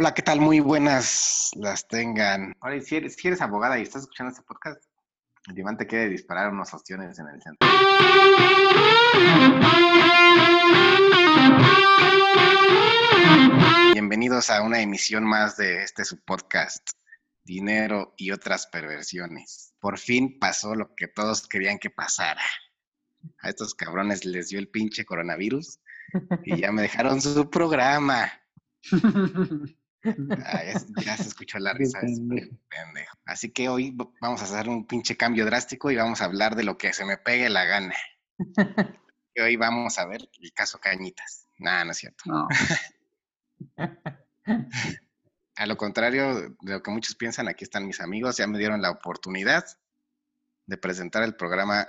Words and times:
Hola, 0.00 0.14
¿qué 0.14 0.22
tal? 0.22 0.40
Muy 0.40 0.60
buenas 0.60 1.50
las 1.56 1.88
tengan. 1.88 2.54
Ahora, 2.60 2.80
si 2.80 2.94
eres, 2.94 3.16
si 3.16 3.26
eres 3.26 3.40
abogada 3.40 3.80
y 3.80 3.82
estás 3.82 4.02
escuchando 4.02 4.30
este 4.30 4.44
podcast, 4.44 4.80
el 5.48 5.58
Iván 5.58 5.76
te 5.76 5.88
quiere 5.88 6.08
disparar 6.08 6.52
unos 6.52 6.72
ostiones 6.72 7.18
en 7.18 7.26
el 7.26 7.42
centro. 7.42 7.68
Bienvenidos 13.92 14.50
a 14.50 14.62
una 14.62 14.80
emisión 14.80 15.24
más 15.24 15.56
de 15.56 15.82
este 15.82 16.04
su 16.04 16.20
podcast, 16.20 16.90
Dinero 17.42 18.14
y 18.16 18.30
otras 18.30 18.68
perversiones. 18.68 19.74
Por 19.80 19.98
fin 19.98 20.38
pasó 20.38 20.76
lo 20.76 20.94
que 20.94 21.08
todos 21.08 21.48
querían 21.48 21.80
que 21.80 21.90
pasara. 21.90 22.44
A 23.40 23.48
estos 23.48 23.74
cabrones 23.74 24.24
les 24.24 24.50
dio 24.50 24.60
el 24.60 24.68
pinche 24.68 25.04
coronavirus 25.04 25.80
y 26.44 26.60
ya 26.60 26.70
me 26.70 26.82
dejaron 26.82 27.20
su 27.20 27.50
programa. 27.50 28.30
Ah, 30.04 30.62
ya, 31.04 31.16
se 31.16 31.28
escuchó 31.28 31.58
la 31.58 31.72
risa. 31.72 32.00
pendejo. 32.00 33.18
Así 33.24 33.50
que 33.50 33.68
hoy 33.68 33.96
vamos 34.20 34.40
a 34.40 34.44
hacer 34.44 34.68
un 34.68 34.86
pinche 34.86 35.16
cambio 35.16 35.44
drástico 35.44 35.90
y 35.90 35.96
vamos 35.96 36.20
a 36.20 36.26
hablar 36.26 36.54
de 36.54 36.64
lo 36.64 36.78
que 36.78 36.92
se 36.92 37.04
me 37.04 37.16
pegue 37.16 37.48
la 37.48 37.64
gana. 37.64 37.94
y 39.34 39.40
hoy 39.40 39.56
vamos 39.56 39.98
a 39.98 40.06
ver 40.06 40.28
el 40.40 40.52
caso 40.52 40.78
Cañitas. 40.78 41.48
Nada, 41.58 41.84
no 41.84 41.90
es 41.90 41.98
cierto. 41.98 42.24
a 45.56 45.66
lo 45.66 45.76
contrario 45.76 46.40
de 46.40 46.54
lo 46.62 46.82
que 46.82 46.90
muchos 46.90 47.16
piensan, 47.16 47.48
aquí 47.48 47.64
están 47.64 47.86
mis 47.86 48.00
amigos, 48.00 48.36
ya 48.36 48.46
me 48.46 48.58
dieron 48.58 48.80
la 48.80 48.90
oportunidad 48.90 49.64
de 50.66 50.76
presentar 50.76 51.24
el 51.24 51.34
programa 51.34 51.88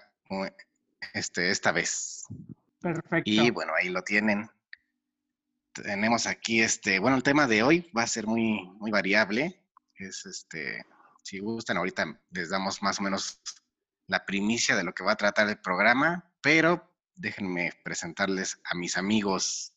este, 1.14 1.52
esta 1.52 1.72
vez. 1.72 2.26
Perfecto. 2.82 3.30
Y 3.30 3.52
bueno, 3.52 3.74
ahí 3.80 3.90
lo 3.90 4.02
tienen 4.02 4.50
tenemos 5.74 6.28
aquí 6.28 6.62
este, 6.62 7.00
bueno, 7.00 7.18
el 7.18 7.24
tema 7.24 7.48
de 7.48 7.64
hoy 7.64 7.90
va 7.96 8.04
a 8.04 8.08
ser 8.08 8.28
muy, 8.28 8.70
muy 8.80 8.92
variable. 8.92 9.62
Es 9.96 10.26
este, 10.26 10.86
si 11.24 11.40
gustan, 11.40 11.78
ahorita 11.78 12.20
les 12.32 12.50
damos 12.50 12.82
más 12.82 13.00
o 13.00 13.04
menos 13.04 13.42
la 14.08 14.26
primicia 14.26 14.76
de 14.76 14.84
lo 14.84 14.94
que 14.94 15.04
va 15.04 15.14
a 15.14 15.18
tratar 15.18 15.48
el 15.50 15.60
programa, 15.60 16.32
pero 16.42 16.90
déjenme 17.16 17.72
presentarles 17.84 18.60
a 18.64 18.76
mis 18.76 18.98
amigos. 18.98 19.74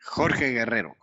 Jorge 0.00 0.50
Guerrero. 0.50 0.96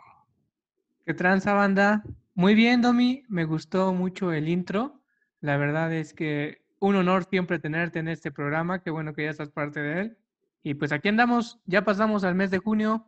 ¿Qué 1.05 1.13
tranza, 1.13 1.53
banda? 1.53 2.03
Muy 2.35 2.55
bien, 2.55 2.81
Domi, 2.81 3.23
me 3.27 3.45
gustó 3.45 3.93
mucho 3.93 4.31
el 4.31 4.47
intro. 4.47 5.01
La 5.41 5.57
verdad 5.57 5.91
es 5.91 6.13
que 6.13 6.65
un 6.79 6.95
honor 6.95 7.25
siempre 7.25 7.59
tenerte 7.59 7.99
en 7.99 8.07
este 8.07 8.31
programa. 8.31 8.81
Qué 8.81 8.91
bueno 8.91 9.13
que 9.13 9.23
ya 9.23 9.31
estás 9.31 9.49
parte 9.49 9.79
de 9.79 10.01
él. 10.01 10.17
Y 10.63 10.75
pues 10.75 10.91
aquí 10.91 11.09
andamos, 11.09 11.59
ya 11.65 11.83
pasamos 11.83 12.23
al 12.23 12.35
mes 12.35 12.51
de 12.51 12.59
junio, 12.59 13.05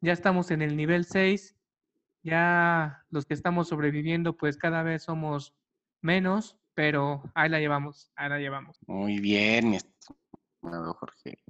ya 0.00 0.12
estamos 0.12 0.50
en 0.50 0.62
el 0.62 0.76
nivel 0.76 1.04
6, 1.04 1.56
ya 2.22 3.04
los 3.10 3.26
que 3.26 3.34
estamos 3.34 3.68
sobreviviendo 3.68 4.36
pues 4.36 4.56
cada 4.56 4.82
vez 4.82 5.02
somos 5.02 5.54
menos, 6.00 6.56
pero 6.74 7.22
ahí 7.34 7.48
la 7.48 7.60
llevamos, 7.60 8.12
ahí 8.16 8.28
la 8.28 8.38
llevamos. 8.38 8.78
Muy 8.86 9.18
bien, 9.18 9.70
mi 9.70 9.76
estimado 9.76 10.94
Jorge. 10.94 11.42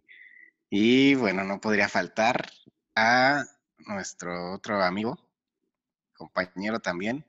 Y 0.70 1.14
bueno, 1.14 1.44
no 1.44 1.60
podría 1.60 1.88
faltar 1.88 2.50
a 2.94 3.44
nuestro 3.78 4.52
otro 4.52 4.82
amigo, 4.82 5.18
compañero 6.14 6.80
también, 6.80 7.24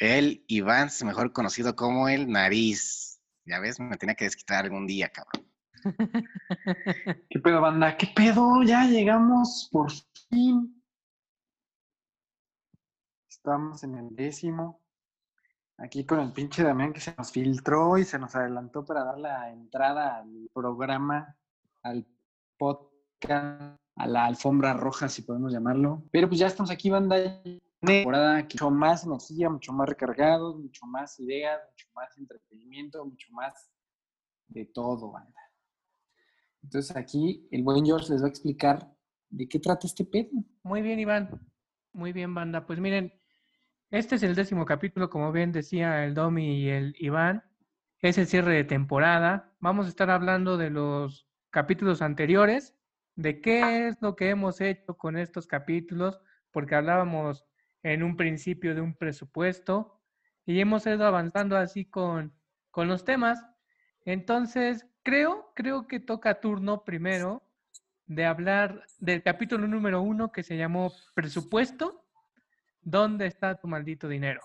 el 0.00 0.44
Iván, 0.46 0.88
mejor 1.04 1.32
conocido 1.34 1.76
como 1.76 2.08
el 2.08 2.30
Nariz. 2.30 3.20
Ya 3.44 3.60
ves, 3.60 3.78
me 3.78 3.98
tenía 3.98 4.14
que 4.14 4.24
desquitar 4.24 4.64
algún 4.64 4.86
día, 4.86 5.10
cabrón. 5.10 5.49
¿Qué 7.28 7.38
pedo, 7.40 7.60
banda? 7.60 7.96
¿Qué 7.96 8.08
pedo? 8.14 8.62
Ya 8.62 8.84
llegamos 8.84 9.68
por 9.72 9.90
fin. 10.28 10.82
Estamos 13.28 13.82
en 13.84 13.94
el 13.96 14.14
décimo. 14.14 14.80
Aquí 15.78 16.04
con 16.04 16.20
el 16.20 16.32
pinche 16.32 16.62
Damián 16.62 16.92
que 16.92 17.00
se 17.00 17.14
nos 17.16 17.32
filtró 17.32 17.96
y 17.96 18.04
se 18.04 18.18
nos 18.18 18.34
adelantó 18.36 18.84
para 18.84 19.04
dar 19.04 19.18
la 19.18 19.50
entrada 19.50 20.18
al 20.18 20.50
programa, 20.52 21.36
al 21.82 22.06
podcast, 22.58 23.80
a 23.96 24.06
la 24.06 24.26
alfombra 24.26 24.74
roja, 24.74 25.08
si 25.08 25.22
podemos 25.22 25.52
llamarlo. 25.52 26.02
Pero 26.12 26.28
pues 26.28 26.38
ya 26.38 26.48
estamos 26.48 26.70
aquí, 26.70 26.90
banda. 26.90 27.16
Temporada 27.80 28.42
mucho 28.42 28.70
más 28.70 29.04
energía, 29.06 29.48
mucho 29.48 29.72
más 29.72 29.88
recargados, 29.88 30.58
mucho 30.58 30.84
más 30.84 31.18
ideas, 31.18 31.62
mucho 31.70 31.86
más 31.94 32.14
entretenimiento, 32.18 33.02
mucho 33.06 33.28
más 33.32 33.70
de 34.48 34.66
todo, 34.66 35.12
banda. 35.12 35.49
Entonces 36.62 36.96
aquí 36.96 37.48
el 37.50 37.62
buen 37.62 37.84
George 37.84 38.12
les 38.12 38.22
va 38.22 38.26
a 38.26 38.30
explicar 38.30 38.92
de 39.28 39.48
qué 39.48 39.58
trata 39.58 39.86
este 39.86 40.04
pedo. 40.04 40.30
Muy 40.62 40.82
bien, 40.82 40.98
Iván. 40.98 41.40
Muy 41.92 42.12
bien, 42.12 42.34
banda. 42.34 42.66
Pues 42.66 42.78
miren, 42.78 43.12
este 43.90 44.16
es 44.16 44.22
el 44.22 44.34
décimo 44.34 44.64
capítulo, 44.64 45.10
como 45.10 45.32
bien 45.32 45.52
decía 45.52 46.04
el 46.04 46.14
Domi 46.14 46.62
y 46.62 46.68
el 46.68 46.94
Iván. 46.98 47.42
Es 48.00 48.18
el 48.18 48.26
cierre 48.26 48.54
de 48.54 48.64
temporada. 48.64 49.52
Vamos 49.60 49.86
a 49.86 49.88
estar 49.88 50.10
hablando 50.10 50.56
de 50.56 50.70
los 50.70 51.28
capítulos 51.50 52.00
anteriores, 52.00 52.76
de 53.16 53.40
qué 53.40 53.88
es 53.88 54.00
lo 54.00 54.16
que 54.16 54.30
hemos 54.30 54.60
hecho 54.60 54.96
con 54.96 55.16
estos 55.16 55.46
capítulos, 55.46 56.20
porque 56.50 56.76
hablábamos 56.76 57.44
en 57.82 58.02
un 58.02 58.16
principio 58.16 58.74
de 58.74 58.80
un 58.80 58.94
presupuesto 58.94 60.00
y 60.46 60.60
hemos 60.60 60.86
ido 60.86 61.04
avanzando 61.04 61.56
así 61.56 61.84
con, 61.84 62.34
con 62.70 62.88
los 62.88 63.04
temas. 63.04 63.44
Entonces, 64.04 64.86
creo, 65.02 65.52
creo 65.54 65.86
que 65.86 66.00
toca 66.00 66.40
turno 66.40 66.84
primero 66.84 67.42
de 68.06 68.24
hablar 68.24 68.84
del 68.98 69.22
capítulo 69.22 69.68
número 69.68 70.02
uno 70.02 70.32
que 70.32 70.42
se 70.42 70.56
llamó 70.56 70.92
Presupuesto. 71.14 72.04
¿Dónde 72.82 73.26
está 73.26 73.58
tu 73.60 73.68
maldito 73.68 74.08
dinero? 74.08 74.40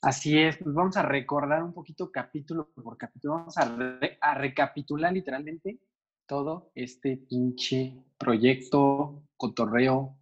Así 0.00 0.38
es, 0.38 0.56
pues 0.58 0.74
vamos 0.74 0.96
a 0.96 1.02
recordar 1.02 1.62
un 1.62 1.72
poquito 1.72 2.10
capítulo 2.12 2.70
por 2.74 2.96
capítulo, 2.96 3.34
vamos 3.34 3.56
a, 3.58 4.34
recapitular 4.34 5.12
literalmente 5.12 5.80
todo 6.26 6.70
este 6.74 7.16
pinche 7.16 8.04
proyecto, 8.18 9.24
cotorreo, 9.36 10.16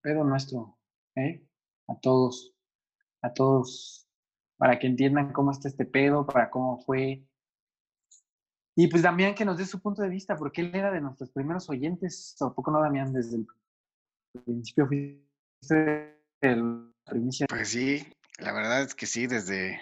pero 0.00 0.24
nuestro, 0.24 0.78
¿eh? 1.14 1.46
A 1.88 1.98
todos, 2.00 2.54
a 3.22 3.32
todos 3.32 4.05
para 4.56 4.78
que 4.78 4.86
entiendan 4.86 5.32
cómo 5.32 5.50
está 5.50 5.68
este 5.68 5.84
pedo, 5.84 6.26
para 6.26 6.50
cómo 6.50 6.78
fue. 6.78 7.22
Y 8.74 8.88
pues 8.88 9.02
Damián 9.02 9.34
que 9.34 9.44
nos 9.44 9.58
dé 9.58 9.66
su 9.66 9.80
punto 9.80 10.02
de 10.02 10.08
vista, 10.08 10.36
porque 10.36 10.60
él 10.60 10.74
era 10.74 10.90
de 10.90 11.00
nuestros 11.00 11.30
primeros 11.30 11.68
oyentes, 11.70 12.36
tampoco 12.38 12.70
no 12.70 12.80
Damián, 12.80 13.12
desde 13.12 13.36
el 13.36 13.46
principio 14.44 14.86
fuiste 14.86 16.20
el 16.40 16.92
primicia. 17.04 17.46
Pues 17.48 17.68
sí, 17.68 18.06
la 18.38 18.52
verdad 18.52 18.82
es 18.82 18.94
que 18.94 19.06
sí, 19.06 19.26
desde 19.26 19.80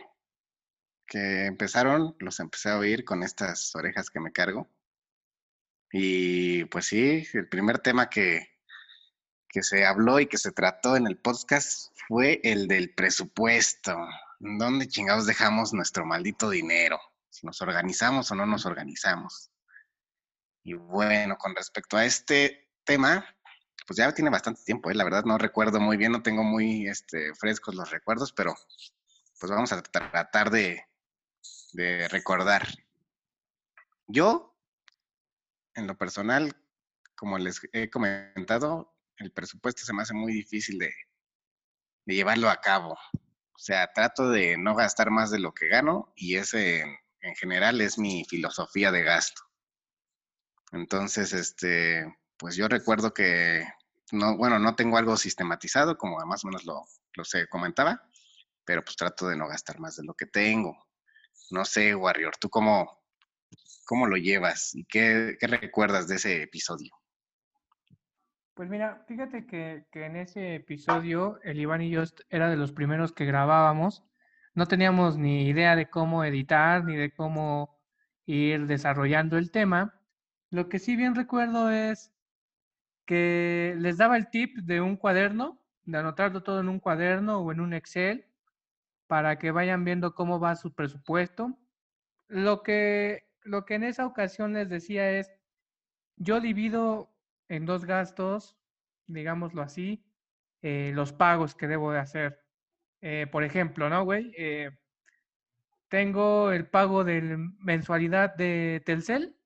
que 1.07 1.47
empezaron, 1.47 2.15
los 2.19 2.41
empecé 2.41 2.71
a 2.71 2.79
oír 2.79 3.05
con 3.05 3.23
estas 3.23 3.75
orejas 3.75 4.11
que 4.11 4.21
me 4.21 4.33
cargo. 4.33 4.69
Y 5.93 6.65
pues 6.67 6.87
sí, 6.87 7.25
el 7.35 7.49
primer 7.49 7.79
tema 7.79 8.09
que, 8.09 8.49
que 9.49 9.63
se 9.63 9.87
habló 9.87 10.19
y 10.19 10.27
que 10.27 10.39
se 10.39 10.53
trató 10.53 10.97
en 10.97 11.07
el 11.07 11.17
podcast 11.17 11.97
fue 12.09 12.41
el 12.43 12.67
del 12.67 12.95
presupuesto. 12.95 13.97
¿Dónde 14.45 14.89
chingados 14.89 15.27
dejamos 15.27 15.73
nuestro 15.73 16.05
maldito 16.05 16.51
dinero? 16.51 17.01
Si 17.31 17.47
nos 17.47 17.61
organizamos 17.63 18.31
o 18.31 18.35
no 18.35 18.47
nos 18.47 18.67
organizamos. 18.67 19.51
Y 20.63 20.75
bueno, 20.75 21.37
con 21.37 21.55
respecto 21.55 21.97
a 21.97 22.05
este 22.05 22.71
tema, 22.85 23.25
pues 23.87 23.97
ya 23.97 24.13
tiene 24.13 24.31
bastante 24.31 24.63
tiempo, 24.65 24.91
¿eh? 24.91 24.95
la 24.95 25.05
verdad 25.05 25.25
no 25.25 25.39
recuerdo 25.39 25.81
muy 25.81 25.97
bien, 25.97 26.13
no 26.13 26.23
tengo 26.23 26.43
muy 26.43 26.87
este, 26.89 27.35
frescos 27.35 27.75
los 27.75 27.91
recuerdos, 27.91 28.33
pero 28.33 28.55
pues 29.41 29.51
vamos 29.51 29.73
a 29.73 29.83
tratar 29.83 30.51
de, 30.51 30.85
de 31.73 32.09
recordar. 32.09 32.67
Yo, 34.07 34.57
en 35.75 35.87
lo 35.87 35.97
personal, 35.97 36.55
como 37.15 37.39
les 37.39 37.61
he 37.73 37.91
comentado, 37.91 38.95
el 39.17 39.33
presupuesto 39.33 39.85
se 39.85 39.93
me 39.93 40.03
hace 40.03 40.15
muy 40.15 40.33
difícil 40.33 40.79
de, 40.79 40.95
de 42.05 42.15
llevarlo 42.15 42.51
a 42.51 42.61
cabo. 42.61 42.99
O 43.55 43.59
sea, 43.59 43.93
trato 43.93 44.31
de 44.31 44.59
no 44.59 44.75
gastar 44.75 45.11
más 45.11 45.31
de 45.31 45.39
lo 45.39 45.55
que 45.55 45.69
gano 45.69 46.13
y 46.17 46.37
ese 46.37 46.81
en, 47.21 47.35
general 47.37 47.81
es 47.81 47.99
mi 47.99 48.25
filosofía 48.25 48.91
de 48.91 49.03
gasto. 49.03 49.43
Entonces, 50.73 51.33
este, 51.33 52.05
pues 52.37 52.57
yo 52.57 52.69
recuerdo 52.69 53.15
que 53.15 53.65
no, 54.13 54.37
bueno, 54.37 54.59
no 54.59 54.75
tengo 54.75 54.99
algo 54.99 55.17
sistematizado, 55.17 55.97
como 55.97 56.19
más 56.27 56.45
o 56.45 56.49
menos 56.49 56.65
lo, 56.65 56.83
lo 57.15 57.25
comentaba, 57.49 58.03
pero 58.65 58.85
pues 58.85 58.97
trato 58.97 59.29
de 59.29 59.37
no 59.37 59.47
gastar 59.47 59.79
más 59.79 59.97
de 59.97 60.05
lo 60.05 60.15
que 60.15 60.27
tengo. 60.27 60.77
No 61.51 61.65
sé, 61.65 61.95
Warrior, 61.95 62.37
¿tú 62.37 62.51
cómo, 62.51 63.05
cómo 63.85 64.07
lo 64.07 64.17
llevas 64.17 64.75
y 64.75 64.85
qué, 64.85 65.37
qué 65.39 65.47
recuerdas 65.47 66.09
de 66.09 66.17
ese 66.17 66.43
episodio? 66.43 66.93
Pues 68.55 68.69
mira, 68.71 69.05
fíjate 69.09 69.47
que, 69.47 69.85
en 69.93 70.15
ese 70.15 70.55
episodio 70.55 71.41
el 71.43 71.59
Iván 71.59 71.83
y 71.83 71.91
yo 71.91 72.05
era 72.31 72.49
de 72.49 72.57
los 72.57 72.71
primeros 72.71 73.13
que 73.13 73.25
grabábamos. 73.25 74.05
No 74.55 74.67
teníamos 74.67 75.19
ni 75.19 75.49
idea 75.49 75.75
de 75.75 75.91
cómo 75.91 76.25
editar 76.25 76.85
ni 76.85 76.95
de 76.95 77.13
cómo 77.13 77.77
ir 78.27 78.67
desarrollando 78.67 79.39
el 79.39 79.51
tema. 79.51 80.01
Lo 80.51 80.69
que 80.69 80.79
sí 80.79 80.95
bien 80.95 81.17
recuerdo 81.17 81.69
es 81.71 82.13
que 83.07 83.75
les 83.79 83.97
daba 83.99 84.17
el 84.17 84.31
tip 84.31 84.57
de 84.59 84.81
un 84.81 84.97
cuaderno, 84.97 85.61
de 85.85 85.99
anotarlo 85.99 86.45
todo 86.45 86.61
en 86.61 86.69
un 86.69 86.79
cuaderno 86.79 87.41
o 87.41 87.51
en 87.51 87.61
un 87.61 87.75
Excel 87.75 88.27
para 89.09 89.37
que 89.37 89.51
vayan 89.51 89.85
viendo 89.85 90.15
cómo 90.15 90.39
va 90.39 90.55
su 90.55 90.73
presupuesto. 90.73 91.59
Lo 92.29 92.63
que, 92.63 93.25
lo 93.43 93.65
que 93.65 93.75
en 93.75 93.83
esa 93.83 94.07
ocasión 94.07 94.53
les 94.53 94.69
decía 94.69 95.11
es, 95.11 95.29
yo 96.17 96.41
divido 96.41 97.14
en 97.49 97.67
dos 97.67 97.85
gastos, 97.85 98.57
digámoslo 99.07 99.63
así, 99.63 100.05
eh, 100.63 100.93
los 100.95 101.13
pagos 101.13 101.55
que 101.55 101.69
debo 101.69 101.93
de 101.93 101.99
hacer. 101.99 102.41
Eh, 103.01 103.27
por 103.31 103.45
ejemplo, 103.45 103.91
¿no, 103.91 104.05
güey? 104.05 104.33
Eh, 104.37 104.71
tengo 105.89 106.53
el 106.53 106.67
pago 106.67 107.05
de 107.05 107.37
mensualidad 107.59 108.35
de 108.35 108.83
Telcel 108.85 109.37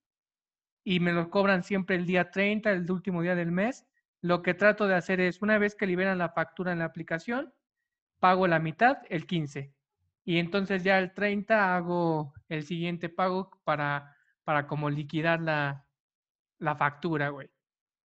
y 0.85 1.01
me 1.01 1.13
lo 1.13 1.31
cobran 1.31 1.63
siempre 1.65 1.97
el 1.97 2.07
día 2.07 2.31
30, 2.31 2.71
el 2.73 2.91
último 2.91 3.23
día 3.23 3.35
del 3.35 3.53
mes. 3.53 3.85
Lo 4.21 4.43
que 4.43 4.55
trato 4.55 4.87
de 4.87 4.95
hacer 4.95 5.21
es, 5.21 5.43
una 5.43 5.59
vez 5.59 5.75
que 5.75 5.87
liberan 5.87 6.19
la 6.19 6.31
factura 6.31 6.73
en 6.73 6.79
la 6.79 6.87
aplicación, 6.87 7.53
pago 8.21 8.47
la 8.47 8.59
mitad 8.59 8.99
el 9.11 9.27
15. 9.27 9.75
Y 10.25 10.39
entonces 10.39 10.85
ya 10.85 10.99
el 10.99 11.15
30 11.15 11.77
hago 11.77 12.35
el 12.49 12.63
siguiente 12.65 13.09
pago 13.09 13.51
para, 13.65 14.17
para 14.45 14.67
como 14.67 14.91
liquidar 14.91 15.41
la, 15.41 15.87
la 16.59 16.77
factura, 16.77 17.31
güey. 17.31 17.51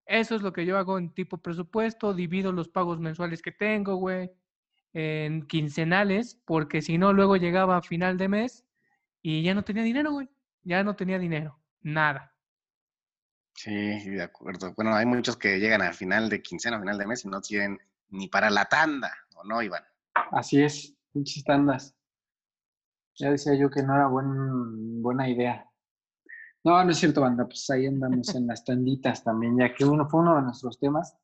Eso 0.06 0.34
es 0.34 0.42
lo 0.42 0.52
que 0.52 0.66
yo 0.66 0.78
hago 0.78 0.98
en 0.98 1.10
tipo 1.10 1.38
presupuesto, 1.38 2.14
divido 2.14 2.52
los 2.52 2.68
pagos 2.68 2.98
mensuales 3.00 3.40
que 3.40 3.52
tengo, 3.52 3.96
güey, 3.96 4.30
en 4.92 5.46
quincenales, 5.46 6.40
porque 6.44 6.82
si 6.82 6.98
no, 6.98 7.12
luego 7.12 7.36
llegaba 7.36 7.76
a 7.76 7.82
final 7.82 8.18
de 8.18 8.28
mes 8.28 8.66
y 9.22 9.42
ya 9.42 9.54
no 9.54 9.64
tenía 9.64 9.82
dinero, 9.82 10.12
güey. 10.12 10.28
Ya 10.64 10.84
no 10.84 10.94
tenía 10.94 11.18
dinero, 11.18 11.58
nada. 11.80 12.34
Sí, 13.54 14.10
de 14.10 14.22
acuerdo. 14.22 14.72
Bueno, 14.74 14.94
hay 14.94 15.06
muchos 15.06 15.36
que 15.36 15.58
llegan 15.58 15.82
al 15.82 15.94
final 15.94 16.28
de 16.28 16.42
quincena, 16.42 16.76
a 16.76 16.80
final 16.80 16.98
de 16.98 17.06
mes 17.06 17.24
y 17.24 17.28
no 17.28 17.40
tienen 17.40 17.78
ni 18.10 18.28
para 18.28 18.50
la 18.50 18.66
tanda, 18.66 19.12
¿o 19.34 19.44
no, 19.44 19.62
Iván? 19.62 19.84
Así 20.32 20.62
es, 20.62 20.94
muchas 21.12 21.44
tandas. 21.44 21.96
Ya 23.16 23.30
decía 23.30 23.54
yo 23.54 23.70
que 23.70 23.82
no 23.82 23.94
era 23.94 24.06
buen, 24.06 25.02
buena 25.02 25.28
idea. 25.28 25.70
No, 26.64 26.84
no 26.84 26.90
es 26.90 26.98
cierto, 26.98 27.20
banda, 27.20 27.44
pues 27.44 27.68
ahí 27.70 27.86
andamos 27.86 28.34
en 28.34 28.46
las 28.46 28.64
tanditas 28.64 29.24
también, 29.24 29.58
ya 29.58 29.74
que 29.74 29.84
uno 29.84 30.08
fue 30.08 30.20
uno 30.20 30.36
de 30.36 30.42
nuestros 30.42 30.78
temas. 30.78 31.16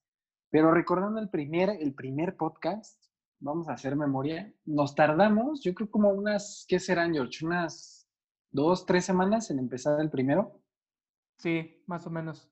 Pero 0.50 0.72
recordando 0.72 1.20
el 1.20 1.28
primer, 1.28 1.70
el 1.70 1.94
primer 1.94 2.36
podcast, 2.36 3.00
vamos 3.38 3.68
a 3.68 3.74
hacer 3.74 3.94
memoria, 3.94 4.52
nos 4.64 4.94
tardamos, 4.94 5.62
yo 5.62 5.74
creo 5.74 5.90
como 5.90 6.10
unas, 6.10 6.64
¿qué 6.68 6.80
serán, 6.80 7.12
George? 7.12 7.46
Unas 7.46 8.08
dos, 8.50 8.84
tres 8.84 9.04
semanas 9.04 9.50
en 9.50 9.58
empezar 9.58 10.00
el 10.00 10.10
primero. 10.10 10.60
Sí, 11.36 11.82
más 11.86 12.06
o 12.06 12.10
menos. 12.10 12.50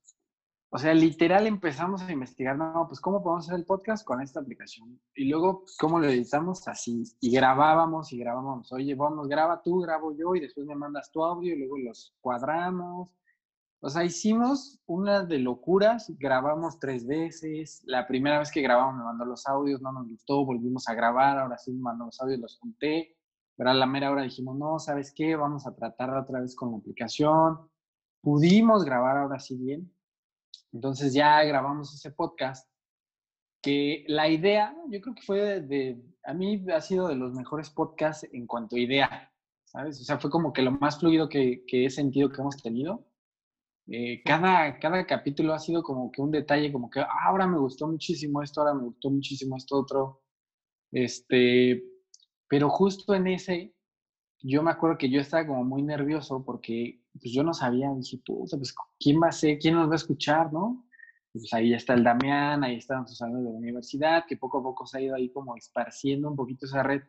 O 0.76 0.78
sea, 0.78 0.92
literal 0.92 1.46
empezamos 1.46 2.02
a 2.02 2.12
investigar, 2.12 2.54
no, 2.54 2.84
pues 2.86 3.00
cómo 3.00 3.22
podemos 3.22 3.46
hacer 3.46 3.58
el 3.58 3.64
podcast 3.64 4.04
con 4.04 4.20
esta 4.20 4.40
aplicación. 4.40 5.00
Y 5.14 5.30
luego, 5.30 5.64
¿cómo 5.80 5.98
lo 5.98 6.06
editamos? 6.06 6.68
Así. 6.68 7.02
Y 7.18 7.30
grabábamos 7.30 8.12
y 8.12 8.18
grabábamos. 8.18 8.70
Oye, 8.72 8.94
vamos, 8.94 9.26
graba 9.26 9.62
tú, 9.62 9.80
grabo 9.80 10.14
yo 10.14 10.34
y 10.34 10.40
después 10.40 10.66
me 10.66 10.74
mandas 10.74 11.10
tu 11.10 11.24
audio 11.24 11.54
y 11.54 11.58
luego 11.60 11.78
los 11.78 12.14
cuadramos. 12.20 13.08
O 13.80 13.88
sea, 13.88 14.04
hicimos 14.04 14.78
una 14.84 15.24
de 15.24 15.38
locuras, 15.38 16.12
grabamos 16.18 16.78
tres 16.78 17.06
veces. 17.06 17.82
La 17.86 18.06
primera 18.06 18.38
vez 18.38 18.50
que 18.50 18.60
grabamos 18.60 18.96
me 18.98 19.04
mandó 19.04 19.24
los 19.24 19.46
audios, 19.46 19.80
no 19.80 19.92
nos 19.92 20.06
gustó, 20.06 20.44
volvimos 20.44 20.90
a 20.90 20.94
grabar, 20.94 21.38
ahora 21.38 21.56
sí 21.56 21.72
me 21.72 21.80
mandó 21.80 22.04
los 22.04 22.20
audios, 22.20 22.38
los 22.38 22.58
junté. 22.58 23.16
Pero 23.56 23.70
a 23.70 23.72
la 23.72 23.86
mera 23.86 24.10
hora 24.10 24.24
dijimos, 24.24 24.58
no, 24.58 24.78
¿sabes 24.78 25.10
qué? 25.16 25.36
Vamos 25.36 25.66
a 25.66 25.74
tratar 25.74 26.14
otra 26.14 26.42
vez 26.42 26.54
con 26.54 26.72
la 26.72 26.76
aplicación. 26.76 27.60
Pudimos 28.20 28.84
grabar 28.84 29.16
ahora 29.16 29.40
sí 29.40 29.56
bien 29.56 29.95
entonces 30.76 31.14
ya 31.14 31.42
grabamos 31.42 31.94
ese 31.94 32.10
podcast, 32.10 32.70
que 33.62 34.04
la 34.08 34.28
idea, 34.28 34.76
yo 34.90 35.00
creo 35.00 35.14
que 35.14 35.22
fue 35.22 35.60
de, 35.62 36.02
a 36.24 36.34
mí 36.34 36.64
ha 36.70 36.80
sido 36.82 37.08
de 37.08 37.16
los 37.16 37.32
mejores 37.32 37.70
podcasts 37.70 38.28
en 38.30 38.46
cuanto 38.46 38.76
a 38.76 38.80
idea, 38.80 39.32
¿sabes? 39.64 40.00
O 40.02 40.04
sea, 40.04 40.18
fue 40.18 40.30
como 40.30 40.52
que 40.52 40.60
lo 40.60 40.72
más 40.72 41.00
fluido 41.00 41.30
que, 41.30 41.64
que 41.66 41.86
he 41.86 41.90
sentido 41.90 42.30
que 42.30 42.42
hemos 42.42 42.62
tenido. 42.62 43.06
Eh, 43.88 44.22
cada, 44.22 44.78
cada 44.78 45.06
capítulo 45.06 45.54
ha 45.54 45.58
sido 45.58 45.82
como 45.82 46.12
que 46.12 46.20
un 46.20 46.30
detalle, 46.30 46.72
como 46.72 46.90
que 46.90 47.00
ah, 47.00 47.08
ahora 47.24 47.46
me 47.46 47.58
gustó 47.58 47.88
muchísimo 47.88 48.42
esto, 48.42 48.60
ahora 48.60 48.74
me 48.74 48.82
gustó 48.84 49.10
muchísimo 49.10 49.56
esto 49.56 49.78
otro. 49.78 50.22
Este, 50.92 51.82
pero 52.48 52.68
justo 52.68 53.14
en 53.14 53.28
ese, 53.28 53.74
yo 54.48 54.62
me 54.62 54.70
acuerdo 54.70 54.98
que 54.98 55.10
yo 55.10 55.20
estaba 55.20 55.46
como 55.46 55.64
muy 55.64 55.82
nervioso 55.82 56.44
porque 56.44 57.00
pues 57.20 57.32
yo 57.32 57.42
no 57.42 57.52
sabía, 57.52 57.92
dije, 57.94 58.18
puta, 58.24 58.56
pues 58.56 58.74
¿quién 58.98 59.20
va 59.20 59.28
a 59.28 59.32
ser? 59.32 59.58
¿Quién 59.58 59.74
nos 59.74 59.88
va 59.88 59.94
a 59.94 59.96
escuchar, 59.96 60.52
no? 60.52 60.86
pues 61.38 61.52
ahí 61.52 61.74
está 61.74 61.94
el 61.94 62.04
Damián, 62.04 62.64
ahí 62.64 62.76
están 62.76 63.06
sus 63.06 63.20
amigos 63.22 63.44
de 63.44 63.50
la 63.50 63.58
universidad, 63.58 64.24
que 64.26 64.36
poco 64.36 64.58
a 64.58 64.62
poco 64.62 64.86
se 64.86 64.98
ha 64.98 65.00
ido 65.00 65.14
ahí 65.14 65.30
como 65.30 65.56
esparciendo 65.56 66.28
un 66.30 66.36
poquito 66.36 66.66
esa 66.66 66.82
red. 66.82 67.02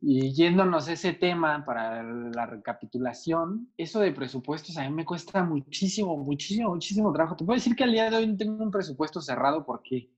Y 0.00 0.34
yéndonos 0.34 0.88
ese 0.88 1.14
tema 1.14 1.64
para 1.64 2.02
la 2.02 2.46
recapitulación, 2.46 3.72
eso 3.76 4.00
de 4.00 4.12
presupuestos 4.12 4.76
a 4.76 4.82
mí 4.82 4.94
me 4.94 5.04
cuesta 5.04 5.42
muchísimo, 5.42 6.16
muchísimo, 6.16 6.70
muchísimo 6.70 7.12
trabajo. 7.12 7.36
Te 7.36 7.44
puedo 7.44 7.56
decir 7.56 7.74
que 7.74 7.84
al 7.84 7.92
día 7.92 8.10
de 8.10 8.16
hoy 8.16 8.26
no 8.26 8.36
tengo 8.36 8.62
un 8.62 8.70
presupuesto 8.70 9.20
cerrado 9.20 9.64
porque 9.64 10.10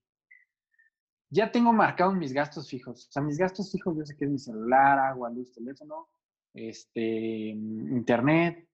ya 1.31 1.51
tengo 1.53 1.73
marcados 1.73 2.15
mis 2.15 2.33
gastos 2.33 2.69
fijos. 2.69 3.07
O 3.09 3.13
sea, 3.13 3.23
mis 3.23 3.39
gastos 3.39 3.71
fijos 3.71 3.97
yo 3.97 4.05
sé 4.05 4.17
que 4.17 4.25
es 4.25 4.31
mi 4.31 4.39
celular, 4.39 4.99
agua, 4.99 5.31
luz, 5.31 5.53
teléfono, 5.53 6.09
este, 6.55 7.49
internet, 7.49 8.69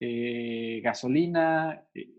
eh, 0.00 0.80
gasolina, 0.82 1.86
eh, 1.94 2.10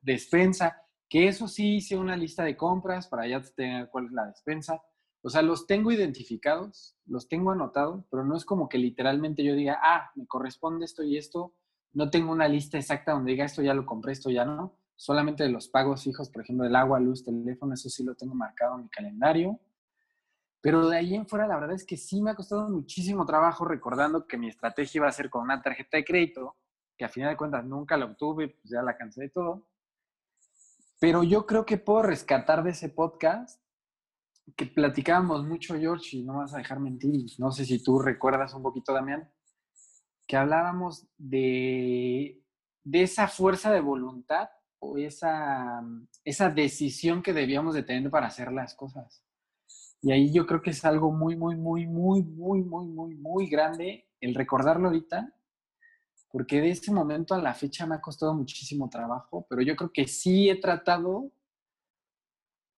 despensa, 0.00 0.82
que 1.08 1.28
eso 1.28 1.48
sí 1.48 1.76
hice 1.76 1.96
una 1.96 2.16
lista 2.16 2.44
de 2.44 2.56
compras 2.56 3.08
para 3.08 3.26
ya 3.26 3.42
tener 3.54 3.88
cuál 3.90 4.06
es 4.06 4.12
la 4.12 4.26
despensa. 4.26 4.82
O 5.22 5.28
sea, 5.28 5.42
los 5.42 5.66
tengo 5.66 5.92
identificados, 5.92 6.96
los 7.04 7.28
tengo 7.28 7.50
anotados, 7.50 8.04
pero 8.10 8.24
no 8.24 8.36
es 8.36 8.44
como 8.44 8.68
que 8.68 8.78
literalmente 8.78 9.44
yo 9.44 9.54
diga, 9.54 9.78
ah, 9.82 10.10
me 10.14 10.26
corresponde 10.26 10.84
esto 10.84 11.02
y 11.02 11.16
esto. 11.18 11.54
No 11.92 12.10
tengo 12.10 12.32
una 12.32 12.48
lista 12.48 12.78
exacta 12.78 13.12
donde 13.12 13.32
diga 13.32 13.44
esto 13.44 13.62
ya 13.62 13.74
lo 13.74 13.84
compré, 13.84 14.12
esto 14.12 14.30
ya 14.30 14.44
no. 14.44 14.79
Solamente 15.00 15.44
de 15.44 15.48
los 15.48 15.66
pagos 15.66 16.04
fijos, 16.04 16.28
por 16.28 16.42
ejemplo, 16.42 16.62
del 16.62 16.76
agua, 16.76 17.00
luz, 17.00 17.24
teléfono, 17.24 17.72
eso 17.72 17.88
sí 17.88 18.04
lo 18.04 18.14
tengo 18.14 18.34
marcado 18.34 18.74
en 18.76 18.82
mi 18.82 18.90
calendario. 18.90 19.58
Pero 20.60 20.90
de 20.90 20.98
ahí 20.98 21.14
en 21.14 21.26
fuera, 21.26 21.46
la 21.46 21.58
verdad 21.58 21.74
es 21.74 21.86
que 21.86 21.96
sí 21.96 22.20
me 22.20 22.32
ha 22.32 22.34
costado 22.34 22.68
muchísimo 22.68 23.24
trabajo 23.24 23.64
recordando 23.64 24.26
que 24.26 24.36
mi 24.36 24.48
estrategia 24.48 24.98
iba 24.98 25.08
a 25.08 25.12
ser 25.12 25.30
con 25.30 25.40
una 25.40 25.62
tarjeta 25.62 25.96
de 25.96 26.04
crédito, 26.04 26.54
que 26.98 27.06
a 27.06 27.08
final 27.08 27.30
de 27.30 27.38
cuentas 27.38 27.64
nunca 27.64 27.96
la 27.96 28.04
obtuve, 28.04 28.48
pues 28.48 28.70
ya 28.70 28.82
la 28.82 28.94
cansé 28.94 29.22
de 29.22 29.30
todo. 29.30 29.66
Pero 30.98 31.22
yo 31.22 31.46
creo 31.46 31.64
que 31.64 31.78
puedo 31.78 32.02
rescatar 32.02 32.62
de 32.62 32.72
ese 32.72 32.90
podcast 32.90 33.58
que 34.54 34.66
platicábamos 34.66 35.46
mucho, 35.46 35.78
George, 35.78 36.18
y 36.18 36.24
no 36.24 36.36
vas 36.36 36.52
a 36.52 36.58
dejar 36.58 36.78
mentir, 36.78 37.24
no 37.38 37.52
sé 37.52 37.64
si 37.64 37.82
tú 37.82 38.00
recuerdas 38.00 38.52
un 38.52 38.62
poquito, 38.62 38.92
Damián, 38.92 39.32
que 40.26 40.36
hablábamos 40.36 41.08
de, 41.16 42.44
de 42.84 43.02
esa 43.02 43.28
fuerza 43.28 43.72
de 43.72 43.80
voluntad 43.80 44.50
o 44.80 44.98
esa, 44.98 45.82
esa 46.24 46.50
decisión 46.50 47.22
que 47.22 47.32
debíamos 47.32 47.74
de 47.74 47.82
tener 47.82 48.10
para 48.10 48.26
hacer 48.26 48.50
las 48.52 48.74
cosas. 48.74 49.22
Y 50.02 50.12
ahí 50.12 50.32
yo 50.32 50.46
creo 50.46 50.62
que 50.62 50.70
es 50.70 50.84
algo 50.84 51.12
muy, 51.12 51.36
muy, 51.36 51.56
muy, 51.56 51.86
muy, 51.86 52.22
muy, 52.22 52.62
muy, 52.62 52.86
muy, 52.86 53.14
muy 53.14 53.46
grande 53.48 54.08
el 54.20 54.34
recordarlo 54.34 54.88
ahorita, 54.88 55.34
porque 56.32 56.60
de 56.60 56.70
ese 56.70 56.92
momento 56.92 57.34
a 57.34 57.42
la 57.42 57.54
fecha 57.54 57.86
me 57.86 57.96
ha 57.96 58.00
costado 58.00 58.34
muchísimo 58.34 58.88
trabajo, 58.88 59.46
pero 59.48 59.62
yo 59.62 59.76
creo 59.76 59.92
que 59.92 60.06
sí 60.06 60.48
he 60.48 60.56
tratado 60.56 61.30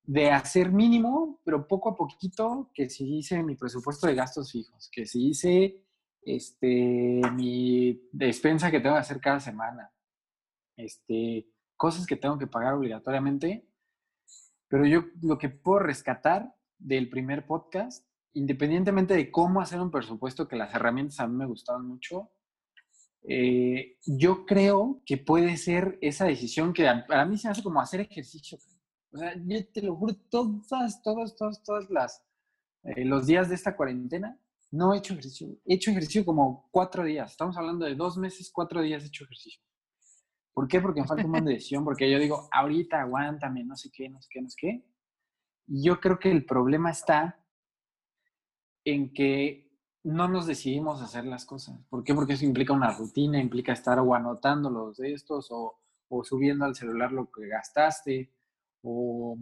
de 0.04 0.30
hacer 0.30 0.72
mínimo, 0.72 1.40
pero 1.44 1.68
poco 1.68 1.90
a 1.90 1.96
poquito, 1.96 2.70
que 2.74 2.90
si 2.90 3.18
hice 3.18 3.42
mi 3.42 3.54
presupuesto 3.54 4.06
de 4.06 4.14
gastos 4.16 4.50
fijos, 4.50 4.88
que 4.90 5.06
si 5.06 5.28
hice 5.28 5.84
este, 6.22 7.20
mi 7.34 8.08
despensa 8.10 8.70
que 8.70 8.80
tengo 8.80 8.96
que 8.96 9.00
hacer 9.00 9.20
cada 9.20 9.38
semana, 9.38 9.92
este, 10.76 11.46
cosas 11.82 12.06
que 12.06 12.14
tengo 12.14 12.38
que 12.38 12.46
pagar 12.46 12.74
obligatoriamente, 12.74 13.66
pero 14.68 14.86
yo 14.86 15.06
lo 15.20 15.36
que 15.36 15.48
puedo 15.48 15.80
rescatar 15.80 16.54
del 16.78 17.10
primer 17.10 17.44
podcast, 17.44 18.06
independientemente 18.34 19.14
de 19.14 19.32
cómo 19.32 19.60
hacer 19.60 19.80
un 19.80 19.90
presupuesto, 19.90 20.46
que 20.46 20.54
las 20.54 20.72
herramientas 20.72 21.18
a 21.18 21.26
mí 21.26 21.34
me 21.34 21.44
gustaban 21.44 21.84
mucho, 21.84 22.30
eh, 23.24 23.96
yo 24.06 24.46
creo 24.46 25.02
que 25.04 25.16
puede 25.16 25.56
ser 25.56 25.98
esa 26.00 26.24
decisión 26.24 26.72
que 26.72 26.88
para 27.08 27.26
mí 27.26 27.36
se 27.36 27.48
hace 27.48 27.64
como 27.64 27.80
hacer 27.80 28.02
ejercicio. 28.02 28.58
O 29.10 29.18
sea, 29.18 29.34
yo 29.44 29.66
te 29.66 29.82
lo 29.82 29.96
juro, 29.96 30.14
todas, 30.30 31.02
todas, 31.02 31.34
todas, 31.34 31.64
todas 31.64 31.90
las, 31.90 32.22
eh, 32.84 33.04
los 33.04 33.26
días 33.26 33.48
de 33.48 33.56
esta 33.56 33.74
cuarentena, 33.74 34.38
no 34.70 34.94
he 34.94 34.98
hecho 34.98 35.14
ejercicio. 35.14 35.48
He 35.66 35.74
hecho 35.74 35.90
ejercicio 35.90 36.24
como 36.24 36.68
cuatro 36.70 37.02
días. 37.02 37.32
Estamos 37.32 37.56
hablando 37.56 37.86
de 37.86 37.96
dos 37.96 38.16
meses, 38.18 38.52
cuatro 38.52 38.80
días 38.82 39.02
he 39.02 39.08
hecho 39.08 39.24
ejercicio. 39.24 39.60
¿Por 40.52 40.68
qué? 40.68 40.80
Porque 40.80 41.00
me 41.00 41.06
falta 41.06 41.26
una 41.26 41.40
decisión, 41.40 41.84
porque 41.84 42.10
yo 42.10 42.18
digo, 42.18 42.48
ahorita 42.52 43.00
aguántame, 43.00 43.64
no 43.64 43.76
sé 43.76 43.90
qué, 43.90 44.08
no 44.08 44.20
sé 44.20 44.28
qué, 44.30 44.42
no 44.42 44.48
sé 44.48 44.56
qué. 44.58 44.84
Y 45.66 45.84
yo 45.84 46.00
creo 46.00 46.18
que 46.18 46.30
el 46.30 46.44
problema 46.44 46.90
está 46.90 47.38
en 48.84 49.12
que 49.12 49.70
no 50.04 50.28
nos 50.28 50.46
decidimos 50.46 51.00
hacer 51.00 51.24
las 51.24 51.44
cosas. 51.44 51.78
¿Por 51.88 52.02
qué? 52.02 52.14
Porque 52.14 52.32
eso 52.34 52.44
implica 52.44 52.72
una 52.72 52.92
rutina, 52.92 53.40
implica 53.40 53.72
estar 53.72 53.98
o 54.00 54.14
anotando 54.14 54.68
los 54.68 54.96
de 54.96 55.12
estos 55.12 55.48
o, 55.50 55.78
o 56.08 56.24
subiendo 56.24 56.64
al 56.64 56.74
celular 56.74 57.12
lo 57.12 57.30
que 57.30 57.46
gastaste, 57.46 58.32
o, 58.82 59.38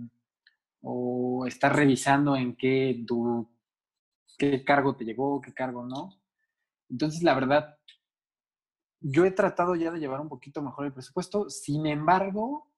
o 0.82 1.46
estar 1.46 1.74
revisando 1.74 2.36
en 2.36 2.56
qué, 2.56 3.02
tu, 3.06 3.48
qué 4.38 4.62
cargo 4.64 4.96
te 4.96 5.04
llegó, 5.04 5.40
qué 5.40 5.54
cargo 5.54 5.84
no. 5.84 6.20
Entonces, 6.88 7.22
la 7.22 7.34
verdad, 7.34 7.78
yo 9.00 9.24
he 9.24 9.30
tratado 9.30 9.74
ya 9.74 9.90
de 9.90 9.98
llevar 9.98 10.20
un 10.20 10.28
poquito 10.28 10.62
mejor 10.62 10.86
el 10.86 10.92
presupuesto, 10.92 11.48
sin 11.48 11.86
embargo, 11.86 12.70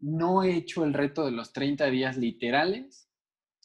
no 0.00 0.42
he 0.42 0.54
hecho 0.54 0.84
el 0.84 0.94
reto 0.94 1.24
de 1.24 1.32
los 1.32 1.52
30 1.52 1.86
días 1.86 2.16
literales, 2.16 3.08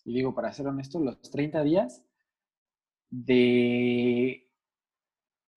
y 0.05 0.13
digo, 0.13 0.35
para 0.35 0.53
ser 0.53 0.67
honesto, 0.67 0.99
los 0.99 1.19
30 1.31 1.63
días 1.63 2.03
de, 3.09 4.49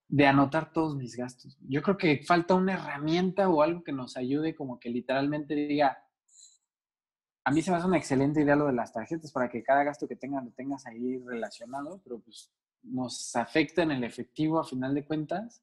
de 0.09 0.27
anotar 0.27 0.73
todos 0.73 0.97
mis 0.97 1.17
gastos. 1.17 1.59
Yo 1.69 1.83
creo 1.83 1.99
que 1.99 2.23
falta 2.25 2.55
una 2.55 2.75
herramienta 2.75 3.49
o 3.49 3.63
algo 3.63 3.83
que 3.83 3.93
nos 3.93 4.17
ayude 4.17 4.55
como 4.55 4.79
que 4.79 4.89
literalmente 4.89 5.55
diga, 5.55 5.99
a 7.45 7.51
mí 7.51 7.63
se 7.63 7.71
me 7.71 7.77
hace 7.77 7.87
una 7.87 7.99
excelente 7.99 8.43
idea 8.43 8.57
lo 8.57 8.67
de 8.67 8.73
las 8.73 8.93
tarjetas 8.93 9.33
para 9.33 9.49
que 9.49 9.63
cada 9.63 9.85
gasto 9.85 10.09
que 10.09 10.17
tengas 10.17 10.45
lo 10.45 10.51
tengas 10.53 10.87
ahí 10.87 11.19
relacionado, 11.19 12.01
pero 12.03 12.21
pues 12.21 12.53
nos 12.83 13.35
afecta 13.37 13.83
en 13.83 13.91
el 13.91 14.05
efectivo 14.05 14.59
a 14.59 14.65
final 14.65 14.95
de 14.95 15.05
cuentas 15.05 15.63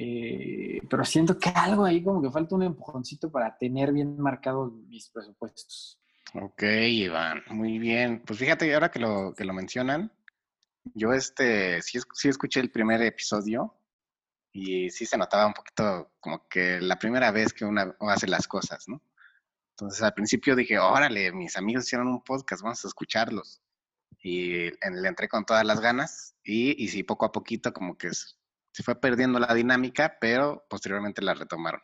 eh, 0.00 0.80
pero 0.88 1.04
siento 1.04 1.36
que 1.36 1.48
algo 1.48 1.84
ahí 1.84 2.04
como 2.04 2.22
que 2.22 2.30
falta 2.30 2.54
un 2.54 2.62
empujoncito 2.62 3.32
para 3.32 3.58
tener 3.58 3.92
bien 3.92 4.16
marcados 4.16 4.72
mis 4.72 5.10
presupuestos. 5.10 6.00
Ok, 6.34 6.62
Iván, 6.62 7.42
muy 7.50 7.80
bien. 7.80 8.22
Pues 8.24 8.38
fíjate, 8.38 8.72
ahora 8.72 8.92
que 8.92 9.00
lo, 9.00 9.34
que 9.34 9.44
lo 9.44 9.52
mencionan, 9.52 10.12
yo 10.94 11.12
este, 11.12 11.82
sí, 11.82 11.98
sí 12.14 12.28
escuché 12.28 12.60
el 12.60 12.70
primer 12.70 13.02
episodio 13.02 13.74
y 14.52 14.88
sí 14.90 15.04
se 15.04 15.18
notaba 15.18 15.48
un 15.48 15.54
poquito 15.54 16.12
como 16.20 16.46
que 16.46 16.80
la 16.80 16.96
primera 16.96 17.32
vez 17.32 17.52
que 17.52 17.64
uno 17.64 17.96
hace 17.98 18.28
las 18.28 18.46
cosas, 18.46 18.84
¿no? 18.86 19.02
Entonces 19.70 20.00
al 20.00 20.14
principio 20.14 20.54
dije, 20.54 20.78
órale, 20.78 21.32
mis 21.32 21.56
amigos 21.56 21.86
hicieron 21.86 22.06
un 22.06 22.22
podcast, 22.22 22.62
vamos 22.62 22.84
a 22.84 22.88
escucharlos. 22.88 23.60
Y 24.22 24.70
le 24.70 25.08
entré 25.08 25.26
con 25.28 25.44
todas 25.44 25.64
las 25.64 25.80
ganas 25.80 26.36
y, 26.44 26.84
y 26.84 26.86
sí, 26.86 27.02
poco 27.02 27.24
a 27.26 27.32
poquito 27.32 27.72
como 27.72 27.98
que 27.98 28.10
se 28.72 28.82
fue 28.82 29.00
perdiendo 29.00 29.38
la 29.38 29.54
dinámica, 29.54 30.16
pero 30.20 30.66
posteriormente 30.68 31.22
la 31.22 31.34
retomaron. 31.34 31.80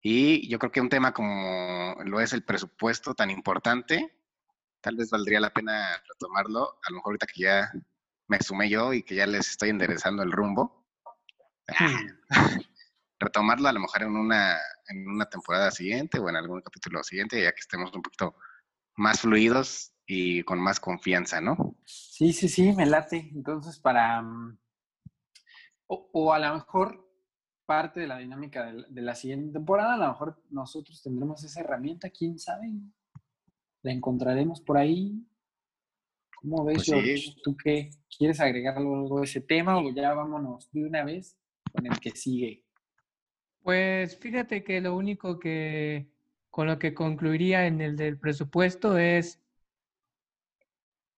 Y 0.00 0.48
yo 0.48 0.58
creo 0.58 0.70
que 0.70 0.80
un 0.80 0.88
tema 0.88 1.12
como 1.12 1.96
lo 2.04 2.20
es 2.20 2.32
el 2.32 2.44
presupuesto 2.44 3.14
tan 3.14 3.30
importante, 3.30 4.16
tal 4.80 4.96
vez 4.96 5.10
valdría 5.10 5.40
la 5.40 5.52
pena 5.52 6.00
retomarlo, 6.08 6.78
a 6.86 6.90
lo 6.90 6.96
mejor 6.96 7.10
ahorita 7.10 7.26
que 7.26 7.42
ya 7.42 7.72
me 8.28 8.38
sumé 8.40 8.68
yo 8.68 8.92
y 8.92 9.02
que 9.02 9.16
ya 9.16 9.26
les 9.26 9.48
estoy 9.50 9.70
enderezando 9.70 10.22
el 10.22 10.32
rumbo. 10.32 10.86
retomarlo 13.18 13.68
a 13.68 13.72
lo 13.72 13.80
mejor 13.80 14.02
en 14.02 14.16
una, 14.16 14.58
en 14.88 15.08
una 15.08 15.26
temporada 15.26 15.70
siguiente 15.70 16.18
o 16.18 16.28
en 16.28 16.36
algún 16.36 16.60
capítulo 16.60 17.02
siguiente, 17.02 17.42
ya 17.42 17.52
que 17.52 17.60
estemos 17.60 17.92
un 17.94 18.02
poquito 18.02 18.36
más 18.94 19.20
fluidos 19.20 19.92
y 20.06 20.42
con 20.44 20.60
más 20.60 20.80
confianza, 20.80 21.40
¿no? 21.40 21.76
Sí, 21.84 22.32
sí, 22.32 22.48
sí, 22.48 22.72
me 22.72 22.86
late. 22.86 23.30
Entonces, 23.34 23.78
para, 23.78 24.22
mm, 25.88 25.94
o, 26.12 26.32
a 26.32 26.38
lo 26.38 26.54
mejor 26.54 27.04
parte 27.64 28.00
de 28.00 28.06
la 28.06 28.18
dinámica 28.18 28.72
de 28.72 29.02
la, 29.02 29.14
siguiente 29.14 29.52
temporada, 29.52 29.94
a 29.94 29.98
lo 29.98 30.08
mejor 30.08 30.42
nosotros 30.50 31.02
tendremos 31.02 31.42
esa 31.42 31.60
herramienta, 31.60 32.10
quién 32.10 32.38
sabe. 32.38 32.72
La 33.82 33.92
encontraremos 33.92 34.60
por 34.60 34.78
ahí. 34.78 35.24
¿Cómo 36.40 36.64
ves, 36.64 36.76
pues 36.76 36.86
George? 36.86 37.34
¿Tú 37.42 37.56
qué? 37.56 37.90
¿Quieres 38.16 38.40
agregar 38.40 38.76
algo 38.76 39.18
a 39.18 39.24
ese 39.24 39.40
tema 39.40 39.78
o 39.78 39.90
ya 39.90 40.14
vámonos 40.14 40.70
de 40.70 40.84
una 40.84 41.04
vez 41.04 41.36
con 41.72 41.86
el 41.86 41.98
que 41.98 42.10
sigue? 42.10 42.64
Pues 43.62 44.16
fíjate 44.18 44.62
que 44.62 44.80
lo 44.80 44.96
único 44.96 45.40
que 45.40 46.08
con 46.50 46.68
lo 46.68 46.78
que 46.78 46.94
concluiría 46.94 47.66
en 47.66 47.80
el 47.80 47.96
del 47.96 48.18
presupuesto 48.18 48.96
es 48.96 49.42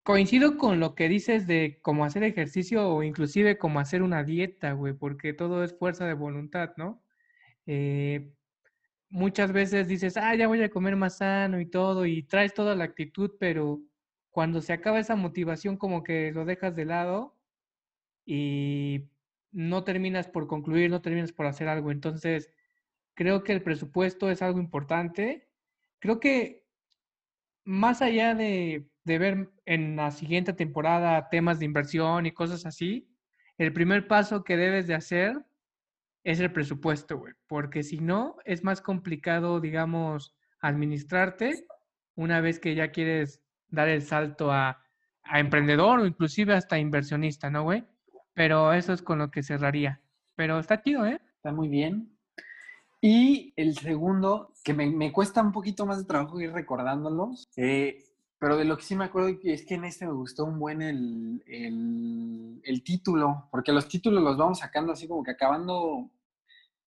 Coincido 0.09 0.57
con 0.57 0.81
lo 0.81 0.95
que 0.95 1.07
dices 1.07 1.47
de 1.47 1.81
cómo 1.83 2.03
hacer 2.07 2.23
ejercicio 2.23 2.88
o 2.88 3.03
inclusive 3.03 3.59
cómo 3.59 3.79
hacer 3.79 4.03
una 4.03 4.25
dieta, 4.25 4.73
güey, 4.73 4.95
porque 4.95 5.35
todo 5.35 5.62
es 5.62 5.77
fuerza 5.79 6.07
de 6.07 6.15
voluntad, 6.15 6.73
¿no? 6.79 7.05
Eh, 7.67 8.33
muchas 9.11 9.53
veces 9.53 9.87
dices, 9.87 10.17
ah, 10.17 10.35
ya 10.35 10.49
voy 10.49 10.62
a 10.62 10.71
comer 10.71 10.97
más 10.97 11.19
sano 11.19 11.61
y 11.61 11.67
todo, 11.67 12.07
y 12.07 12.23
traes 12.23 12.55
toda 12.55 12.75
la 12.75 12.85
actitud, 12.85 13.33
pero 13.38 13.83
cuando 14.31 14.62
se 14.62 14.73
acaba 14.73 14.99
esa 14.99 15.15
motivación 15.15 15.77
como 15.77 16.03
que 16.03 16.33
lo 16.33 16.47
dejas 16.47 16.75
de 16.75 16.87
lado 16.87 17.37
y 18.25 19.11
no 19.53 19.85
terminas 19.85 20.27
por 20.27 20.47
concluir, 20.47 20.88
no 20.88 21.03
terminas 21.03 21.33
por 21.33 21.45
hacer 21.45 21.69
algo. 21.69 21.91
Entonces, 21.91 22.50
creo 23.12 23.45
que 23.45 23.53
el 23.53 23.62
presupuesto 23.62 24.31
es 24.31 24.41
algo 24.41 24.59
importante. 24.59 25.50
Creo 25.99 26.19
que 26.19 26.65
más 27.65 28.00
allá 28.00 28.35
de 28.35 28.88
de 29.09 29.19
ver 29.19 29.50
en 29.67 29.97
la 29.97 30.12
siguiente 30.12 30.53
temporada 30.53 31.29
temas 31.29 31.59
de 31.59 31.65
inversión 31.65 32.27
y 32.27 32.31
cosas 32.31 32.65
así, 32.65 33.09
el 33.57 33.73
primer 33.73 34.07
paso 34.07 34.45
que 34.45 34.57
debes 34.57 34.87
de 34.87 34.95
hacer 34.95 35.45
es 36.23 36.38
el 36.38 36.53
presupuesto, 36.53 37.19
güey, 37.19 37.35
porque 37.49 37.83
si 37.83 37.99
no, 37.99 38.37
es 38.45 38.62
más 38.62 38.81
complicado, 38.81 39.61
digamos, 39.61 40.37
administrarte 40.61 41.67
una 42.15 42.41
vez 42.41 42.61
que 42.61 42.75
ya 42.75 42.91
quieres 42.91 43.43
dar 43.69 43.88
el 43.88 44.03
salto 44.03 44.53
a, 44.53 44.83
emprendedor 45.31 46.00
o 46.00 46.07
inclusive 46.07 46.55
hasta 46.55 46.79
inversionista, 46.79 47.50
¿no, 47.50 47.62
güey? 47.62 47.85
Pero 48.33 48.73
eso 48.73 48.95
es 48.95 49.03
con 49.03 49.19
lo 49.19 49.31
que 49.31 49.43
cerraría. 49.43 50.00
Pero 50.37 50.59
está 50.59 50.81
chido, 50.81 51.05
¿eh? 51.05 51.21
Está 51.37 51.53
muy 51.53 51.69
bien. 51.69 52.17
Y 53.03 53.53
el 53.57 53.77
segundo, 53.77 54.55
que 54.65 54.73
me, 54.73 54.87
me 54.87 55.12
cuesta 55.12 55.43
un 55.43 55.53
poquito 55.53 55.85
más 55.85 55.99
de 55.99 56.07
trabajo 56.07 56.41
ir 56.41 56.50
recordándolos, 56.53 57.47
eh, 57.57 58.08
pero 58.38 58.57
de 58.57 58.64
lo 58.64 58.76
que 58.76 58.85
sí 58.85 58.95
me 58.95 59.04
acuerdo 59.04 59.37
es 59.42 59.64
que 59.64 59.75
en 59.75 59.85
este 59.85 60.07
me 60.07 60.12
gustó 60.12 60.45
un 60.45 60.59
buen 60.59 60.80
el, 60.80 61.42
el, 61.47 62.83
título, 62.85 63.49
porque 63.50 63.73
los 63.73 63.88
títulos 63.88 64.23
los 64.23 64.37
vamos 64.37 64.61
sacando 64.61 64.92
así 64.92 65.09
como 65.09 65.25
que 65.25 65.33
acabando 65.33 66.11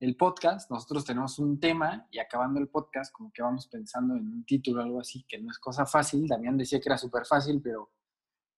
el 0.00 0.16
podcast, 0.16 0.70
nosotros 0.70 1.04
tenemos 1.04 1.38
un 1.38 1.60
tema 1.60 2.08
y 2.10 2.18
acabando 2.18 2.58
el 2.58 2.68
podcast 2.68 3.12
como 3.12 3.30
que 3.32 3.42
vamos 3.42 3.68
pensando 3.68 4.16
en 4.16 4.26
un 4.26 4.44
título 4.44 4.80
o 4.80 4.84
algo 4.84 5.00
así, 5.00 5.24
que 5.28 5.38
no 5.38 5.50
es 5.50 5.58
cosa 5.58 5.86
fácil. 5.86 6.26
Damián 6.26 6.56
decía 6.56 6.80
que 6.80 6.88
era 6.88 6.98
súper 6.98 7.24
fácil, 7.26 7.60
pero 7.62 7.90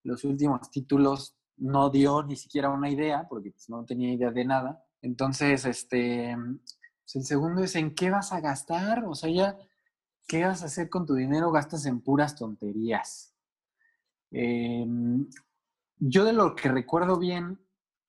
los 0.04 0.24
últimos 0.24 0.70
títulos 0.70 1.36
no 1.56 1.90
dio 1.90 2.22
ni 2.22 2.36
siquiera 2.36 2.70
una 2.70 2.88
idea, 2.88 3.26
porque 3.28 3.50
pues, 3.50 3.68
no 3.68 3.84
tenía 3.84 4.12
idea 4.12 4.30
de 4.30 4.44
nada. 4.44 4.84
Entonces, 5.02 5.66
este, 5.66 6.34
pues, 7.02 7.16
el 7.16 7.24
segundo 7.24 7.62
es 7.62 7.74
en 7.76 7.94
qué 7.94 8.10
vas 8.10 8.32
a 8.32 8.40
gastar, 8.40 9.04
o 9.04 9.14
sea, 9.14 9.30
ya 9.30 9.58
¿Qué 10.26 10.44
vas 10.44 10.62
a 10.62 10.66
hacer 10.66 10.88
con 10.88 11.06
tu 11.06 11.14
dinero? 11.14 11.52
Gastas 11.52 11.86
en 11.86 12.00
puras 12.00 12.36
tonterías. 12.36 13.34
Em, 14.30 15.28
yo 15.98 16.24
de 16.24 16.32
lo 16.32 16.54
que 16.54 16.68
recuerdo 16.68 17.18
bien, 17.18 17.58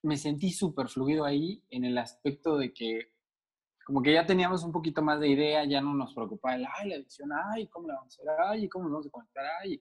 me 0.02 0.18
sentí 0.18 0.52
súper 0.52 0.88
fluido 0.88 1.26
ahí 1.26 1.64
en 1.70 1.84
el 1.84 1.98
aspecto 1.98 2.58
de 2.58 2.74
que 2.74 3.14
como 3.86 4.02
que 4.02 4.14
ya 4.14 4.26
teníamos 4.26 4.64
un 4.64 4.72
poquito 4.72 5.04
más 5.04 5.20
de 5.20 5.30
idea, 5.30 5.64
ya 5.66 5.80
no 5.80 5.94
nos 5.94 6.14
preocupaba 6.16 6.56
el, 6.56 6.66
ay, 6.66 6.90
la 6.90 6.96
edición, 6.96 7.30
ay, 7.54 7.68
¿cómo 7.68 7.88
la 7.88 7.96
vamos 7.96 8.18
a 8.18 8.22
hacer? 8.22 8.32
Ay, 8.48 8.68
¿cómo 8.68 8.86
nos 8.86 8.94
vamos 8.94 9.08
a 9.08 9.12
conectar? 9.12 9.46
Ay. 9.62 9.80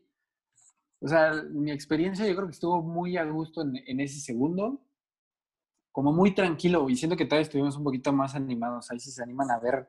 O 1.00 1.09
sea, 1.09 1.33
mi 1.50 1.71
experiencia 1.71 2.26
yo 2.26 2.35
creo 2.35 2.47
que 2.47 2.53
estuvo 2.53 2.83
muy 2.83 3.17
a 3.17 3.25
gusto 3.25 3.62
en, 3.62 3.76
en 3.87 4.00
ese 4.00 4.21
segundo, 4.21 4.83
como 5.91 6.12
muy 6.12 6.35
tranquilo, 6.35 6.91
y 6.91 6.97
siento 6.97 7.17
que 7.17 7.25
todavía 7.25 7.45
estuvimos 7.45 7.76
un 7.79 7.85
poquito 7.85 8.12
más 8.12 8.35
animados. 8.35 8.91
Ahí 8.91 9.00
si 9.00 9.11
se 9.11 9.23
animan 9.23 9.50
a 9.50 9.59
ver 9.59 9.88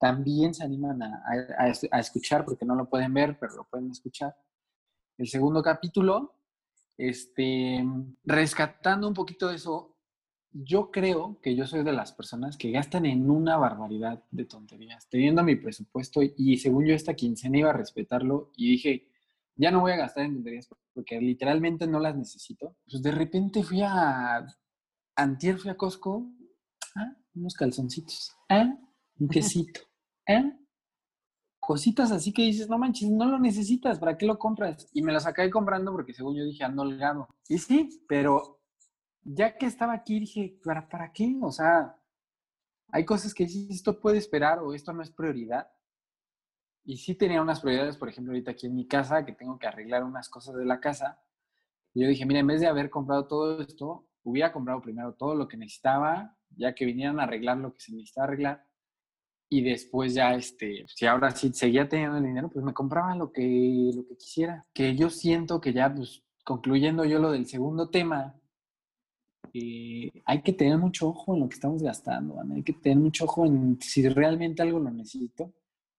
también 0.00 0.54
se 0.54 0.64
animan 0.64 1.02
a, 1.02 2.00
escuchar, 2.00 2.44
porque 2.44 2.64
no 2.64 2.74
lo 2.74 2.88
pueden 2.88 3.12
ver, 3.12 3.38
pero 3.38 3.54
lo 3.54 3.64
pueden 3.64 3.90
escuchar. 3.90 4.34
El 5.18 5.28
segundo 5.28 5.62
capítulo, 5.62 6.34
este, 6.96 7.84
rescatando 8.24 9.06
un 9.06 9.14
poquito 9.14 9.48
de 9.48 9.56
eso, 9.56 9.98
yo 10.52 10.90
creo 10.90 11.38
que 11.42 11.54
yo 11.54 11.66
soy 11.66 11.84
de 11.84 11.92
las 11.92 12.12
personas 12.12 12.56
que 12.56 12.70
gastan 12.70 13.04
en 13.04 13.30
una 13.30 13.58
barbaridad 13.58 14.24
de 14.30 14.46
tonterías, 14.46 15.06
teniendo 15.08 15.44
mi 15.44 15.54
presupuesto 15.54 16.22
y 16.22 16.56
según 16.56 16.86
yo 16.86 16.94
esta 16.94 17.14
quincena 17.14 17.58
iba 17.58 17.70
a 17.70 17.74
respetarlo 17.74 18.50
y 18.56 18.70
dije, 18.70 19.06
ya 19.54 19.70
no 19.70 19.80
voy 19.80 19.92
a 19.92 19.96
gastar 19.96 20.24
en 20.24 20.34
tonterías 20.34 20.66
porque 20.94 21.20
literalmente 21.20 21.86
no 21.86 22.00
las 22.00 22.16
necesito. 22.16 22.74
Pues 22.90 23.02
de 23.02 23.10
repente 23.12 23.62
fui 23.62 23.82
a, 23.82 24.46
antier 25.14 25.58
fui 25.58 25.70
a 25.70 25.76
Costco, 25.76 26.26
ah, 26.96 27.16
unos 27.34 27.54
calzoncitos, 27.54 28.32
ah, 28.48 28.74
un 29.18 29.28
quesito, 29.28 29.80
¿Eh? 30.26 30.52
Cositas 31.58 32.10
así 32.10 32.32
que 32.32 32.42
dices, 32.42 32.68
no 32.68 32.78
manches, 32.78 33.10
no 33.10 33.26
lo 33.26 33.38
necesitas, 33.38 33.98
¿para 33.98 34.16
qué 34.16 34.26
lo 34.26 34.38
compras? 34.38 34.88
Y 34.92 35.02
me 35.02 35.12
las 35.12 35.26
acabé 35.26 35.50
comprando 35.50 35.92
porque 35.92 36.14
según 36.14 36.36
yo 36.36 36.44
dije, 36.44 36.64
ando 36.64 36.82
holgado. 36.82 37.28
Y 37.48 37.58
sí, 37.58 37.88
pero 38.08 38.60
ya 39.22 39.56
que 39.56 39.66
estaba 39.66 39.92
aquí 39.92 40.20
dije, 40.20 40.58
¿para, 40.64 40.88
¿para 40.88 41.12
qué? 41.12 41.36
O 41.42 41.52
sea, 41.52 41.96
hay 42.88 43.04
cosas 43.04 43.34
que 43.34 43.44
dices, 43.44 43.70
esto 43.70 44.00
puede 44.00 44.18
esperar 44.18 44.58
o 44.60 44.74
esto 44.74 44.92
no 44.92 45.02
es 45.02 45.10
prioridad. 45.10 45.70
Y 46.84 46.96
sí 46.96 47.14
tenía 47.14 47.42
unas 47.42 47.60
prioridades, 47.60 47.96
por 47.96 48.08
ejemplo, 48.08 48.32
ahorita 48.32 48.52
aquí 48.52 48.66
en 48.66 48.74
mi 48.74 48.86
casa, 48.86 49.24
que 49.24 49.32
tengo 49.32 49.58
que 49.58 49.66
arreglar 49.66 50.02
unas 50.02 50.28
cosas 50.28 50.56
de 50.56 50.64
la 50.64 50.80
casa. 50.80 51.20
Y 51.94 52.02
yo 52.02 52.08
dije, 52.08 52.24
mira, 52.26 52.40
en 52.40 52.46
vez 52.46 52.60
de 52.60 52.66
haber 52.66 52.90
comprado 52.90 53.26
todo 53.26 53.60
esto, 53.60 54.08
hubiera 54.22 54.52
comprado 54.52 54.80
primero 54.80 55.14
todo 55.14 55.34
lo 55.34 55.46
que 55.46 55.56
necesitaba, 55.56 56.36
ya 56.56 56.74
que 56.74 56.84
vinieran 56.84 57.20
a 57.20 57.24
arreglar 57.24 57.58
lo 57.58 57.72
que 57.74 57.80
se 57.80 57.92
necesitaba 57.92 58.28
arreglar 58.28 58.69
y 59.52 59.62
después 59.62 60.14
ya, 60.14 60.34
este, 60.34 60.84
si 60.86 61.06
ahora 61.06 61.32
sí 61.32 61.52
seguía 61.52 61.88
teniendo 61.88 62.18
el 62.18 62.24
dinero, 62.24 62.48
pues 62.48 62.64
me 62.64 62.72
compraba 62.72 63.16
lo 63.16 63.32
que, 63.32 63.90
lo 63.94 64.06
que 64.06 64.16
quisiera. 64.16 64.64
Que 64.72 64.94
yo 64.94 65.10
siento 65.10 65.60
que 65.60 65.72
ya, 65.72 65.92
pues, 65.92 66.22
concluyendo 66.44 67.04
yo 67.04 67.18
lo 67.18 67.32
del 67.32 67.46
segundo 67.46 67.90
tema, 67.90 68.40
eh, 69.52 70.10
hay 70.24 70.42
que 70.42 70.52
tener 70.52 70.78
mucho 70.78 71.08
ojo 71.08 71.34
en 71.34 71.40
lo 71.40 71.48
que 71.48 71.54
estamos 71.54 71.82
gastando, 71.82 72.40
hay 72.54 72.62
que 72.62 72.72
tener 72.74 72.98
mucho 72.98 73.24
ojo 73.24 73.44
en 73.44 73.80
si 73.80 74.08
realmente 74.08 74.62
algo 74.62 74.78
lo 74.78 74.90
necesito. 74.92 75.52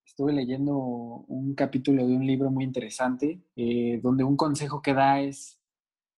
Estuve 0.05 0.31
leyendo 0.31 0.77
un 0.77 1.53
capítulo 1.53 2.07
de 2.07 2.15
un 2.15 2.25
libro 2.25 2.51
muy 2.51 2.63
interesante, 2.63 3.41
eh, 3.57 3.99
donde 4.01 4.23
un 4.23 4.37
consejo 4.37 4.81
que 4.81 4.93
da 4.93 5.19
es, 5.19 5.59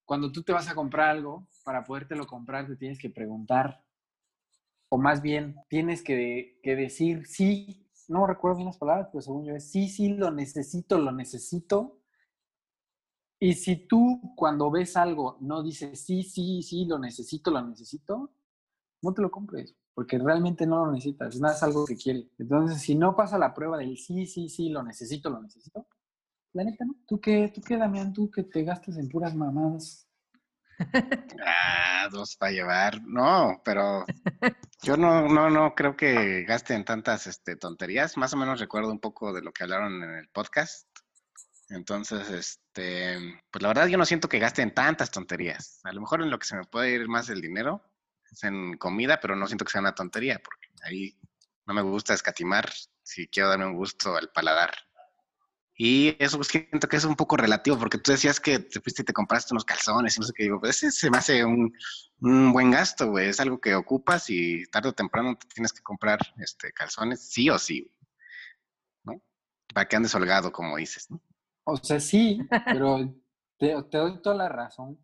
cuando 0.05 0.31
tú 0.31 0.43
te 0.43 0.53
vas 0.53 0.69
a 0.69 0.75
comprar 0.75 1.09
algo, 1.09 1.47
para 1.63 1.83
podértelo 1.83 2.27
comprar, 2.27 2.67
te 2.67 2.75
tienes 2.75 2.99
que 2.99 3.09
preguntar, 3.09 3.83
o 4.93 4.97
más 4.99 5.23
bien 5.23 5.55
tienes 5.69 6.03
que, 6.03 6.59
que 6.61 6.75
decir 6.75 7.25
sí, 7.25 7.89
no 8.07 8.27
recuerdo 8.27 8.57
bien 8.57 8.67
las 8.67 8.77
palabras, 8.77 9.07
pero 9.11 9.23
según 9.23 9.43
yo 9.43 9.55
es 9.55 9.71
sí, 9.71 9.87
sí, 9.89 10.09
lo 10.09 10.29
necesito, 10.29 10.99
lo 10.99 11.11
necesito, 11.11 11.99
y 13.39 13.55
si 13.55 13.87
tú 13.87 14.21
cuando 14.35 14.69
ves 14.69 14.95
algo 14.95 15.37
no 15.41 15.63
dices, 15.63 15.99
sí, 16.05 16.21
sí, 16.21 16.61
sí, 16.61 16.85
lo 16.85 16.99
necesito, 16.99 17.49
lo 17.49 17.63
necesito, 17.67 18.35
no 19.01 19.13
te 19.15 19.23
lo 19.23 19.31
compres, 19.31 19.75
porque 19.95 20.19
realmente 20.19 20.67
no 20.67 20.85
lo 20.85 20.91
necesitas, 20.91 21.39
nada 21.39 21.55
es 21.55 21.63
algo 21.63 21.85
que 21.85 21.97
quieres. 21.97 22.27
Entonces, 22.37 22.79
si 22.79 22.93
no 22.93 23.15
pasa 23.15 23.39
la 23.39 23.51
prueba 23.51 23.79
del 23.79 23.97
sí, 23.97 24.27
sí, 24.27 24.47
sí, 24.47 24.69
lo 24.69 24.83
necesito, 24.83 25.31
lo 25.31 25.41
necesito, 25.41 25.87
la 26.53 26.65
neta, 26.65 26.85
¿no? 26.85 26.95
¿Tú 27.07 27.19
qué, 27.19 27.51
tú 27.53 27.61
qué, 27.61 27.77
Damián? 27.77 28.13
¿Tú 28.13 28.29
que 28.29 28.43
te 28.43 28.63
gastas 28.63 28.97
en 28.97 29.09
puras 29.09 29.33
mamadas? 29.33 30.07
Ah, 31.45 32.07
dos 32.11 32.35
para 32.35 32.51
llevar. 32.51 33.01
No, 33.03 33.61
pero 33.63 34.05
yo 34.81 34.97
no, 34.97 35.27
no, 35.27 35.49
no 35.49 35.75
creo 35.75 35.95
que 35.95 36.43
gasten 36.43 36.85
tantas 36.85 37.27
este, 37.27 37.55
tonterías. 37.55 38.17
Más 38.17 38.33
o 38.33 38.37
menos 38.37 38.59
recuerdo 38.59 38.91
un 38.91 38.99
poco 38.99 39.33
de 39.33 39.41
lo 39.41 39.51
que 39.51 39.63
hablaron 39.63 40.03
en 40.03 40.15
el 40.15 40.29
podcast. 40.29 40.87
Entonces, 41.69 42.29
este, 42.29 43.17
pues 43.49 43.61
la 43.61 43.69
verdad 43.69 43.87
yo 43.87 43.97
no 43.97 44.05
siento 44.05 44.29
que 44.29 44.39
gasten 44.39 44.73
tantas 44.73 45.11
tonterías. 45.11 45.79
A 45.83 45.91
lo 45.91 46.01
mejor 46.01 46.21
en 46.21 46.29
lo 46.29 46.37
que 46.37 46.47
se 46.47 46.55
me 46.55 46.65
puede 46.65 46.91
ir 46.91 47.07
más 47.07 47.29
el 47.29 47.41
dinero 47.41 47.81
es 48.31 48.43
en 48.43 48.77
comida, 48.77 49.19
pero 49.19 49.35
no 49.35 49.47
siento 49.47 49.65
que 49.65 49.71
sea 49.71 49.81
una 49.81 49.95
tontería, 49.95 50.39
porque 50.43 50.67
ahí 50.83 51.17
no 51.65 51.73
me 51.73 51.81
gusta 51.81 52.13
escatimar 52.13 52.71
si 53.01 53.27
quiero 53.27 53.49
darme 53.49 53.65
un 53.65 53.75
gusto 53.75 54.15
al 54.15 54.29
paladar. 54.29 54.71
Y 55.75 56.15
eso 56.23 56.37
pues, 56.37 56.49
siento 56.49 56.87
que 56.87 56.97
es 56.97 57.05
un 57.05 57.15
poco 57.15 57.35
relativo, 57.35 57.77
porque 57.79 57.97
tú 57.97 58.11
decías 58.11 58.39
que 58.39 58.59
te 58.59 58.79
fuiste 58.79 59.01
y 59.01 59.05
te 59.05 59.13
compraste 59.13 59.53
unos 59.53 59.65
calzones 59.65 60.15
y 60.15 60.19
no 60.19 60.25
sé 60.25 60.33
qué 60.35 60.43
digo, 60.43 60.59
pues 60.59 60.77
ese 60.77 60.91
se 60.91 61.09
me 61.09 61.17
hace 61.17 61.43
un, 61.43 61.73
un 62.21 62.53
buen 62.53 62.69
gasto, 62.69 63.09
güey. 63.09 63.29
Es 63.29 63.39
algo 63.39 63.59
que 63.59 63.73
ocupas 63.73 64.29
y 64.29 64.65
tarde 64.67 64.89
o 64.89 64.93
temprano 64.93 65.35
te 65.35 65.47
tienes 65.47 65.73
que 65.73 65.81
comprar 65.81 66.19
este, 66.37 66.71
calzones, 66.73 67.27
sí 67.27 67.49
o 67.49 67.57
sí, 67.57 67.91
¿no? 69.03 69.19
Para 69.73 69.87
que 69.87 69.95
andes 69.95 70.13
holgado, 70.13 70.51
como 70.51 70.77
dices, 70.77 71.09
¿no? 71.09 71.19
O 71.65 71.77
sea, 71.77 71.99
sí, 71.99 72.39
pero 72.65 73.15
te, 73.57 73.73
doy 73.97 74.21
toda 74.21 74.35
la 74.35 74.49
razón. 74.49 74.99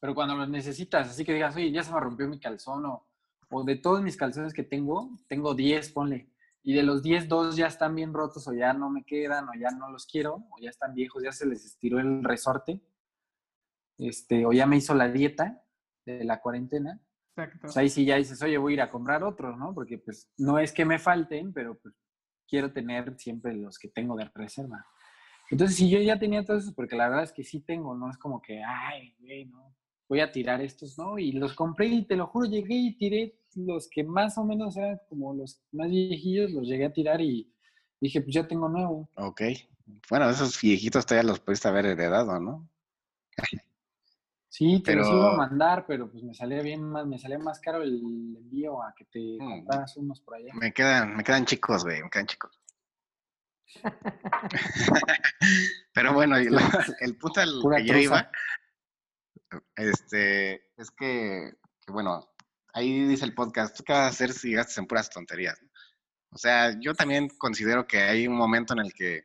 Pero 0.00 0.14
cuando 0.14 0.34
lo 0.34 0.46
necesitas, 0.46 1.08
así 1.08 1.24
que 1.24 1.34
digas, 1.34 1.54
oye, 1.54 1.70
ya 1.70 1.82
se 1.82 1.92
me 1.92 2.00
rompió 2.00 2.26
mi 2.26 2.40
calzón, 2.40 2.84
o, 2.86 3.06
o 3.50 3.64
de 3.64 3.76
todos 3.76 4.02
mis 4.02 4.16
calzones 4.16 4.52
que 4.52 4.64
tengo, 4.64 5.10
tengo 5.28 5.54
10, 5.54 5.92
ponle. 5.92 6.33
Y 6.66 6.72
de 6.72 6.82
los 6.82 7.02
10, 7.02 7.28
dos 7.28 7.56
ya 7.56 7.66
están 7.66 7.94
bien 7.94 8.14
rotos, 8.14 8.48
o 8.48 8.54
ya 8.54 8.72
no 8.72 8.90
me 8.90 9.04
quedan, 9.04 9.48
o 9.48 9.52
ya 9.54 9.70
no 9.70 9.90
los 9.90 10.06
quiero, 10.06 10.46
o 10.50 10.58
ya 10.60 10.70
están 10.70 10.94
viejos, 10.94 11.22
ya 11.22 11.30
se 11.30 11.46
les 11.46 11.64
estiró 11.64 12.00
el 12.00 12.24
resorte. 12.24 12.80
Este, 13.98 14.46
o 14.46 14.52
ya 14.52 14.66
me 14.66 14.78
hizo 14.78 14.94
la 14.94 15.08
dieta 15.08 15.62
de 16.06 16.24
la 16.24 16.40
cuarentena. 16.40 17.00
Exacto. 17.36 17.58
Pues 17.62 17.76
ahí 17.76 17.90
sí 17.90 18.06
ya 18.06 18.16
dices, 18.16 18.42
oye, 18.42 18.56
voy 18.56 18.72
a 18.72 18.74
ir 18.74 18.80
a 18.80 18.90
comprar 18.90 19.22
otros, 19.22 19.58
¿no? 19.58 19.74
Porque 19.74 19.98
pues 19.98 20.32
no 20.38 20.58
es 20.58 20.72
que 20.72 20.86
me 20.86 20.98
falten, 20.98 21.52
pero 21.52 21.78
pues 21.78 21.94
quiero 22.48 22.72
tener 22.72 23.14
siempre 23.18 23.54
los 23.54 23.78
que 23.78 23.88
tengo 23.88 24.16
de 24.16 24.30
reserva. 24.34 24.86
Entonces, 25.50 25.76
si 25.76 25.90
yo 25.90 26.00
ya 26.00 26.18
tenía 26.18 26.44
todos 26.44 26.62
esos, 26.62 26.74
porque 26.74 26.96
la 26.96 27.08
verdad 27.08 27.24
es 27.24 27.32
que 27.32 27.44
sí 27.44 27.60
tengo, 27.60 27.94
no 27.94 28.10
es 28.10 28.16
como 28.16 28.40
que, 28.40 28.62
ay, 28.62 29.14
güey, 29.18 29.44
no, 29.44 29.76
voy 30.08 30.20
a 30.20 30.32
tirar 30.32 30.62
estos, 30.62 30.98
¿no? 30.98 31.18
Y 31.18 31.32
los 31.32 31.54
compré 31.54 31.86
y 31.86 32.06
te 32.06 32.16
lo 32.16 32.26
juro, 32.26 32.46
llegué 32.46 32.74
y 32.74 32.96
tiré 32.96 33.38
los 33.56 33.88
que 33.88 34.04
más 34.04 34.38
o 34.38 34.44
menos 34.44 34.76
eran 34.76 35.00
como 35.08 35.34
los 35.34 35.60
más 35.72 35.88
viejillos, 35.88 36.52
los 36.52 36.66
llegué 36.66 36.86
a 36.86 36.92
tirar 36.92 37.20
y 37.20 37.52
dije, 38.00 38.20
pues 38.20 38.34
ya 38.34 38.46
tengo 38.46 38.68
nuevo. 38.68 39.08
Ok. 39.16 39.42
Bueno, 40.08 40.30
esos 40.30 40.60
viejitos 40.60 41.04
todavía 41.04 41.30
los 41.30 41.40
pudiste 41.40 41.68
haber 41.68 41.86
heredado, 41.86 42.40
¿no? 42.40 42.68
Sí, 44.48 44.80
te 44.80 44.94
los 44.94 45.08
iba 45.08 45.32
a 45.32 45.36
mandar, 45.36 45.84
pero 45.86 46.10
pues 46.10 46.22
me 46.22 46.32
salía 46.32 46.62
bien 46.62 46.82
más, 46.82 47.06
me 47.06 47.18
salía 47.18 47.38
más 47.38 47.60
caro 47.60 47.82
el 47.82 47.96
envío 47.96 48.82
a 48.82 48.94
que 48.94 49.04
te 49.06 49.18
mm. 49.18 49.48
compraras 49.48 49.96
unos 49.96 50.20
por 50.20 50.36
allá. 50.36 50.54
Me 50.54 50.72
quedan, 50.72 51.16
me 51.16 51.24
quedan 51.24 51.44
chicos, 51.44 51.84
güey, 51.84 52.02
me 52.02 52.10
quedan 52.10 52.26
chicos. 52.26 52.60
Pero 55.92 56.14
bueno, 56.14 56.36
el, 57.00 57.16
punto 57.16 57.40
al 57.40 57.60
que 57.76 57.84
yo 57.84 57.96
iba 57.96 58.30
este, 59.76 60.66
es 60.76 60.90
que, 60.90 61.52
bueno, 61.88 62.33
ahí 62.74 63.04
dice 63.04 63.24
el 63.24 63.34
podcast, 63.34 63.76
¿tú 63.76 63.84
qué 63.84 63.92
vas 63.92 64.02
a 64.02 64.08
hacer 64.08 64.32
si 64.32 64.52
gastas 64.52 64.78
en 64.78 64.86
puras 64.86 65.08
tonterías? 65.08 65.58
O 66.30 66.38
sea, 66.38 66.78
yo 66.80 66.94
también 66.94 67.28
considero 67.38 67.86
que 67.86 68.02
hay 68.02 68.26
un 68.26 68.36
momento 68.36 68.74
en 68.74 68.80
el 68.80 68.92
que, 68.92 69.24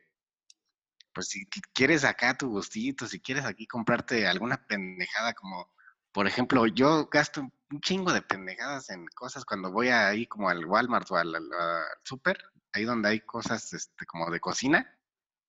pues 1.12 1.28
si 1.28 1.44
quieres 1.74 2.04
acá 2.04 2.38
tu 2.38 2.48
gustito, 2.48 3.06
si 3.06 3.20
quieres 3.20 3.44
aquí 3.44 3.66
comprarte 3.66 4.26
alguna 4.26 4.64
pendejada 4.66 5.34
como, 5.34 5.68
por 6.12 6.26
ejemplo, 6.26 6.66
yo 6.68 7.06
gasto 7.06 7.42
un 7.42 7.80
chingo 7.80 8.12
de 8.12 8.22
pendejadas 8.22 8.90
en 8.90 9.06
cosas 9.08 9.44
cuando 9.44 9.72
voy 9.72 9.88
ahí 9.88 10.26
como 10.26 10.48
al 10.48 10.64
Walmart 10.64 11.10
o 11.10 11.16
al, 11.16 11.34
al, 11.34 11.52
al 11.52 11.84
super 12.04 12.38
ahí 12.72 12.84
donde 12.84 13.08
hay 13.08 13.20
cosas 13.20 13.72
este, 13.72 14.06
como 14.06 14.30
de 14.30 14.40
cocina, 14.40 14.96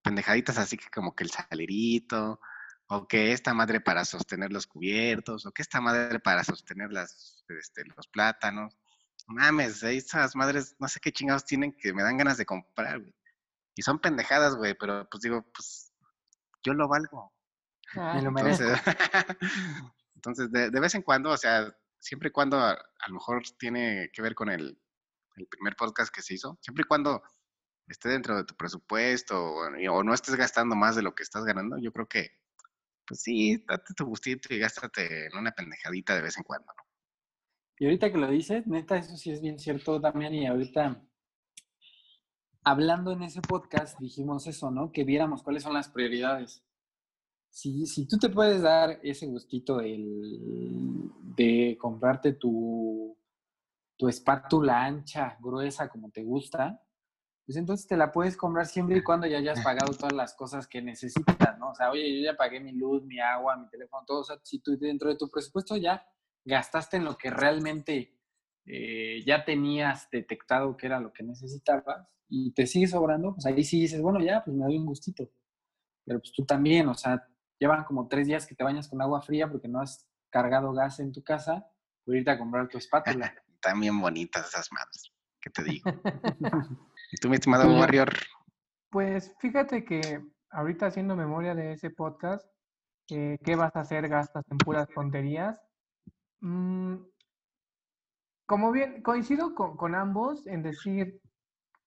pendejaditas 0.03 0.57
así 0.57 0.77
que 0.77 0.89
como 0.89 1.15
que 1.15 1.23
el 1.23 1.29
salerito, 1.29 2.39
o 2.93 3.07
que 3.07 3.31
esta 3.31 3.53
madre 3.53 3.79
para 3.79 4.03
sostener 4.03 4.51
los 4.51 4.67
cubiertos, 4.67 5.45
o 5.45 5.53
que 5.53 5.61
esta 5.61 5.79
madre 5.79 6.19
para 6.19 6.43
sostener 6.43 6.91
las, 6.91 7.45
este, 7.47 7.85
los 7.85 8.05
plátanos. 8.07 8.77
Mames, 9.27 9.81
esas 9.83 10.35
madres, 10.35 10.75
no 10.77 10.89
sé 10.89 10.99
qué 10.99 11.13
chingados 11.13 11.45
tienen 11.45 11.71
que 11.71 11.93
me 11.93 12.03
dan 12.03 12.17
ganas 12.17 12.35
de 12.37 12.45
comprar, 12.45 12.99
güey. 12.99 13.15
Y 13.75 13.81
son 13.81 13.99
pendejadas, 13.99 14.57
güey, 14.57 14.73
pero 14.77 15.07
pues 15.09 15.21
digo, 15.21 15.41
pues 15.53 15.93
yo 16.65 16.73
lo 16.73 16.89
valgo. 16.89 17.33
Ah, 17.95 18.13
me 18.15 18.23
lo 18.23 18.29
entonces, 18.29 18.77
entonces 20.15 20.51
de, 20.51 20.69
vez 20.69 20.93
en 20.93 21.03
cuando, 21.03 21.29
o 21.29 21.37
sea, 21.37 21.73
siempre 21.97 22.27
y 22.27 22.31
cuando 22.33 22.57
a, 22.57 22.71
a, 22.71 23.07
lo 23.07 23.13
mejor 23.13 23.41
tiene 23.57 24.09
que 24.11 24.21
ver 24.21 24.35
con 24.35 24.49
el, 24.49 24.77
el 25.37 25.47
primer 25.47 25.77
podcast 25.77 26.13
que 26.13 26.21
se 26.21 26.33
hizo, 26.33 26.57
siempre 26.61 26.81
y 26.81 26.87
cuando 26.87 27.23
esté 27.87 28.09
dentro 28.09 28.35
de 28.35 28.43
tu 28.43 28.55
presupuesto 28.55 29.41
o, 29.41 30.03
no 30.03 30.13
estés 30.13 30.35
gastando 30.35 30.75
más 30.75 30.95
de 30.95 31.03
lo 31.03 31.15
que 31.15 31.23
estás 31.23 31.43
ganando, 31.45 31.77
yo 31.77 31.91
creo 31.91 32.07
que, 32.07 32.31
pues 33.05 33.21
sí, 33.21 33.63
date 33.67 33.93
tu 33.95 34.05
gustito 34.05 34.53
y 34.53 34.59
gástate 34.59 35.27
en 35.27 35.37
una 35.37 35.51
pendejadita 35.51 36.15
de 36.15 36.21
vez 36.21 36.37
en 36.37 36.43
cuando, 36.43 36.71
¿no? 36.75 36.83
Y 37.77 37.85
ahorita 37.85 38.11
que 38.11 38.17
lo 38.17 38.29
dices, 38.29 38.67
neta, 38.67 38.97
eso 38.97 39.17
sí 39.17 39.31
es 39.31 39.41
bien 39.41 39.57
cierto, 39.57 39.99
Damián, 39.99 40.35
y 40.35 40.45
ahorita 40.45 41.03
hablando 42.63 43.11
en 43.11 43.23
ese 43.23 43.41
podcast 43.41 43.99
dijimos 43.99 44.45
eso, 44.45 44.69
¿no? 44.69 44.91
Que 44.91 45.03
viéramos 45.03 45.41
cuáles 45.41 45.63
son 45.63 45.73
las 45.73 45.89
prioridades. 45.89 46.63
Si, 47.49 47.87
si 47.87 48.07
tú 48.07 48.17
te 48.17 48.29
puedes 48.29 48.61
dar 48.61 48.99
ese 49.03 49.25
gustito 49.25 49.77
de 49.77 51.77
comprarte 51.79 52.33
tu 52.33 53.17
tu 54.01 54.07
espátula 54.07 54.83
ancha, 54.83 55.37
gruesa, 55.39 55.87
como 55.87 56.09
te 56.09 56.23
gusta, 56.23 56.81
pues 57.51 57.59
entonces 57.59 57.85
te 57.85 57.97
la 57.97 58.13
puedes 58.13 58.37
comprar 58.37 58.65
siempre 58.65 58.99
y 58.99 59.03
cuando 59.03 59.27
ya 59.27 59.39
hayas 59.39 59.61
pagado 59.61 59.91
todas 59.91 60.13
las 60.13 60.33
cosas 60.33 60.67
que 60.67 60.81
necesitas, 60.81 61.59
¿no? 61.59 61.71
O 61.71 61.75
sea, 61.75 61.91
oye, 61.91 62.15
yo 62.15 62.31
ya 62.31 62.37
pagué 62.37 62.61
mi 62.61 62.71
luz, 62.71 63.03
mi 63.03 63.19
agua, 63.19 63.57
mi 63.57 63.67
teléfono, 63.67 64.05
todo. 64.05 64.21
O 64.21 64.23
sea, 64.23 64.39
si 64.41 64.59
tú 64.59 64.77
dentro 64.79 65.09
de 65.09 65.17
tu 65.17 65.29
presupuesto 65.29 65.75
ya 65.75 66.01
gastaste 66.45 66.95
en 66.95 67.03
lo 67.03 67.17
que 67.17 67.29
realmente 67.29 68.17
eh, 68.65 69.21
ya 69.25 69.43
tenías 69.43 70.09
detectado 70.09 70.77
que 70.77 70.85
era 70.85 71.01
lo 71.01 71.11
que 71.11 71.23
necesitabas 71.23 72.07
y 72.29 72.53
te 72.53 72.65
sigue 72.65 72.87
sobrando, 72.87 73.33
pues 73.33 73.45
ahí 73.45 73.65
sí 73.65 73.81
dices, 73.81 74.01
bueno, 74.01 74.21
ya, 74.21 74.41
pues 74.45 74.55
me 74.55 74.63
doy 74.63 74.77
un 74.77 74.85
gustito. 74.85 75.29
Pero 76.05 76.19
pues 76.19 76.31
tú 76.31 76.45
también, 76.45 76.87
o 76.87 76.93
sea, 76.93 77.27
llevan 77.59 77.83
como 77.83 78.07
tres 78.07 78.27
días 78.27 78.47
que 78.47 78.55
te 78.55 78.63
bañas 78.63 78.87
con 78.87 79.01
agua 79.01 79.21
fría 79.21 79.51
porque 79.51 79.67
no 79.67 79.81
has 79.81 80.07
cargado 80.29 80.71
gas 80.71 81.01
en 81.01 81.11
tu 81.11 81.21
casa, 81.21 81.69
por 82.05 82.15
irte 82.15 82.31
a 82.31 82.39
comprar 82.39 82.69
tu 82.69 82.77
espátula. 82.77 83.35
bien 83.77 83.99
bonitas 83.99 84.47
esas 84.47 84.71
manos. 84.71 85.13
¿Qué 85.41 85.49
te 85.49 85.63
digo? 85.65 85.91
¿Y 87.11 87.17
tú, 87.17 87.29
mi 87.29 87.35
estimado 87.35 87.65
pues, 87.65 87.77
Warrior? 87.77 88.09
Pues 88.89 89.35
fíjate 89.39 89.83
que 89.83 90.21
ahorita 90.49 90.87
haciendo 90.87 91.15
memoria 91.15 91.53
de 91.53 91.73
ese 91.73 91.89
podcast, 91.89 92.45
eh, 93.09 93.37
¿qué 93.43 93.55
vas 93.55 93.75
a 93.75 93.81
hacer? 93.81 94.07
¿Gastas 94.07 94.45
en 94.49 94.57
puras 94.57 94.87
tonterías? 94.95 95.61
Mm, 96.39 96.95
como 98.45 98.71
bien, 98.71 99.01
coincido 99.01 99.53
con, 99.55 99.75
con 99.75 99.95
ambos 99.95 100.47
en 100.47 100.63
decir, 100.63 101.19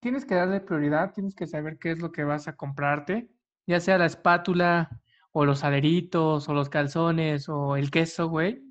tienes 0.00 0.24
que 0.26 0.34
darle 0.34 0.60
prioridad, 0.60 1.12
tienes 1.12 1.34
que 1.34 1.46
saber 1.46 1.78
qué 1.78 1.92
es 1.92 1.98
lo 2.00 2.12
que 2.12 2.24
vas 2.24 2.46
a 2.46 2.56
comprarte, 2.56 3.30
ya 3.66 3.80
sea 3.80 3.98
la 3.98 4.06
espátula 4.06 5.00
o 5.32 5.44
los 5.44 5.64
aderitos 5.64 6.48
o 6.48 6.54
los 6.54 6.68
calzones 6.68 7.48
o 7.48 7.76
el 7.76 7.90
queso, 7.90 8.28
güey 8.28 8.62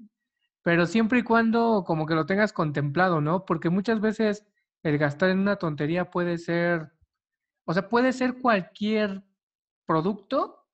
pero 0.63 0.85
siempre 0.85 1.19
y 1.19 1.23
cuando 1.23 1.83
como 1.85 2.05
que 2.05 2.15
lo 2.15 2.25
tengas 2.25 2.53
contemplado, 2.53 3.21
¿no? 3.21 3.45
Porque 3.45 3.69
muchas 3.69 3.99
veces 3.99 4.45
el 4.84 4.98
gastar 4.98 5.30
en 5.30 5.39
una 5.39 5.56
tontería 5.56 6.12
puede 6.12 6.38
ser, 6.38 6.91
o 7.65 7.74
sea, 7.74 7.89
puede 7.89 8.13
ser 8.13 8.39
cualquier 8.39 9.24
producto 9.86 10.67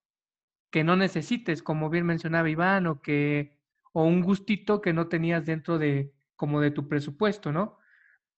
que 0.71 0.83
no 0.83 0.95
necesites, 0.95 1.63
como 1.63 1.89
bien 1.89 2.05
mencionaba 2.05 2.49
Iván, 2.49 2.87
o 2.87 3.01
que, 3.01 3.57
o 3.93 4.03
un 4.03 4.21
gustito 4.21 4.81
que 4.81 4.93
no 4.93 5.07
tenías 5.07 5.45
dentro 5.45 5.77
de, 5.77 6.13
como 6.35 6.59
de 6.61 6.71
tu 6.71 6.87
presupuesto, 6.87 7.51
¿no? 7.51 7.77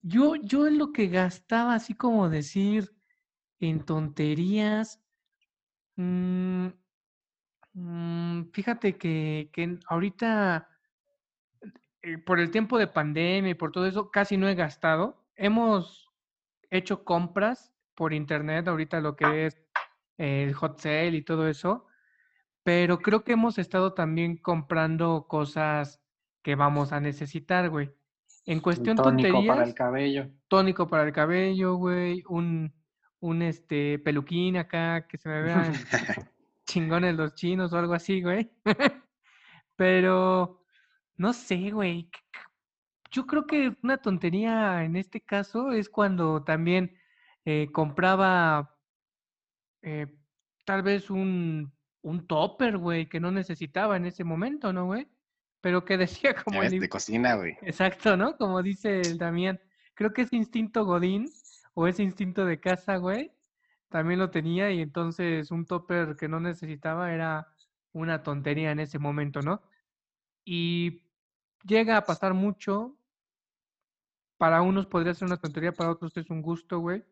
Yo, 0.01 0.35
yo 0.35 0.67
en 0.67 0.77
lo 0.77 0.91
que 0.93 1.07
gastaba, 1.07 1.75
así 1.75 1.93
como 1.93 2.29
decir, 2.29 2.91
en 3.59 3.85
tonterías, 3.85 5.01
mm, 5.95 6.67
mm, 7.73 8.51
fíjate 8.51 8.97
que, 8.97 9.49
que 9.53 9.77
ahorita, 9.87 10.69
eh, 12.01 12.17
por 12.17 12.39
el 12.39 12.51
tiempo 12.51 12.77
de 12.77 12.87
pandemia 12.87 13.51
y 13.51 13.55
por 13.55 13.71
todo 13.71 13.85
eso, 13.85 14.09
casi 14.09 14.37
no 14.37 14.47
he 14.47 14.55
gastado. 14.55 15.20
Hemos 15.35 16.09
hecho 16.69 17.03
compras 17.03 17.73
por 17.95 18.13
internet, 18.13 18.67
ahorita 18.67 19.01
lo 19.01 19.15
que 19.15 19.45
es 19.47 19.61
el 20.17 20.53
hot 20.53 20.79
sale 20.79 21.17
y 21.17 21.21
todo 21.23 21.47
eso, 21.47 21.87
pero 22.63 22.99
creo 22.99 23.23
que 23.23 23.33
hemos 23.33 23.57
estado 23.57 23.93
también 23.93 24.37
comprando 24.37 25.25
cosas 25.27 26.01
que 26.41 26.55
vamos 26.55 26.91
a 26.91 26.99
necesitar, 26.99 27.69
güey. 27.69 27.91
En 28.45 28.59
cuestión 28.59 28.97
tónico 28.97 29.29
tonterías, 29.29 29.55
para 29.55 29.67
el 29.67 29.73
cabello. 29.73 30.29
tónico 30.47 30.87
para 30.87 31.03
el 31.03 31.13
cabello, 31.13 31.75
güey, 31.75 32.23
un, 32.27 32.73
un 33.19 33.41
este 33.41 33.99
peluquín 33.99 34.57
acá 34.57 35.07
que 35.07 35.17
se 35.17 35.29
me 35.29 35.41
vean 35.41 35.73
chingones 36.65 37.15
los 37.15 37.35
chinos 37.35 37.73
o 37.73 37.77
algo 37.77 37.93
así, 37.93 38.21
güey. 38.21 38.51
Pero 39.75 40.63
no 41.17 41.33
sé, 41.33 41.71
güey. 41.71 42.09
Yo 43.11 43.25
creo 43.27 43.45
que 43.45 43.75
una 43.83 43.97
tontería 43.97 44.83
en 44.83 44.95
este 44.95 45.21
caso 45.21 45.71
es 45.71 45.89
cuando 45.89 46.43
también 46.43 46.97
eh, 47.45 47.69
compraba 47.71 48.77
eh, 49.81 50.07
tal 50.65 50.81
vez 50.81 51.09
un, 51.09 51.73
un 52.01 52.27
topper, 52.27 52.77
güey, 52.77 53.07
que 53.07 53.19
no 53.19 53.31
necesitaba 53.31 53.97
en 53.97 54.05
ese 54.05 54.23
momento, 54.23 54.71
¿no, 54.71 54.85
güey? 54.85 55.07
Pero 55.59 55.85
que 55.85 55.97
decía 55.97 56.35
como 56.35 56.63
el, 56.63 56.79
de 56.79 56.89
cocina, 56.89 57.35
güey. 57.35 57.57
Exacto, 57.61 58.15
¿no? 58.17 58.37
Como 58.37 58.61
dice 58.63 59.01
el 59.01 59.17
Damián. 59.17 59.59
Creo 59.93 60.13
que 60.13 60.23
ese 60.23 60.35
instinto 60.35 60.85
Godín 60.85 61.29
o 61.73 61.87
ese 61.87 62.03
instinto 62.03 62.45
de 62.45 62.59
casa, 62.59 62.97
güey, 62.97 63.31
también 63.89 64.19
lo 64.19 64.31
tenía 64.31 64.71
y 64.71 64.81
entonces 64.81 65.51
un 65.51 65.65
topper 65.65 66.15
que 66.15 66.27
no 66.27 66.39
necesitaba 66.39 67.13
era 67.13 67.47
una 67.91 68.23
tontería 68.23 68.71
en 68.71 68.79
ese 68.79 68.99
momento, 68.99 69.41
¿no? 69.41 69.61
Y 70.45 71.03
llega 71.63 71.97
a 71.97 72.05
pasar 72.05 72.33
mucho. 72.33 72.97
Para 74.41 74.63
unos 74.63 74.87
podría 74.87 75.13
ser 75.13 75.27
una 75.27 75.37
tontería, 75.37 75.71
para 75.71 75.91
otros 75.91 76.17
es 76.17 76.31
un 76.31 76.41
gusto, 76.41 76.79
güey. 76.79 77.05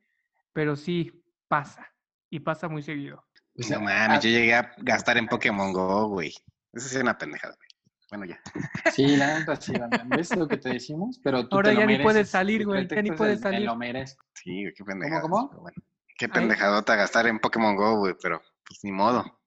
Pero 0.52 0.76
sí, 0.76 1.24
pasa. 1.48 1.88
Y 2.28 2.40
pasa 2.40 2.68
muy 2.68 2.82
seguido. 2.82 3.24
Sea, 3.56 3.78
no 3.78 3.84
mames, 3.84 4.18
ah, 4.18 4.20
yo 4.20 4.32
llegué 4.32 4.56
a 4.56 4.74
gastar 4.80 5.16
en 5.18 5.28
Pokémon 5.28 5.72
Go, 5.72 6.08
güey. 6.08 6.34
Esa 6.74 6.88
es 6.88 6.96
una 6.96 7.20
pendejada, 7.20 7.56
güey. 7.56 7.70
Bueno, 8.10 8.26
ya. 8.26 8.42
Sí, 8.92 9.16
la 9.16 9.38
neta 9.38 9.56
sí, 9.58 9.74
¿ves 10.08 10.36
lo 10.36 10.48
que 10.48 10.58
te 10.58 10.70
decimos? 10.70 11.20
Pero 11.24 11.48
tú 11.48 11.58
Ahora 11.58 11.70
te 11.70 11.76
lo 11.76 11.82
ya 11.82 11.86
ni 11.86 11.94
puedes 11.98 12.16
mereces. 12.16 12.32
salir, 12.32 12.66
güey, 12.66 12.88
ya 12.88 13.02
ni 13.04 13.12
puedes 13.12 13.42
salir. 13.42 13.62
lo 13.62 13.76
merezco. 13.76 14.26
Sí, 14.34 14.64
güey, 14.64 14.74
qué 14.74 14.84
pendejada. 14.84 15.22
cómo? 15.22 15.50
bueno. 15.50 15.78
Qué 16.18 16.30
pendejadota 16.30 16.96
gastar 16.96 17.28
en 17.28 17.38
Pokémon 17.38 17.76
Go, 17.76 17.98
güey, 18.00 18.16
pero 18.20 18.42
pues 18.68 18.80
ni 18.82 18.92
modo. 18.92 19.40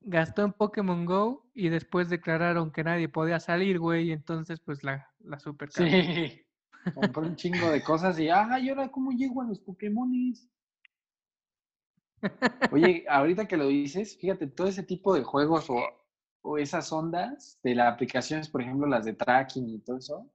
Gastó 0.00 0.42
en 0.42 0.54
Pokémon 0.54 1.04
Go 1.04 1.50
y 1.52 1.68
después 1.68 2.08
declararon 2.08 2.72
que 2.72 2.82
nadie 2.82 3.10
podía 3.10 3.40
salir, 3.40 3.78
güey. 3.78 4.08
Y 4.08 4.12
entonces, 4.12 4.58
pues 4.60 4.82
la, 4.84 5.12
la 5.18 5.38
super. 5.38 5.70
Sí. 5.70 6.45
Compré 6.94 7.22
un 7.22 7.36
chingo 7.36 7.70
de 7.70 7.82
cosas 7.82 8.18
y, 8.18 8.28
ah, 8.28 8.58
¿y 8.60 8.68
ahora 8.68 8.88
cómo 8.88 9.10
llego 9.12 9.42
a 9.42 9.46
los 9.46 9.60
Pokémones? 9.60 10.48
Oye, 12.72 13.04
ahorita 13.08 13.46
que 13.46 13.56
lo 13.56 13.68
dices, 13.68 14.16
fíjate, 14.18 14.46
todo 14.46 14.66
ese 14.66 14.82
tipo 14.82 15.14
de 15.14 15.22
juegos 15.22 15.68
o, 15.70 15.80
o 16.42 16.58
esas 16.58 16.92
ondas 16.92 17.58
de 17.62 17.74
las 17.74 17.92
aplicaciones, 17.92 18.48
por 18.48 18.62
ejemplo, 18.62 18.86
las 18.86 19.04
de 19.04 19.14
tracking 19.14 19.68
y 19.68 19.78
todo 19.80 19.98
eso, 19.98 20.30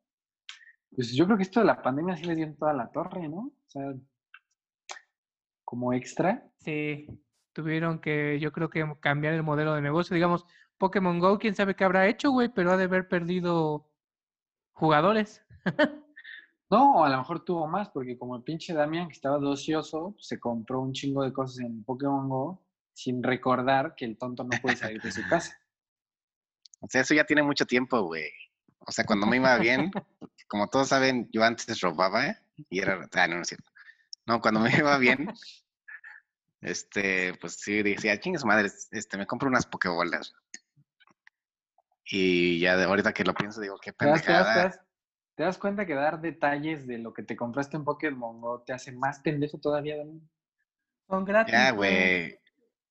pues 0.95 1.13
yo 1.13 1.25
creo 1.25 1.37
que 1.37 1.43
esto 1.43 1.61
de 1.61 1.65
la 1.65 1.81
pandemia 1.81 2.17
sí 2.17 2.25
les 2.25 2.35
dio 2.35 2.45
en 2.45 2.57
toda 2.57 2.73
la 2.73 2.91
torre, 2.91 3.27
¿no? 3.27 3.39
O 3.39 3.69
sea, 3.69 3.93
como 5.63 5.93
extra. 5.93 6.45
Sí, 6.59 7.07
tuvieron 7.53 7.99
que, 7.99 8.39
yo 8.39 8.51
creo 8.51 8.69
que 8.69 8.85
cambiar 8.99 9.33
el 9.33 9.43
modelo 9.43 9.73
de 9.73 9.81
negocio. 9.81 10.13
Digamos, 10.13 10.45
Pokémon 10.77 11.19
Go, 11.19 11.39
quién 11.39 11.55
sabe 11.55 11.75
qué 11.75 11.85
habrá 11.85 12.07
hecho, 12.07 12.31
güey, 12.31 12.49
pero 12.49 12.71
ha 12.71 12.77
de 12.77 12.83
haber 12.85 13.07
perdido 13.07 13.89
jugadores. 14.73 15.41
No, 16.71 16.95
o 16.95 17.03
a 17.03 17.09
lo 17.09 17.17
mejor 17.17 17.43
tuvo 17.43 17.67
más, 17.67 17.89
porque 17.89 18.17
como 18.17 18.37
el 18.37 18.43
pinche 18.43 18.73
Damian 18.73 19.09
que 19.09 19.13
estaba 19.13 19.37
de 19.37 19.45
ocioso, 19.45 20.15
se 20.17 20.39
compró 20.39 20.79
un 20.79 20.93
chingo 20.93 21.21
de 21.21 21.33
cosas 21.33 21.59
en 21.59 21.83
Pokémon 21.83 22.29
Go 22.29 22.63
sin 22.93 23.21
recordar 23.21 23.93
que 23.93 24.05
el 24.05 24.17
tonto 24.17 24.45
no 24.45 24.51
puede 24.61 24.77
salir 24.77 25.01
de 25.01 25.11
su 25.11 25.27
casa. 25.27 25.59
O 26.83 26.87
sea, 26.89 27.01
eso 27.01 27.13
ya 27.13 27.25
tiene 27.25 27.43
mucho 27.43 27.67
tiempo, 27.67 28.01
güey. 28.01 28.31
O 28.79 28.91
sea, 28.91 29.05
cuando 29.05 29.27
me 29.27 29.35
iba 29.35 29.55
bien, 29.59 29.91
como 30.47 30.67
todos 30.67 30.87
saben, 30.87 31.29
yo 31.31 31.43
antes 31.43 31.79
robaba, 31.79 32.25
¿eh? 32.25 32.37
Y 32.71 32.79
era... 32.79 33.07
Ah, 33.13 33.27
no, 33.27 33.35
no 33.35 33.43
es 33.43 33.49
cierto. 33.49 33.69
No, 34.25 34.41
cuando 34.41 34.59
me 34.61 34.75
iba 34.75 34.97
bien, 34.97 35.31
este, 36.59 37.35
pues 37.35 37.53
sí, 37.59 37.83
decía, 37.83 38.19
chingue 38.19 38.39
su 38.39 38.47
madre, 38.47 38.71
este, 38.89 39.15
me 39.15 39.27
compro 39.27 39.47
unas 39.47 39.67
pokebolas. 39.67 40.33
Y 42.03 42.59
ya 42.59 42.75
de 42.77 42.85
ahorita 42.85 43.13
que 43.13 43.25
lo 43.25 43.35
pienso, 43.35 43.61
digo, 43.61 43.77
qué 43.79 43.93
¿Te 43.93 44.07
das, 44.07 44.23
te 44.23 44.31
das- 44.31 44.79
te 45.35 45.43
das- 45.43 45.57
cuenta 45.57 45.85
que 45.85 45.93
dar 45.93 46.21
detalles 46.21 46.87
de 46.87 46.97
lo 46.97 47.13
que 47.13 47.23
te 47.23 47.35
compraste 47.35 47.77
en 47.77 47.83
Pokémon 47.85 48.39
Go 48.41 48.61
te 48.61 48.73
hace 48.73 48.91
más 48.91 49.19
pendejo 49.19 49.57
todavía, 49.59 49.97
Damián? 49.97 50.29
Son 51.07 51.25
gratis. 51.25 51.53
Ya, 51.53 51.71
güey. 51.71 52.37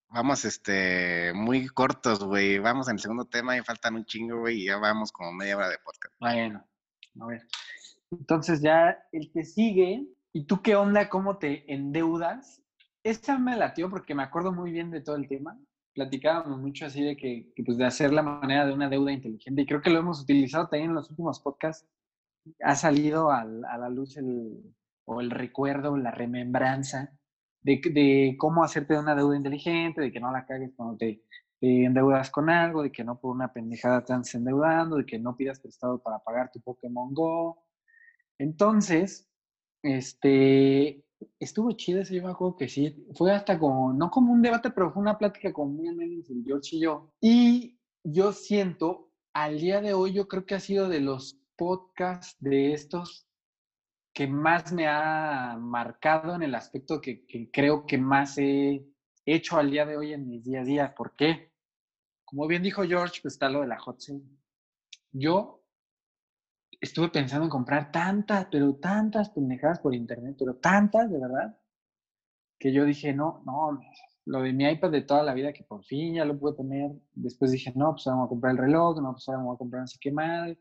Vamos, 0.08 0.44
este, 0.44 1.32
muy 1.34 1.68
cortos, 1.68 2.24
güey. 2.24 2.58
Vamos 2.58 2.88
en 2.88 2.94
el 2.94 3.00
segundo 3.00 3.26
tema 3.26 3.56
y 3.56 3.62
faltan 3.62 3.94
un 3.94 4.04
chingo, 4.04 4.40
güey, 4.40 4.62
y 4.62 4.66
ya 4.66 4.76
vamos 4.76 5.12
como 5.12 5.32
media 5.32 5.56
hora 5.56 5.68
de 5.68 5.78
podcast. 5.78 6.14
Bueno, 6.18 6.66
a 7.20 7.26
ver. 7.26 7.46
Entonces 8.10 8.60
ya 8.60 8.98
el 9.12 9.30
que 9.32 9.44
sigue, 9.44 10.04
¿y 10.32 10.44
tú 10.46 10.62
qué 10.62 10.74
onda? 10.74 11.08
¿Cómo 11.08 11.38
te 11.38 11.72
endeudas? 11.72 12.60
Esa 13.04 13.38
me 13.38 13.56
latió 13.56 13.88
porque 13.88 14.16
me 14.16 14.24
acuerdo 14.24 14.52
muy 14.52 14.72
bien 14.72 14.90
de 14.90 15.00
todo 15.00 15.14
el 15.14 15.28
tema. 15.28 15.56
Platicábamos 15.94 16.58
mucho 16.58 16.86
así 16.86 17.02
de 17.04 17.16
que, 17.16 17.52
que, 17.54 17.62
pues 17.62 17.78
de 17.78 17.84
hacer 17.86 18.12
la 18.12 18.22
manera 18.22 18.66
de 18.66 18.72
una 18.72 18.88
deuda 18.88 19.12
inteligente 19.12 19.62
y 19.62 19.66
creo 19.66 19.80
que 19.80 19.90
lo 19.90 20.00
hemos 20.00 20.20
utilizado 20.20 20.68
también 20.68 20.90
en 20.90 20.96
los 20.96 21.08
últimos 21.08 21.38
podcasts. 21.40 21.88
Ha 22.62 22.74
salido 22.76 23.30
al- 23.30 23.64
a 23.64 23.78
la 23.78 23.88
luz 23.90 24.16
el, 24.16 24.74
o 25.04 25.20
el 25.20 25.30
recuerdo, 25.30 25.96
la 25.96 26.10
remembranza 26.10 27.12
de, 27.62 27.80
de 27.92 28.36
cómo 28.38 28.64
hacerte 28.64 28.98
una 28.98 29.14
deuda 29.14 29.36
inteligente, 29.36 30.00
de 30.00 30.12
que 30.12 30.20
no 30.20 30.32
la 30.32 30.46
cagues 30.46 30.72
cuando 30.76 30.96
te, 30.96 31.22
te 31.60 31.84
endeudas 31.84 32.30
con 32.30 32.48
algo, 32.50 32.82
de 32.82 32.92
que 32.92 33.04
no 33.04 33.18
por 33.20 33.34
una 33.34 33.52
pendejada 33.52 34.04
te 34.04 34.12
andes 34.12 34.34
endeudando, 34.34 34.96
de 34.96 35.06
que 35.06 35.18
no 35.18 35.36
pidas 35.36 35.60
prestado 35.60 35.98
para 36.02 36.18
pagar 36.20 36.50
tu 36.52 36.60
Pokémon 36.60 37.12
Go. 37.14 37.64
Entonces, 38.38 39.28
este, 39.82 41.04
estuvo 41.38 41.72
chido 41.72 42.00
ese, 42.02 42.16
yo 42.16 42.22
que 42.56 42.68
sí, 42.68 43.06
fue 43.16 43.32
hasta 43.32 43.58
como, 43.58 43.92
no 43.92 44.10
como 44.10 44.32
un 44.32 44.42
debate, 44.42 44.70
pero 44.70 44.92
fue 44.92 45.02
una 45.02 45.18
plática 45.18 45.52
con 45.52 45.78
el 45.86 46.44
George 46.46 46.76
y 46.76 46.80
yo. 46.82 47.12
Y 47.20 47.78
yo 48.04 48.32
siento, 48.32 49.10
al 49.34 49.58
día 49.60 49.80
de 49.80 49.94
hoy, 49.94 50.12
yo 50.14 50.28
creo 50.28 50.46
que 50.46 50.54
ha 50.54 50.60
sido 50.60 50.88
de 50.88 51.00
los 51.00 51.39
podcasts 51.60 52.38
de 52.40 52.72
estos 52.72 53.28
que 54.14 54.26
más 54.26 54.72
me 54.72 54.86
ha 54.88 55.58
marcado 55.60 56.34
en 56.34 56.42
el 56.42 56.54
aspecto 56.54 57.02
que, 57.02 57.26
que 57.26 57.50
creo 57.50 57.84
que 57.84 57.98
más 57.98 58.38
he 58.38 58.82
hecho 59.26 59.58
al 59.58 59.70
día 59.70 59.84
de 59.84 59.98
hoy 59.98 60.14
en 60.14 60.26
mis 60.26 60.42
día 60.42 60.62
a 60.62 60.64
día. 60.64 60.94
¿Por 60.94 61.14
qué? 61.14 61.52
Como 62.24 62.46
bien 62.46 62.62
dijo 62.62 62.82
George, 62.84 63.20
pues 63.20 63.34
está 63.34 63.50
lo 63.50 63.60
de 63.60 63.66
la 63.66 63.78
hot 63.78 64.00
sale. 64.00 64.22
Yo 65.12 65.62
estuve 66.80 67.10
pensando 67.10 67.44
en 67.44 67.50
comprar 67.50 67.92
tantas, 67.92 68.46
pero 68.50 68.76
tantas 68.76 69.28
pendejadas 69.28 69.80
por 69.80 69.94
internet, 69.94 70.36
pero 70.38 70.56
tantas, 70.56 71.10
de 71.10 71.18
verdad, 71.18 71.58
que 72.58 72.72
yo 72.72 72.86
dije, 72.86 73.12
no, 73.12 73.42
no, 73.44 73.78
lo 74.24 74.40
de 74.40 74.54
mi 74.54 74.64
iPad 74.64 74.92
de 74.92 75.02
toda 75.02 75.22
la 75.22 75.34
vida, 75.34 75.52
que 75.52 75.64
por 75.64 75.84
fin 75.84 76.14
ya 76.14 76.24
lo 76.24 76.38
pude 76.38 76.56
tener. 76.56 76.90
Después 77.12 77.50
dije, 77.50 77.70
no, 77.76 77.92
pues 77.92 78.06
ahora 78.06 78.20
voy 78.20 78.26
a 78.26 78.28
comprar 78.30 78.52
el 78.52 78.58
reloj, 78.58 79.02
no, 79.02 79.12
pues 79.12 79.28
ahora 79.28 79.42
voy 79.42 79.54
a 79.54 79.58
comprar 79.58 79.82
no 79.82 79.86
sé 79.88 79.98
qué 80.00 80.10
madre. 80.10 80.58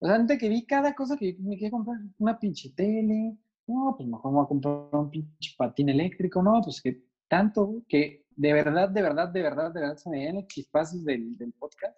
O 0.00 0.06
sea, 0.06 0.16
antes 0.16 0.38
que 0.38 0.48
vi 0.48 0.64
cada 0.66 0.94
cosa 0.94 1.16
que 1.16 1.36
me 1.38 1.56
quería 1.56 1.70
comprar, 1.70 1.98
una 2.18 2.38
pinche 2.38 2.70
tele, 2.70 3.36
no, 3.66 3.94
pues 3.96 4.08
mejor 4.08 4.32
me 4.32 4.36
voy 4.38 4.44
a 4.44 4.48
comprar 4.48 4.88
un 4.92 5.10
pinche 5.10 5.54
patín 5.56 5.90
eléctrico, 5.90 6.42
no, 6.42 6.60
pues 6.62 6.80
que 6.82 7.04
tanto, 7.28 7.82
que 7.88 8.24
de 8.30 8.52
verdad, 8.52 8.88
de 8.88 9.02
verdad, 9.02 9.28
de 9.28 9.42
verdad, 9.42 9.72
de 9.72 9.80
verdad 9.80 9.96
se 9.96 10.10
me 10.10 10.18
dieron 10.18 10.36
los 10.36 10.46
chispazos 10.46 11.04
del, 11.04 11.36
del 11.36 11.52
podcast, 11.52 11.96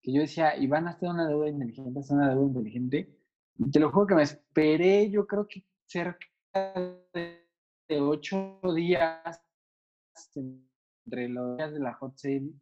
que 0.00 0.12
yo 0.12 0.20
decía, 0.20 0.56
Iván, 0.56 0.86
hazte 0.86 1.08
una 1.08 1.26
deuda 1.26 1.48
inteligente, 1.48 1.98
hazte 1.98 2.14
una 2.14 2.30
deuda 2.30 2.46
inteligente, 2.46 3.16
te 3.72 3.80
lo 3.80 3.90
juro 3.90 4.06
que 4.06 4.14
me 4.14 4.22
esperé, 4.22 5.10
yo 5.10 5.26
creo 5.26 5.48
que 5.48 5.64
cerca 5.86 6.26
de, 7.12 7.42
ocho 8.00 8.60
días 8.74 9.40
entre 10.34 11.28
los 11.28 11.56
días 11.56 11.72
de 11.72 11.80
la 11.80 11.94
hot 11.94 12.16
sale, 12.16 12.52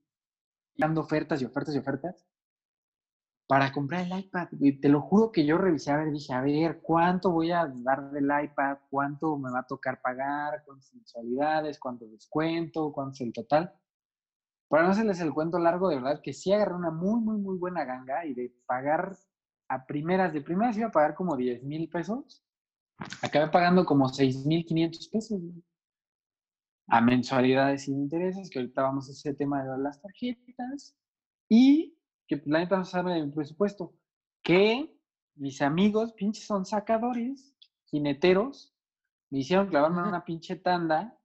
dando 0.76 1.00
ofertas 1.02 1.40
y 1.40 1.44
ofertas 1.44 1.74
y 1.74 1.78
ofertas, 1.78 2.26
para 3.46 3.72
comprar 3.72 4.06
el 4.06 4.18
iPad. 4.18 4.48
Te 4.80 4.88
lo 4.88 5.02
juro 5.02 5.30
que 5.30 5.44
yo 5.44 5.58
revisé, 5.58 5.90
a 5.92 5.98
ver, 5.98 6.10
dije, 6.10 6.32
a 6.32 6.40
ver, 6.40 6.80
¿cuánto 6.80 7.30
voy 7.30 7.50
a 7.50 7.66
dar 7.66 8.10
del 8.10 8.24
iPad? 8.24 8.78
¿Cuánto 8.90 9.36
me 9.36 9.50
va 9.50 9.60
a 9.60 9.66
tocar 9.66 10.00
pagar? 10.00 10.62
¿Cuántas 10.64 10.94
mensualidades? 10.94 11.78
¿Cuánto 11.78 12.06
descuento? 12.06 12.92
¿Cuánto 12.92 13.12
es 13.14 13.20
el 13.20 13.32
total? 13.32 13.72
Para 14.68 14.84
no 14.84 14.90
hacerles 14.90 15.20
el 15.20 15.34
cuento 15.34 15.58
largo, 15.58 15.88
de 15.88 15.96
verdad 15.96 16.20
que 16.22 16.32
sí 16.32 16.52
agarré 16.52 16.74
una 16.74 16.90
muy, 16.90 17.20
muy, 17.20 17.38
muy 17.38 17.58
buena 17.58 17.84
ganga 17.84 18.24
y 18.24 18.34
de 18.34 18.52
pagar 18.66 19.16
a 19.68 19.86
primeras, 19.86 20.32
de 20.32 20.40
primeras 20.40 20.76
iba 20.76 20.88
a 20.88 20.92
pagar 20.92 21.14
como 21.14 21.36
10 21.36 21.62
mil 21.64 21.88
pesos, 21.88 22.42
acabé 23.22 23.48
pagando 23.48 23.84
como 23.84 24.08
6 24.08 24.46
mil 24.46 24.64
500 24.64 25.08
pesos. 25.08 25.40
A 26.86 27.00
mensualidades 27.00 27.84
sin 27.84 27.98
intereses, 27.98 28.50
que 28.50 28.58
ahorita 28.58 28.82
vamos 28.82 29.08
a 29.08 29.12
ese 29.12 29.32
tema 29.34 29.64
de 29.64 29.78
las 29.78 30.02
tarjetas. 30.02 30.94
Y 31.48 31.96
que 32.26 32.42
la 32.46 32.60
neta 32.60 32.76
no 32.76 32.84
sabe 32.84 33.14
del 33.14 33.32
presupuesto. 33.32 33.94
Que 34.42 34.96
mis 35.36 35.62
amigos, 35.62 36.12
pinches 36.12 36.46
son 36.46 36.64
sacadores, 36.64 37.54
jineteros, 37.86 38.74
me 39.30 39.40
hicieron 39.40 39.68
clavarme 39.68 40.02
en 40.02 40.08
una 40.08 40.24
pinche 40.24 40.56
tanda 40.56 41.18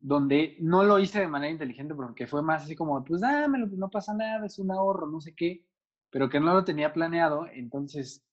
donde 0.00 0.56
no 0.60 0.84
lo 0.84 0.98
hice 0.98 1.20
de 1.20 1.28
manera 1.28 1.50
inteligente 1.50 1.94
porque 1.94 2.26
fue 2.26 2.42
más 2.42 2.64
así 2.64 2.76
como, 2.76 3.02
pues 3.04 3.20
dámelo, 3.20 3.66
pues 3.66 3.78
no 3.78 3.90
pasa 3.90 4.14
nada, 4.14 4.46
es 4.46 4.58
un 4.58 4.70
ahorro, 4.70 5.06
no 5.06 5.20
sé 5.20 5.34
qué, 5.34 5.66
pero 6.10 6.28
que 6.28 6.38
no 6.38 6.52
lo 6.54 6.64
tenía 6.64 6.92
planeado, 6.92 7.46
entonces 7.52 8.24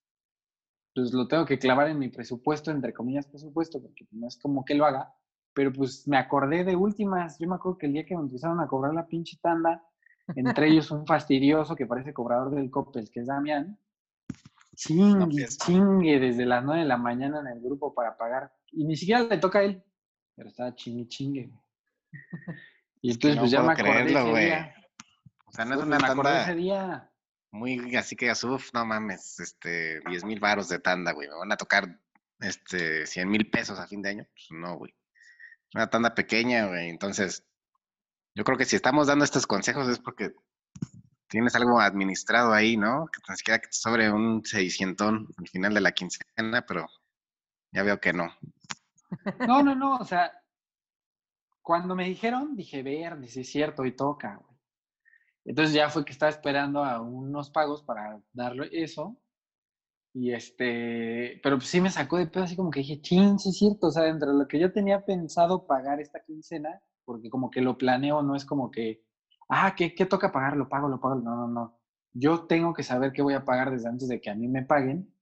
pues 0.93 1.13
lo 1.13 1.27
tengo 1.27 1.45
que 1.45 1.59
clavar 1.59 1.89
en 1.89 1.99
mi 1.99 2.09
presupuesto, 2.09 2.71
entre 2.71 2.93
comillas 2.93 3.27
presupuesto, 3.27 3.81
porque 3.81 4.07
no 4.11 4.27
es 4.27 4.37
como 4.37 4.63
que 4.63 4.75
lo 4.75 4.85
haga, 4.85 5.13
pero 5.53 5.73
pues 5.73 6.07
me 6.07 6.17
acordé 6.17 6.63
de 6.63 6.75
últimas, 6.75 7.37
yo 7.39 7.49
me 7.49 7.55
acuerdo 7.55 7.77
que 7.77 7.87
el 7.87 7.93
día 7.93 8.05
que 8.05 8.15
me 8.15 8.21
empezaron 8.21 8.59
a 8.59 8.67
cobrar 8.67 8.93
la 8.93 9.07
pinche 9.07 9.37
tanda, 9.41 9.83
entre 10.35 10.67
ellos 10.67 10.91
un 10.91 11.05
fastidioso 11.05 11.75
que 11.75 11.85
parece 11.85 12.13
cobrador 12.13 12.51
del 12.51 12.71
Coppel, 12.71 13.09
que 13.09 13.21
es 13.21 13.27
Damián, 13.27 13.77
chingue, 14.75 15.47
chingue 15.47 16.19
desde 16.19 16.45
las 16.45 16.63
9 16.63 16.81
de 16.81 16.87
la 16.87 16.97
mañana 16.97 17.39
en 17.39 17.47
el 17.47 17.61
grupo 17.61 17.93
para 17.93 18.17
pagar, 18.17 18.51
y 18.71 18.85
ni 18.85 18.95
siquiera 18.95 19.23
le 19.23 19.37
toca 19.37 19.59
a 19.59 19.63
él, 19.63 19.83
pero 20.35 20.49
estaba 20.49 20.73
chingue, 20.75 21.07
chingue. 21.07 21.51
Y 23.01 23.11
Es 23.11 23.17
que 23.19 23.27
entonces 23.29 23.35
no 23.35 23.41
pues 23.41 23.51
ya 23.51 23.61
me 23.61 23.73
acordé 23.73 24.13
creerlo, 24.13 24.37
ese 24.37 24.45
día. 24.45 24.75
O 25.45 25.51
sea, 25.51 25.65
no 25.65 25.75
es 25.75 25.83
una 25.83 26.53
día. 26.55 27.11
muy 27.51 27.95
así 27.95 28.15
que 28.15 28.31
uf, 28.31 28.73
no 28.73 28.85
mames, 28.85 29.39
este, 29.39 29.99
10 30.09 30.25
mil 30.25 30.39
varos 30.39 30.69
de 30.69 30.79
tanda, 30.79 31.11
güey. 31.11 31.29
Me 31.29 31.35
van 31.35 31.51
a 31.51 31.57
tocar 31.57 31.99
este 32.39 33.05
100 33.05 33.29
mil 33.29 33.49
pesos 33.49 33.79
a 33.79 33.87
fin 33.87 34.01
de 34.01 34.09
año. 34.09 34.27
Pues 34.33 34.47
no, 34.59 34.77
güey. 34.77 34.95
Una 35.75 35.89
tanda 35.89 36.15
pequeña, 36.15 36.67
güey. 36.67 36.89
Entonces, 36.89 37.45
yo 38.35 38.43
creo 38.43 38.57
que 38.57 38.65
si 38.65 38.75
estamos 38.75 39.07
dando 39.07 39.23
estos 39.23 39.47
consejos 39.47 39.87
es 39.87 39.99
porque 39.99 40.33
tienes 41.27 41.55
algo 41.55 41.79
administrado 41.79 42.53
ahí, 42.53 42.77
¿no? 42.77 43.07
Que 43.07 43.21
te 43.21 43.61
sobre 43.71 44.11
un 44.11 44.43
600 44.43 45.13
al 45.37 45.47
final 45.47 45.73
de 45.73 45.81
la 45.81 45.93
quincena, 45.93 46.65
pero 46.67 46.85
ya 47.71 47.83
veo 47.83 47.99
que 47.99 48.13
no. 48.13 48.27
No, 49.47 49.63
no, 49.63 49.75
no, 49.75 49.95
o 49.95 50.05
sea, 50.05 50.31
cuando 51.61 51.95
me 51.95 52.05
dijeron, 52.05 52.55
dije, 52.55 52.83
verde, 52.83 53.27
sí 53.27 53.41
es 53.41 53.49
cierto, 53.49 53.85
y 53.85 53.95
toca. 53.95 54.39
Entonces 55.45 55.73
ya 55.73 55.89
fue 55.89 56.03
que 56.03 56.11
estaba 56.11 56.29
esperando 56.29 56.83
a 56.83 57.01
unos 57.01 57.49
pagos 57.51 57.83
para 57.83 58.19
darle 58.33 58.69
eso. 58.71 59.17
Y 60.13 60.31
este, 60.33 61.39
pero 61.43 61.57
pues 61.57 61.69
sí 61.69 61.81
me 61.81 61.89
sacó 61.89 62.17
de 62.17 62.27
pedo 62.27 62.43
así 62.43 62.55
como 62.55 62.71
que 62.71 62.79
dije, 62.79 63.01
chin, 63.01 63.37
sí 63.37 63.49
es 63.49 63.57
cierto, 63.57 63.87
o 63.87 63.91
sea, 63.91 64.03
dentro 64.03 64.31
de 64.31 64.37
lo 64.37 64.47
que 64.47 64.59
yo 64.59 64.71
tenía 64.71 65.05
pensado 65.05 65.67
pagar 65.67 65.99
esta 65.99 66.23
quincena, 66.23 66.81
porque 67.05 67.29
como 67.29 67.49
que 67.51 67.61
lo 67.61 67.77
planeo, 67.77 68.21
no 68.23 68.35
es 68.35 68.45
como 68.45 68.71
que, 68.71 69.03
ah, 69.49 69.73
¿qué, 69.75 69.93
qué 69.95 70.05
toca 70.05 70.31
pagar? 70.31 70.57
Lo 70.57 70.69
pago, 70.69 70.87
lo 70.89 70.99
pago. 70.99 71.15
No, 71.15 71.35
no, 71.35 71.47
no. 71.47 71.79
Yo 72.13 72.45
tengo 72.47 72.73
que 72.73 72.83
saber 72.83 73.11
qué 73.13 73.21
voy 73.21 73.33
a 73.35 73.45
pagar 73.45 73.71
desde 73.71 73.89
antes 73.89 74.07
de 74.07 74.21
que 74.21 74.29
a 74.29 74.35
mí 74.35 74.47
me 74.47 74.63
paguen. 74.63 75.13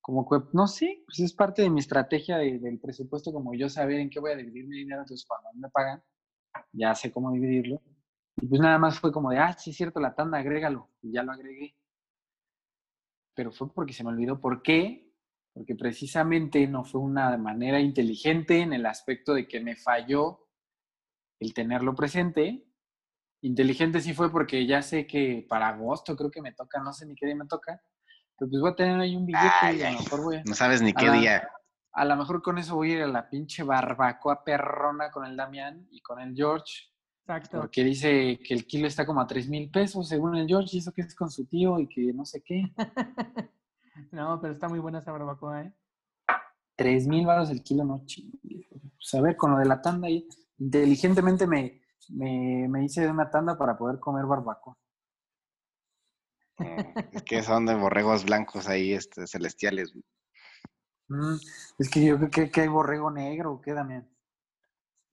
Como 0.00 0.28
que, 0.28 0.38
no 0.52 0.66
sé, 0.68 1.02
pues 1.06 1.20
es 1.20 1.32
parte 1.34 1.62
de 1.62 1.70
mi 1.70 1.80
estrategia 1.80 2.38
de- 2.38 2.58
del 2.58 2.78
presupuesto, 2.80 3.32
como 3.32 3.54
yo 3.54 3.68
saber 3.70 4.00
en 4.00 4.10
qué 4.10 4.20
voy 4.20 4.32
a 4.32 4.36
dividir 4.36 4.66
mi 4.68 4.78
dinero, 4.78 5.02
entonces 5.02 5.26
cuando 5.28 5.50
me 5.54 5.68
pagan, 5.70 6.02
ya 6.72 6.94
sé 6.94 7.12
cómo 7.12 7.32
dividirlo. 7.32 7.82
Y 8.36 8.46
pues 8.48 8.60
nada 8.60 8.78
más 8.78 9.00
fue 9.00 9.12
como 9.12 9.30
de, 9.30 9.38
ah, 9.38 9.52
sí 9.54 9.70
es 9.70 9.76
cierto, 9.76 10.00
la 10.00 10.14
tanda, 10.14 10.38
agrégalo. 10.38 10.90
Y 11.02 11.12
ya 11.12 11.22
lo 11.24 11.32
agregué. 11.32 11.74
Pero 13.34 13.52
fue 13.52 13.72
porque 13.72 13.92
se 13.92 14.04
me 14.04 14.10
olvidó 14.10 14.40
por 14.40 14.62
qué. 14.62 15.10
Porque 15.52 15.76
precisamente 15.76 16.66
no 16.66 16.84
fue 16.84 17.00
una 17.00 17.36
manera 17.38 17.78
inteligente 17.80 18.58
en 18.60 18.72
el 18.72 18.86
aspecto 18.86 19.34
de 19.34 19.46
que 19.46 19.60
me 19.60 19.76
falló 19.76 20.43
el 21.40 21.54
tenerlo 21.54 21.94
presente. 21.94 22.64
Inteligente 23.42 24.00
sí 24.00 24.14
fue 24.14 24.30
porque 24.30 24.66
ya 24.66 24.82
sé 24.82 25.06
que 25.06 25.46
para 25.48 25.68
agosto 25.68 26.16
creo 26.16 26.30
que 26.30 26.40
me 26.40 26.52
toca, 26.52 26.80
no 26.80 26.92
sé 26.92 27.06
ni 27.06 27.14
qué 27.14 27.26
día 27.26 27.36
me 27.36 27.46
toca. 27.46 27.80
Pero 28.38 28.50
pues 28.50 28.60
voy 28.60 28.70
a 28.70 28.74
tener 28.74 29.00
ahí 29.00 29.16
un 29.16 29.26
billete 29.26 29.48
Ay, 29.60 29.78
y 29.78 29.82
a 29.82 29.92
lo 29.92 29.98
mejor 30.00 30.22
voy 30.22 30.36
a... 30.36 30.42
No 30.44 30.54
sabes 30.54 30.82
ni 30.82 30.92
qué 30.92 31.10
día. 31.10 31.48
A 31.92 32.04
lo 32.04 32.16
mejor 32.16 32.42
con 32.42 32.58
eso 32.58 32.74
voy 32.74 32.92
a 32.92 32.94
ir 32.96 33.02
a 33.02 33.06
la 33.06 33.28
pinche 33.28 33.62
barbacoa 33.62 34.42
perrona 34.42 35.10
con 35.10 35.24
el 35.24 35.36
Damián 35.36 35.86
y 35.90 36.00
con 36.00 36.20
el 36.20 36.34
George. 36.34 36.90
Exacto. 37.20 37.60
Porque 37.60 37.84
dice 37.84 38.38
que 38.44 38.54
el 38.54 38.66
kilo 38.66 38.86
está 38.86 39.06
como 39.06 39.20
a 39.20 39.26
3 39.26 39.48
mil 39.48 39.70
pesos 39.70 40.08
según 40.08 40.36
el 40.36 40.46
George 40.46 40.70
y 40.72 40.78
eso 40.78 40.92
que 40.92 41.02
es 41.02 41.14
con 41.14 41.30
su 41.30 41.46
tío 41.46 41.78
y 41.78 41.86
que 41.86 42.12
no 42.12 42.24
sé 42.24 42.42
qué. 42.42 42.64
no, 44.10 44.40
pero 44.40 44.52
está 44.52 44.68
muy 44.68 44.80
buena 44.80 44.98
esa 44.98 45.12
barbacoa, 45.12 45.62
¿eh? 45.62 45.72
3 46.76 47.06
mil 47.06 47.24
baros 47.24 47.50
el 47.50 47.62
kilo, 47.62 47.84
no 47.84 48.02
chingue. 48.04 48.66
Pues 48.70 49.14
a 49.14 49.20
ver, 49.20 49.36
con 49.36 49.52
lo 49.52 49.58
de 49.58 49.66
la 49.66 49.80
tanda 49.80 50.08
ahí, 50.08 50.26
inteligentemente 50.58 51.46
me, 51.46 51.82
me, 52.10 52.66
me 52.68 52.84
hice 52.84 53.02
de 53.02 53.10
una 53.10 53.30
tanda 53.30 53.56
para 53.58 53.76
poder 53.76 53.98
comer 54.00 54.26
barbacoa. 54.26 54.76
Es 57.12 57.22
que 57.24 57.42
son 57.42 57.66
de 57.66 57.74
borregos 57.74 58.24
blancos 58.24 58.68
ahí, 58.68 58.92
este, 58.92 59.26
celestiales. 59.26 59.92
Mm, 61.08 61.34
es 61.78 61.90
que 61.90 62.04
yo 62.04 62.16
creo 62.16 62.30
que, 62.30 62.50
que 62.50 62.60
hay 62.62 62.68
borrego 62.68 63.10
negro, 63.10 63.54
¿o 63.54 63.60
qué, 63.60 63.72
Damián? 63.72 64.08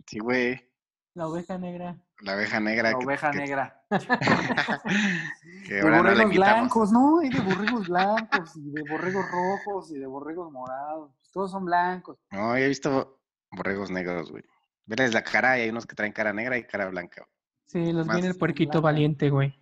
Sí, 0.06 0.20
güey. 0.20 0.68
La 1.14 1.28
oveja 1.28 1.58
negra. 1.58 1.98
La 2.22 2.36
oveja 2.36 2.60
negra. 2.60 2.92
La 2.92 3.00
que- 3.00 3.06
oveja 3.06 3.32
que- 3.32 3.38
negra. 3.40 3.84
que 5.68 5.74
De 5.74 5.82
no 5.90 5.98
borregos 5.98 6.30
blancos, 6.36 6.92
¿no? 6.92 7.20
Hay 7.20 7.30
de 7.30 7.40
borregos 7.42 7.88
blancos 7.88 8.56
y 8.56 8.72
de 8.72 8.84
borregos 8.90 9.26
rojos 9.32 9.92
y 9.92 9.98
de 10.00 10.06
borregos 10.08 10.52
morados. 10.52 11.12
Todos 11.34 11.52
son 11.52 11.66
blancos. 11.66 12.18
No, 12.32 12.58
yo 12.58 12.64
he 12.64 12.68
visto 12.70 13.20
borregos 13.52 13.90
negros, 13.92 14.32
güey. 14.32 14.44
Verles 14.86 15.14
la 15.14 15.24
cara 15.24 15.58
y 15.58 15.62
hay 15.64 15.70
unos 15.70 15.86
que 15.86 15.96
traen 15.96 16.12
cara 16.14 16.34
negra 16.34 16.58
y 16.58 16.64
cara 16.64 16.88
blanca. 16.90 17.28
Sí, 17.68 17.92
los 17.94 18.06
Más 18.06 18.16
viene 18.18 18.30
el 18.30 18.38
puerquito 18.38 18.82
valiente, 18.82 19.30
güey. 19.30 19.58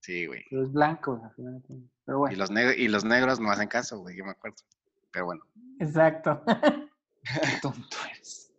Sí, 0.00 0.26
güey. 0.26 0.44
Pero 0.48 0.62
es 0.62 0.72
blanco. 0.72 1.20
al 1.24 1.34
final 1.34 1.54
de 1.54 1.60
cuentas. 1.62 1.90
Pero 2.04 2.18
Y 2.18 2.20
bueno. 2.20 2.36
los, 2.38 2.50
negros 2.50 2.76
y 2.78 2.88
los 2.88 3.04
negros 3.04 3.40
no 3.40 3.50
hacen 3.50 3.68
caso, 3.68 3.98
güey, 4.00 4.16
yo 4.16 4.24
me 4.24 4.30
acuerdo. 4.30 4.56
Pero 5.10 5.26
bueno. 5.26 5.42
Exacto. 5.78 6.42
Qué 7.22 7.58
tonto 7.60 7.96
eres. 8.14 8.52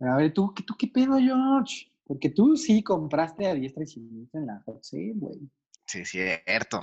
A 0.00 0.16
ver, 0.16 0.32
¿tú, 0.32 0.52
qué- 0.54 0.62
¿tú 0.62 0.74
qué 0.78 0.86
pedo, 0.88 1.18
George? 1.18 1.92
Porque 2.04 2.30
tú 2.30 2.56
sí 2.56 2.82
compraste 2.82 3.46
a 3.46 3.54
diestra 3.54 3.82
y 3.82 3.86
siniestra 3.86 4.40
en 4.40 4.46
la 4.46 4.62
Hot 4.64 4.82
Sale, 4.82 5.12
güey. 5.14 5.38
Sí, 5.86 6.04
cierto. 6.04 6.80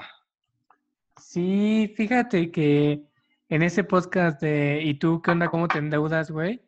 Sí, 1.22 1.94
fíjate 1.96 2.52
que 2.52 3.04
en 3.50 3.64
ese 3.64 3.84
podcast 3.84 4.42
de 4.42 4.82
¿Y 4.84 4.96
tú 5.00 5.22
qué 5.22 5.32
onda? 5.32 5.50
¿Cómo 5.50 5.68
te 5.68 5.78
endeudas, 5.80 6.30
güey? 6.32 6.62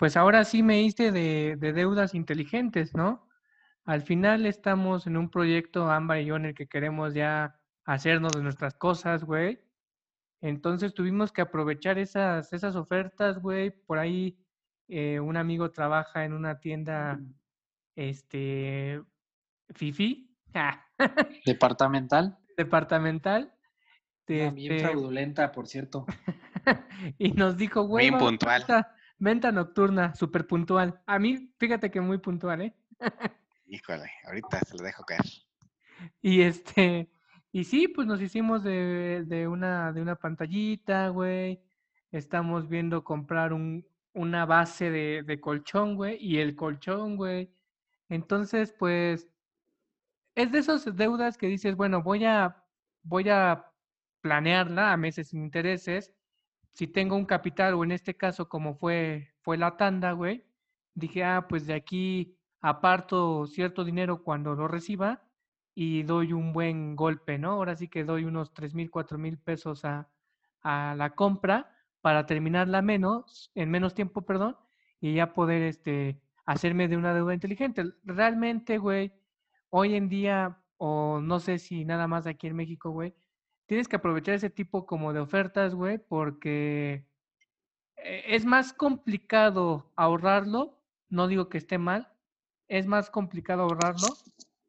Pues 0.00 0.16
ahora 0.16 0.44
sí 0.44 0.62
me 0.62 0.80
hice 0.80 1.12
de, 1.12 1.56
de 1.58 1.74
deudas 1.74 2.14
inteligentes, 2.14 2.94
¿no? 2.94 3.28
Al 3.84 4.00
final 4.00 4.46
estamos 4.46 5.06
en 5.06 5.18
un 5.18 5.28
proyecto, 5.28 5.90
Ámbar 5.90 6.20
y 6.20 6.24
yo, 6.24 6.36
en 6.36 6.46
el 6.46 6.54
que 6.54 6.68
queremos 6.68 7.12
ya 7.12 7.60
hacernos 7.84 8.32
de 8.32 8.42
nuestras 8.42 8.74
cosas, 8.76 9.24
güey. 9.24 9.60
Entonces 10.40 10.94
tuvimos 10.94 11.32
que 11.32 11.42
aprovechar 11.42 11.98
esas, 11.98 12.50
esas 12.54 12.76
ofertas, 12.76 13.42
güey. 13.42 13.72
Por 13.72 13.98
ahí 13.98 14.42
eh, 14.88 15.20
un 15.20 15.36
amigo 15.36 15.70
trabaja 15.70 16.24
en 16.24 16.32
una 16.32 16.60
tienda, 16.60 17.20
este, 17.94 19.02
Fifi, 19.68 20.34
Departamental. 21.44 22.38
departamental. 22.56 23.52
Bien 24.26 24.56
este, 24.56 24.80
fraudulenta, 24.80 25.52
por 25.52 25.66
cierto. 25.66 26.06
y 27.18 27.32
nos 27.32 27.58
dijo, 27.58 27.82
güey, 27.82 28.06
Bien 28.06 28.14
vamos 28.14 28.26
a 28.26 28.30
puntual. 28.30 28.86
Venta 29.20 29.52
nocturna, 29.52 30.14
súper 30.16 30.46
puntual. 30.46 31.00
A 31.06 31.18
mí, 31.20 31.54
fíjate 31.58 31.90
que 31.90 32.00
muy 32.00 32.18
puntual, 32.18 32.62
¿eh? 32.62 32.74
Híjole, 33.66 34.10
ahorita 34.24 34.58
se 34.60 34.76
lo 34.76 34.82
dejo 34.84 35.04
caer. 35.04 35.22
Y 36.22 36.40
este, 36.40 37.12
y 37.52 37.64
sí, 37.64 37.86
pues 37.86 38.06
nos 38.06 38.22
hicimos 38.22 38.62
de, 38.64 39.22
de 39.26 39.46
una, 39.46 39.92
de 39.92 40.00
una 40.00 40.16
pantallita, 40.16 41.08
güey. 41.08 41.62
Estamos 42.10 42.70
viendo 42.70 43.04
comprar 43.04 43.52
un, 43.52 43.86
una 44.14 44.46
base 44.46 44.90
de, 44.90 45.22
de 45.26 45.40
colchón, 45.42 45.96
güey, 45.96 46.16
y 46.18 46.38
el 46.38 46.56
colchón, 46.56 47.16
güey. 47.18 47.54
Entonces, 48.08 48.74
pues, 48.78 49.28
es 50.34 50.50
de 50.52 50.58
esas 50.58 50.96
deudas 50.96 51.36
que 51.36 51.46
dices, 51.48 51.76
bueno, 51.76 52.02
voy 52.02 52.24
a, 52.24 52.64
voy 53.02 53.28
a 53.28 53.70
planearla 54.22 54.92
a 54.92 54.96
meses 54.96 55.28
sin 55.28 55.42
intereses. 55.42 56.12
Si 56.72 56.86
tengo 56.86 57.16
un 57.16 57.26
capital, 57.26 57.74
o 57.74 57.84
en 57.84 57.92
este 57.92 58.16
caso, 58.16 58.48
como 58.48 58.74
fue, 58.74 59.34
fue 59.42 59.56
la 59.58 59.76
tanda, 59.76 60.12
güey, 60.12 60.44
dije, 60.94 61.24
ah, 61.24 61.46
pues 61.48 61.66
de 61.66 61.74
aquí 61.74 62.36
aparto 62.60 63.46
cierto 63.46 63.84
dinero 63.84 64.22
cuando 64.22 64.54
lo 64.54 64.68
reciba 64.68 65.22
y 65.74 66.02
doy 66.02 66.32
un 66.32 66.52
buen 66.52 66.96
golpe, 66.96 67.38
¿no? 67.38 67.52
Ahora 67.52 67.76
sí 67.76 67.88
que 67.88 68.04
doy 68.04 68.24
unos 68.24 68.52
tres 68.52 68.74
mil, 68.74 68.90
cuatro 68.90 69.18
mil 69.18 69.38
pesos 69.38 69.84
a, 69.84 70.08
a 70.62 70.94
la 70.96 71.10
compra 71.14 71.74
para 72.00 72.26
terminarla 72.26 72.82
menos, 72.82 73.50
en 73.54 73.70
menos 73.70 73.94
tiempo, 73.94 74.22
perdón, 74.22 74.56
y 75.00 75.14
ya 75.14 75.32
poder 75.32 75.62
este, 75.62 76.20
hacerme 76.46 76.88
de 76.88 76.96
una 76.96 77.14
deuda 77.14 77.34
inteligente. 77.34 77.84
Realmente, 78.04 78.78
güey, 78.78 79.12
hoy 79.70 79.94
en 79.94 80.08
día, 80.08 80.58
o 80.76 81.20
no 81.20 81.40
sé 81.40 81.58
si 81.58 81.84
nada 81.84 82.06
más 82.08 82.26
aquí 82.26 82.46
en 82.46 82.56
México, 82.56 82.90
güey, 82.90 83.14
tienes 83.70 83.86
que 83.86 83.94
aprovechar 83.94 84.34
ese 84.34 84.50
tipo 84.50 84.84
como 84.84 85.12
de 85.12 85.20
ofertas, 85.20 85.76
güey, 85.76 85.98
porque 85.98 87.06
eh, 87.98 88.24
es 88.26 88.44
más 88.44 88.72
complicado 88.72 89.92
ahorrarlo, 89.94 90.76
no 91.08 91.28
digo 91.28 91.48
que 91.48 91.58
esté 91.58 91.78
mal, 91.78 92.12
es 92.66 92.88
más 92.88 93.10
complicado 93.10 93.62
ahorrarlo, 93.62 94.08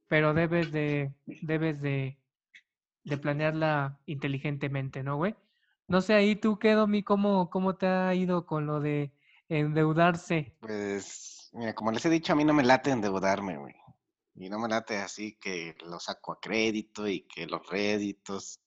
pero 0.07 0.35
debes 0.35 0.71
de, 0.71 1.15
debes 1.25 1.81
de, 1.81 2.19
de 3.03 3.17
planearla 3.17 3.99
inteligentemente, 4.05 5.01
¿no, 5.01 5.17
güey? 5.17 5.35
No 5.87 6.01
sé, 6.01 6.13
ahí 6.13 6.35
tú, 6.35 6.59
¿qué, 6.59 6.73
Domi? 6.73 7.01
¿Cómo, 7.01 7.49
¿Cómo 7.49 7.77
te 7.77 7.87
ha 7.87 8.13
ido 8.13 8.45
con 8.45 8.67
lo 8.67 8.81
de 8.81 9.11
endeudarse? 9.49 10.55
Pues, 10.59 11.49
mira, 11.53 11.73
como 11.73 11.91
les 11.91 12.05
he 12.05 12.09
dicho, 12.11 12.33
a 12.33 12.35
mí 12.35 12.45
no 12.45 12.53
me 12.53 12.61
late 12.61 12.91
endeudarme, 12.91 13.57
güey. 13.57 13.73
Y 14.35 14.47
no 14.49 14.59
me 14.59 14.69
late 14.69 14.97
así 14.97 15.39
que 15.41 15.75
lo 15.85 15.99
saco 15.99 16.33
a 16.33 16.39
crédito 16.39 17.07
y 17.07 17.21
que 17.21 17.47
los 17.47 17.67
réditos 17.67 18.61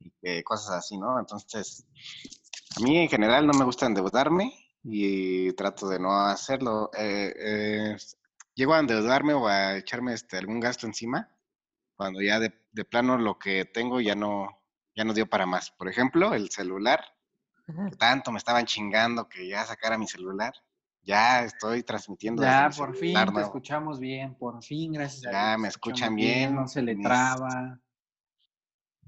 y 0.00 0.10
que 0.20 0.42
cosas 0.44 0.76
así, 0.76 0.98
¿no? 0.98 1.18
Entonces, 1.18 1.86
a 2.76 2.80
mí 2.80 2.98
en 2.98 3.08
general 3.08 3.46
no 3.46 3.52
me 3.52 3.64
gusta 3.64 3.86
endeudarme 3.86 4.52
y 4.82 5.52
trato 5.52 5.88
de 5.88 5.98
no 5.98 6.12
hacerlo. 6.12 6.90
Eh, 6.96 7.34
eh, 7.36 7.96
llego 8.54 8.74
a 8.74 8.80
endeudarme 8.80 9.34
o 9.34 9.46
a 9.46 9.76
echarme 9.76 10.14
este, 10.14 10.38
algún 10.38 10.60
gasto 10.60 10.86
encima 10.86 11.28
cuando 11.96 12.22
ya 12.22 12.40
de, 12.40 12.52
de 12.72 12.84
plano 12.86 13.18
lo 13.18 13.38
que 13.38 13.66
tengo 13.66 14.00
ya 14.00 14.14
no, 14.14 14.48
ya 14.96 15.04
no 15.04 15.12
dio 15.12 15.28
para 15.28 15.44
más. 15.46 15.70
Por 15.70 15.88
ejemplo, 15.88 16.32
el 16.32 16.50
celular, 16.50 17.04
que 17.66 17.96
tanto 17.96 18.32
me 18.32 18.38
estaban 18.38 18.64
chingando 18.66 19.28
que 19.28 19.46
ya 19.46 19.64
sacara 19.64 19.98
mi 19.98 20.06
celular. 20.06 20.54
Ya 21.02 21.44
estoy 21.44 21.82
transmitiendo. 21.82 22.42
Ya, 22.42 22.68
desde 22.68 22.80
mi 22.82 22.86
por 22.86 22.96
fin 22.96 23.08
celular 23.14 23.32
te 23.34 23.40
escuchamos 23.42 24.00
bien, 24.00 24.34
por 24.34 24.62
fin, 24.62 24.92
gracias 24.92 25.26
a 25.26 25.30
Ya 25.30 25.48
Dios, 25.48 25.60
me 25.60 25.68
te 25.68 25.68
escuchan 25.68 25.96
escuchamos 25.96 26.16
bien, 26.16 26.54
No 26.54 26.68
se 26.68 26.82
le 26.82 26.96
traba. 26.96 27.80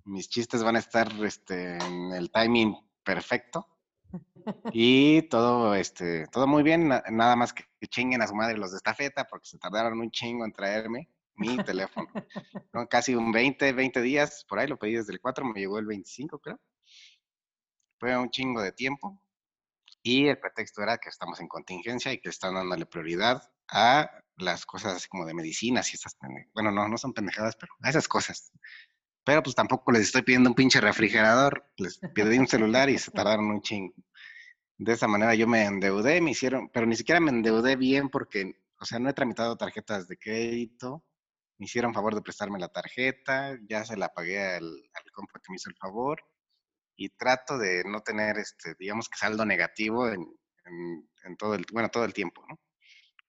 Mis 0.05 0.29
chistes 0.29 0.63
van 0.63 0.77
a 0.77 0.81
estar 0.81 1.09
este, 1.25 1.77
en 1.79 2.13
el 2.13 2.31
timing 2.31 2.77
perfecto. 3.05 3.67
Y 4.75 5.23
todo, 5.29 5.75
este, 5.75 6.27
todo 6.27 6.47
muy 6.47 6.63
bien, 6.63 6.89
na- 6.89 7.03
nada 7.11 7.35
más 7.37 7.53
que 7.53 7.65
chinguen 7.89 8.21
a 8.23 8.27
su 8.27 8.35
madre 8.35 8.59
los 8.59 8.71
de 8.73 8.77
estafeta 8.77 9.25
porque 9.25 9.47
se 9.49 9.59
tardaron 9.59 9.99
un 10.01 10.11
chingo 10.11 10.45
en 10.45 10.53
traerme 10.53 11.09
mi 11.35 11.57
teléfono. 11.65 12.09
¿no? 12.73 12.87
Casi 12.89 13.15
un 13.15 13.33
20, 13.33 13.73
20 13.73 14.03
días, 14.03 14.45
por 14.49 14.59
ahí 14.59 14.67
lo 14.67 14.79
pedí 14.79 14.95
desde 14.95 15.13
el 15.13 15.21
4, 15.21 15.45
me 15.45 15.59
llegó 15.59 15.79
el 15.79 15.87
25, 15.87 16.39
creo. 16.41 16.61
Fue 17.99 18.17
un 18.19 18.31
chingo 18.31 18.61
de 18.61 18.73
tiempo. 18.73 19.23
Y 20.03 20.27
el 20.27 20.39
pretexto 20.39 20.83
era 20.83 20.99
que 20.99 21.09
estamos 21.09 21.41
en 21.41 21.49
contingencia 21.49 22.13
y 22.13 22.21
que 22.21 22.29
están 22.29 22.55
dándole 22.55 22.87
prioridad 22.87 23.43
a 23.69 24.11
las 24.37 24.67
cosas 24.67 24.95
así 24.97 25.09
como 25.09 25.25
de 25.27 25.35
medicinas 25.35 25.93
y 25.93 25.97
esas 25.97 26.17
Bueno, 26.55 26.73
no, 26.73 26.89
no 26.89 26.99
son 26.99 27.13
pendejadas, 27.13 27.57
pero 27.57 27.73
a 27.81 27.91
esas 27.91 28.09
cosas. 28.09 28.51
Pero 29.25 29.43
pues 29.43 29.55
tampoco 29.55 29.93
les 29.93 30.03
estoy 30.03 30.23
pidiendo 30.23 30.51
un 30.51 30.55
pinche 30.57 30.81
refrigerador, 30.81 31.67
les 31.77 31.99
pedí 32.15 32.39
un 32.39 32.49
celular 32.49 32.91
y 32.91 32.99
se 32.99 33.11
tardaron 33.13 33.47
un 33.51 33.63
chingo. 33.63 33.95
De 34.79 34.93
esa 34.95 35.09
manera 35.09 35.35
yo 35.35 35.47
me 35.47 35.65
endeudé, 35.65 36.21
me 36.21 36.33
hicieron, 36.33 36.69
pero 36.71 36.87
ni 36.87 36.97
siquiera 36.97 37.21
me 37.21 37.31
endeudé 37.31 37.77
bien 37.77 38.09
porque, 38.11 38.57
o 38.81 38.85
sea, 38.85 38.99
no 38.99 39.09
he 39.11 39.13
tramitado 39.15 39.57
tarjetas 39.57 40.09
de 40.09 40.19
crédito, 40.19 41.05
me 41.59 41.67
hicieron 41.67 41.95
favor 41.95 42.15
de 42.15 42.23
prestarme 42.23 42.59
la 42.59 42.69
tarjeta, 42.69 43.57
ya 43.69 43.85
se 43.85 43.97
la 43.97 44.09
pagué 44.09 44.41
al, 44.57 44.65
al 44.67 45.13
compa 45.13 45.39
que 45.41 45.51
me 45.53 45.57
hizo 45.57 45.71
el 45.71 45.77
favor 45.77 46.23
y 46.97 47.11
trato 47.11 47.59
de 47.59 47.85
no 47.85 48.01
tener, 48.03 48.39
este, 48.39 48.75
digamos 48.79 49.09
que 49.09 49.19
saldo 49.19 49.45
negativo 49.47 50.09
en, 50.09 50.23
en- 50.67 51.11
en 51.25 51.37
todo 51.37 51.55
el, 51.55 51.65
bueno, 51.73 51.89
todo 51.91 52.05
el 52.05 52.15
tiempo, 52.15 52.45
¿no? 52.49 52.59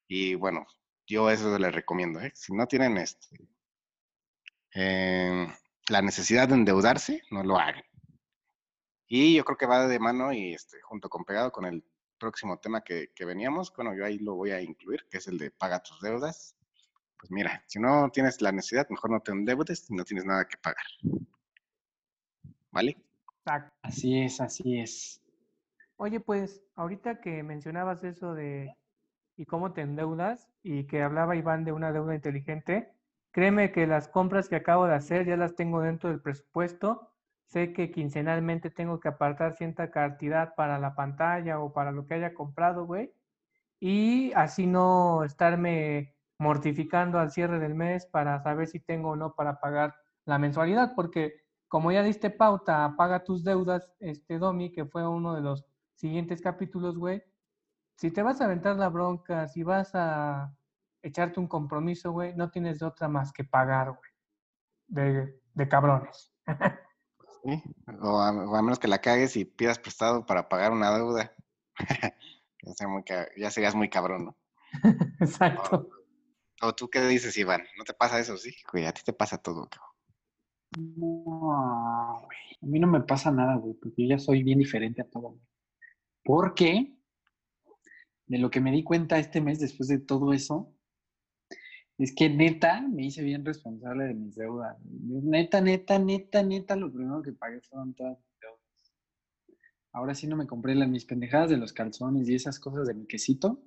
Y 0.08 0.36
bueno, 0.36 0.66
yo 1.08 1.30
eso 1.32 1.58
les 1.60 1.74
recomiendo, 1.74 2.20
¿eh? 2.22 2.32
Si 2.36 2.54
no 2.54 2.68
tienen 2.68 2.98
este, 2.98 3.38
eh, 4.76 5.48
la 5.90 6.02
necesidad 6.02 6.48
de 6.48 6.56
endeudarse, 6.56 7.22
no 7.32 7.44
lo 7.44 7.58
hagan. 7.58 7.84
Y 9.08 9.36
yo 9.36 9.46
creo 9.46 9.58
que 9.58 9.66
va 9.66 9.88
de 9.88 10.00
mano 10.00 10.34
y 10.34 10.54
este, 10.54 10.82
junto 10.82 11.10
con 11.10 11.26
pegado 11.26 11.52
con 11.52 11.66
el 11.66 11.84
próximo 12.18 12.58
tema 12.60 12.82
que, 12.82 13.12
que 13.14 13.26
veníamos, 13.26 13.74
bueno, 13.76 13.94
yo 13.96 14.06
ahí 14.06 14.18
lo 14.18 14.36
voy 14.36 14.52
a 14.52 14.62
incluir, 14.62 15.06
que 15.10 15.18
es 15.18 15.28
el 15.28 15.38
de 15.38 15.52
paga 15.52 15.84
tus 15.84 16.00
deudas. 16.02 16.56
Pues 17.18 17.32
mira, 17.32 17.64
si 17.68 17.80
no 17.80 18.10
tienes 18.12 18.42
la 18.42 18.52
necesidad, 18.52 18.88
mejor 18.90 19.12
no 19.12 19.20
te 19.20 19.32
endeudes 19.32 19.90
y 19.90 19.96
no 19.96 20.04
tienes 20.04 20.26
nada 20.26 20.46
que 20.46 20.58
pagar. 20.58 20.86
¿Vale? 22.72 22.98
Así 23.82 24.20
es, 24.20 24.42
así 24.42 24.80
es. 24.80 25.22
Oye, 25.98 26.20
pues, 26.20 26.62
ahorita 26.76 27.22
que 27.22 27.44
mencionabas 27.44 28.04
eso 28.04 28.34
de 28.34 28.76
y 29.36 29.46
cómo 29.46 29.74
te 29.74 29.82
endeudas 29.82 30.48
y 30.62 30.86
que 30.86 31.02
hablaba 31.02 31.36
Iván 31.36 31.66
de 31.66 31.72
una 31.72 31.92
deuda 31.92 32.16
inteligente, 32.16 32.92
créeme 33.34 33.72
que 33.72 33.88
las 33.88 34.08
compras 34.08 34.48
que 34.48 34.56
acabo 34.56 34.86
de 34.86 34.94
hacer 34.94 35.26
ya 35.26 35.36
las 35.36 35.56
tengo 35.56 35.82
dentro 35.82 36.10
del 36.10 36.22
presupuesto. 36.22 37.12
Sé 37.48 37.74
que 37.74 37.92
quincenalmente 37.92 38.70
tengo 38.70 39.00
que 39.00 39.10
apartar 39.10 39.56
cierta 39.58 39.92
cantidad 39.92 40.56
para 40.56 40.80
la 40.80 40.96
pantalla 40.96 41.60
o 41.60 41.74
para 41.74 41.92
lo 41.92 42.06
que 42.06 42.14
haya 42.14 42.34
comprado, 42.34 42.86
güey. 42.86 43.12
Y 43.80 44.32
así 44.34 44.68
no 44.68 45.24
estarme 45.24 46.16
mortificando 46.40 47.20
al 47.20 47.32
cierre 47.32 47.60
del 47.60 47.76
mes 47.76 48.06
para 48.06 48.42
saber 48.42 48.68
si 48.68 48.80
tengo 48.80 49.12
o 49.12 49.16
no 49.16 49.36
para 49.36 49.60
pagar 49.60 49.96
la 50.26 50.38
mensualidad, 50.40 50.94
porque 50.96 51.34
como 51.68 51.92
ya 51.92 52.04
diste 52.04 52.30
pauta, 52.30 52.94
paga 52.98 53.24
tus 53.24 53.44
deudas, 53.44 53.90
este 54.00 54.38
Domi, 54.38 54.72
que 54.72 54.86
fue 54.86 55.08
uno 55.08 55.34
de 55.34 55.42
los 55.42 55.66
siguientes 55.96 56.42
capítulos, 56.42 56.98
güey. 56.98 57.24
Si 57.96 58.12
te 58.12 58.22
vas 58.22 58.42
a 58.42 58.46
aventar 58.46 58.76
la 58.78 58.90
bronca, 58.90 59.48
si 59.48 59.64
vas 59.64 59.92
a 59.96 60.56
echarte 61.04 61.40
un 61.40 61.48
compromiso, 61.48 62.12
güey, 62.12 62.36
no 62.36 62.50
tienes 62.50 62.80
de 62.80 62.86
otra 62.86 63.08
más 63.08 63.32
que 63.32 63.44
pagar, 63.44 63.90
güey. 63.90 64.12
De, 64.88 65.42
de 65.54 65.68
cabrones. 65.68 66.34
Sí, 67.46 67.62
O 68.02 68.22
a, 68.22 68.32
o 68.32 68.56
a 68.56 68.62
menos 68.62 68.80
que 68.80 68.88
la 68.88 69.02
cagues 69.02 69.36
y 69.36 69.44
pidas 69.44 69.78
prestado 69.78 70.26
para 70.26 70.48
pagar 70.48 70.72
una 70.72 70.96
deuda. 70.96 71.36
ya, 72.64 72.74
sea 72.74 72.88
muy 72.88 73.04
ya 73.36 73.52
serías 73.52 73.76
muy 73.76 73.90
cabrón, 73.90 74.26
¿no? 74.26 74.38
Exacto. 75.20 75.90
¿O 76.62 76.74
tú 76.74 76.90
qué 76.90 77.02
dices, 77.02 77.36
Iván? 77.36 77.64
¿No 77.78 77.84
te 77.84 77.94
pasa 77.94 78.18
eso? 78.18 78.38
Sí, 78.38 78.56
güey, 78.72 78.86
a 78.86 78.94
ti 78.94 79.02
te 79.04 79.12
pasa 79.12 79.40
todo, 79.40 79.68
cabrón. 79.68 79.92
No, 80.78 82.22
güey. 82.24 82.38
A 82.62 82.66
mí 82.66 82.80
no 82.80 82.88
me 82.88 83.02
pasa 83.02 83.30
nada, 83.30 83.56
güey, 83.56 83.74
porque 83.74 84.04
yo 84.04 84.16
ya 84.16 84.20
soy 84.20 84.42
bien 84.42 84.60
diferente 84.60 85.02
a 85.02 85.10
todo, 85.10 85.32
güey. 85.32 85.42
Porque 86.24 86.98
de 88.28 88.38
lo 88.38 88.50
que 88.50 88.62
me 88.62 88.72
di 88.72 88.84
cuenta 88.84 89.20
este 89.20 89.42
mes 89.42 89.60
después 89.60 89.90
de 89.90 90.00
todo 90.00 90.32
eso, 90.32 90.74
es 91.98 92.14
que 92.16 92.30
neta 92.30 92.82
me 92.82 93.06
hice 93.06 93.22
bien 93.22 93.46
responsable 93.46 94.06
de 94.06 94.14
mis 94.14 94.36
deudas. 94.36 94.78
Neta, 94.84 95.62
neta, 95.62 96.00
neta, 96.00 96.44
neta, 96.44 96.76
lo 96.76 96.92
primero 96.92 97.22
que 97.22 97.34
pagué 97.34 97.62
fueron 97.62 97.94
todas 97.94 98.18
mis 98.18 98.40
deudas. 98.40 98.94
Ahora 99.92 100.16
sí 100.16 100.28
no 100.28 100.36
me 100.36 100.48
compré 100.48 100.76
las 100.76 100.90
mis 100.90 101.06
pendejadas 101.06 101.52
de 101.52 101.58
los 101.58 101.72
calzones 101.72 102.28
y 102.28 102.36
esas 102.36 102.60
cosas 102.60 102.88
de 102.88 102.96
mi 102.96 103.06
quesito. 103.06 103.62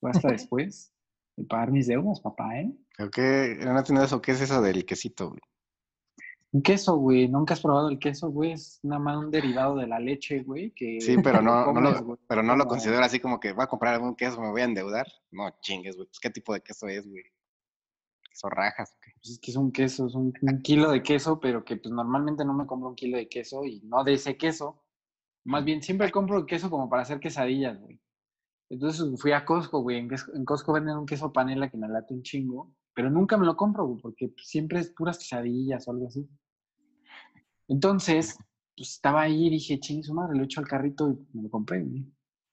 Fue 0.00 0.10
hasta 0.10 0.28
después 0.32 0.92
de 1.36 1.44
pagar 1.44 1.72
mis 1.72 1.86
deudas, 1.86 2.20
papá, 2.20 2.60
¿eh? 2.60 2.72
Que 3.10 3.58
no 3.62 4.02
eso. 4.02 4.20
¿Qué 4.20 4.32
es 4.32 4.40
eso 4.40 4.60
del 4.60 4.84
quesito, 4.84 5.30
güey? 5.30 5.40
Un 6.52 6.62
queso, 6.62 6.96
güey. 6.96 7.28
¿Nunca 7.28 7.54
has 7.54 7.60
probado 7.60 7.88
el 7.88 7.98
queso, 7.98 8.30
güey? 8.30 8.52
Es 8.52 8.80
nada 8.82 8.98
más 8.98 9.16
un 9.16 9.30
derivado 9.30 9.76
de 9.76 9.86
la 9.86 9.98
leche, 9.98 10.42
güey. 10.42 10.70
Que 10.70 11.00
Sí, 11.00 11.16
pero 11.22 11.42
no, 11.42 11.72
lo, 11.80 12.04
güey, 12.04 12.18
pero 12.28 12.42
no 12.42 12.56
lo 12.56 12.66
considero 12.66 13.02
así 13.04 13.20
como 13.20 13.40
que 13.40 13.52
voy 13.52 13.64
a 13.64 13.66
comprar 13.66 13.94
algún 13.94 14.14
queso, 14.14 14.40
me 14.40 14.50
voy 14.50 14.62
a 14.62 14.64
endeudar. 14.64 15.06
No 15.30 15.50
chingues, 15.60 15.96
güey. 15.96 16.06
Pues, 16.06 16.20
¿qué 16.20 16.30
tipo 16.30 16.54
de 16.54 16.60
queso 16.60 16.86
es, 16.88 17.06
güey? 17.06 17.24
¿Queso 18.36 18.50
rajas? 18.50 18.94
Pues 19.00 19.30
es 19.30 19.38
que 19.38 19.50
es 19.50 19.56
un 19.56 19.72
queso, 19.72 20.06
es 20.08 20.14
un, 20.14 20.30
un 20.42 20.60
kilo 20.60 20.90
de 20.90 21.02
queso, 21.02 21.40
pero 21.40 21.64
que 21.64 21.78
pues 21.78 21.90
normalmente 21.90 22.44
no 22.44 22.52
me 22.52 22.66
compro 22.66 22.90
un 22.90 22.94
kilo 22.94 23.16
de 23.16 23.30
queso 23.30 23.64
y 23.64 23.80
no 23.84 24.04
de 24.04 24.12
ese 24.12 24.36
queso. 24.36 24.84
Más 25.44 25.64
bien, 25.64 25.82
siempre 25.82 26.10
compro 26.10 26.44
queso 26.44 26.68
como 26.68 26.90
para 26.90 27.00
hacer 27.00 27.18
quesadillas, 27.18 27.80
güey. 27.80 27.98
Entonces 28.68 29.18
fui 29.18 29.32
a 29.32 29.46
Costco, 29.46 29.80
güey. 29.80 30.00
En, 30.00 30.10
en 30.34 30.44
Costco 30.44 30.74
venden 30.74 30.98
un 30.98 31.06
queso 31.06 31.32
panela 31.32 31.70
que 31.70 31.78
me 31.78 31.88
late 31.88 32.12
un 32.12 32.22
chingo, 32.22 32.74
pero 32.92 33.08
nunca 33.08 33.38
me 33.38 33.46
lo 33.46 33.56
compro, 33.56 33.86
güey, 33.86 34.02
porque 34.02 34.28
pues, 34.28 34.46
siempre 34.46 34.80
es 34.80 34.90
puras 34.90 35.16
quesadillas 35.16 35.88
o 35.88 35.92
algo 35.92 36.08
así. 36.08 36.28
Entonces, 37.68 38.36
pues 38.76 38.90
estaba 38.90 39.22
ahí 39.22 39.46
y 39.46 39.50
dije, 39.50 39.80
ching, 39.80 40.02
su 40.02 40.12
madre, 40.12 40.36
lo 40.36 40.44
echo 40.44 40.60
al 40.60 40.68
carrito 40.68 41.08
y 41.08 41.26
me 41.32 41.44
lo 41.44 41.48
compré, 41.48 41.82
güey. 41.82 42.04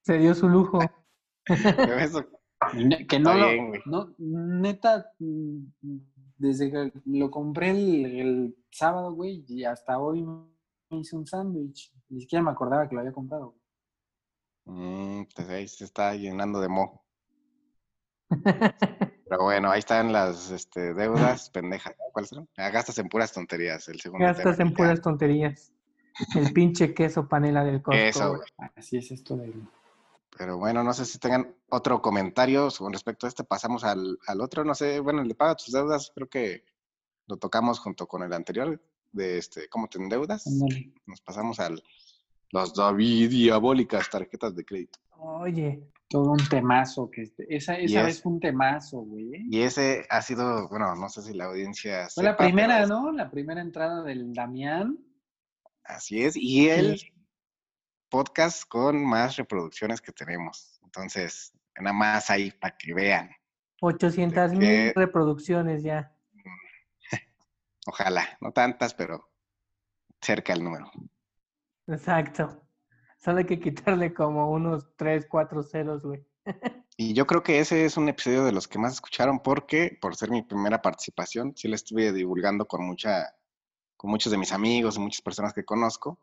Se 0.01 0.17
dio 0.17 0.33
su 0.33 0.47
lujo. 0.47 0.79
Pero 1.45 1.99
eso, 1.99 2.25
que 3.07 3.19
no 3.19 3.33
lo, 3.33 3.47
bien, 3.47 3.81
no, 3.85 4.13
neta, 4.17 5.11
desde 6.37 6.71
que 6.71 6.91
lo 7.05 7.31
compré 7.31 7.71
el, 7.71 8.05
el 8.05 8.57
sábado, 8.71 9.13
güey, 9.13 9.43
y 9.47 9.63
hasta 9.63 9.99
hoy 9.99 10.23
me 10.23 10.99
hice 10.99 11.15
un 11.15 11.25
sándwich. 11.27 11.91
Ni 12.09 12.21
siquiera 12.21 12.43
me 12.43 12.51
acordaba 12.51 12.87
que 12.87 12.95
lo 12.95 13.01
había 13.01 13.13
comprado. 13.13 13.55
mm, 14.65 15.23
pues 15.35 15.49
ahí 15.49 15.67
se 15.67 15.85
está 15.85 16.13
llenando 16.15 16.59
de 16.59 16.69
mo. 16.69 17.03
Pero 19.29 19.43
bueno, 19.43 19.71
ahí 19.71 19.79
están 19.79 20.11
las 20.11 20.51
este, 20.51 20.93
deudas 20.93 21.49
pendejas. 21.49 21.95
¿Cuáles 22.11 22.29
son? 22.29 22.47
Ah, 22.57 22.69
gastas 22.69 22.97
en 22.99 23.09
puras 23.09 23.31
tonterías, 23.31 23.87
el 23.87 23.99
segundo 23.99 24.25
Gastas 24.25 24.57
tema. 24.57 24.69
en 24.69 24.75
puras 24.75 25.01
tonterías. 25.01 25.73
El 26.35 26.53
pinche 26.53 26.93
queso 26.93 27.27
panela 27.27 27.63
del 27.63 27.81
Costco. 27.81 27.99
Eso, 27.99 28.29
güey. 28.35 28.41
güey. 28.57 28.69
Así 28.75 28.97
es 28.97 29.11
esto 29.11 29.35
de... 29.37 29.51
Pero 30.37 30.57
bueno, 30.57 30.83
no 30.83 30.93
sé 30.93 31.05
si 31.05 31.19
tengan 31.19 31.53
otro 31.69 32.01
comentario 32.01 32.67
con 32.77 32.91
respecto 32.91 33.25
a 33.25 33.29
este. 33.29 33.43
Pasamos 33.43 33.83
al, 33.83 34.17
al 34.27 34.41
otro, 34.41 34.63
no 34.63 34.73
sé, 34.73 34.99
bueno, 34.99 35.21
el 35.21 35.27
de 35.27 35.35
paga 35.35 35.55
tus 35.55 35.71
deudas, 35.71 36.11
creo 36.13 36.27
que 36.29 36.63
lo 37.27 37.37
tocamos 37.37 37.79
junto 37.79 38.07
con 38.07 38.23
el 38.23 38.33
anterior, 38.33 38.81
de 39.11 39.37
este, 39.37 39.69
¿cómo 39.69 39.87
te 39.87 39.99
endeudas? 39.99 40.45
Nos 41.05 41.21
pasamos 41.21 41.59
al 41.59 41.83
las 42.51 42.73
David 42.73 43.29
diabólicas 43.29 44.09
tarjetas 44.09 44.55
de 44.55 44.65
crédito. 44.65 44.99
Oye, 45.17 45.83
Todo 46.09 46.31
un 46.31 46.47
temazo 46.47 47.09
que 47.09 47.23
este- 47.23 47.55
esa, 47.55 47.75
esa 47.75 48.01
es- 48.01 48.05
vez 48.05 48.21
fue 48.21 48.33
un 48.33 48.39
temazo, 48.39 48.99
güey. 48.99 49.33
¿eh? 49.33 49.43
Y 49.49 49.61
ese 49.61 50.05
ha 50.11 50.21
sido, 50.21 50.67
bueno, 50.69 50.93
no 50.95 51.09
sé 51.09 51.23
si 51.23 51.33
la 51.33 51.45
audiencia. 51.45 52.07
Fue 52.13 52.23
la 52.23 52.31
sepa, 52.33 52.43
primera, 52.43 52.85
¿no? 52.85 53.11
La 53.11 53.31
primera 53.31 53.61
entrada 53.61 54.03
del 54.03 54.31
Damián. 54.31 54.99
Así 55.83 56.21
es. 56.23 56.35
Y 56.35 56.69
Sí. 56.69 57.12
Podcast 58.13 58.67
con 58.67 59.03
más 59.03 59.37
reproducciones 59.37 59.99
que 59.99 60.11
tenemos. 60.11 60.79
Entonces, 60.83 61.51
nada 61.75 61.93
más 61.93 62.29
ahí 62.29 62.51
para 62.51 62.77
que 62.77 62.93
vean. 62.93 63.31
800 63.81 64.51
¿De 64.51 64.57
mil 64.57 64.93
reproducciones 64.93 65.81
ya. 65.81 66.15
Ojalá, 67.87 68.37
no 68.39 68.51
tantas, 68.51 68.93
pero 68.93 69.31
cerca 70.21 70.53
el 70.53 70.63
número. 70.63 70.91
Exacto. 71.87 72.61
Solo 73.17 73.39
hay 73.39 73.45
que 73.45 73.59
quitarle 73.59 74.13
como 74.13 74.51
unos 74.51 74.95
3, 74.95 75.25
4 75.27 75.63
ceros, 75.63 76.03
güey. 76.03 76.23
Y 76.95 77.15
yo 77.15 77.25
creo 77.25 77.41
que 77.41 77.57
ese 77.57 77.85
es 77.85 77.97
un 77.97 78.07
episodio 78.07 78.45
de 78.45 78.51
los 78.51 78.67
que 78.67 78.77
más 78.77 78.93
escucharon 78.93 79.39
porque, 79.39 79.97
por 79.99 80.15
ser 80.15 80.29
mi 80.29 80.43
primera 80.43 80.83
participación, 80.83 81.53
sí 81.57 81.67
lo 81.67 81.73
estuve 81.73 82.13
divulgando 82.13 82.67
con 82.67 82.85
mucha, 82.85 83.33
con 83.97 84.11
muchos 84.11 84.31
de 84.31 84.37
mis 84.37 84.51
amigos 84.51 84.97
y 84.97 84.99
muchas 84.99 85.23
personas 85.23 85.53
que 85.53 85.65
conozco. 85.65 86.19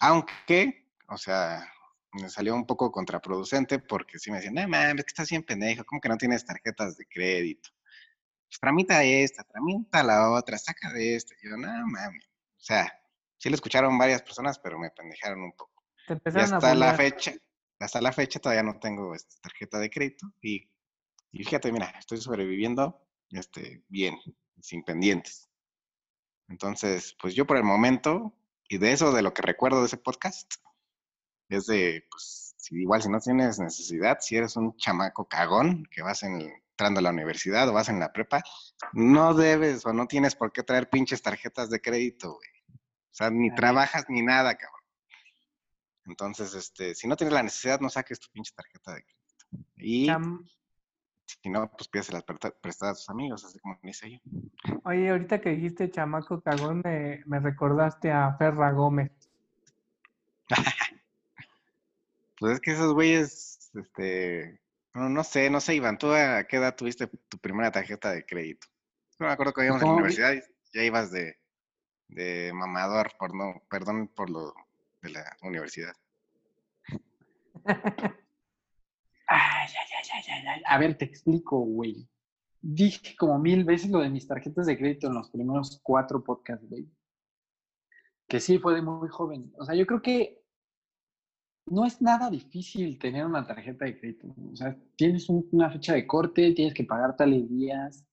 Aunque, 0.00 0.85
o 1.08 1.16
sea, 1.16 1.66
me 2.12 2.28
salió 2.28 2.54
un 2.54 2.66
poco 2.66 2.90
contraproducente 2.90 3.78
porque 3.78 4.18
sí 4.18 4.30
me 4.30 4.38
decían, 4.38 4.54
no 4.54 4.68
mames, 4.68 5.04
que 5.04 5.10
estás 5.10 5.30
bien 5.30 5.42
pendejo, 5.42 5.84
¿cómo 5.84 6.00
que 6.00 6.08
no 6.08 6.16
tienes 6.16 6.44
tarjetas 6.44 6.96
de 6.96 7.06
crédito? 7.06 7.70
Pues 8.48 8.60
tramita 8.60 9.02
esta, 9.02 9.44
tramita 9.44 10.02
la 10.02 10.30
otra, 10.30 10.56
saca 10.58 10.92
de 10.92 11.16
esta. 11.16 11.34
Y 11.42 11.48
yo, 11.48 11.56
no 11.56 11.68
mames. 11.86 12.24
O 12.26 12.62
sea, 12.62 12.92
sí 13.36 13.48
lo 13.48 13.54
escucharon 13.54 13.98
varias 13.98 14.22
personas, 14.22 14.58
pero 14.58 14.78
me 14.78 14.90
pendejaron 14.90 15.42
un 15.42 15.52
poco. 15.52 15.82
Te 16.06 16.14
Y 16.14 16.16
empezaron 16.16 16.52
a 16.52 16.56
hasta 16.56 16.74
la 16.74 16.94
fecha, 16.94 17.32
hasta 17.80 18.00
la 18.00 18.12
fecha 18.12 18.40
todavía 18.40 18.62
no 18.62 18.78
tengo 18.78 19.14
este, 19.14 19.34
tarjeta 19.40 19.78
de 19.78 19.90
crédito 19.90 20.26
y, 20.40 20.70
y 21.32 21.44
fíjate, 21.44 21.72
mira, 21.72 21.90
estoy 21.98 22.18
sobreviviendo 22.18 23.04
este, 23.30 23.82
bien, 23.88 24.16
sin 24.60 24.84
pendientes. 24.84 25.48
Entonces, 26.48 27.16
pues 27.20 27.34
yo 27.34 27.46
por 27.46 27.56
el 27.56 27.64
momento, 27.64 28.32
y 28.68 28.78
de 28.78 28.92
eso, 28.92 29.12
de 29.12 29.22
lo 29.22 29.34
que 29.34 29.42
recuerdo 29.42 29.80
de 29.80 29.86
ese 29.86 29.96
podcast, 29.96 30.54
es 31.48 31.66
de, 31.66 32.04
pues, 32.10 32.54
si, 32.56 32.76
igual 32.82 33.02
si 33.02 33.08
no 33.08 33.20
tienes 33.20 33.58
necesidad, 33.58 34.18
si 34.20 34.36
eres 34.36 34.56
un 34.56 34.76
chamaco 34.76 35.26
cagón 35.26 35.86
que 35.90 36.02
vas 36.02 36.22
en 36.22 36.40
el- 36.40 36.52
entrando 36.70 37.00
a 37.00 37.02
la 37.04 37.10
universidad 37.10 37.68
o 37.68 37.72
vas 37.72 37.88
en 37.88 37.98
la 38.00 38.12
prepa, 38.12 38.42
no 38.92 39.32
debes 39.32 39.86
o 39.86 39.92
no 39.94 40.06
tienes 40.06 40.34
por 40.34 40.52
qué 40.52 40.62
traer 40.62 40.90
pinches 40.90 41.22
tarjetas 41.22 41.70
de 41.70 41.80
crédito, 41.80 42.34
güey. 42.34 42.48
O 42.78 43.14
sea, 43.16 43.30
ni 43.30 43.54
trabajas 43.54 44.04
ni 44.08 44.20
nada, 44.20 44.54
cabrón. 44.56 44.82
Entonces, 46.04 46.54
este, 46.54 46.94
si 46.94 47.08
no 47.08 47.16
tienes 47.16 47.32
la 47.32 47.42
necesidad, 47.42 47.80
no 47.80 47.88
saques 47.88 48.20
tu 48.20 48.28
pinche 48.30 48.52
tarjeta 48.54 48.94
de 48.94 49.04
crédito. 49.04 49.66
Y 49.78 50.06
si 51.42 51.48
no, 51.48 51.70
pues 51.72 51.88
pídeselas 51.88 52.24
presta- 52.24 52.54
prestadas 52.60 52.96
a 52.96 53.00
tus 53.00 53.08
amigos, 53.10 53.44
así 53.44 53.58
como 53.58 53.78
dice 53.82 54.10
yo. 54.10 54.18
Oye, 54.84 55.08
ahorita 55.10 55.40
que 55.40 55.50
dijiste 55.50 55.90
chamaco 55.90 56.40
cagón, 56.42 56.82
me, 56.84 57.22
me 57.26 57.40
recordaste 57.40 58.12
a 58.12 58.36
Ferra 58.36 58.70
Gómez. 58.72 59.10
Pues 62.38 62.54
es 62.54 62.60
que 62.60 62.72
esos 62.72 62.92
güeyes, 62.92 63.70
este, 63.74 64.60
no, 64.94 65.08
no 65.08 65.24
sé, 65.24 65.48
no 65.50 65.60
sé, 65.60 65.74
Iván, 65.74 65.98
¿tú 65.98 66.12
a 66.12 66.44
qué 66.44 66.56
edad 66.56 66.76
tuviste 66.76 67.06
tu 67.06 67.38
primera 67.38 67.70
tarjeta 67.70 68.10
de 68.12 68.26
crédito? 68.26 68.66
Yo 69.18 69.26
me 69.26 69.32
acuerdo 69.32 69.52
que 69.52 69.64
íbamos 69.64 69.82
en 69.82 69.88
la 69.88 69.94
universidad 69.94 70.34
y 70.34 70.42
ya 70.74 70.82
ibas 70.82 71.10
de, 71.10 71.38
de 72.08 72.52
mamador, 72.52 73.12
por 73.18 73.34
no, 73.34 73.62
perdón 73.70 74.08
por 74.08 74.28
lo 74.28 74.54
de 75.02 75.10
la 75.10 75.36
universidad. 75.42 75.94
Ay, 79.28 79.68
ay, 79.68 79.88
ay, 79.98 80.08
ay, 80.12 80.22
ay, 80.28 80.46
ay. 80.46 80.62
A 80.66 80.78
ver, 80.78 80.96
te 80.96 81.04
explico, 81.04 81.58
güey. 81.58 82.08
Dije 82.60 83.16
como 83.16 83.38
mil 83.38 83.64
veces 83.64 83.90
lo 83.90 84.00
de 84.00 84.10
mis 84.10 84.28
tarjetas 84.28 84.66
de 84.66 84.76
crédito 84.76 85.08
en 85.08 85.14
los 85.14 85.30
primeros 85.30 85.80
cuatro 85.82 86.22
podcasts, 86.22 86.68
güey. 86.68 86.86
Que 88.28 88.40
sí, 88.40 88.58
fue 88.58 88.74
de 88.74 88.82
muy 88.82 89.08
joven. 89.08 89.52
O 89.58 89.64
sea, 89.64 89.74
yo 89.74 89.86
creo 89.86 90.02
que 90.02 90.45
no 91.66 91.84
es 91.84 92.00
nada 92.00 92.30
difícil 92.30 92.98
tener 92.98 93.24
una 93.26 93.46
tarjeta 93.46 93.84
de 93.84 93.98
crédito. 93.98 94.34
O 94.52 94.56
sea, 94.56 94.76
tienes 94.96 95.28
un- 95.28 95.48
una 95.52 95.70
fecha 95.70 95.94
de 95.94 96.06
corte, 96.06 96.52
tienes 96.52 96.74
que 96.74 96.84
pagar 96.84 97.16
tales 97.16 97.48
días 97.48 98.04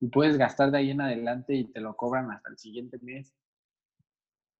y 0.00 0.08
puedes 0.08 0.36
gastar 0.36 0.70
de 0.70 0.78
ahí 0.78 0.90
en 0.90 1.00
adelante 1.00 1.54
y 1.54 1.64
te 1.64 1.80
lo 1.80 1.96
cobran 1.96 2.30
hasta 2.30 2.50
el 2.50 2.58
siguiente 2.58 2.98
mes. 3.00 3.34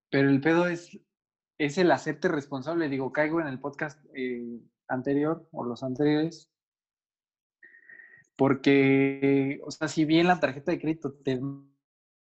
Pero 0.09 0.29
el 0.29 0.41
pedo 0.41 0.67
es, 0.67 0.99
es 1.59 1.77
el 1.77 1.91
hacerte 1.91 2.27
responsable. 2.27 2.89
Digo, 2.89 3.11
caigo 3.11 3.39
en 3.39 3.47
el 3.47 3.59
podcast 3.59 4.03
eh, 4.15 4.59
anterior 4.87 5.47
o 5.51 5.63
los 5.63 5.83
anteriores. 5.83 6.49
Porque, 8.35 9.59
o 9.65 9.71
sea, 9.71 9.87
si 9.87 10.05
bien 10.05 10.27
la 10.27 10.39
tarjeta 10.39 10.71
de 10.71 10.79
crédito 10.79 11.13
te 11.13 11.39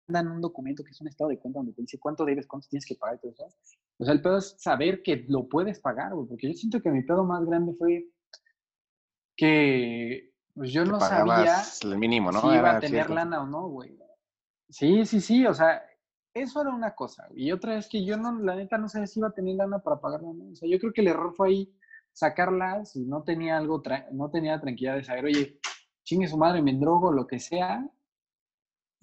mandan 0.07 0.31
un 0.31 0.41
documento 0.41 0.83
que 0.83 0.91
es 0.91 1.01
un 1.01 1.07
estado 1.07 1.29
de 1.29 1.39
cuenta 1.39 1.59
donde 1.59 1.73
te 1.73 1.81
dice 1.81 1.99
cuánto 1.99 2.25
debes, 2.25 2.47
cuánto 2.47 2.67
tienes 2.69 2.85
que 2.85 2.95
pagar 2.95 3.15
y 3.17 3.19
todo 3.19 3.31
eso. 3.31 3.57
O 3.97 4.05
sea, 4.05 4.13
el 4.13 4.21
pedo 4.21 4.37
es 4.37 4.55
saber 4.59 5.01
que 5.03 5.25
lo 5.27 5.47
puedes 5.47 5.79
pagar, 5.79 6.13
güey. 6.13 6.27
Porque 6.27 6.47
yo 6.47 6.53
siento 6.53 6.81
que 6.81 6.91
mi 6.91 7.03
pedo 7.03 7.23
más 7.23 7.45
grande 7.45 7.73
fue 7.73 8.07
que 9.35 10.31
pues 10.53 10.71
yo 10.71 10.83
Que 10.83 10.89
no 10.91 10.99
sabía 10.99 11.61
el 11.83 11.97
mínimo, 11.97 12.31
¿no? 12.31 12.39
si 12.41 12.47
iba 12.47 12.71
a 12.71 12.79
tener 12.79 12.91
cierto. 12.91 13.13
lana 13.13 13.41
o 13.43 13.47
no, 13.47 13.67
güey. 13.67 13.97
Sí, 14.69 15.05
sí, 15.05 15.19
sí, 15.21 15.45
o 15.45 15.53
sea, 15.53 15.83
eso 16.33 16.61
era 16.61 16.69
una 16.71 16.95
cosa. 16.95 17.27
Y 17.35 17.51
otra 17.51 17.77
es 17.77 17.87
que 17.87 18.05
yo 18.05 18.17
no, 18.17 18.39
la 18.39 18.55
neta, 18.55 18.77
no 18.77 18.87
sabía 18.89 19.07
si 19.07 19.19
iba 19.19 19.27
a 19.27 19.33
tener 19.33 19.55
lana 19.55 19.79
para 19.79 19.99
pagarla 19.99 20.29
o 20.29 20.33
no. 20.33 20.51
O 20.51 20.55
sea, 20.55 20.69
yo 20.69 20.79
creo 20.79 20.93
que 20.93 21.01
el 21.01 21.07
error 21.07 21.33
fue 21.35 21.49
ahí 21.49 21.75
sacarla 22.13 22.85
si 22.85 23.03
no 23.05 23.23
tenía 23.23 23.57
algo, 23.57 23.83
tra- 23.83 24.09
no 24.11 24.29
tenía 24.31 24.59
tranquilidad 24.61 24.95
de 24.95 25.03
saber, 25.03 25.25
oye, 25.25 25.59
chingue 26.03 26.27
su 26.27 26.37
madre, 26.37 26.61
me 26.61 26.71
endrogo, 26.71 27.11
lo 27.11 27.27
que 27.27 27.39
sea. 27.39 27.85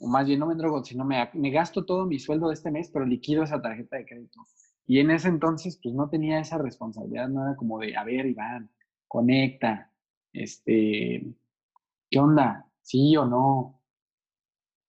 O 0.03 0.09
más 0.09 0.27
bien, 0.27 0.41
no 0.41 0.47
me 0.47 0.55
endrogo, 0.55 0.85
sino 0.85 1.05
me, 1.05 1.31
me 1.35 1.51
gasto 1.51 1.85
todo 1.85 2.07
mi 2.07 2.19
sueldo 2.19 2.49
de 2.49 2.55
este 2.55 2.73
mes, 2.73 2.91
pero 2.93 3.07
liquido 3.07 3.45
esa 3.45 3.63
tarjeta 3.63 3.97
de 3.97 4.05
crédito. 4.05 4.41
Y 4.85 4.99
en 4.99 5.13
ese 5.13 5.29
entonces, 5.29 5.79
pues 5.81 5.95
no 5.95 6.09
tenía 6.09 6.41
esa 6.41 6.59
responsabilidad, 6.59 7.29
no 7.29 7.47
era 7.47 7.55
como 7.55 7.79
de, 7.79 7.97
a 7.97 8.03
ver, 8.03 8.27
Iván, 8.27 8.69
conecta, 9.07 9.93
este, 10.33 11.25
¿qué 12.11 12.19
onda? 12.19 12.67
¿Sí 12.81 13.17
o 13.17 13.27
no? 13.27 13.81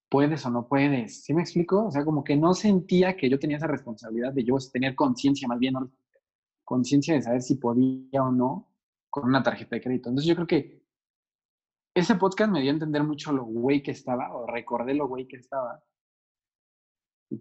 ¿Puedes 0.09 0.43
o 0.47 0.49
no 0.49 0.68
puedes? 0.68 1.24
¿Sí 1.24 1.34
me 1.36 1.43
explico? 1.43 1.86
O 1.86 1.91
sea, 1.91 2.03
como 2.03 2.24
que 2.24 2.36
no 2.36 2.55
sentía 2.55 3.16
que 3.16 3.30
yo 3.30 3.38
tenía 3.38 3.57
esa 3.57 3.68
responsabilidad 3.68 4.34
de 4.34 4.43
yo 4.43 4.57
tener 4.72 4.95
conciencia, 4.95 5.47
más 5.47 5.59
bien, 5.59 5.76
conciencia 6.64 7.14
de 7.14 7.22
saber 7.22 7.43
si 7.43 7.55
podía 7.55 8.24
o 8.24 8.32
no 8.32 8.68
con 9.11 9.26
una 9.26 9.43
tarjeta 9.43 9.76
de 9.76 9.82
crédito. 9.82 10.09
Entonces 10.09 10.28
yo 10.28 10.34
creo 10.34 10.47
que 10.47 10.83
ese 11.96 12.16
podcast 12.16 12.52
me 12.52 12.62
dio 12.62 12.72
a 12.72 12.74
entender 12.74 13.04
mucho 13.04 13.32
lo 13.32 13.44
güey 13.46 13.82
que 13.84 13.91
estaba, 13.91 14.36
o 14.36 14.46
recordé 14.48 14.94
lo 14.94 15.08
güey 15.08 15.28
que 15.28 15.38
estaba. 15.38 15.84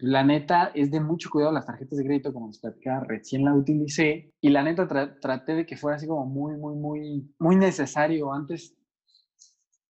La 0.01 0.25
neta 0.25 0.71
es 0.75 0.91
de 0.91 1.01
mucho 1.01 1.29
cuidado 1.31 1.53
las 1.53 1.67
tarjetas 1.67 1.99
de 1.99 2.05
crédito, 2.05 2.33
como 2.33 2.47
les 2.49 2.59
platicaba, 2.61 3.05
recién 3.05 3.45
la 3.45 3.55
utilicé. 3.55 4.33
Y 4.41 4.49
la 4.51 4.63
neta 4.63 4.89
tra- 4.89 5.19
traté 5.21 5.55
de 5.55 5.67
que 5.67 5.77
fuera 5.77 5.97
así 5.97 6.07
como 6.07 6.25
muy, 6.25 6.57
muy, 6.57 6.75
muy, 6.77 7.35
muy 7.39 7.57
necesario. 7.57 8.33
Antes 8.33 8.75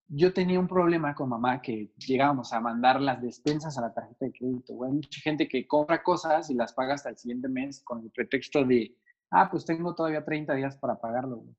yo 0.09 0.33
tenía 0.33 0.59
un 0.59 0.67
problema 0.67 1.15
con 1.15 1.29
mamá 1.29 1.63
que 1.63 1.93
llegábamos 1.97 2.53
a 2.53 2.61
mandar 2.61 3.01
las 3.01 3.23
despensas 3.23 3.79
a 3.79 3.83
la 3.83 3.95
tarjeta 3.95 4.27
de 4.27 4.33
crédito. 4.33 4.83
Hay 4.85 4.93
mucha 4.93 5.21
gente 5.21 5.49
que 5.49 5.67
compra 5.67 6.03
cosas 6.03 6.51
y 6.51 6.55
las 6.55 6.73
paga 6.73 6.95
hasta 6.95 7.11
el 7.11 7.17
siguiente 7.17 7.49
mes 7.49 7.81
con 7.85 8.03
el 8.03 8.11
pretexto 8.11 8.65
de, 8.65 8.97
ah, 9.31 9.49
pues 9.51 9.65
tengo 9.65 9.95
todavía 9.95 10.25
30 10.25 10.55
días 10.55 10.77
para 10.79 11.01
pagarlo. 11.01 11.37
güey. 11.37 11.55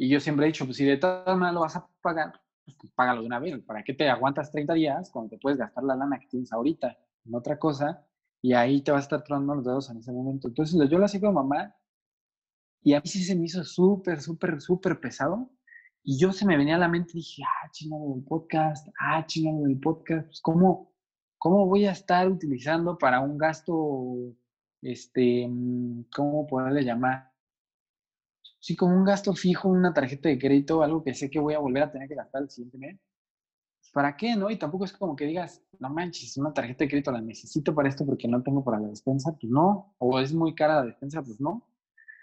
Y 0.00 0.08
yo 0.08 0.18
siempre 0.18 0.46
he 0.46 0.48
dicho, 0.48 0.64
pues 0.64 0.78
si 0.78 0.86
de 0.86 0.96
todas 0.96 1.36
maneras 1.36 1.52
lo 1.52 1.60
vas 1.60 1.76
a 1.76 1.86
pagar, 2.00 2.32
pues 2.64 2.90
págalo 2.94 3.20
de 3.20 3.26
una 3.26 3.38
vez. 3.38 3.62
¿Para 3.66 3.84
qué 3.84 3.92
te 3.92 4.08
aguantas 4.08 4.50
30 4.50 4.72
días 4.72 5.10
cuando 5.10 5.28
te 5.28 5.38
puedes 5.38 5.58
gastar 5.58 5.84
la 5.84 5.94
lana 5.94 6.18
que 6.18 6.26
tienes 6.26 6.50
ahorita 6.54 6.96
en 7.26 7.34
otra 7.34 7.58
cosa? 7.58 8.02
Y 8.40 8.54
ahí 8.54 8.80
te 8.80 8.92
vas 8.92 9.02
a 9.02 9.04
estar 9.04 9.24
tronando 9.24 9.56
los 9.56 9.64
dedos 9.66 9.90
en 9.90 9.98
ese 9.98 10.10
momento. 10.10 10.48
Entonces 10.48 10.88
yo 10.88 10.96
lo 10.96 11.04
hacía 11.04 11.20
con 11.20 11.34
mamá 11.34 11.76
y 12.82 12.94
a 12.94 13.00
mí 13.00 13.08
sí 13.08 13.22
se 13.22 13.36
me 13.36 13.44
hizo 13.44 13.62
súper, 13.62 14.22
súper, 14.22 14.62
súper 14.62 14.98
pesado. 14.98 15.50
Y 16.02 16.18
yo 16.18 16.32
se 16.32 16.46
me 16.46 16.56
venía 16.56 16.76
a 16.76 16.78
la 16.78 16.88
mente 16.88 17.10
y 17.12 17.16
dije, 17.16 17.42
ah, 17.44 17.68
chingado 17.70 18.14
del 18.14 18.24
podcast, 18.24 18.88
ah, 18.98 19.26
chingado 19.26 19.64
del 19.64 19.78
podcast, 19.78 20.28
pues, 20.28 20.40
¿cómo, 20.40 20.94
¿cómo 21.36 21.66
voy 21.66 21.84
a 21.84 21.92
estar 21.92 22.26
utilizando 22.26 22.96
para 22.96 23.20
un 23.20 23.36
gasto, 23.36 24.34
este, 24.80 25.46
mm, 25.46 26.04
¿cómo 26.10 26.46
poderle 26.46 26.84
llamar? 26.84 27.29
Sí, 28.60 28.76
como 28.76 28.94
un 28.96 29.04
gasto 29.04 29.34
fijo, 29.34 29.68
una 29.68 29.92
tarjeta 29.92 30.28
de 30.28 30.38
crédito, 30.38 30.82
algo 30.82 31.02
que 31.02 31.14
sé 31.14 31.30
que 31.30 31.40
voy 31.40 31.54
a 31.54 31.58
volver 31.58 31.82
a 31.82 31.90
tener 31.90 32.08
que 32.08 32.14
gastar 32.14 32.42
el 32.42 32.50
siguiente 32.50 32.78
mes. 32.78 33.00
¿Para 33.92 34.16
qué, 34.16 34.36
no? 34.36 34.50
Y 34.50 34.56
tampoco 34.58 34.84
es 34.84 34.92
como 34.92 35.16
que 35.16 35.24
digas, 35.24 35.62
no 35.80 35.88
manches, 35.90 36.36
una 36.36 36.52
tarjeta 36.52 36.84
de 36.84 36.90
crédito 36.90 37.10
la 37.10 37.20
necesito 37.20 37.74
para 37.74 37.88
esto 37.88 38.06
porque 38.06 38.28
no 38.28 38.42
tengo 38.42 38.62
para 38.62 38.78
la 38.78 38.88
despensa, 38.88 39.32
pues 39.32 39.50
no. 39.50 39.94
O 39.98 40.20
es 40.20 40.32
muy 40.32 40.54
cara 40.54 40.76
la 40.76 40.84
despensa, 40.84 41.22
pues 41.22 41.40
no. 41.40 41.66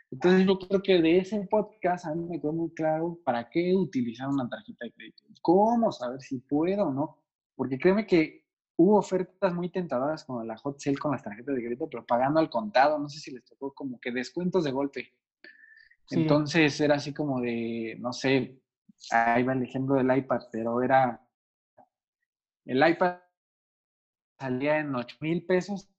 Entonces 0.10 0.46
yo 0.48 0.58
creo 0.58 0.82
que 0.82 1.02
de 1.02 1.18
ese 1.18 1.46
podcast 1.48 2.06
a 2.06 2.16
mí 2.16 2.24
me 2.24 2.40
quedó 2.40 2.54
muy 2.54 2.70
claro 2.74 3.20
para 3.26 3.50
qué 3.50 3.76
utilizar 3.76 4.30
una 4.30 4.48
tarjeta 4.48 4.86
de 4.86 4.94
crédito. 4.94 5.24
¿Cómo 5.42 5.92
saber 5.92 6.22
si 6.22 6.40
puedo 6.40 6.86
o 6.88 6.94
no? 6.94 7.18
Porque 7.56 7.78
créeme 7.78 8.08
que 8.08 8.46
hubo 8.78 8.98
ofertas 8.98 9.54
muy 9.54 9.70
tentadoras 9.70 10.24
como 10.24 10.44
la 10.44 10.56
hot 10.58 10.80
sale 10.80 10.98
con 10.98 11.12
las 11.12 11.24
tarjetas 11.24 11.56
de 11.56 11.62
crédito, 11.62 11.90
pero 11.90 12.06
pagando 12.06 12.40
al 12.40 12.50
contado, 12.50 12.98
no 12.98 13.10
sé 13.10 13.20
si 13.20 13.32
les 13.32 13.44
tocó 13.44 13.74
como 13.74 14.00
que 14.00 14.12
descuentos 14.12 14.64
de 14.64 14.72
golpe. 14.72 15.12
Entonces 16.10 16.80
era 16.80 16.96
así 16.96 17.14
como 17.14 17.42
de, 17.42 17.98
no 18.00 18.14
sé, 18.14 18.62
ahí 19.12 19.44
va 19.44 19.54
el 19.54 19.64
ejemplo 19.64 19.96
del 19.96 20.16
iPad, 20.16 20.42
pero 20.52 20.82
era, 20.82 21.22
el 22.66 22.88
iPad 22.90 23.18
salía 24.40 24.80
en 24.80 24.96
8 24.96 25.18
mil 25.22 25.46
pesos, 25.46 25.90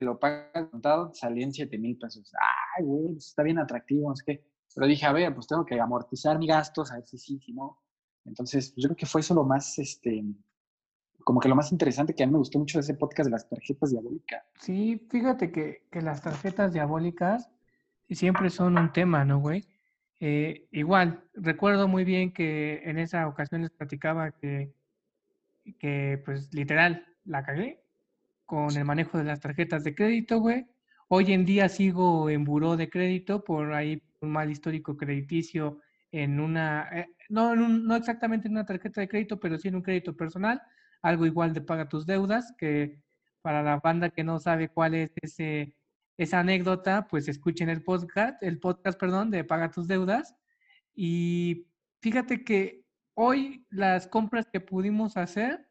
lo 0.00 0.18
pagas 0.18 0.68
contado, 0.70 1.12
salía 1.14 1.44
en 1.44 1.52
7 1.52 1.78
mil 1.78 1.98
pesos. 1.98 2.32
Ay, 2.78 2.84
güey, 2.84 3.12
pues, 3.14 3.28
está 3.28 3.42
bien 3.42 3.58
atractivo, 3.58 4.12
es 4.12 4.22
que, 4.22 4.44
pero 4.74 4.86
dije, 4.86 5.06
a 5.06 5.12
ver, 5.12 5.34
pues 5.34 5.46
tengo 5.46 5.64
que 5.64 5.80
amortizar 5.80 6.38
mis 6.38 6.48
gastos, 6.48 6.90
a 6.90 6.96
ver 6.96 7.06
si 7.06 7.18
sí, 7.18 7.38
si 7.38 7.52
no. 7.52 7.78
Entonces, 8.24 8.72
pues, 8.72 8.82
yo 8.82 8.88
creo 8.88 8.96
que 8.96 9.06
fue 9.06 9.20
eso 9.20 9.34
lo 9.34 9.44
más, 9.44 9.78
este, 9.78 10.24
como 11.24 11.40
que 11.40 11.48
lo 11.48 11.56
más 11.56 11.72
interesante 11.72 12.14
que 12.14 12.22
a 12.22 12.26
mí 12.26 12.32
me 12.32 12.38
gustó 12.38 12.58
mucho 12.58 12.78
de 12.78 12.82
ese 12.82 12.94
podcast 12.94 13.26
de 13.26 13.32
las 13.32 13.48
tarjetas 13.48 13.90
diabólicas. 13.90 14.44
Sí, 14.60 15.06
fíjate 15.10 15.50
que, 15.50 15.86
que 15.90 16.00
las 16.00 16.22
tarjetas 16.22 16.72
diabólicas 16.72 17.50
siempre 18.14 18.50
son 18.50 18.78
un 18.78 18.92
tema, 18.92 19.24
¿no, 19.24 19.40
güey? 19.40 19.66
Eh, 20.20 20.68
igual, 20.70 21.24
recuerdo 21.34 21.88
muy 21.88 22.04
bien 22.04 22.32
que 22.32 22.82
en 22.84 22.98
esa 22.98 23.28
ocasión 23.28 23.62
les 23.62 23.70
platicaba 23.70 24.32
que, 24.32 24.72
que, 25.78 26.22
pues, 26.24 26.52
literal, 26.54 27.06
la 27.24 27.44
cagué 27.44 27.82
con 28.46 28.76
el 28.76 28.84
manejo 28.84 29.18
de 29.18 29.24
las 29.24 29.40
tarjetas 29.40 29.84
de 29.84 29.94
crédito, 29.94 30.40
güey. 30.40 30.66
Hoy 31.08 31.32
en 31.32 31.44
día 31.44 31.68
sigo 31.68 32.30
en 32.30 32.44
buró 32.44 32.76
de 32.76 32.88
crédito 32.88 33.44
por 33.44 33.72
ahí 33.74 34.02
un 34.20 34.30
mal 34.32 34.50
histórico 34.50 34.96
crediticio 34.96 35.80
en 36.12 36.40
una, 36.40 36.88
eh, 36.92 37.08
no, 37.28 37.54
no 37.56 37.96
exactamente 37.96 38.48
en 38.48 38.52
una 38.54 38.64
tarjeta 38.64 39.00
de 39.00 39.08
crédito, 39.08 39.38
pero 39.38 39.58
sí 39.58 39.68
en 39.68 39.76
un 39.76 39.82
crédito 39.82 40.16
personal, 40.16 40.62
algo 41.02 41.26
igual 41.26 41.52
de 41.52 41.60
paga 41.60 41.88
tus 41.88 42.06
deudas, 42.06 42.54
que 42.58 43.02
para 43.42 43.62
la 43.62 43.78
banda 43.78 44.10
que 44.10 44.24
no 44.24 44.38
sabe 44.38 44.68
cuál 44.68 44.94
es 44.94 45.10
ese 45.22 45.76
esa 46.16 46.40
anécdota, 46.40 47.06
pues 47.08 47.28
escuchen 47.28 47.68
el 47.68 47.82
podcast, 47.82 48.42
el 48.42 48.58
podcast, 48.58 48.98
perdón, 48.98 49.30
de 49.30 49.44
Paga 49.44 49.70
tus 49.70 49.86
deudas. 49.86 50.34
Y 50.94 51.68
fíjate 52.00 52.44
que 52.44 52.84
hoy 53.14 53.66
las 53.70 54.06
compras 54.06 54.46
que 54.50 54.60
pudimos 54.60 55.16
hacer 55.16 55.68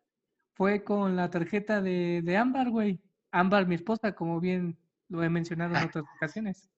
fue 0.54 0.84
con 0.84 1.16
la 1.16 1.30
tarjeta 1.30 1.82
de, 1.82 2.22
de 2.24 2.38
Ámbar, 2.38 2.70
güey. 2.70 3.02
Ámbar, 3.32 3.68
mi 3.68 3.76
esposa, 3.76 4.14
como 4.14 4.40
bien 4.40 4.78
lo 5.10 5.24
he 5.24 5.30
mencionado 5.30 5.72
en 5.76 5.84
ah. 5.84 5.86
otras 5.86 6.06
ocasiones. 6.18 6.70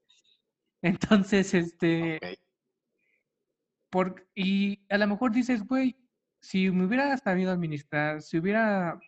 Entonces, 0.81 1.53
este... 1.53 2.19
Por, 3.89 4.27
y 4.35 4.85
a 4.89 4.97
lo 4.97 5.07
mejor 5.07 5.31
dices, 5.31 5.65
güey, 5.65 5.95
si 6.41 6.69
me 6.71 6.85
hubiera 6.85 7.15
sabido 7.17 7.51
administrar, 7.51 8.21
si 8.21 8.37
hubiera 8.37 8.99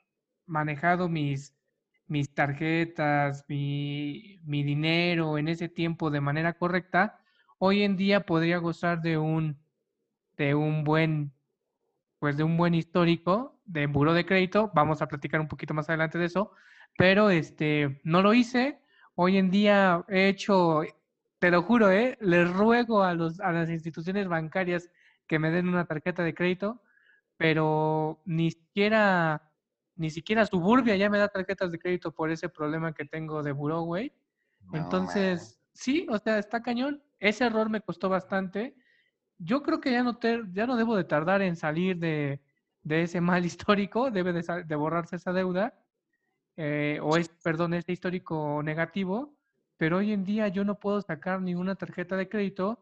manejado 0.45 1.09
mis 1.09 1.53
mis 2.09 2.33
tarjetas, 2.33 3.45
mi, 3.47 4.39
mi, 4.43 4.63
dinero 4.63 5.37
en 5.37 5.47
ese 5.47 5.69
tiempo 5.69 6.09
de 6.09 6.21
manera 6.21 6.53
correcta, 6.53 7.21
hoy 7.59 7.83
en 7.83 7.95
día 7.97 8.25
podría 8.25 8.57
gozar 8.57 9.01
de 9.01 9.17
un, 9.17 9.57
de 10.37 10.55
un 10.55 10.83
buen, 10.83 11.31
pues 12.19 12.37
de 12.37 12.43
un 12.43 12.57
buen 12.57 12.73
histórico 12.73 13.59
de 13.65 13.87
buro 13.87 14.13
de 14.13 14.25
crédito. 14.25 14.71
Vamos 14.73 15.01
a 15.01 15.07
platicar 15.07 15.39
un 15.39 15.47
poquito 15.47 15.73
más 15.73 15.89
adelante 15.89 16.17
de 16.17 16.25
eso, 16.25 16.51
pero 16.97 17.29
este, 17.29 18.01
no 18.03 18.21
lo 18.21 18.33
hice. 18.33 18.81
Hoy 19.15 19.37
en 19.37 19.51
día 19.51 20.03
he 20.09 20.29
hecho, 20.29 20.81
te 21.39 21.51
lo 21.51 21.61
juro, 21.61 21.91
¿eh? 21.91 22.17
les 22.21 22.49
ruego 22.51 23.03
a, 23.03 23.13
los, 23.13 23.39
a 23.39 23.51
las 23.51 23.69
instituciones 23.69 24.27
bancarias 24.27 24.89
que 25.27 25.39
me 25.39 25.51
den 25.51 25.67
una 25.67 25.85
tarjeta 25.85 26.23
de 26.23 26.33
crédito, 26.33 26.81
pero 27.37 28.21
ni 28.25 28.51
siquiera 28.51 29.48
ni 29.99 30.09
siquiera 30.09 30.45
Suburbia 30.45 30.95
ya 30.95 31.09
me 31.09 31.17
da 31.17 31.27
tarjetas 31.27 31.73
de 31.73 31.77
crédito 31.77 32.13
por 32.13 32.31
ese 32.31 32.47
problema 32.47 32.93
que 32.93 33.03
tengo 33.03 33.43
de 33.43 33.51
buró, 33.51 33.81
güey. 33.81 34.13
Entonces, 34.71 35.59
sí, 35.73 36.07
o 36.09 36.17
sea, 36.17 36.39
está 36.39 36.63
cañón. 36.63 37.03
Ese 37.19 37.43
error 37.43 37.69
me 37.69 37.81
costó 37.81 38.07
bastante. 38.07 38.77
Yo 39.37 39.61
creo 39.61 39.81
que 39.81 39.91
ya 39.91 40.01
no, 40.01 40.17
te, 40.17 40.41
ya 40.53 40.65
no 40.65 40.77
debo 40.77 40.95
de 40.95 41.03
tardar 41.03 41.41
en 41.41 41.57
salir 41.57 41.97
de, 41.97 42.39
ese 42.87 43.19
mal 43.21 43.45
histórico, 43.45 44.09
debe 44.09 44.31
de, 44.31 44.75
borrarse 44.77 45.17
esa 45.17 45.33
deuda, 45.33 45.77
eh, 46.55 46.99
o 47.03 47.17
es, 47.17 47.27
perdón, 47.43 47.73
ese 47.73 47.91
histórico 47.91 48.61
negativo, 48.63 49.35
pero 49.75 49.97
hoy 49.97 50.13
en 50.13 50.23
día 50.23 50.47
yo 50.47 50.63
no 50.63 50.79
puedo 50.79 51.01
sacar 51.01 51.41
ninguna 51.41 51.75
tarjeta 51.75 52.15
de 52.15 52.29
crédito 52.29 52.79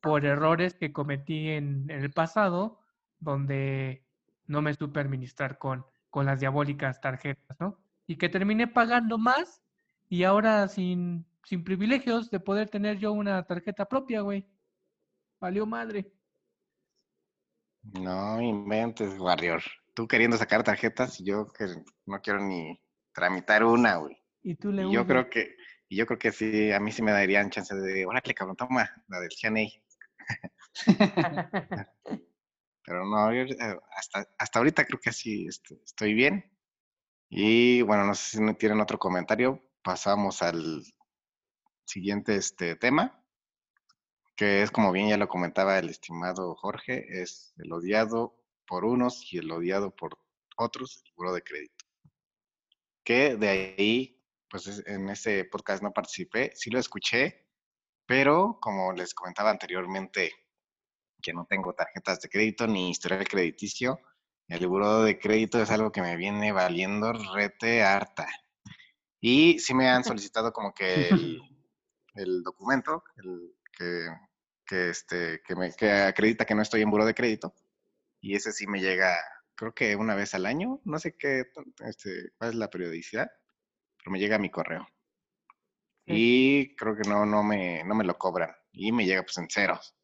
por 0.00 0.24
errores 0.24 0.74
que 0.74 0.92
cometí 0.92 1.50
en, 1.50 1.88
en 1.90 2.02
el 2.02 2.10
pasado, 2.10 2.80
donde 3.20 4.04
no 4.46 4.62
me 4.62 4.74
supe 4.74 4.98
administrar 4.98 5.58
con, 5.58 5.86
con 6.16 6.24
las 6.24 6.40
diabólicas 6.40 6.98
tarjetas, 6.98 7.60
¿no? 7.60 7.78
Y 8.06 8.16
que 8.16 8.30
terminé 8.30 8.66
pagando 8.66 9.18
más 9.18 9.60
y 10.08 10.24
ahora 10.24 10.66
sin, 10.66 11.26
sin 11.44 11.62
privilegios 11.62 12.30
de 12.30 12.40
poder 12.40 12.70
tener 12.70 12.96
yo 12.96 13.12
una 13.12 13.42
tarjeta 13.42 13.84
propia, 13.86 14.22
güey. 14.22 14.46
Valió 15.38 15.66
madre. 15.66 16.10
No 18.00 18.40
inventes, 18.40 19.18
Warrior. 19.18 19.62
Tú 19.92 20.08
queriendo 20.08 20.38
sacar 20.38 20.62
tarjetas 20.62 21.20
y 21.20 21.26
yo 21.26 21.52
que 21.52 21.66
no 22.06 22.18
quiero 22.22 22.40
ni 22.40 22.80
tramitar 23.12 23.62
una, 23.62 23.96
güey. 23.96 24.16
Y 24.42 24.54
tú 24.54 24.72
le 24.72 24.90
Yo 24.90 25.06
creo 25.06 25.28
que, 25.28 25.54
y 25.86 25.98
yo 25.98 26.06
creo 26.06 26.18
que 26.18 26.32
sí, 26.32 26.72
a 26.72 26.80
mí 26.80 26.92
sí 26.92 27.02
me 27.02 27.12
darían 27.12 27.50
chance 27.50 27.74
de, 27.74 28.06
órale, 28.06 28.32
cabrón, 28.32 28.56
toma, 28.56 28.90
la 29.08 29.20
del 29.20 29.32
CNA. 29.38 29.66
Pero 32.86 33.04
no, 33.04 33.32
eh, 33.32 33.46
hasta, 33.96 34.28
hasta 34.38 34.58
ahorita 34.60 34.84
creo 34.84 35.00
que 35.00 35.10
así 35.10 35.46
este, 35.46 35.74
estoy 35.84 36.14
bien. 36.14 36.56
Y 37.28 37.82
bueno, 37.82 38.04
no 38.04 38.14
sé 38.14 38.38
si 38.38 38.54
tienen 38.54 38.80
otro 38.80 38.98
comentario. 38.98 39.60
Pasamos 39.82 40.40
al 40.40 40.84
siguiente 41.84 42.36
este, 42.36 42.76
tema, 42.76 43.20
que 44.36 44.62
es 44.62 44.70
como 44.70 44.92
bien 44.92 45.08
ya 45.08 45.16
lo 45.16 45.28
comentaba 45.28 45.78
el 45.78 45.88
estimado 45.88 46.54
Jorge, 46.54 47.06
es 47.08 47.54
el 47.58 47.72
odiado 47.72 48.36
por 48.66 48.84
unos 48.84 49.32
y 49.32 49.38
el 49.38 49.50
odiado 49.50 49.94
por 49.94 50.18
otros, 50.56 51.02
el 51.04 51.12
buro 51.16 51.32
de 51.32 51.42
crédito. 51.42 51.84
Que 53.04 53.36
de 53.36 53.48
ahí, 53.48 54.22
pues 54.48 54.82
en 54.86 55.08
ese 55.08 55.44
podcast 55.44 55.82
no 55.82 55.92
participé, 55.92 56.52
sí 56.54 56.70
lo 56.70 56.78
escuché, 56.78 57.48
pero 58.06 58.58
como 58.60 58.92
les 58.92 59.14
comentaba 59.14 59.50
anteriormente, 59.50 60.32
que 61.26 61.32
no 61.32 61.44
tengo 61.44 61.74
tarjetas 61.74 62.20
de 62.20 62.28
crédito 62.28 62.68
ni 62.68 62.90
historial 62.90 63.26
crediticio. 63.26 63.98
El 64.46 64.68
buró 64.68 65.02
de 65.02 65.18
crédito 65.18 65.60
es 65.60 65.72
algo 65.72 65.90
que 65.90 66.00
me 66.00 66.16
viene 66.16 66.52
valiendo 66.52 67.12
rete 67.34 67.82
harta. 67.82 68.28
Y 69.20 69.58
sí 69.58 69.74
me 69.74 69.88
han 69.88 70.04
solicitado 70.20 70.52
como 70.52 70.72
que 70.72 71.08
el, 72.14 72.42
documento 72.44 73.02
el, 73.16 73.56
que, 73.76 74.06
que, 74.64 74.90
este, 74.90 75.42
que, 75.42 75.56
me, 75.56 75.72
que 75.72 75.90
acredita 75.90 76.44
que 76.44 76.54
no 76.54 76.62
estoy 76.62 76.82
en 76.82 76.90
buró 76.90 77.04
de 77.04 77.14
crédito. 77.14 77.52
Y 78.20 78.36
ese 78.36 78.52
sí 78.52 78.68
me 78.68 78.80
llega, 78.80 79.18
creo 79.56 79.74
que 79.74 79.96
una 79.96 80.14
vez 80.14 80.32
al 80.36 80.46
año. 80.46 80.80
No 80.84 81.00
sé 81.00 81.16
qué, 81.16 81.50
este, 81.84 82.30
cuál 82.38 82.50
es 82.50 82.56
la 82.56 82.70
periodicidad, 82.70 83.28
pero 83.98 84.12
me 84.12 84.20
llega 84.20 84.36
a 84.36 84.40
mi 84.40 84.50
correo. 84.50 84.86
Y 86.08 86.76
creo 86.76 86.94
que 86.94 87.08
no, 87.08 87.26
no, 87.26 87.42
me, 87.42 87.82
no 87.82 87.96
me 87.96 88.04
lo 88.04 88.16
cobran. 88.16 88.54
Y 88.70 88.92
me 88.92 89.04
llega 89.04 89.24
pues 89.24 89.38
en 89.38 89.50
ceros 89.50 89.95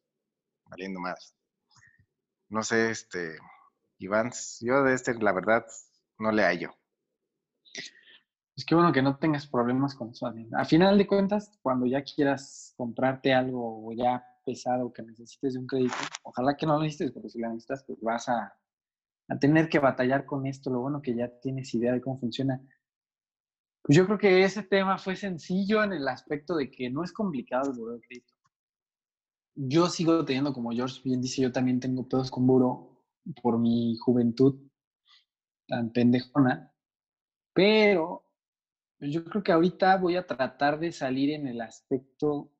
valiendo 0.73 0.99
más. 0.99 1.35
No 2.49 2.63
sé, 2.63 2.91
este, 2.91 3.37
Iván, 3.99 4.31
yo 4.61 4.83
de 4.83 4.93
este, 4.93 5.13
la 5.15 5.31
verdad, 5.31 5.65
no 6.19 6.31
le 6.31 6.43
hallo. 6.43 6.75
Es 8.55 8.65
que 8.65 8.75
bueno 8.75 8.91
que 8.91 9.01
no 9.01 9.17
tengas 9.17 9.47
problemas 9.47 9.95
con 9.95 10.09
eso. 10.09 10.31
A 10.55 10.65
final 10.65 10.97
de 10.97 11.07
cuentas, 11.07 11.57
cuando 11.61 11.87
ya 11.87 12.03
quieras 12.03 12.73
comprarte 12.77 13.33
algo 13.33 13.87
o 13.87 13.93
ya 13.93 14.23
pesado 14.45 14.93
que 14.93 15.01
necesites 15.01 15.53
de 15.53 15.59
un 15.59 15.67
crédito, 15.67 15.95
ojalá 16.23 16.55
que 16.55 16.65
no 16.65 16.73
lo 16.73 16.83
necesites, 16.83 17.11
porque 17.11 17.29
si 17.29 17.39
lo 17.39 17.49
necesitas, 17.49 17.83
pues 17.85 17.99
vas 18.01 18.29
a, 18.29 18.53
a 19.29 19.39
tener 19.39 19.69
que 19.69 19.79
batallar 19.79 20.25
con 20.25 20.45
esto. 20.45 20.69
Lo 20.69 20.81
bueno 20.81 21.01
que 21.01 21.15
ya 21.15 21.29
tienes 21.39 21.73
idea 21.73 21.93
de 21.93 22.01
cómo 22.01 22.19
funciona. 22.19 22.61
Pues 23.81 23.97
yo 23.97 24.05
creo 24.05 24.19
que 24.19 24.43
ese 24.43 24.63
tema 24.63 24.97
fue 24.99 25.15
sencillo 25.15 25.83
en 25.83 25.93
el 25.93 26.07
aspecto 26.07 26.55
de 26.55 26.69
que 26.69 26.89
no 26.91 27.03
es 27.03 27.11
complicado 27.11 27.71
el 27.71 28.01
crédito 28.01 28.32
yo 29.55 29.87
sigo 29.87 30.25
teniendo, 30.25 30.53
como 30.53 30.71
George 30.71 31.01
bien 31.03 31.21
dice, 31.21 31.41
yo 31.41 31.51
también 31.51 31.79
tengo 31.79 32.07
pedos 32.07 32.31
con 32.31 32.47
Buro 32.47 33.05
por 33.41 33.59
mi 33.59 33.95
juventud 33.97 34.59
tan 35.67 35.91
pendejona, 35.91 36.73
pero 37.53 38.25
yo 38.99 39.23
creo 39.25 39.43
que 39.43 39.51
ahorita 39.51 39.97
voy 39.97 40.15
a 40.15 40.27
tratar 40.27 40.79
de 40.79 40.91
salir 40.91 41.31
en 41.31 41.47
el 41.47 41.61
aspecto 41.61 42.53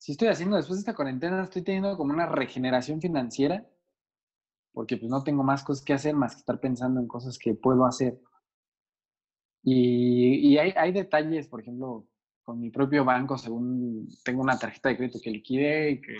sí 0.00 0.12
estoy 0.12 0.28
haciendo 0.28 0.56
después 0.56 0.78
de 0.78 0.80
esta 0.80 0.94
cuarentena, 0.94 1.44
estoy 1.44 1.62
teniendo 1.62 1.96
como 1.96 2.12
una 2.12 2.26
regeneración 2.26 3.00
financiera, 3.00 3.70
porque 4.72 4.96
pues 4.96 5.10
no 5.10 5.22
tengo 5.22 5.44
más 5.44 5.62
cosas 5.62 5.84
que 5.84 5.92
hacer 5.92 6.16
más 6.16 6.34
que 6.34 6.40
estar 6.40 6.58
pensando 6.58 7.00
en 7.00 7.06
cosas 7.06 7.38
que 7.38 7.54
puedo 7.54 7.84
hacer. 7.84 8.18
Y, 9.62 10.48
y 10.48 10.56
hay, 10.56 10.72
hay 10.74 10.92
detalles, 10.92 11.48
por 11.48 11.60
ejemplo, 11.60 12.08
con 12.50 12.58
mi 12.58 12.70
propio 12.70 13.04
banco, 13.04 13.38
según 13.38 14.08
tengo 14.24 14.42
una 14.42 14.58
tarjeta 14.58 14.88
de 14.88 14.96
crédito 14.96 15.20
que 15.22 15.30
liquidé 15.30 15.90
y 15.92 16.00
que 16.00 16.16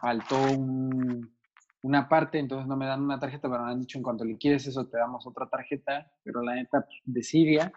faltó 0.00 0.42
un, 0.52 1.36
una 1.82 2.08
parte, 2.08 2.38
entonces 2.38 2.66
no 2.66 2.78
me 2.78 2.86
dan 2.86 3.02
una 3.02 3.20
tarjeta, 3.20 3.50
pero 3.50 3.62
me 3.62 3.72
han 3.72 3.80
dicho 3.80 3.98
en 3.98 4.02
cuanto 4.02 4.24
liquides 4.24 4.66
eso 4.66 4.88
te 4.88 4.96
damos 4.96 5.26
otra 5.26 5.46
tarjeta, 5.50 6.10
pero 6.22 6.40
la 6.40 6.54
neta 6.54 6.80
pues, 6.80 6.98
de 7.04 7.22
Siria. 7.22 7.72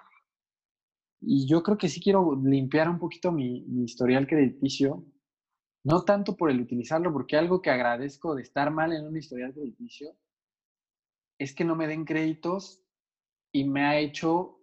Y 1.19 1.45
yo 1.45 1.61
creo 1.61 1.77
que 1.77 1.89
sí 1.89 1.99
quiero 1.99 2.39
limpiar 2.41 2.87
un 2.87 2.99
poquito 2.99 3.33
mi, 3.33 3.65
mi 3.67 3.83
historial 3.83 4.27
crediticio, 4.27 5.03
no 5.83 6.05
tanto 6.05 6.37
por 6.37 6.49
el 6.51 6.61
utilizarlo, 6.61 7.11
porque 7.11 7.35
algo 7.35 7.61
que 7.61 7.69
agradezco 7.69 8.33
de 8.33 8.43
estar 8.43 8.71
mal 8.71 8.93
en 8.93 9.05
un 9.05 9.17
historial 9.17 9.53
crediticio 9.53 10.15
es 11.37 11.53
que 11.53 11.65
no 11.65 11.75
me 11.75 11.87
den 11.87 12.05
créditos 12.05 12.81
y 13.51 13.65
me 13.65 13.83
ha 13.83 13.99
hecho 13.99 14.58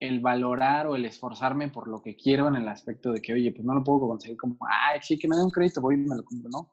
el 0.00 0.20
valorar 0.20 0.86
o 0.86 0.96
el 0.96 1.04
esforzarme 1.04 1.68
por 1.68 1.88
lo 1.88 2.00
que 2.02 2.16
quiero 2.16 2.48
en 2.48 2.56
el 2.56 2.68
aspecto 2.68 3.12
de 3.12 3.20
que, 3.20 3.32
oye, 3.32 3.52
pues 3.52 3.64
no 3.64 3.74
lo 3.74 3.82
puedo 3.82 4.08
conseguir 4.08 4.36
como, 4.36 4.56
ay, 4.68 5.00
sí, 5.02 5.18
que 5.18 5.28
me 5.28 5.36
den 5.36 5.46
un 5.46 5.50
crédito, 5.50 5.80
voy 5.80 5.94
y 5.94 5.98
me 5.98 6.16
lo 6.16 6.24
compro, 6.24 6.48
¿no? 6.50 6.72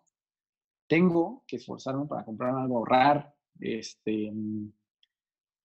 tengo 0.87 1.43
que 1.47 1.57
esforzarme 1.57 2.05
para 2.05 2.23
comprar 2.23 2.55
algo, 2.55 2.77
ahorrar, 2.77 3.33
este, 3.59 4.31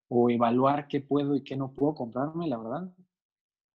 o 0.08 0.30
evaluar 0.30 0.88
qué 0.88 1.00
puedo 1.00 1.34
y 1.34 1.42
qué 1.42 1.56
no 1.56 1.72
puedo 1.72 1.94
comprarme, 1.94 2.48
la 2.48 2.58
verdad. 2.58 2.94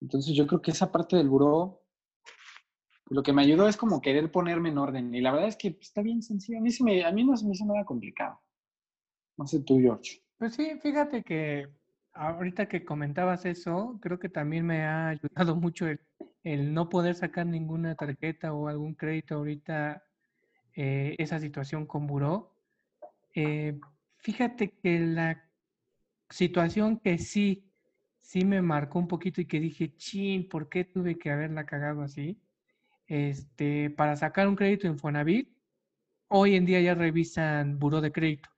Entonces 0.02 0.36
yo 0.36 0.48
creo 0.48 0.62
que 0.62 0.72
esa 0.72 0.92
parte 0.92 1.16
del 1.16 1.30
buró, 1.30 1.82
lo 3.08 3.22
que 3.22 3.34
me 3.34 3.44
ayudó 3.44 3.68
es 3.68 3.78
como 3.78 4.02
querer 4.02 4.32
ponerme 4.32 4.70
en 4.70 4.78
orden. 4.78 5.14
Y 5.14 5.22
la 5.22 5.32
verdad 5.32 5.50
es 5.50 5.58
que 5.58 5.72
pues, 5.72 5.88
está 5.88 6.02
bien 6.02 6.22
sencillo. 6.22 6.58
A 6.58 6.62
mí, 6.62 6.70
me, 6.82 7.06
a 7.06 7.12
mí 7.12 7.24
no 7.24 7.38
se 7.38 7.46
me 7.46 7.54
hizo 7.54 7.66
nada 7.66 7.86
complicado. 7.86 8.40
No 9.38 9.46
sé 9.46 9.62
tú, 9.62 9.80
George. 9.80 10.24
Pues 10.38 10.56
sí, 10.56 10.72
fíjate 10.82 11.24
que 11.24 11.68
ahorita 12.16 12.68
que 12.68 12.86
comentabas 12.86 13.46
eso, 13.46 14.00
creo 14.02 14.20
que 14.20 14.30
también 14.30 14.66
me 14.66 14.84
ha 14.84 15.10
ayudado 15.10 15.56
mucho 15.56 15.88
el, 15.88 16.74
no 16.74 16.90
poder 16.90 17.16
sacar 17.16 17.46
ninguna 17.46 17.96
tarjeta 17.96 18.54
o 18.54 18.68
algún 18.68 18.96
crédito 18.96 19.36
ahorita 19.36 20.04
eh, 20.76 21.16
esa 21.18 21.40
situación 21.40 21.86
con 21.86 22.08
Buró. 22.08 22.56
Eh, 23.34 23.80
fíjate 24.18 24.72
que 24.72 25.00
la 25.00 25.44
situación 26.30 27.00
que 27.00 27.18
sí, 27.18 27.70
sí 28.22 28.46
me 28.46 28.62
marcó 28.62 29.00
un 29.00 29.08
poquito 29.08 29.42
y 29.42 29.46
que 29.46 29.60
dije, 29.60 29.96
chin, 29.96 30.48
¿por 30.50 30.70
qué 30.70 30.86
tuve 30.86 31.18
que 31.18 31.32
haberla 31.32 31.66
cagado 31.66 32.02
así? 32.02 32.40
Este, 33.08 33.90
para 33.92 34.16
sacar 34.16 34.48
un 34.48 34.56
crédito 34.56 34.88
en 34.88 34.98
Fonavit, 34.98 35.50
hoy 36.30 36.56
en 36.56 36.66
día 36.66 36.82
ya 36.82 36.96
revisan 36.96 37.78
Buró 37.80 38.02
de 38.02 38.12
Crédito. 38.12 38.55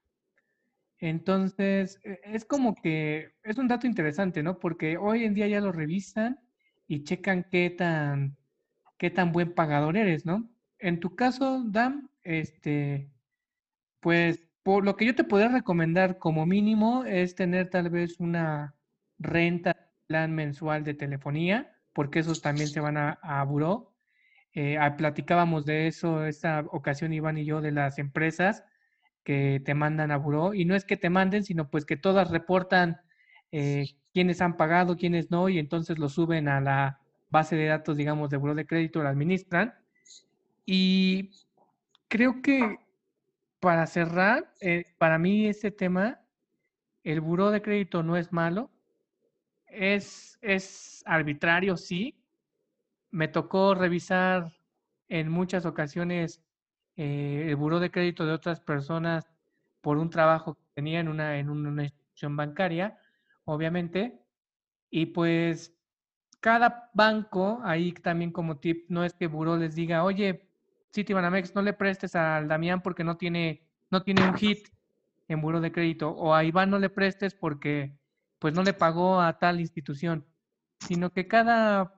Entonces, 1.00 2.00
e, 2.04 2.20
es 2.24 2.44
como 2.44 2.74
que 2.74 3.32
es 3.44 3.58
un 3.58 3.68
dato 3.68 3.86
interesante, 3.86 4.42
¿no? 4.42 4.58
Porque 4.58 4.96
hoy 4.96 5.24
en 5.24 5.34
día 5.34 5.46
ya 5.48 5.60
lo 5.60 5.72
revisan 5.72 6.40
y 6.86 7.04
checan 7.04 7.46
qué 7.50 7.70
tan, 7.70 8.36
qué 8.98 9.10
tan 9.10 9.32
buen 9.32 9.54
pagador 9.54 9.96
eres, 9.96 10.26
¿no? 10.26 10.50
En 10.78 11.00
tu 11.00 11.16
caso, 11.16 11.64
Dan, 11.64 12.10
este, 12.22 13.10
pues 14.00 14.48
por 14.62 14.84
lo 14.84 14.96
que 14.96 15.06
yo 15.06 15.14
te 15.14 15.24
podría 15.24 15.48
recomendar 15.48 16.18
como 16.18 16.46
mínimo 16.46 17.04
es 17.04 17.34
tener 17.34 17.70
tal 17.70 17.90
vez 17.90 18.20
una 18.20 18.74
renta 19.18 19.76
plan 20.06 20.34
mensual 20.34 20.84
de 20.84 20.94
telefonía, 20.94 21.72
porque 21.92 22.20
esos 22.20 22.42
también 22.42 22.68
se 22.68 22.80
van 22.80 22.96
a, 22.96 23.18
a 23.22 23.44
buró. 23.44 23.94
Eh, 24.54 24.78
platicábamos 24.96 25.64
de 25.66 25.86
eso 25.88 26.24
esta 26.26 26.60
ocasión, 26.70 27.12
Iván 27.12 27.38
y 27.38 27.44
yo, 27.44 27.60
de 27.60 27.72
las 27.72 27.98
empresas 27.98 28.64
que 29.28 29.60
te 29.62 29.74
mandan 29.74 30.10
a 30.10 30.16
buró. 30.16 30.54
Y 30.54 30.64
no 30.64 30.74
es 30.74 30.86
que 30.86 30.96
te 30.96 31.10
manden, 31.10 31.44
sino 31.44 31.68
pues 31.68 31.84
que 31.84 31.98
todas 31.98 32.30
reportan 32.30 33.02
eh, 33.52 33.84
quiénes 34.14 34.40
han 34.40 34.56
pagado, 34.56 34.96
quiénes 34.96 35.30
no, 35.30 35.50
y 35.50 35.58
entonces 35.58 35.98
lo 35.98 36.08
suben 36.08 36.48
a 36.48 36.62
la 36.62 37.00
base 37.28 37.54
de 37.54 37.66
datos, 37.66 37.98
digamos, 37.98 38.30
de 38.30 38.38
buró 38.38 38.54
de 38.54 38.66
crédito, 38.66 39.02
lo 39.02 39.10
administran. 39.10 39.74
Y 40.64 41.28
creo 42.08 42.40
que 42.40 42.78
para 43.60 43.86
cerrar, 43.86 44.50
eh, 44.62 44.84
para 44.96 45.18
mí 45.18 45.46
ese 45.46 45.70
tema, 45.70 46.22
el 47.04 47.20
buró 47.20 47.50
de 47.50 47.60
crédito 47.60 48.02
no 48.02 48.16
es 48.16 48.32
malo, 48.32 48.70
es, 49.66 50.38
es 50.40 51.02
arbitrario, 51.04 51.76
sí. 51.76 52.18
Me 53.10 53.28
tocó 53.28 53.74
revisar 53.74 54.54
en 55.08 55.28
muchas 55.28 55.66
ocasiones 55.66 56.42
eh, 56.98 57.46
el 57.48 57.56
buró 57.56 57.80
de 57.80 57.90
crédito 57.90 58.26
de 58.26 58.32
otras 58.32 58.60
personas 58.60 59.30
por 59.80 59.96
un 59.96 60.10
trabajo 60.10 60.54
que 60.54 60.64
tenía 60.74 61.00
en 61.00 61.08
una, 61.08 61.38
en 61.38 61.48
una 61.48 61.84
institución 61.84 62.36
bancaria, 62.36 62.98
obviamente, 63.44 64.20
y 64.90 65.06
pues 65.06 65.74
cada 66.40 66.90
banco, 66.92 67.60
ahí 67.64 67.92
también 67.92 68.32
como 68.32 68.58
tip, 68.58 68.86
no 68.90 69.04
es 69.04 69.14
que 69.14 69.28
buró 69.28 69.56
les 69.56 69.74
diga, 69.74 70.04
oye, 70.04 70.50
Citibanamex, 70.92 71.54
no 71.54 71.62
le 71.62 71.72
prestes 71.72 72.16
al 72.16 72.48
Damián 72.48 72.82
porque 72.82 73.04
no 73.04 73.16
tiene, 73.16 73.62
no 73.90 74.02
tiene 74.02 74.28
un 74.28 74.34
hit 74.34 74.68
en 75.28 75.40
buro 75.40 75.60
de 75.60 75.70
crédito, 75.70 76.10
o 76.10 76.34
a 76.34 76.42
Iván 76.42 76.70
no 76.70 76.78
le 76.78 76.90
prestes 76.90 77.34
porque 77.34 77.96
pues 78.40 78.54
no 78.54 78.62
le 78.64 78.72
pagó 78.72 79.20
a 79.20 79.38
tal 79.38 79.60
institución, 79.60 80.26
sino 80.80 81.12
que 81.12 81.28
cada, 81.28 81.97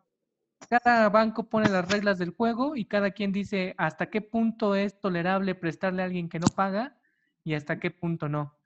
cada 0.69 1.09
banco 1.09 1.49
pone 1.49 1.69
las 1.69 1.89
reglas 1.91 2.19
del 2.19 2.31
juego 2.31 2.77
y 2.77 2.85
cada 2.85 3.11
quien 3.11 3.33
dice 3.33 3.75
hasta 3.79 4.11
qué 4.11 4.21
punto 4.21 4.75
es 4.75 5.01
tolerable 5.01 5.55
prestarle 5.55 6.03
a 6.03 6.07
alguien 6.07 6.29
que 6.29 6.39
no 6.39 6.49
paga 6.49 6.97
y 7.45 7.55
hasta 7.55 7.79
qué 7.79 7.91
punto 7.91 8.29
no. 8.29 8.57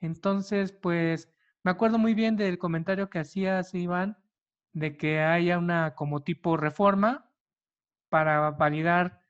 Entonces, 0.00 0.72
pues 0.72 1.30
me 1.62 1.70
acuerdo 1.70 1.98
muy 1.98 2.14
bien 2.14 2.36
del 2.36 2.58
comentario 2.58 3.10
que 3.10 3.18
hacías, 3.18 3.74
Iván, 3.74 4.18
de 4.72 4.96
que 4.96 5.20
haya 5.20 5.58
una 5.58 5.94
como 5.94 6.22
tipo 6.22 6.56
reforma 6.56 7.30
para 8.08 8.50
validar 8.52 9.20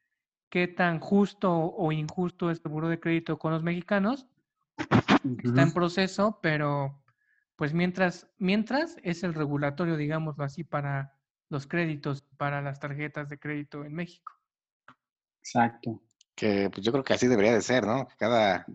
qué 0.48 0.68
tan 0.68 1.00
justo 1.00 1.52
o 1.52 1.92
injusto 1.92 2.50
es 2.50 2.60
el 2.64 2.70
buro 2.70 2.88
de 2.88 3.00
crédito 3.00 3.38
con 3.38 3.52
los 3.52 3.62
mexicanos. 3.62 4.26
Está 5.42 5.62
en 5.62 5.72
proceso, 5.72 6.38
pero 6.42 7.02
pues 7.56 7.72
mientras, 7.72 8.28
mientras 8.38 8.96
es 9.02 9.22
el 9.22 9.34
regulatorio, 9.34 9.96
digámoslo 9.96 10.44
así, 10.44 10.62
para 10.62 11.15
los 11.48 11.66
créditos, 11.66 12.22
para 12.36 12.60
las 12.62 12.80
tarjetas 12.80 13.28
de 13.28 13.38
crédito 13.38 13.84
en 13.84 13.94
México. 13.94 14.32
Exacto. 15.40 16.02
Que 16.34 16.70
pues 16.70 16.84
yo 16.84 16.92
creo 16.92 17.04
que 17.04 17.14
así 17.14 17.26
debería 17.26 17.54
de 17.54 17.62
ser, 17.62 17.86
¿no? 17.86 18.06
Que 18.06 18.16
cada 18.16 18.66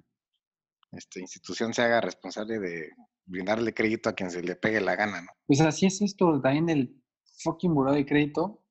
este, 0.92 1.20
institución 1.20 1.74
se 1.74 1.84
haga 1.84 2.02
responsable 2.02 2.60
de 2.60 2.90
brindarle 3.26 3.74
crédito 3.74 4.10
a 4.10 4.14
quien 4.14 4.32
se 4.32 4.42
le 4.42 4.56
pegue 4.56 4.82
la 4.82 4.96
gana, 4.96 5.22
¿no? 5.22 5.32
Pues 5.46 5.62
así 5.62 5.86
es 5.86 6.02
esto, 6.02 6.42
también 6.42 6.70
el 6.70 7.02
fucking 7.44 7.74
buro 7.74 7.94
de 7.94 8.06
crédito 8.06 8.62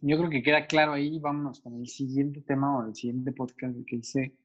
yo 0.00 0.18
creo 0.18 0.30
que 0.30 0.42
queda 0.42 0.66
claro 0.66 0.92
ahí. 0.92 1.18
Vámonos 1.18 1.60
con 1.60 1.74
el 1.80 1.88
siguiente 1.88 2.42
tema 2.42 2.78
o 2.78 2.86
el 2.86 2.94
siguiente 2.94 3.32
podcast 3.32 3.76
que 3.86 3.96
dice 3.96 4.36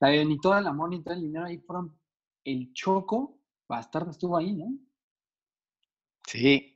la 0.00 0.08
de 0.08 0.24
ni 0.24 0.38
toda 0.38 0.60
el 0.60 0.66
amor 0.66 0.90
ni 0.90 1.02
todo 1.02 1.14
el 1.14 1.22
dinero. 1.22 1.46
Ahí 1.46 1.58
fueron 1.58 1.98
el 2.44 2.72
Choco, 2.72 3.38
Bastardo 3.68 4.10
estuvo 4.10 4.36
ahí, 4.36 4.54
¿no? 4.54 4.72
Sí. 6.26 6.69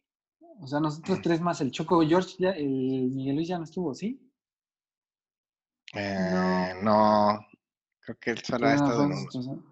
O 0.60 0.66
sea, 0.66 0.80
nosotros 0.80 1.20
tres 1.22 1.40
más, 1.40 1.60
el 1.60 1.70
Choco, 1.70 2.00
George, 2.06 2.36
ya, 2.38 2.50
el 2.50 2.68
Miguel 2.68 3.36
Luis 3.36 3.48
ya 3.48 3.58
no 3.58 3.64
estuvo, 3.64 3.94
¿sí? 3.94 4.20
Eh, 5.94 6.74
no. 6.82 7.46
Creo 8.00 8.18
que 8.18 8.30
él 8.30 8.38
solo 8.38 8.66
ha 8.66 8.74
estado 8.74 9.04
en 9.04 9.12
uno. 9.12 9.62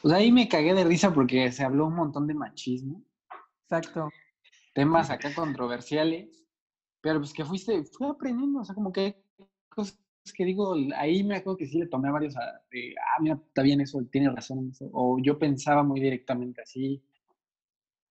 Pues 0.00 0.14
ahí 0.14 0.32
me 0.32 0.48
cagué 0.48 0.74
de 0.74 0.84
risa 0.84 1.12
porque 1.12 1.50
se 1.52 1.64
habló 1.64 1.86
un 1.86 1.94
montón 1.94 2.26
de 2.26 2.34
machismo. 2.34 3.04
Exacto. 3.64 4.08
Temas 4.74 5.10
acá 5.10 5.32
controversiales. 5.34 6.42
Pero 7.00 7.18
pues 7.18 7.32
que 7.32 7.44
fuiste, 7.44 7.84
fui 7.84 8.08
aprendiendo, 8.08 8.60
o 8.60 8.64
sea, 8.64 8.74
como 8.74 8.92
que 8.92 9.24
cosas 9.68 9.98
que 10.30 10.44
digo, 10.44 10.76
ahí 10.96 11.24
me 11.24 11.36
acuerdo 11.36 11.56
que 11.56 11.66
sí 11.66 11.78
le 11.78 11.88
tomé 11.88 12.08
a 12.08 12.12
varios, 12.12 12.34
de, 12.34 12.94
ah, 12.96 13.20
mira, 13.20 13.40
está 13.44 13.62
bien 13.62 13.80
eso, 13.80 14.00
tiene 14.12 14.30
razón, 14.30 14.72
o 14.92 15.18
yo 15.20 15.36
pensaba 15.36 15.82
muy 15.82 16.00
directamente 16.00 16.62
así, 16.62 17.02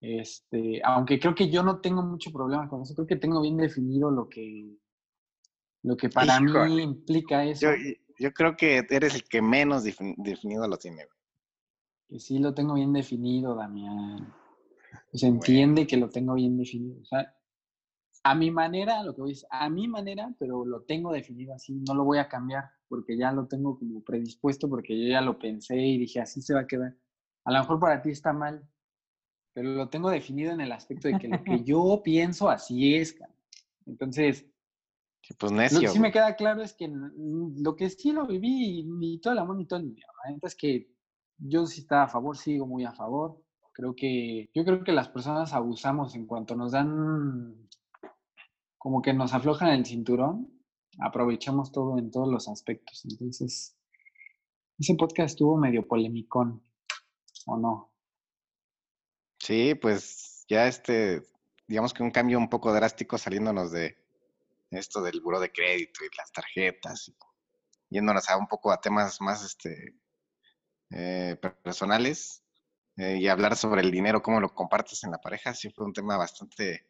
este, 0.01 0.81
aunque 0.83 1.19
creo 1.19 1.35
que 1.35 1.49
yo 1.49 1.61
no 1.61 1.79
tengo 1.79 2.01
mucho 2.01 2.31
problema 2.31 2.67
con 2.67 2.81
eso, 2.81 2.95
creo 2.95 3.07
que 3.07 3.17
tengo 3.17 3.39
bien 3.39 3.57
definido 3.57 4.09
lo 4.09 4.27
que, 4.27 4.75
lo 5.83 5.95
que 5.95 6.09
para 6.09 6.39
mí 6.39 6.81
implica 6.81 7.45
eso. 7.45 7.67
Yo, 7.67 7.93
yo, 8.17 8.33
creo 8.33 8.57
que 8.57 8.83
eres 8.89 9.13
el 9.13 9.23
que 9.23 9.43
menos 9.43 9.83
definido 9.83 10.67
lo 10.67 10.77
tiene. 10.77 11.05
Que 12.07 12.19
sí 12.19 12.39
lo 12.39 12.53
tengo 12.53 12.73
bien 12.73 12.91
definido, 12.91 13.55
Damián. 13.55 14.33
Se 15.13 15.27
entiende 15.27 15.85
que 15.85 15.97
lo 15.97 16.09
tengo 16.09 16.33
bien 16.33 16.57
definido. 16.57 16.99
O 16.99 17.05
sea, 17.05 17.33
a 18.23 18.35
mi 18.35 18.49
manera, 18.49 19.03
lo 19.03 19.13
que 19.13 19.21
voy 19.21 19.31
a 19.31 19.33
decir, 19.33 19.47
a 19.51 19.69
mi 19.69 19.87
manera, 19.87 20.33
pero 20.39 20.65
lo 20.65 20.81
tengo 20.81 21.13
definido 21.13 21.53
así, 21.53 21.73
no 21.87 21.93
lo 21.93 22.03
voy 22.03 22.17
a 22.17 22.27
cambiar 22.27 22.65
porque 22.87 23.17
ya 23.17 23.31
lo 23.31 23.47
tengo 23.47 23.77
como 23.77 24.03
predispuesto, 24.03 24.67
porque 24.67 24.99
yo 24.99 25.09
ya 25.09 25.21
lo 25.21 25.39
pensé 25.39 25.77
y 25.77 25.97
dije, 25.97 26.19
así 26.19 26.41
se 26.41 26.53
va 26.53 26.61
a 26.61 26.67
quedar. 26.67 26.95
A 27.45 27.51
lo 27.51 27.59
mejor 27.59 27.79
para 27.79 28.01
ti 28.01 28.09
está 28.09 28.33
mal, 28.33 28.67
pero 29.53 29.71
lo 29.71 29.89
tengo 29.89 30.09
definido 30.09 30.51
en 30.53 30.61
el 30.61 30.71
aspecto 30.71 31.07
de 31.07 31.17
que 31.17 31.27
lo 31.27 31.43
que 31.43 31.63
yo 31.65 32.01
pienso 32.03 32.49
así 32.49 32.95
es. 32.95 33.15
Entonces, 33.85 34.45
Sí, 35.21 35.35
pues 35.35 35.51
Lo 35.51 35.57
que 35.57 35.63
necio. 35.63 35.89
sí 35.91 35.99
me 35.99 36.11
queda 36.11 36.35
claro 36.35 36.61
es 36.63 36.73
que 36.73 36.91
lo 36.91 37.75
que 37.75 37.89
sí 37.89 38.11
lo 38.11 38.25
viví, 38.25 38.83
ni 38.83 39.19
todo 39.19 39.33
el 39.33 39.39
amor 39.39 39.55
ni 39.55 39.65
todo 39.65 39.79
el 39.79 39.89
dinero. 39.89 40.07
La 40.23 40.31
neta 40.31 40.47
es 40.47 40.55
que 40.55 40.91
yo 41.37 41.65
sí 41.67 41.81
estaba 41.81 42.03
a 42.03 42.07
favor, 42.07 42.37
sigo 42.37 42.65
muy 42.65 42.85
a 42.85 42.91
favor. 42.91 43.39
Creo 43.73 43.95
que, 43.95 44.49
yo 44.53 44.65
creo 44.65 44.83
que 44.83 44.91
las 44.91 45.09
personas 45.09 45.53
abusamos 45.53 46.15
en 46.15 46.25
cuanto 46.25 46.55
nos 46.55 46.71
dan, 46.71 47.69
como 48.77 49.01
que 49.01 49.13
nos 49.13 49.33
aflojan 49.33 49.69
el 49.69 49.85
cinturón, 49.85 50.51
aprovechamos 50.99 51.71
todo 51.71 51.97
en 51.97 52.11
todos 52.11 52.27
los 52.27 52.47
aspectos. 52.47 53.05
Entonces, 53.05 53.77
ese 54.77 54.95
podcast 54.95 55.33
estuvo 55.33 55.55
medio 55.55 55.87
polemicón, 55.87 56.63
¿o 57.45 57.57
no? 57.57 57.90
Sí, 59.41 59.73
pues 59.75 60.45
ya 60.47 60.67
este, 60.67 61.23
digamos 61.67 61.93
que 61.93 62.03
un 62.03 62.11
cambio 62.11 62.37
un 62.37 62.47
poco 62.49 62.71
drástico 62.73 63.17
saliéndonos 63.17 63.71
de 63.71 63.97
esto 64.69 65.01
del 65.01 65.19
buró 65.21 65.39
de 65.39 65.51
crédito 65.51 66.05
y 66.05 66.15
las 66.15 66.31
tarjetas, 66.31 67.07
y 67.09 67.15
yéndonos 67.89 68.29
a 68.29 68.37
un 68.37 68.47
poco 68.47 68.71
a 68.71 68.79
temas 68.79 69.19
más 69.19 69.43
este, 69.43 69.95
eh, 70.91 71.37
personales 71.63 72.43
eh, 72.97 73.17
y 73.19 73.27
hablar 73.29 73.57
sobre 73.57 73.81
el 73.81 73.91
dinero, 73.91 74.21
cómo 74.21 74.39
lo 74.39 74.53
compartes 74.53 75.03
en 75.05 75.11
la 75.11 75.19
pareja, 75.19 75.55
sí 75.55 75.71
fue 75.71 75.85
un 75.85 75.93
tema 75.93 76.17
bastante, 76.17 76.87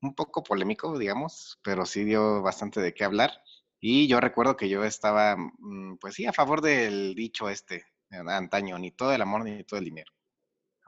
un 0.00 0.14
poco 0.14 0.44
polémico, 0.44 0.96
digamos, 0.96 1.58
pero 1.64 1.86
sí 1.86 2.04
dio 2.04 2.40
bastante 2.42 2.80
de 2.80 2.94
qué 2.94 3.04
hablar. 3.04 3.32
Y 3.80 4.08
yo 4.08 4.20
recuerdo 4.20 4.56
que 4.56 4.68
yo 4.68 4.84
estaba, 4.84 5.36
mm, 5.36 5.98
pues 5.98 6.14
sí, 6.14 6.26
a 6.26 6.32
favor 6.32 6.60
del 6.62 7.14
dicho 7.16 7.48
este, 7.48 7.78
eh, 8.10 8.18
antaño, 8.28 8.78
ni 8.78 8.92
todo 8.92 9.12
el 9.12 9.22
amor 9.22 9.44
ni 9.44 9.64
todo 9.64 9.80
el 9.80 9.86
dinero. 9.86 10.12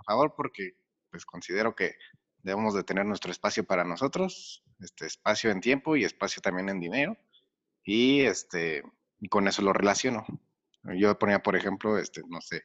A 0.00 0.02
favor 0.02 0.34
porque 0.34 0.72
pues 1.10 1.26
considero 1.26 1.74
que 1.74 1.94
debemos 2.38 2.74
de 2.74 2.84
tener 2.84 3.04
nuestro 3.04 3.30
espacio 3.30 3.64
para 3.64 3.84
nosotros, 3.84 4.64
este 4.80 5.06
espacio 5.06 5.50
en 5.50 5.60
tiempo 5.60 5.94
y 5.96 6.04
espacio 6.04 6.40
también 6.40 6.70
en 6.70 6.80
dinero. 6.80 7.16
Y 7.84 8.22
este, 8.22 8.82
y 9.18 9.28
con 9.28 9.46
eso 9.46 9.62
lo 9.62 9.72
relaciono. 9.72 10.24
Yo 10.96 11.18
ponía, 11.18 11.42
por 11.42 11.56
ejemplo, 11.56 11.98
este, 11.98 12.22
no 12.28 12.40
sé, 12.40 12.62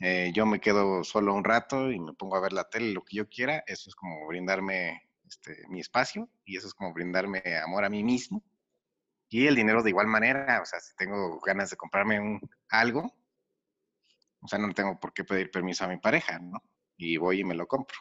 eh, 0.00 0.30
yo 0.34 0.46
me 0.46 0.60
quedo 0.60 1.02
solo 1.02 1.34
un 1.34 1.44
rato 1.44 1.90
y 1.90 1.98
me 1.98 2.12
pongo 2.12 2.36
a 2.36 2.40
ver 2.40 2.52
la 2.52 2.68
tele, 2.68 2.92
lo 2.92 3.04
que 3.04 3.16
yo 3.16 3.28
quiera, 3.28 3.64
eso 3.66 3.88
es 3.88 3.96
como 3.96 4.26
brindarme 4.26 5.10
este, 5.26 5.56
mi 5.68 5.80
espacio 5.80 6.28
y 6.44 6.56
eso 6.56 6.68
es 6.68 6.74
como 6.74 6.92
brindarme 6.92 7.42
amor 7.64 7.84
a 7.84 7.90
mí 7.90 8.04
mismo. 8.04 8.44
Y 9.30 9.46
el 9.46 9.56
dinero 9.56 9.82
de 9.82 9.90
igual 9.90 10.06
manera, 10.06 10.60
o 10.62 10.66
sea, 10.66 10.80
si 10.80 10.94
tengo 10.96 11.40
ganas 11.40 11.70
de 11.70 11.76
comprarme 11.76 12.20
un, 12.20 12.40
algo, 12.68 13.12
o 14.40 14.48
sea, 14.48 14.58
no 14.58 14.72
tengo 14.72 14.98
por 14.98 15.12
qué 15.12 15.24
pedir 15.24 15.50
permiso 15.50 15.84
a 15.84 15.88
mi 15.88 15.98
pareja, 15.98 16.38
¿no? 16.38 16.62
Y 16.96 17.16
voy 17.16 17.40
y 17.40 17.44
me 17.44 17.54
lo 17.54 17.66
compro. 17.66 17.98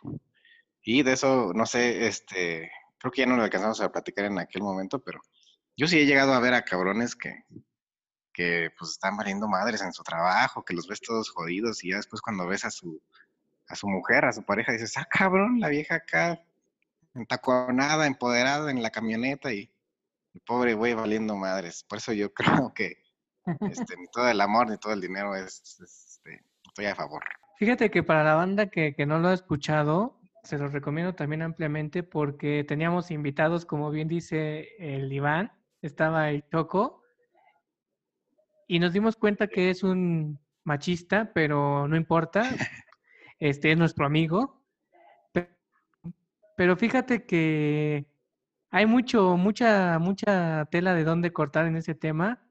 Y 0.81 1.03
de 1.03 1.13
eso, 1.13 1.51
no 1.53 1.65
sé, 1.65 2.07
este, 2.07 2.71
creo 2.97 3.11
que 3.11 3.21
ya 3.21 3.27
no 3.27 3.37
lo 3.37 3.43
alcanzamos 3.43 3.81
a 3.81 3.91
platicar 3.91 4.25
en 4.25 4.39
aquel 4.39 4.61
momento, 4.63 4.99
pero 5.03 5.21
yo 5.75 5.87
sí 5.87 5.99
he 5.99 6.05
llegado 6.05 6.33
a 6.33 6.39
ver 6.39 6.53
a 6.53 6.63
cabrones 6.63 7.15
que, 7.15 7.43
que 8.33 8.69
pues 8.77 8.91
están 8.91 9.17
valiendo 9.17 9.47
madres 9.47 9.81
en 9.81 9.93
su 9.93 10.03
trabajo, 10.03 10.63
que 10.63 10.73
los 10.73 10.87
ves 10.87 11.01
todos 11.01 11.29
jodidos 11.29 11.83
y 11.83 11.91
ya 11.91 11.97
después 11.97 12.21
cuando 12.21 12.47
ves 12.47 12.65
a 12.65 12.71
su, 12.71 13.01
a 13.67 13.75
su 13.75 13.87
mujer, 13.87 14.25
a 14.25 14.33
su 14.33 14.43
pareja, 14.43 14.71
dices, 14.71 14.97
ah, 14.97 15.07
cabrón, 15.09 15.59
la 15.59 15.69
vieja 15.69 15.95
acá, 15.95 16.41
entaconada, 17.13 18.07
empoderada 18.07 18.71
en 18.71 18.81
la 18.81 18.91
camioneta 18.91 19.51
y 19.51 19.71
el 20.33 20.41
pobre 20.41 20.73
güey 20.73 20.93
valiendo 20.93 21.35
madres. 21.35 21.83
Por 21.83 21.97
eso 21.97 22.13
yo 22.13 22.33
creo 22.33 22.73
que 22.73 23.03
este, 23.69 23.97
ni 23.97 24.07
todo 24.07 24.27
el 24.29 24.41
amor 24.41 24.69
ni 24.69 24.77
todo 24.77 24.93
el 24.93 25.01
dinero 25.01 25.35
es, 25.35 25.61
estoy 26.77 26.85
a 26.91 26.95
favor. 26.95 27.23
Fíjate 27.57 27.89
que 27.89 28.03
para 28.03 28.23
la 28.23 28.35
banda 28.35 28.67
que, 28.67 28.93
que 28.93 29.05
no 29.07 29.17
lo 29.19 29.29
ha 29.29 29.33
escuchado, 29.33 30.19
se 30.43 30.57
los 30.59 30.71
recomiendo 30.71 31.15
también 31.15 31.41
ampliamente 31.41 32.03
porque 32.03 32.63
teníamos 32.63 33.09
invitados, 33.09 33.65
como 33.65 33.89
bien 33.89 34.07
dice 34.07 34.69
el 34.77 35.11
Iván, 35.11 35.51
estaba 35.81 36.29
el 36.29 36.45
Choco, 36.51 37.01
y 38.67 38.79
nos 38.79 38.93
dimos 38.93 39.15
cuenta 39.15 39.47
que 39.47 39.69
es 39.71 39.81
un 39.83 40.39
machista, 40.65 41.31
pero 41.33 41.87
no 41.87 41.95
importa, 41.95 42.43
este 43.39 43.71
es 43.71 43.77
nuestro 43.77 44.05
amigo. 44.05 44.61
Pe- 45.31 45.49
Pero 46.55 46.75
fíjate 46.75 47.25
que 47.25 48.05
hay 48.69 48.85
mucho, 48.85 49.35
mucha, 49.37 49.97
mucha 49.99 50.65
tela 50.65 50.93
de 50.93 51.03
dónde 51.05 51.33
cortar 51.33 51.65
en 51.65 51.77
ese 51.77 51.95
tema. 51.95 52.43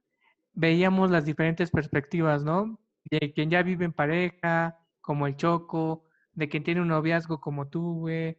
Veíamos 0.55 1.11
las 1.11 1.25
diferentes 1.25 1.71
perspectivas, 1.71 2.43
¿no? 2.43 2.81
De 3.11 3.33
quien 3.33 3.51
ya 3.51 3.63
vive 3.63 3.85
en 3.85 3.93
pareja, 3.93 4.79
como 5.01 5.27
el 5.27 5.37
Choco, 5.37 6.05
de 6.33 6.49
quien 6.49 6.65
tiene 6.65 6.83
un 6.83 6.89
noviazgo 6.89 7.41
como 7.41 7.69
tú, 7.69 8.01
güey, 8.01 8.39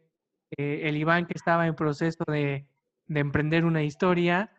eh, 0.58 0.82
el 0.84 0.98
Iván 0.98 1.26
que 1.28 1.34
estaba 1.36 1.68
en 1.68 1.76
proceso 1.76 2.24
de, 2.28 2.68
de 3.08 3.20
emprender 3.20 3.66
una 3.66 3.84
historia, 3.84 4.52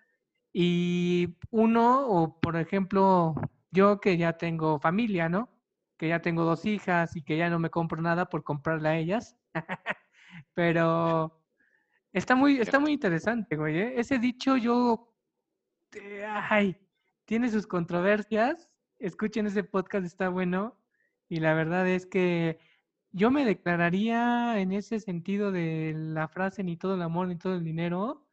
y 0.52 1.36
uno, 1.50 2.08
o 2.08 2.40
por 2.40 2.56
ejemplo, 2.56 3.34
yo 3.70 4.00
que 4.00 4.16
ya 4.16 4.38
tengo 4.38 4.80
familia, 4.80 5.28
¿no? 5.28 5.50
Que 5.96 6.08
ya 6.08 6.20
tengo 6.22 6.44
dos 6.44 6.64
hijas 6.64 7.16
y 7.16 7.22
que 7.22 7.36
ya 7.36 7.50
no 7.50 7.58
me 7.58 7.70
compro 7.70 8.00
nada 8.02 8.28
por 8.28 8.44
comprarle 8.44 8.88
a 8.88 8.96
ellas. 8.96 9.36
Pero 10.54 11.40
está 12.12 12.34
muy, 12.34 12.60
está 12.60 12.78
muy 12.80 12.92
interesante, 12.92 13.56
güey. 13.56 13.78
¿eh? 13.78 13.94
Ese 14.00 14.18
dicho 14.18 14.56
yo, 14.56 15.14
ay, 16.26 16.76
tiene 17.24 17.50
sus 17.50 17.66
controversias. 17.66 18.67
Escuchen 18.98 19.46
ese 19.46 19.64
podcast, 19.64 20.04
está 20.06 20.28
bueno. 20.28 20.76
Y 21.28 21.40
la 21.40 21.54
verdad 21.54 21.86
es 21.88 22.06
que 22.06 22.58
yo 23.12 23.30
me 23.30 23.44
declararía 23.44 24.58
en 24.60 24.72
ese 24.72 24.98
sentido 25.00 25.52
de 25.52 25.92
la 25.96 26.28
frase 26.28 26.62
ni 26.64 26.76
todo 26.76 26.94
el 26.94 27.02
amor 27.02 27.28
ni 27.28 27.36
todo 27.36 27.54
el 27.54 27.64
dinero. 27.64 28.26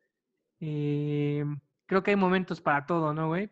eh, 0.59 1.43
creo 1.85 2.01
que 2.03 2.11
hay 2.11 2.17
momentos 2.17 2.61
para 2.61 2.85
todo, 2.85 3.13
¿no, 3.13 3.27
güey? 3.27 3.49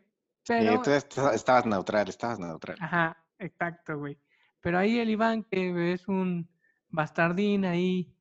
Pero, 0.48 0.82
tú 0.82 0.92
est- 0.92 1.18
estabas 1.34 1.66
neutral, 1.66 2.08
estabas 2.10 2.40
neutral. 2.40 2.78
ajá, 2.80 3.18
exacto, 3.40 3.98
güey. 3.98 4.18
Pero 4.62 4.78
ahí 4.78 5.00
el 5.00 5.10
Iván, 5.10 5.44
que 5.44 5.94
es 5.94 6.08
un 6.08 6.50
bastardín 6.90 7.66
ahí, 7.66 8.16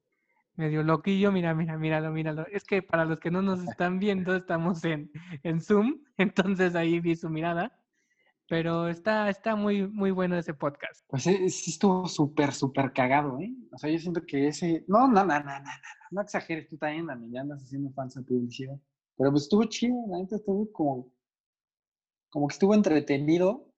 medio 0.56 0.82
loquillo, 0.82 1.32
mira, 1.32 1.54
mira, 1.54 1.78
míralo, 1.78 2.10
míralo. 2.10 2.46
Es 2.48 2.64
que 2.64 2.82
para 2.82 3.04
los 3.04 3.18
que 3.20 3.30
no 3.30 3.42
nos 3.42 3.62
están 3.62 3.98
viendo, 3.98 4.34
estamos 4.36 4.84
en, 4.84 5.10
en 5.42 5.60
Zoom, 5.60 6.02
entonces 6.18 6.74
ahí 6.74 7.00
vi 7.00 7.16
su 7.16 7.30
mirada. 7.30 7.78
Pero 8.52 8.86
está, 8.86 9.30
está 9.30 9.56
muy, 9.56 9.88
muy 9.88 10.10
bueno 10.10 10.36
ese 10.36 10.52
podcast. 10.52 11.06
Pues 11.08 11.22
sí, 11.22 11.48
sí 11.48 11.70
estuvo 11.70 12.06
súper, 12.06 12.52
súper 12.52 12.92
cagado, 12.92 13.40
¿eh? 13.40 13.50
O 13.72 13.78
sea, 13.78 13.88
yo 13.88 13.98
siento 13.98 14.20
que 14.26 14.48
ese... 14.48 14.84
No, 14.88 15.08
no, 15.08 15.24
no, 15.24 15.38
no, 15.38 15.40
no, 15.40 15.58
no, 15.58 15.70
no 16.10 16.20
exageres 16.20 16.68
tú 16.68 16.76
también, 16.76 17.06
Dani, 17.06 17.30
ya 17.30 17.40
andas 17.40 17.62
haciendo 17.62 17.90
falsa 17.92 18.20
publicidad. 18.20 18.78
Pero 19.16 19.30
pues 19.30 19.44
estuvo 19.44 19.64
chido, 19.64 19.96
la 20.10 20.18
neta 20.18 20.36
estuvo 20.36 20.70
como... 20.70 21.10
Como 22.28 22.46
que 22.46 22.52
estuvo 22.52 22.74
entretenido. 22.74 23.72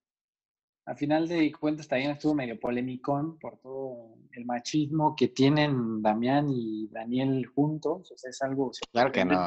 A 0.87 0.97
final 0.97 1.29
de 1.29 1.53
cuentas 1.53 1.87
también 1.87 2.11
estuvo 2.11 2.35
medio 2.35 2.59
polémicón 2.59 3.39
por 3.39 3.59
todo 3.59 4.16
el 4.33 4.45
machismo 4.45 5.14
que 5.14 5.29
tienen 5.29 6.03
Damián 6.03 6.49
y 6.51 6.89
Daniel 6.89 7.47
juntos. 7.47 8.11
O 8.11 8.18
sea, 8.18 8.29
es 8.29 8.43
algo 8.43 8.72
Claro 8.91 9.12
que 9.12 9.25
no. 9.25 9.47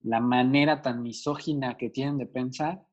La 0.00 0.20
manera 0.20 0.80
tan 0.80 1.02
misógina 1.02 1.76
que 1.76 1.90
tienen 1.90 2.16
de 2.16 2.24
pensar. 2.24 2.87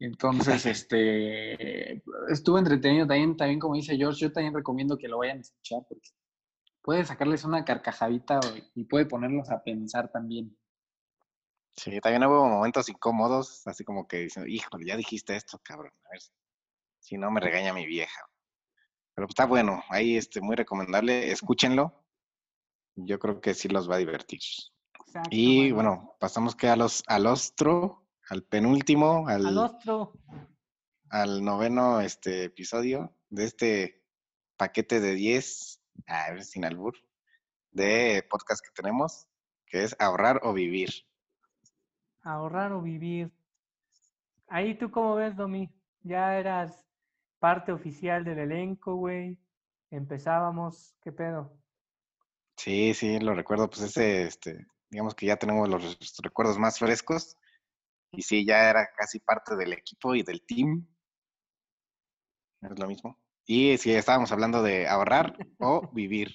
Entonces, 0.00 0.66
este, 0.66 2.02
estuvo 2.28 2.58
entretenido 2.58 3.06
también, 3.06 3.36
también 3.36 3.60
como 3.60 3.74
dice 3.76 3.96
George, 3.96 4.20
yo 4.20 4.32
también 4.32 4.54
recomiendo 4.54 4.98
que 4.98 5.08
lo 5.08 5.18
vayan 5.18 5.38
a 5.38 5.42
escuchar 5.42 5.82
porque 5.88 6.10
puede 6.82 7.04
sacarles 7.04 7.44
una 7.44 7.64
carcajadita 7.64 8.40
y 8.74 8.84
puede 8.84 9.06
ponerlos 9.06 9.50
a 9.50 9.62
pensar 9.62 10.10
también. 10.12 10.56
Sí, 11.76 12.00
también 12.00 12.24
hubo 12.24 12.48
momentos 12.48 12.88
incómodos, 12.88 13.66
así 13.66 13.84
como 13.84 14.06
que 14.06 14.18
dicen, 14.18 14.44
híjole, 14.48 14.86
ya 14.86 14.96
dijiste 14.96 15.34
esto, 15.34 15.58
cabrón. 15.62 15.92
A 16.04 16.10
ver, 16.10 16.20
si 17.00 17.18
no 17.18 17.30
me 17.30 17.40
regaña 17.40 17.72
mi 17.72 17.86
vieja. 17.86 18.20
Pero 19.14 19.26
está 19.28 19.46
bueno, 19.46 19.82
ahí 19.88 20.16
este, 20.16 20.40
muy 20.40 20.56
recomendable, 20.56 21.30
escúchenlo. 21.32 22.04
Yo 22.96 23.18
creo 23.18 23.40
que 23.40 23.54
sí 23.54 23.68
los 23.68 23.90
va 23.90 23.96
a 23.96 23.98
divertir. 23.98 24.40
Exacto, 25.06 25.30
Y 25.30 25.72
mano. 25.72 25.74
bueno, 25.74 26.16
pasamos 26.20 26.54
que 26.54 26.68
a 26.68 26.76
los, 26.76 27.02
al 27.06 27.26
ostro, 27.26 28.03
al 28.28 28.42
penúltimo, 28.42 29.28
al, 29.28 29.44
Al 31.10 31.44
noveno 31.44 32.00
este, 32.00 32.44
episodio 32.44 33.14
de 33.28 33.44
este 33.44 34.02
paquete 34.56 35.00
de 35.00 35.14
10, 35.14 35.82
a 36.06 36.32
ver, 36.32 36.44
sin 36.44 36.64
albur, 36.64 36.94
de 37.70 38.26
podcast 38.30 38.64
que 38.64 38.72
tenemos, 38.72 39.26
que 39.66 39.84
es 39.84 39.96
ahorrar 39.98 40.40
o 40.42 40.52
vivir. 40.52 40.90
Ahorrar 42.22 42.72
o 42.72 42.80
vivir. 42.80 43.30
Ahí 44.48 44.76
tú 44.78 44.90
cómo 44.90 45.16
ves, 45.16 45.36
Domi. 45.36 45.70
Ya 46.02 46.38
eras 46.38 46.86
parte 47.38 47.72
oficial 47.72 48.24
del 48.24 48.38
elenco, 48.38 48.94
güey. 48.94 49.38
Empezábamos, 49.90 50.96
¿qué 51.02 51.12
pedo? 51.12 51.58
Sí, 52.56 52.94
sí, 52.94 53.18
lo 53.18 53.34
recuerdo, 53.34 53.68
pues 53.68 53.82
ese, 53.82 54.24
este, 54.24 54.66
digamos 54.88 55.14
que 55.14 55.26
ya 55.26 55.36
tenemos 55.36 55.68
los 55.68 55.98
recuerdos 56.22 56.58
más 56.58 56.78
frescos 56.78 57.36
y 58.16 58.22
sí, 58.22 58.44
ya 58.44 58.70
era 58.70 58.88
casi 58.96 59.20
parte 59.20 59.56
del 59.56 59.72
equipo 59.72 60.14
y 60.14 60.22
del 60.22 60.44
team. 60.46 60.86
Es 62.62 62.78
lo 62.78 62.86
mismo. 62.86 63.18
Y 63.46 63.76
sí, 63.78 63.92
estábamos 63.92 64.32
hablando 64.32 64.62
de 64.62 64.88
ahorrar 64.88 65.36
o 65.58 65.90
vivir. 65.92 66.34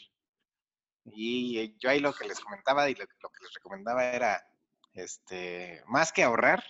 Y 1.06 1.58
eh, 1.60 1.76
yo 1.80 1.90
ahí 1.90 2.00
lo 2.00 2.14
que 2.14 2.28
les 2.28 2.40
comentaba 2.40 2.90
y 2.90 2.96
lo, 2.96 3.06
lo 3.22 3.30
que 3.30 3.44
les 3.44 3.54
recomendaba 3.54 4.06
era 4.06 4.44
este, 4.94 5.82
más 5.88 6.12
que 6.12 6.24
ahorrar, 6.24 6.64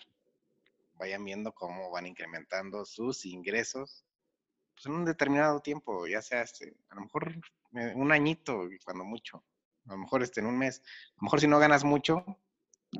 vayan 0.93 1.23
viendo 1.25 1.53
cómo 1.53 1.89
van 1.91 2.05
incrementando 2.05 2.85
sus 2.85 3.25
ingresos 3.25 4.05
pues, 4.75 4.85
en 4.85 4.93
un 4.93 5.05
determinado 5.05 5.61
tiempo, 5.61 6.07
ya 6.07 6.21
sea 6.21 6.41
este, 6.41 6.75
a 6.89 6.95
lo 6.95 7.01
mejor 7.01 7.35
eh, 7.73 7.93
un 7.95 8.11
añito, 8.11 8.63
cuando 8.85 9.03
mucho, 9.03 9.43
a 9.87 9.93
lo 9.93 9.97
mejor 9.97 10.23
este, 10.23 10.41
en 10.41 10.45
un 10.45 10.57
mes. 10.57 10.81
A 11.13 11.15
lo 11.17 11.23
mejor 11.23 11.41
si 11.41 11.47
no 11.47 11.59
ganas 11.59 11.83
mucho, 11.83 12.25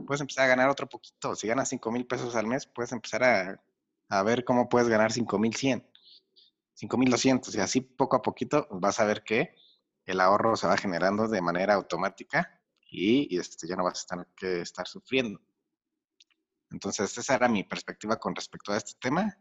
puedes 0.06 0.22
empezar 0.22 0.46
a 0.46 0.50
ganar 0.50 0.70
otro 0.70 0.88
poquito. 0.88 1.36
Si 1.36 1.48
ganas 1.48 1.70
5 1.70 1.92
mil 1.92 2.06
pesos 2.06 2.36
al 2.36 2.48
mes, 2.48 2.66
puedes 2.68 2.92
empezar 2.92 3.24
a, 3.24 3.64
a 4.10 4.24
ver 4.24 4.44
cómo 4.44 4.70
puedes 4.70 4.88
ganar 4.90 5.12
5 5.12 5.40
mil 5.40 5.56
100, 5.56 5.88
5 6.74 6.98
mil 6.98 7.10
200 7.10 7.56
y 7.56 7.60
así 7.60 7.82
poco 7.82 8.16
a 8.16 8.22
poquito 8.22 8.68
vas 8.72 9.00
a 9.00 9.06
ver 9.06 9.24
que 9.24 9.56
el 10.06 10.20
ahorro 10.20 10.56
se 10.56 10.68
va 10.68 10.78
generando 10.78 11.28
de 11.28 11.42
manera 11.42 11.76
automática 11.76 12.62
y, 12.90 13.34
y 13.36 13.40
este, 13.40 13.68
ya 13.68 13.76
no 13.76 13.84
vas 13.84 14.04
a 14.04 14.08
tener 14.08 14.28
que 14.36 14.62
estar 14.62 14.88
sufriendo. 14.88 15.40
Entonces, 16.72 17.18
esa 17.18 17.36
era 17.36 17.48
mi 17.48 17.64
perspectiva 17.64 18.18
con 18.18 18.36
respecto 18.36 18.72
a 18.72 18.78
este 18.78 18.94
tema. 19.00 19.38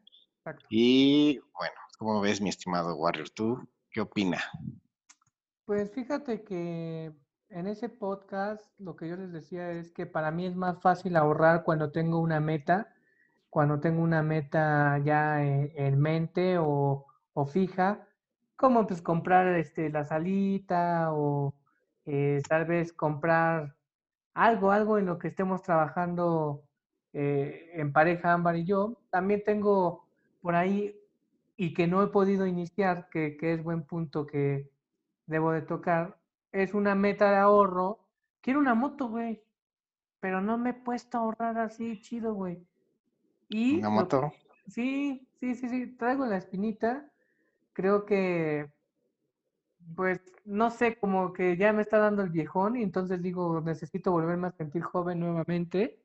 Y 0.71 1.39
bueno, 1.39 1.75
¿cómo 1.99 2.21
ves, 2.21 2.41
mi 2.41 2.49
estimado 2.49 2.97
Warrior? 2.97 3.29
¿Tú 3.31 3.69
qué 3.91 4.01
opina? 4.01 4.43
Pues 5.67 5.93
fíjate 5.93 6.43
que 6.43 7.13
en 7.51 7.67
ese 7.67 7.89
podcast 7.89 8.65
lo 8.79 8.97
que 8.97 9.09
yo 9.09 9.17
les 9.17 9.33
decía 9.33 9.71
es 9.73 9.91
que 9.93 10.07
para 10.07 10.31
mí 10.31 10.47
es 10.47 10.55
más 10.57 10.81
fácil 10.81 11.17
ahorrar 11.17 11.65
cuando 11.65 11.91
tengo 11.91 12.19
una 12.19 12.41
meta, 12.41 12.95
cuando 13.51 13.81
tengo 13.81 14.03
una 14.03 14.23
meta 14.23 14.99
ya 15.05 15.43
en, 15.43 15.99
mente 15.99 16.59
o, 16.59 17.07
o, 17.35 17.47
fija, 17.47 18.07
como 18.57 18.87
pues 18.87 19.03
comprar 19.03 19.49
este, 19.57 19.91
la 19.91 20.05
salita 20.05 21.13
o 21.13 21.55
eh, 22.05 22.43
tal 22.49 22.67
vez 22.67 22.93
comprar 22.93 23.75
algo, 24.35 24.71
algo 24.71 24.99
en 24.99 25.07
lo 25.07 25.19
que 25.19 25.29
estemos 25.29 25.63
trabajando 25.63 26.63
eh, 27.13 27.71
en 27.75 27.93
pareja, 27.93 28.33
Ámbar 28.33 28.57
y 28.57 28.65
yo. 28.65 28.99
También 29.11 29.43
tengo 29.45 30.07
por 30.43 30.55
ahí 30.55 30.97
y 31.57 31.75
que 31.75 31.87
no 31.87 32.03
he 32.03 32.09
podido 32.09 32.47
iniciar, 32.47 33.09
que, 33.11 33.37
que 33.37 33.55
es 33.55 33.63
buen 33.65 33.83
punto 33.83 34.27
que 34.27 34.71
debo 35.27 35.53
de 35.53 35.63
tocar, 35.63 36.18
es 36.53 36.75
una 36.75 36.95
meta 36.95 37.31
de 37.31 37.37
ahorro. 37.39 38.07
Quiero 38.41 38.61
una 38.61 38.75
moto, 38.75 39.09
güey, 39.09 39.43
pero 40.21 40.41
no 40.41 40.59
me 40.59 40.71
he 40.71 40.75
puesto 40.75 41.19
a 41.19 41.21
ahorrar 41.23 41.59
así 41.59 42.01
chido, 42.01 42.35
güey. 42.35 42.67
Y 43.49 43.79
¿Una 43.79 43.91
moto? 43.91 44.33
sí, 44.67 45.29
sí, 45.41 45.55
sí, 45.55 45.69
sí, 45.69 45.97
traigo 45.97 46.27
la 46.27 46.39
espinita. 46.39 47.11
Creo 47.73 48.05
que, 48.07 48.71
pues, 49.95 50.21
no 50.45 50.71
sé, 50.71 50.97
como 50.99 51.33
que 51.33 51.57
ya 51.57 51.73
me 51.73 51.83
está 51.83 51.99
dando 51.99 52.23
el 52.23 52.31
viejón 52.31 52.77
y 52.77 52.83
entonces 52.83 53.23
digo, 53.23 53.61
necesito 53.61 54.13
volverme 54.13 54.49
a 54.49 54.53
sentir 54.53 54.83
joven 54.83 55.21
nuevamente. 55.21 56.03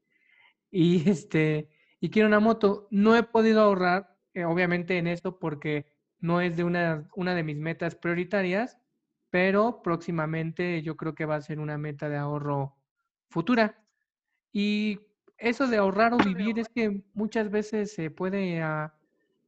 Y 0.72 1.10
este, 1.10 1.70
y 2.00 2.10
quiero 2.10 2.28
una 2.28 2.40
moto. 2.40 2.88
No 2.92 3.16
he 3.16 3.24
podido 3.24 3.62
ahorrar, 3.62 4.18
eh, 4.34 4.46
obviamente, 4.46 4.98
en 4.98 5.08
esto 5.08 5.40
porque 5.40 5.88
no 6.20 6.42
es 6.42 6.58
de 6.58 6.64
una, 6.64 7.10
una 7.16 7.36
de 7.36 7.44
mis 7.44 7.58
metas 7.58 7.96
prioritarias, 7.96 8.78
pero 9.34 9.82
próximamente 9.82 10.84
yo 10.84 10.96
creo 10.96 11.16
que 11.16 11.26
va 11.26 11.38
a 11.38 11.42
ser 11.42 11.60
una 11.60 11.76
meta 11.80 12.08
de 12.08 12.18
ahorro 12.18 12.76
futura. 13.30 13.84
Y 14.52 15.00
eso 15.40 15.68
de 15.68 15.78
ahorrar 15.78 16.14
o 16.14 16.18
vivir 16.20 16.60
es 16.60 16.70
que 16.70 17.04
muchas 17.16 17.50
veces 17.50 17.96
se 17.96 18.12
puede 18.12 18.62
ah, 18.62 18.94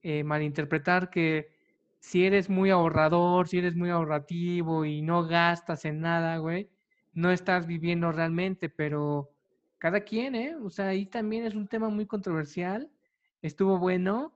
eh, 0.02 0.24
malinterpretar 0.24 1.12
que 1.12 1.52
si 2.00 2.26
eres 2.26 2.50
muy 2.50 2.72
ahorrador, 2.72 3.48
si 3.48 3.60
eres 3.60 3.76
muy 3.76 3.92
ahorrativo 3.92 4.86
y 4.86 5.04
no 5.04 5.28
gastas 5.28 5.86
en 5.86 6.02
nada, 6.02 6.38
güey, 6.38 6.72
no 7.14 7.30
estás 7.30 7.68
viviendo 7.68 8.12
realmente, 8.12 8.70
pero 8.70 9.30
cada 9.78 10.02
quien, 10.02 10.34
¿eh? 10.34 10.56
O 10.56 10.72
sea, 10.72 10.88
ahí 10.88 11.06
también 11.06 11.46
es 11.46 11.54
un 11.54 11.68
tema 11.68 11.90
muy 11.90 12.08
controversial. 12.08 12.90
Estuvo 13.44 13.78
bueno. 13.78 14.35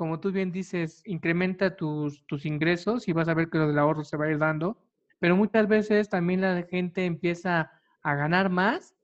Como 0.00 0.18
tú 0.18 0.32
bien 0.32 0.50
dices, 0.50 1.02
incrementa 1.04 1.76
tus, 1.76 2.24
tus 2.24 2.46
ingresos 2.46 3.06
y 3.06 3.12
vas 3.12 3.28
a 3.28 3.34
ver 3.34 3.50
que 3.50 3.58
lo 3.58 3.68
del 3.68 3.78
ahorro 3.78 4.02
se 4.02 4.16
va 4.16 4.24
a 4.24 4.30
ir 4.30 4.38
dando. 4.38 4.78
Pero 5.18 5.36
muchas 5.36 5.68
veces 5.68 6.08
también 6.08 6.40
la 6.40 6.62
gente 6.62 7.04
empieza 7.04 7.70
a 8.02 8.14
ganar 8.14 8.48
más 8.48 8.94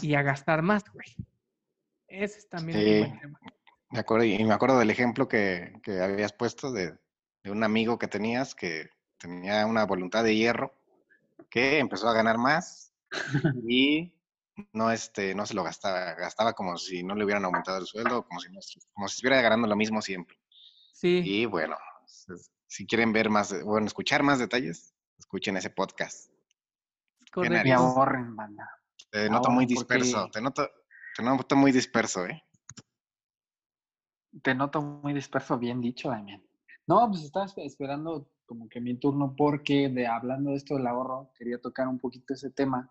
y 0.00 0.14
a 0.14 0.22
gastar 0.22 0.62
más, 0.62 0.82
güey. 0.90 1.14
Ese 2.08 2.38
es 2.38 2.48
también 2.48 2.78
un 2.78 3.00
buen 3.00 3.20
tema. 3.20 3.38
De 3.90 4.00
acuerdo, 4.00 4.24
y 4.24 4.42
me 4.42 4.54
acuerdo 4.54 4.78
del 4.78 4.88
ejemplo 4.88 5.28
que, 5.28 5.78
que 5.82 6.00
habías 6.00 6.32
puesto 6.32 6.72
de, 6.72 6.94
de, 7.42 7.50
un 7.50 7.62
amigo 7.62 7.98
que 7.98 8.08
tenías 8.08 8.54
que 8.54 8.88
tenía 9.18 9.66
una 9.66 9.84
voluntad 9.84 10.24
de 10.24 10.36
hierro, 10.36 10.72
que 11.50 11.80
empezó 11.80 12.08
a 12.08 12.14
ganar 12.14 12.38
más 12.38 12.94
y 13.68 14.13
no, 14.72 14.90
este, 14.90 15.34
no 15.34 15.46
se 15.46 15.54
lo 15.54 15.64
gastaba, 15.64 16.14
gastaba 16.14 16.52
como 16.52 16.76
si 16.76 17.02
no 17.02 17.14
le 17.14 17.24
hubieran 17.24 17.44
aumentado 17.44 17.78
el 17.78 17.86
sueldo, 17.86 18.26
como 18.26 18.40
si, 18.40 18.48
como 18.92 19.08
si 19.08 19.14
estuviera 19.14 19.40
ganando 19.40 19.66
lo 19.66 19.76
mismo 19.76 20.00
siempre. 20.00 20.38
Sí. 20.92 21.22
Y 21.24 21.46
bueno, 21.46 21.76
si 22.66 22.86
quieren 22.86 23.12
ver 23.12 23.30
más, 23.30 23.62
bueno, 23.64 23.86
escuchar 23.86 24.22
más 24.22 24.38
detalles, 24.38 24.94
escuchen 25.18 25.56
ese 25.56 25.70
podcast. 25.70 26.30
Y 27.36 27.70
ahorren, 27.70 28.36
banda. 28.36 28.70
Te 29.10 29.28
noto 29.28 29.50
muy 29.50 29.66
disperso, 29.66 30.28
te 30.30 30.40
noto, 30.40 30.68
te 31.16 31.22
noto 31.22 31.56
muy 31.56 31.72
disperso, 31.72 32.26
¿eh? 32.26 32.42
Te 34.42 34.54
noto 34.54 34.82
muy 34.82 35.12
disperso, 35.12 35.58
bien 35.58 35.80
dicho, 35.80 36.08
Damián. 36.10 36.44
No, 36.86 37.08
pues 37.08 37.24
estaba 37.24 37.46
esperando 37.56 38.28
como 38.46 38.68
que 38.68 38.80
mi 38.80 38.98
turno 38.98 39.34
porque 39.36 39.88
de 39.88 40.06
hablando 40.06 40.50
de 40.50 40.56
esto 40.56 40.74
del 40.74 40.86
ahorro, 40.86 41.32
quería 41.36 41.60
tocar 41.60 41.88
un 41.88 41.98
poquito 41.98 42.34
ese 42.34 42.50
tema 42.50 42.90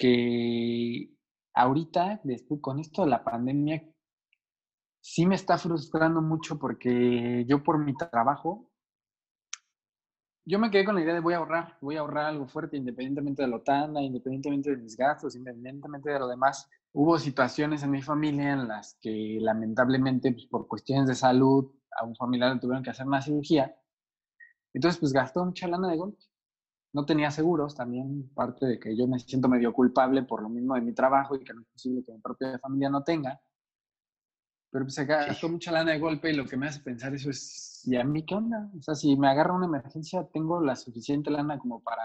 que 0.00 1.14
ahorita, 1.52 2.22
después 2.24 2.62
con 2.62 2.80
esto 2.80 3.04
de 3.04 3.10
la 3.10 3.22
pandemia, 3.22 3.84
sí 4.98 5.26
me 5.26 5.34
está 5.34 5.58
frustrando 5.58 6.22
mucho 6.22 6.58
porque 6.58 7.44
yo 7.46 7.62
por 7.62 7.78
mi 7.78 7.94
trabajo, 7.94 8.70
yo 10.46 10.58
me 10.58 10.70
quedé 10.70 10.86
con 10.86 10.94
la 10.94 11.02
idea 11.02 11.12
de 11.12 11.20
voy 11.20 11.34
a 11.34 11.36
ahorrar, 11.36 11.76
voy 11.82 11.96
a 11.96 12.00
ahorrar 12.00 12.24
algo 12.24 12.48
fuerte 12.48 12.78
independientemente 12.78 13.42
de 13.42 13.48
la 13.48 13.62
tanda, 13.62 14.00
independientemente 14.00 14.70
de 14.70 14.78
mis 14.78 14.96
gastos, 14.96 15.36
independientemente 15.36 16.10
de 16.10 16.18
lo 16.18 16.28
demás. 16.28 16.66
Hubo 16.92 17.18
situaciones 17.18 17.82
en 17.82 17.90
mi 17.90 18.00
familia 18.00 18.54
en 18.54 18.68
las 18.68 18.96
que 19.02 19.36
lamentablemente 19.38 20.32
pues, 20.32 20.46
por 20.46 20.66
cuestiones 20.66 21.08
de 21.08 21.14
salud 21.14 21.70
a 22.00 22.06
un 22.06 22.16
familiar 22.16 22.54
le 22.54 22.60
tuvieron 22.60 22.82
que 22.82 22.90
hacer 22.90 23.06
una 23.06 23.20
cirugía. 23.20 23.76
Entonces 24.72 24.98
pues 24.98 25.12
gastó 25.12 25.44
mucha 25.44 25.68
lana 25.68 25.90
de 25.90 25.98
golpe 25.98 26.29
no 26.92 27.04
tenía 27.04 27.30
seguros, 27.30 27.74
también 27.74 28.30
parte 28.34 28.66
de 28.66 28.78
que 28.80 28.96
yo 28.96 29.06
me 29.06 29.18
siento 29.18 29.48
medio 29.48 29.72
culpable 29.72 30.24
por 30.24 30.42
lo 30.42 30.48
mismo 30.48 30.74
de 30.74 30.80
mi 30.80 30.92
trabajo 30.92 31.36
y 31.36 31.44
que 31.44 31.54
no 31.54 31.60
es 31.60 31.68
posible 31.68 32.04
que 32.04 32.12
mi 32.12 32.20
propia 32.20 32.58
familia 32.58 32.90
no 32.90 33.02
tenga. 33.04 33.40
Pero 34.70 34.84
pues 34.84 34.94
se 34.94 35.04
gastó 35.04 35.48
mucha 35.48 35.72
lana 35.72 35.92
de 35.92 35.98
golpe 35.98 36.30
y 36.30 36.36
lo 36.36 36.46
que 36.46 36.56
me 36.56 36.68
hace 36.68 36.80
pensar 36.80 37.14
eso 37.14 37.30
es, 37.30 37.82
¿y 37.86 37.96
a 37.96 38.04
mí 38.04 38.24
qué 38.24 38.34
onda? 38.34 38.70
O 38.78 38.82
sea, 38.82 38.94
si 38.94 39.16
me 39.16 39.28
agarra 39.28 39.54
una 39.54 39.66
emergencia, 39.66 40.26
¿tengo 40.32 40.60
la 40.60 40.76
suficiente 40.76 41.30
lana 41.30 41.58
como 41.58 41.82
para 41.82 42.04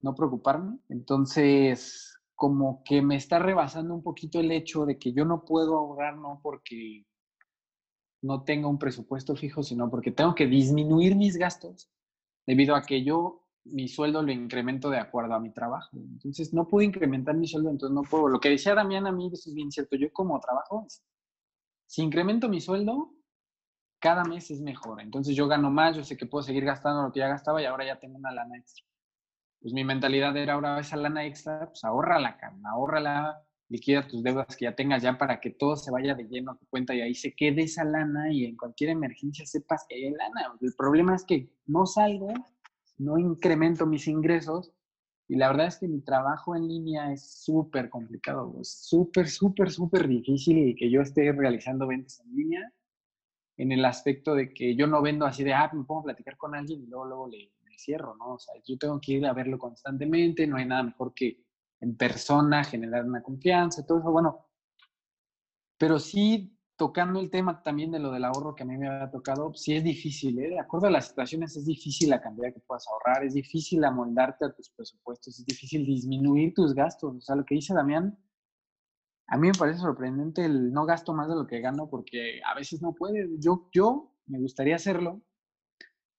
no 0.00 0.14
preocuparme? 0.14 0.78
Entonces, 0.88 2.18
como 2.34 2.82
que 2.84 3.02
me 3.02 3.16
está 3.16 3.38
rebasando 3.38 3.94
un 3.94 4.02
poquito 4.02 4.38
el 4.40 4.52
hecho 4.52 4.86
de 4.86 4.98
que 4.98 5.12
yo 5.12 5.24
no 5.24 5.44
puedo 5.44 5.76
ahorrar, 5.76 6.16
no 6.16 6.40
porque 6.42 7.04
no 8.22 8.42
tenga 8.44 8.68
un 8.68 8.78
presupuesto 8.78 9.34
fijo, 9.34 9.62
sino 9.62 9.90
porque 9.90 10.12
tengo 10.12 10.34
que 10.34 10.46
disminuir 10.46 11.16
mis 11.16 11.36
gastos 11.36 11.90
debido 12.46 12.74
a 12.74 12.82
que 12.82 13.04
yo 13.04 13.47
mi 13.72 13.88
sueldo 13.88 14.22
lo 14.22 14.32
incremento 14.32 14.90
de 14.90 14.98
acuerdo 14.98 15.34
a 15.34 15.40
mi 15.40 15.52
trabajo. 15.52 15.96
Entonces, 15.96 16.52
no 16.52 16.66
puedo 16.66 16.86
incrementar 16.86 17.36
mi 17.36 17.46
sueldo, 17.46 17.70
entonces 17.70 17.94
no 17.94 18.02
puedo. 18.02 18.28
Lo 18.28 18.40
que 18.40 18.50
decía 18.50 18.74
Damián 18.74 19.06
a 19.06 19.12
mí, 19.12 19.30
eso 19.32 19.50
es 19.50 19.54
bien 19.54 19.70
cierto. 19.70 19.96
Yo 19.96 20.12
como 20.12 20.38
trabajo, 20.40 20.86
si 21.86 22.02
incremento 22.02 22.48
mi 22.48 22.60
sueldo, 22.60 23.14
cada 24.00 24.24
mes 24.24 24.50
es 24.50 24.60
mejor. 24.60 25.00
Entonces, 25.00 25.34
yo 25.34 25.48
gano 25.48 25.70
más, 25.70 25.96
yo 25.96 26.04
sé 26.04 26.16
que 26.16 26.26
puedo 26.26 26.42
seguir 26.42 26.64
gastando 26.64 27.02
lo 27.02 27.12
que 27.12 27.20
ya 27.20 27.28
gastaba 27.28 27.62
y 27.62 27.64
ahora 27.64 27.86
ya 27.86 27.98
tengo 27.98 28.16
una 28.16 28.32
lana 28.32 28.56
extra. 28.56 28.84
Pues 29.60 29.74
mi 29.74 29.84
mentalidad 29.84 30.36
era 30.36 30.54
ahora 30.54 30.78
esa 30.80 30.96
lana 30.96 31.26
extra, 31.26 31.66
pues 31.66 31.82
ahórrala, 31.84 32.38
ahorra 32.64 33.00
la 33.00 33.42
liquida 33.68 34.06
tus 34.06 34.22
deudas 34.22 34.56
que 34.56 34.64
ya 34.64 34.74
tengas 34.74 35.02
ya 35.02 35.18
para 35.18 35.40
que 35.40 35.50
todo 35.50 35.76
se 35.76 35.90
vaya 35.90 36.14
de 36.14 36.24
lleno 36.24 36.52
a 36.52 36.56
tu 36.56 36.66
cuenta 36.66 36.94
y 36.94 37.00
ahí 37.00 37.14
se 37.14 37.34
quede 37.34 37.62
esa 37.62 37.84
lana 37.84 38.32
y 38.32 38.44
en 38.44 38.56
cualquier 38.56 38.90
emergencia 38.90 39.44
sepas 39.46 39.84
que 39.88 39.96
hay 39.96 40.10
lana. 40.10 40.54
El 40.60 40.74
problema 40.74 41.14
es 41.14 41.24
que 41.24 41.50
no 41.66 41.86
salgo 41.86 42.32
no 42.98 43.18
incremento 43.18 43.86
mis 43.86 44.06
ingresos 44.08 44.72
y 45.28 45.36
la 45.36 45.48
verdad 45.48 45.66
es 45.66 45.78
que 45.78 45.88
mi 45.88 46.00
trabajo 46.00 46.56
en 46.56 46.66
línea 46.66 47.12
es 47.12 47.44
súper 47.44 47.90
complicado, 47.90 48.56
es 48.60 48.70
súper, 48.88 49.28
súper, 49.28 49.70
súper 49.70 50.08
difícil 50.08 50.74
que 50.76 50.90
yo 50.90 51.02
esté 51.02 51.32
realizando 51.32 51.86
ventas 51.86 52.20
en 52.20 52.34
línea 52.34 52.72
en 53.58 53.72
el 53.72 53.84
aspecto 53.84 54.34
de 54.34 54.52
que 54.54 54.76
yo 54.76 54.86
no 54.86 55.02
vendo 55.02 55.26
así 55.26 55.44
de, 55.44 55.52
ah, 55.52 55.68
me 55.72 55.84
pongo 55.84 56.00
a 56.00 56.04
platicar 56.04 56.36
con 56.36 56.54
alguien 56.54 56.82
y 56.82 56.86
luego, 56.86 57.04
luego 57.04 57.28
le, 57.28 57.52
cierro, 57.76 58.16
¿no? 58.16 58.34
O 58.34 58.38
sea, 58.40 58.54
yo 58.66 58.76
tengo 58.76 59.00
que 59.00 59.12
ir 59.12 59.26
a 59.26 59.32
verlo 59.32 59.56
constantemente, 59.56 60.48
no 60.48 60.56
hay 60.56 60.66
nada 60.66 60.82
mejor 60.82 61.14
que 61.14 61.44
en 61.80 61.96
persona 61.96 62.64
generar 62.64 63.04
una 63.04 63.22
confianza, 63.22 63.86
todo 63.86 64.00
eso, 64.00 64.10
bueno. 64.10 64.46
Pero 65.76 66.00
sí 66.00 66.57
tocando 66.78 67.20
el 67.20 67.30
tema 67.30 67.62
también 67.62 67.90
de 67.90 67.98
lo 67.98 68.12
del 68.12 68.24
ahorro 68.24 68.54
que 68.54 68.62
a 68.62 68.66
mí 68.66 68.78
me 68.78 68.88
había 68.88 69.10
tocado, 69.10 69.52
sí 69.54 69.74
es 69.74 69.82
difícil, 69.84 70.38
¿eh? 70.38 70.50
De 70.50 70.60
acuerdo 70.60 70.86
a 70.86 70.90
las 70.90 71.08
situaciones, 71.08 71.56
es 71.56 71.66
difícil 71.66 72.08
la 72.08 72.22
cantidad 72.22 72.54
que 72.54 72.60
puedas 72.60 72.86
ahorrar, 72.88 73.24
es 73.24 73.34
difícil 73.34 73.84
amoldarte 73.84 74.46
a 74.46 74.54
tus 74.54 74.70
presupuestos, 74.70 75.40
es 75.40 75.44
difícil 75.44 75.84
disminuir 75.84 76.54
tus 76.54 76.74
gastos. 76.74 77.16
O 77.16 77.20
sea, 77.20 77.34
lo 77.34 77.44
que 77.44 77.56
dice 77.56 77.74
Damián, 77.74 78.16
a 79.26 79.36
mí 79.36 79.48
me 79.48 79.58
parece 79.58 79.80
sorprendente 79.80 80.44
el 80.44 80.72
no 80.72 80.86
gasto 80.86 81.12
más 81.12 81.28
de 81.28 81.34
lo 81.34 81.46
que 81.46 81.60
gano 81.60 81.90
porque 81.90 82.40
a 82.46 82.54
veces 82.54 82.80
no 82.80 82.94
puede. 82.94 83.28
Yo, 83.38 83.68
yo 83.72 84.14
me 84.26 84.38
gustaría 84.38 84.76
hacerlo, 84.76 85.20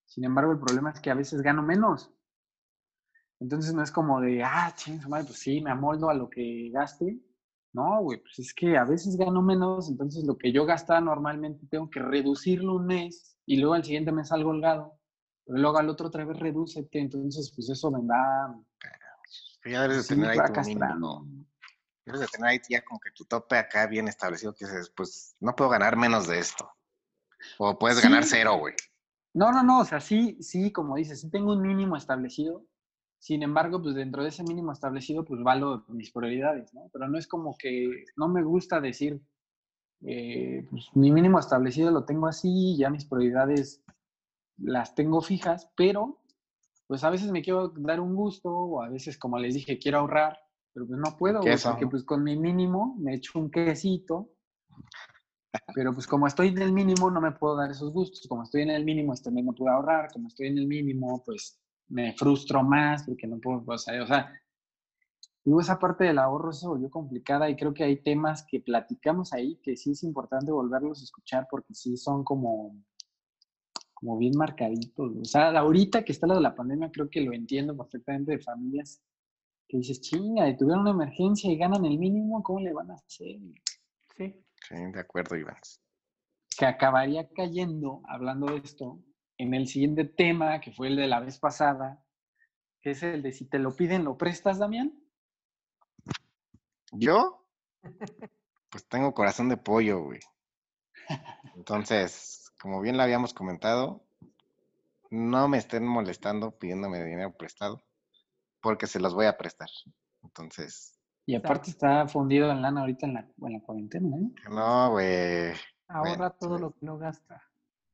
sin 0.06 0.26
embargo, 0.26 0.52
el 0.52 0.60
problema 0.60 0.92
es 0.92 1.00
que 1.00 1.12
a 1.12 1.16
veces 1.16 1.42
gano 1.42 1.64
menos. 1.64 2.12
Entonces 3.40 3.74
no 3.74 3.82
es 3.82 3.92
como 3.92 4.20
de, 4.20 4.44
ah, 4.44 4.74
ching, 4.76 5.00
madre, 5.08 5.24
pues 5.26 5.40
sí, 5.40 5.62
me 5.62 5.72
amoldo 5.72 6.10
a 6.10 6.14
lo 6.14 6.30
que 6.30 6.70
gaste. 6.74 7.18
No, 7.74 8.02
güey, 8.02 8.20
pues 8.20 8.40
es 8.40 8.54
que 8.54 8.78
a 8.78 8.84
veces 8.84 9.16
gano 9.16 9.42
menos, 9.42 9.90
entonces 9.90 10.24
lo 10.26 10.38
que 10.38 10.52
yo 10.52 10.66
gastaba 10.66 11.02
normalmente 11.02 11.68
tengo 11.70 11.90
que 11.90 12.00
reducirlo 12.00 12.76
un 12.76 12.88
mes 12.88 13.38
y 13.46 13.58
luego 13.58 13.76
al 13.76 13.84
siguiente 13.84 14.12
mes 14.12 14.30
salgo 14.30 14.50
holgado. 14.50 15.00
Pero 15.46 15.60
luego 15.60 15.78
al 15.78 15.90
otro 15.90 16.08
otra 16.08 16.26
vez 16.26 16.40
redúcete, 16.40 17.00
entonces 17.00 17.52
pues 17.56 17.70
eso 17.70 17.92
me 17.92 18.00
da... 18.04 18.56
Ya 19.66 19.84
debes 19.84 20.08
de 20.08 20.16
tener 20.16 20.32
ahí 20.32 20.40
tu 20.54 20.62
mínimo. 20.62 21.28
Debes 22.06 22.22
de 22.22 22.28
tener 22.28 22.50
ahí 22.50 22.60
ya 22.70 22.84
como 22.84 23.00
que 23.00 23.12
tu 23.12 23.26
tope 23.26 23.58
acá 23.58 23.86
bien 23.86 24.08
establecido 24.08 24.54
que 24.54 24.66
dices, 24.66 24.92
pues 24.96 25.36
no 25.40 25.56
puedo 25.56 25.70
ganar 25.70 25.96
menos 25.96 26.28
de 26.28 26.40
esto. 26.40 26.72
O 27.58 27.78
puedes 27.78 28.02
ganar 28.02 28.24
cero, 28.24 28.58
güey. 28.58 28.74
No, 29.34 29.52
no, 29.52 29.62
no, 29.62 29.80
o 29.82 29.86
sea, 29.86 30.00
sí, 30.00 30.42
sí, 30.42 30.72
como 30.72 30.96
dices, 30.96 31.22
sí 31.22 31.30
tengo 31.30 31.54
un 31.54 31.62
mínimo 31.62 31.96
establecido, 31.96 32.66
sin 33.20 33.44
embargo, 33.44 33.82
pues 33.82 33.96
dentro 33.96 34.24
de 34.24 34.30
ese 34.30 34.44
mínimo 34.44 34.72
establecido, 34.72 35.26
pues 35.26 35.44
valo 35.44 35.84
mis 35.90 36.12
prioridades, 36.12 36.74
¿no? 36.74 36.90
Pero 36.92 37.10
no 37.10 37.18
es 37.18 37.28
como 37.28 37.58
que 37.58 38.06
no 38.16 38.30
me 38.30 38.42
gusta 38.44 38.80
decir, 38.80 39.22
eh, 40.06 40.66
pues 40.70 40.90
mi 40.96 41.12
mínimo 41.12 41.38
establecido 41.38 41.92
lo 41.92 42.06
tengo 42.06 42.28
así, 42.28 42.78
ya 42.78 42.90
mis 42.90 43.06
prioridades 43.06 43.84
las 44.58 44.96
tengo 44.96 45.22
fijas, 45.22 45.70
pero 45.76 46.22
pues 46.88 47.04
a 47.04 47.10
veces 47.10 47.30
me 47.32 47.42
quiero 47.42 47.70
dar 47.70 48.00
un 48.00 48.16
gusto 48.16 48.50
o 48.50 48.82
a 48.82 48.90
veces, 48.90 49.18
como 49.18 49.38
les 49.38 49.54
dije, 49.54 49.78
quiero 49.78 50.00
ahorrar, 50.00 50.40
pero 50.74 50.88
pues 50.88 51.00
no 51.00 51.18
puedo, 51.18 51.42
porque 51.42 51.88
pues 51.88 52.06
con 52.06 52.24
mi 52.24 52.38
mínimo 52.38 52.96
me 53.00 53.16
echo 53.16 53.38
un 53.38 53.52
quesito, 53.52 54.30
pero 55.76 55.94
pues 55.94 56.08
como 56.08 56.26
estoy 56.26 56.48
en 56.48 56.62
el 56.62 56.72
mínimo 56.72 57.12
no 57.12 57.20
me 57.20 57.34
puedo 57.34 57.58
dar 57.58 57.70
esos 57.70 57.92
gustos, 57.92 58.26
como 58.30 58.44
estoy 58.44 58.62
en 58.62 58.70
el 58.70 58.86
mínimo 58.86 59.14
este 59.14 59.30
mes 59.30 59.44
no 59.44 59.54
puedo 59.54 59.74
ahorrar, 59.74 60.10
como 60.14 60.30
estoy 60.30 60.48
en 60.48 60.58
el 60.58 60.68
mínimo 60.68 61.22
pues 61.26 61.60
me 61.90 62.14
frustro 62.14 62.64
más 62.64 63.04
porque 63.04 63.28
no 63.28 63.40
puedo, 63.40 63.64
o 63.66 63.78
sea, 63.78 64.02
o 64.04 64.08
sea 64.08 64.32
esa 65.58 65.80
parte 65.80 66.04
del 66.04 66.20
ahorro 66.20 66.52
se 66.52 66.68
volvió 66.68 66.90
complicada 66.90 67.50
y 67.50 67.56
creo 67.56 67.74
que 67.74 67.84
hay 67.84 68.04
temas 68.04 68.46
que 68.48 68.60
platicamos 68.60 69.34
ahí 69.34 69.56
que 69.64 69.76
sí 69.76 69.92
es 69.92 70.04
importante 70.04 70.52
volverlos 70.52 71.02
a 71.02 71.06
escuchar 71.06 71.48
porque 71.50 71.74
sí 71.74 71.98
son 71.98 72.24
como, 72.24 72.76
como 73.94 74.18
bien 74.18 74.34
marcaditos. 74.38 75.12
O 75.20 75.26
sea, 75.26 75.50
ahorita 75.58 76.04
que 76.04 76.12
está 76.12 76.28
lo 76.28 76.36
de 76.36 76.42
la 76.42 76.56
pandemia 76.56 76.92
creo 76.92 77.10
que 77.10 77.22
lo 77.22 77.34
entiendo 77.34 77.76
perfectamente 77.76 78.34
de 78.34 78.40
familias 78.40 79.02
que 79.68 79.78
dices, 79.78 80.02
chinga, 80.02 80.50
y 80.50 80.58
tuvieron 80.58 80.82
una 80.82 80.92
emergencia 80.92 81.52
y 81.52 81.58
ganan 81.58 81.86
el 81.86 81.98
mínimo, 81.98 82.42
¿cómo 82.44 82.60
le 82.60 82.74
van 82.74 82.92
a 82.92 82.96
hacer? 82.96 83.38
Sí. 84.16 84.44
Sí, 84.68 84.76
de 84.76 85.00
acuerdo, 85.00 85.36
Iván. 85.36 85.58
Que 86.58 86.66
acabaría 86.66 87.30
cayendo, 87.30 88.02
hablando 88.08 88.48
de 88.48 88.58
esto, 88.58 89.00
en 89.40 89.54
el 89.54 89.68
siguiente 89.68 90.04
tema, 90.04 90.60
que 90.60 90.72
fue 90.72 90.90
el 90.90 90.98
de 90.98 91.08
la 91.08 91.22
vez 91.22 91.40
pasada, 91.40 92.04
que 92.82 92.92
es 92.92 93.02
el 93.02 93.24
de 93.24 93.32
si 93.32 93.46
te 93.46 93.58
lo 93.58 93.76
piden, 93.76 94.04
¿lo 94.04 94.18
prestas, 94.18 94.60
Damián? 94.60 94.94
¿Yo? 96.92 97.48
Pues 98.70 98.88
tengo 98.88 99.14
corazón 99.14 99.48
de 99.50 99.58
pollo, 99.58 100.04
güey. 100.04 100.20
Entonces, 101.56 102.52
como 102.62 102.82
bien 102.82 102.98
lo 102.98 103.04
habíamos 103.04 103.34
comentado, 103.34 104.06
no 105.10 105.48
me 105.48 105.58
estén 105.58 105.88
molestando 105.88 106.52
pidiéndome 106.52 107.04
dinero 107.04 107.36
prestado, 107.36 107.82
porque 108.62 108.88
se 108.88 109.00
los 109.00 109.16
voy 109.16 109.26
a 109.26 109.38
prestar. 109.38 109.70
Entonces. 110.22 111.00
Y 111.26 111.36
aparte 111.36 111.70
está 111.70 112.08
fundido 112.08 112.52
en 112.52 112.62
lana 112.62 112.82
ahorita 112.82 113.08
en 113.08 113.14
la, 113.14 113.22
en 113.22 113.54
la 113.54 113.62
cuarentena, 113.62 114.18
¿eh? 114.18 114.32
No, 114.50 114.92
güey. 114.92 115.54
Ahorra 115.88 116.32
todo 116.32 116.60
lo 116.60 116.72
que 116.72 116.86
no 116.86 116.98
gasta. 116.98 117.42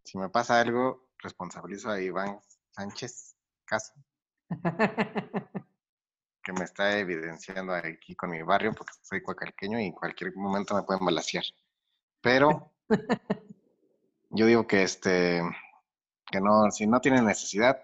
Si 0.04 0.18
me 0.18 0.30
pasa 0.30 0.60
algo, 0.60 1.05
responsabilizo 1.26 1.90
a 1.90 2.00
Iván 2.00 2.40
Sánchez 2.72 3.36
Caso, 3.66 3.94
que 6.44 6.54
me 6.54 6.64
está 6.64 7.00
evidenciando 7.00 7.74
aquí 7.74 8.16
con 8.16 8.30
mi 8.30 8.42
barrio, 8.44 8.74
porque 8.74 8.94
soy 9.02 9.22
cuacalqueño 9.22 9.80
y 9.80 9.86
en 9.88 9.92
cualquier 9.92 10.36
momento 10.36 10.76
me 10.76 10.84
pueden 10.84 11.04
balasear. 11.04 11.44
Pero 12.22 12.74
yo 14.30 14.46
digo 14.46 14.68
que 14.68 14.84
este, 14.84 15.42
que 16.32 16.40
no, 16.40 16.70
si 16.70 16.86
no 16.86 17.02
tienen 17.02 17.26
necesidad, 17.26 17.82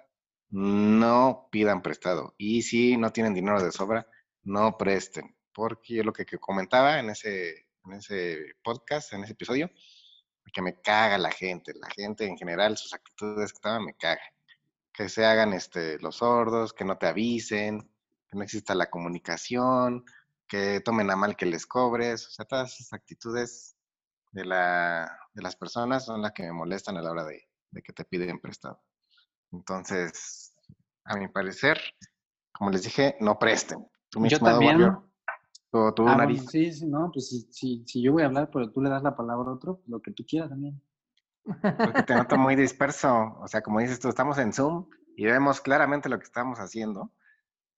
no 0.52 1.48
pidan 1.52 1.82
prestado. 1.82 2.36
Y 2.38 2.62
si 2.62 2.98
no 2.98 3.12
tienen 3.12 3.34
dinero 3.34 3.64
de 3.64 3.72
sobra, 3.72 4.08
no 4.44 4.78
presten. 4.78 5.36
Porque 5.54 5.96
yo 5.96 6.04
lo 6.04 6.14
que, 6.14 6.26
que 6.26 6.38
comentaba 6.38 7.00
en 7.00 7.10
ese, 7.10 7.68
en 7.86 7.94
ese 7.94 8.56
podcast, 8.64 9.14
en 9.14 9.24
ese 9.24 9.34
episodio, 9.34 9.72
que 10.52 10.62
me 10.62 10.82
caga 10.82 11.18
la 11.18 11.32
gente, 11.32 11.74
la 11.76 11.90
gente 11.90 12.26
en 12.26 12.38
general, 12.38 12.78
sus 12.78 12.94
actitudes 12.94 13.52
que 13.52 13.58
estaban 13.58 13.86
me 13.86 13.94
caga. 13.96 14.22
Que 14.94 15.10
se 15.10 15.26
hagan 15.26 15.54
este, 15.54 15.98
los 16.00 16.18
sordos, 16.18 16.74
que 16.74 16.86
no 16.86 16.98
te 16.98 17.08
avisen, 17.08 17.80
que 18.28 18.38
no 18.38 18.44
exista 18.44 18.76
la 18.76 18.90
comunicación, 18.90 20.04
que 20.48 20.82
tomen 20.82 21.10
a 21.10 21.16
mal 21.16 21.36
que 21.36 21.46
les 21.46 21.66
cobres, 21.66 22.28
o 22.28 22.32
sea, 22.32 22.46
todas 22.46 22.74
esas 22.74 22.94
actitudes 22.94 23.78
de, 24.32 24.46
la, 24.46 25.20
de 25.34 25.42
las 25.42 25.56
personas 25.56 26.06
son 26.06 26.22
las 26.22 26.34
que 26.34 26.44
me 26.44 26.52
molestan 26.52 26.98
a 26.98 27.02
la 27.02 27.12
hora 27.12 27.26
de, 27.26 27.48
que 27.84 27.94
te 27.94 28.04
piden 28.06 28.40
prestado. 28.40 28.82
Entonces, 29.52 30.54
a 31.06 31.16
mi 31.16 31.28
parecer, 31.28 31.80
como 32.52 32.70
les 32.70 32.84
dije, 32.84 33.16
no 33.20 33.40
presten. 33.40 33.88
Yo 34.14 34.40
también, 34.40 34.98
o 35.74 35.94
tú, 35.94 36.06
ah, 36.06 36.28
sí, 36.50 36.74
sí, 36.74 36.86
no, 36.86 37.10
pues 37.14 37.48
si, 37.50 37.84
si, 37.86 38.02
yo 38.02 38.12
voy 38.12 38.24
a 38.24 38.26
hablar, 38.26 38.50
pero 38.52 38.70
tú 38.72 38.82
le 38.82 38.90
das 38.90 39.04
la 39.04 39.16
palabra 39.16 39.52
a 39.52 39.54
otro, 39.54 39.82
lo 39.88 40.02
que 40.02 40.12
tú 40.12 40.26
quieras 40.28 40.50
también. 40.50 40.82
Porque 41.44 42.04
te 42.04 42.14
noto 42.14 42.38
muy 42.38 42.56
disperso. 42.58 43.38
O 43.40 43.48
sea, 43.48 43.62
como 43.62 43.80
dices 43.80 44.00
tú, 44.00 44.10
estamos 44.10 44.38
en 44.38 44.52
Zoom 44.52 44.88
y 45.16 45.26
vemos 45.26 45.62
claramente 45.62 46.10
lo 46.10 46.20
que 46.20 46.26
estamos 46.26 46.60
haciendo. 46.60 47.12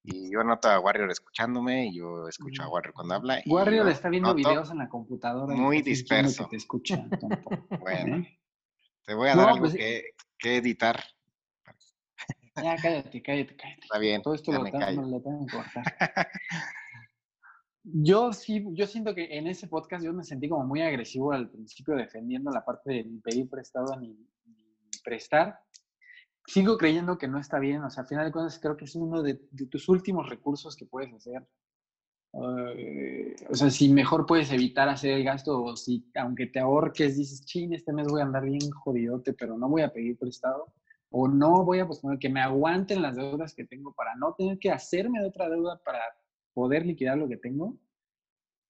Y 0.03 0.33
yo 0.33 0.43
noto 0.43 0.69
a 0.69 0.79
Warrior 0.79 1.09
escuchándome 1.11 1.87
y 1.87 1.97
yo 1.97 2.27
escucho 2.27 2.63
a 2.63 2.69
Warrior 2.69 2.93
cuando 2.93 3.13
habla. 3.13 3.41
Warrior 3.45 3.87
está 3.87 4.09
viendo 4.09 4.33
videos 4.33 4.71
en 4.71 4.79
la 4.79 4.89
computadora. 4.89 5.55
Muy 5.55 5.81
disperso. 5.81 6.47
te 6.49 6.57
escucha. 6.57 7.05
bueno, 7.79 8.17
¿eh? 8.17 8.39
te 9.05 9.13
voy 9.13 9.29
a 9.29 9.35
dar 9.35 9.49
algo 9.49 9.61
pues, 9.61 9.75
que, 9.75 10.15
que, 10.37 10.57
editar. 10.57 11.01
Ya, 12.55 12.75
cállate, 12.75 13.21
cállate, 13.21 13.55
cállate. 13.55 13.81
Está 13.81 13.99
bien. 13.99 14.21
Todo 14.21 14.33
esto 14.33 14.51
lo, 14.51 14.63
tengo, 14.63 14.79
lo 15.03 15.21
tengo 15.21 15.45
que 15.45 15.55
cortar. 15.55 15.83
Yo 17.83 18.31
sí, 18.31 18.65
yo 18.71 18.87
siento 18.87 19.13
que 19.13 19.37
en 19.37 19.47
ese 19.47 19.67
podcast 19.67 20.05
yo 20.05 20.13
me 20.13 20.23
sentí 20.23 20.47
como 20.47 20.65
muy 20.65 20.81
agresivo 20.81 21.33
al 21.33 21.49
principio 21.49 21.95
defendiendo 21.95 22.49
la 22.49 22.63
parte 22.63 22.91
de 22.91 23.03
ni 23.03 23.19
pedir 23.19 23.49
prestado 23.49 23.99
ni, 23.99 24.17
prestar. 25.03 25.59
Sigo 26.47 26.77
creyendo 26.77 27.17
que 27.17 27.27
no 27.27 27.39
está 27.39 27.59
bien, 27.59 27.83
o 27.83 27.89
sea, 27.89 28.03
al 28.03 28.07
final 28.07 28.25
de 28.25 28.31
cuentas 28.31 28.57
creo 28.59 28.77
que 28.77 28.85
es 28.85 28.95
uno 28.95 29.21
de, 29.21 29.35
tus 29.69 29.89
últimos 29.89 30.29
recursos 30.29 30.77
que 30.77 30.85
puedes 30.85 31.13
hacer. 31.13 31.45
Eh, 32.77 33.35
o 33.49 33.55
sea, 33.55 33.69
si 33.69 33.89
mejor 33.89 34.25
puedes 34.25 34.51
evitar 34.51 34.87
hacer 34.87 35.11
el 35.11 35.23
gasto 35.25 35.61
o 35.61 35.75
si 35.75 36.09
aunque 36.15 36.47
te 36.47 36.59
ahorques 36.59 37.17
dices, 37.17 37.45
ching, 37.45 37.73
este 37.73 37.91
mes 37.91 38.07
voy 38.07 38.21
a 38.21 38.25
andar 38.25 38.45
bien 38.45 38.71
jodidote, 38.71 39.33
pero 39.33 39.57
no 39.57 39.67
voy 39.67 39.81
a 39.81 39.91
pedir 39.91 40.17
prestado 40.17 40.73
o 41.11 41.27
no 41.27 41.63
voy 41.63 41.79
a 41.79 41.87
posponer 41.87 42.17
que 42.17 42.29
me 42.29 42.41
aguanten 42.41 43.01
las 43.01 43.15
deudas 43.15 43.53
que 43.53 43.65
tengo 43.65 43.93
para 43.93 44.15
no 44.15 44.33
tener 44.35 44.57
que 44.57 44.71
hacerme 44.71 45.19
de 45.19 45.27
otra 45.27 45.49
deuda 45.49 45.79
para 45.83 45.99
poder 46.53 46.85
liquidar 46.85 47.17
lo 47.17 47.27
que 47.27 47.37
tengo. 47.37 47.77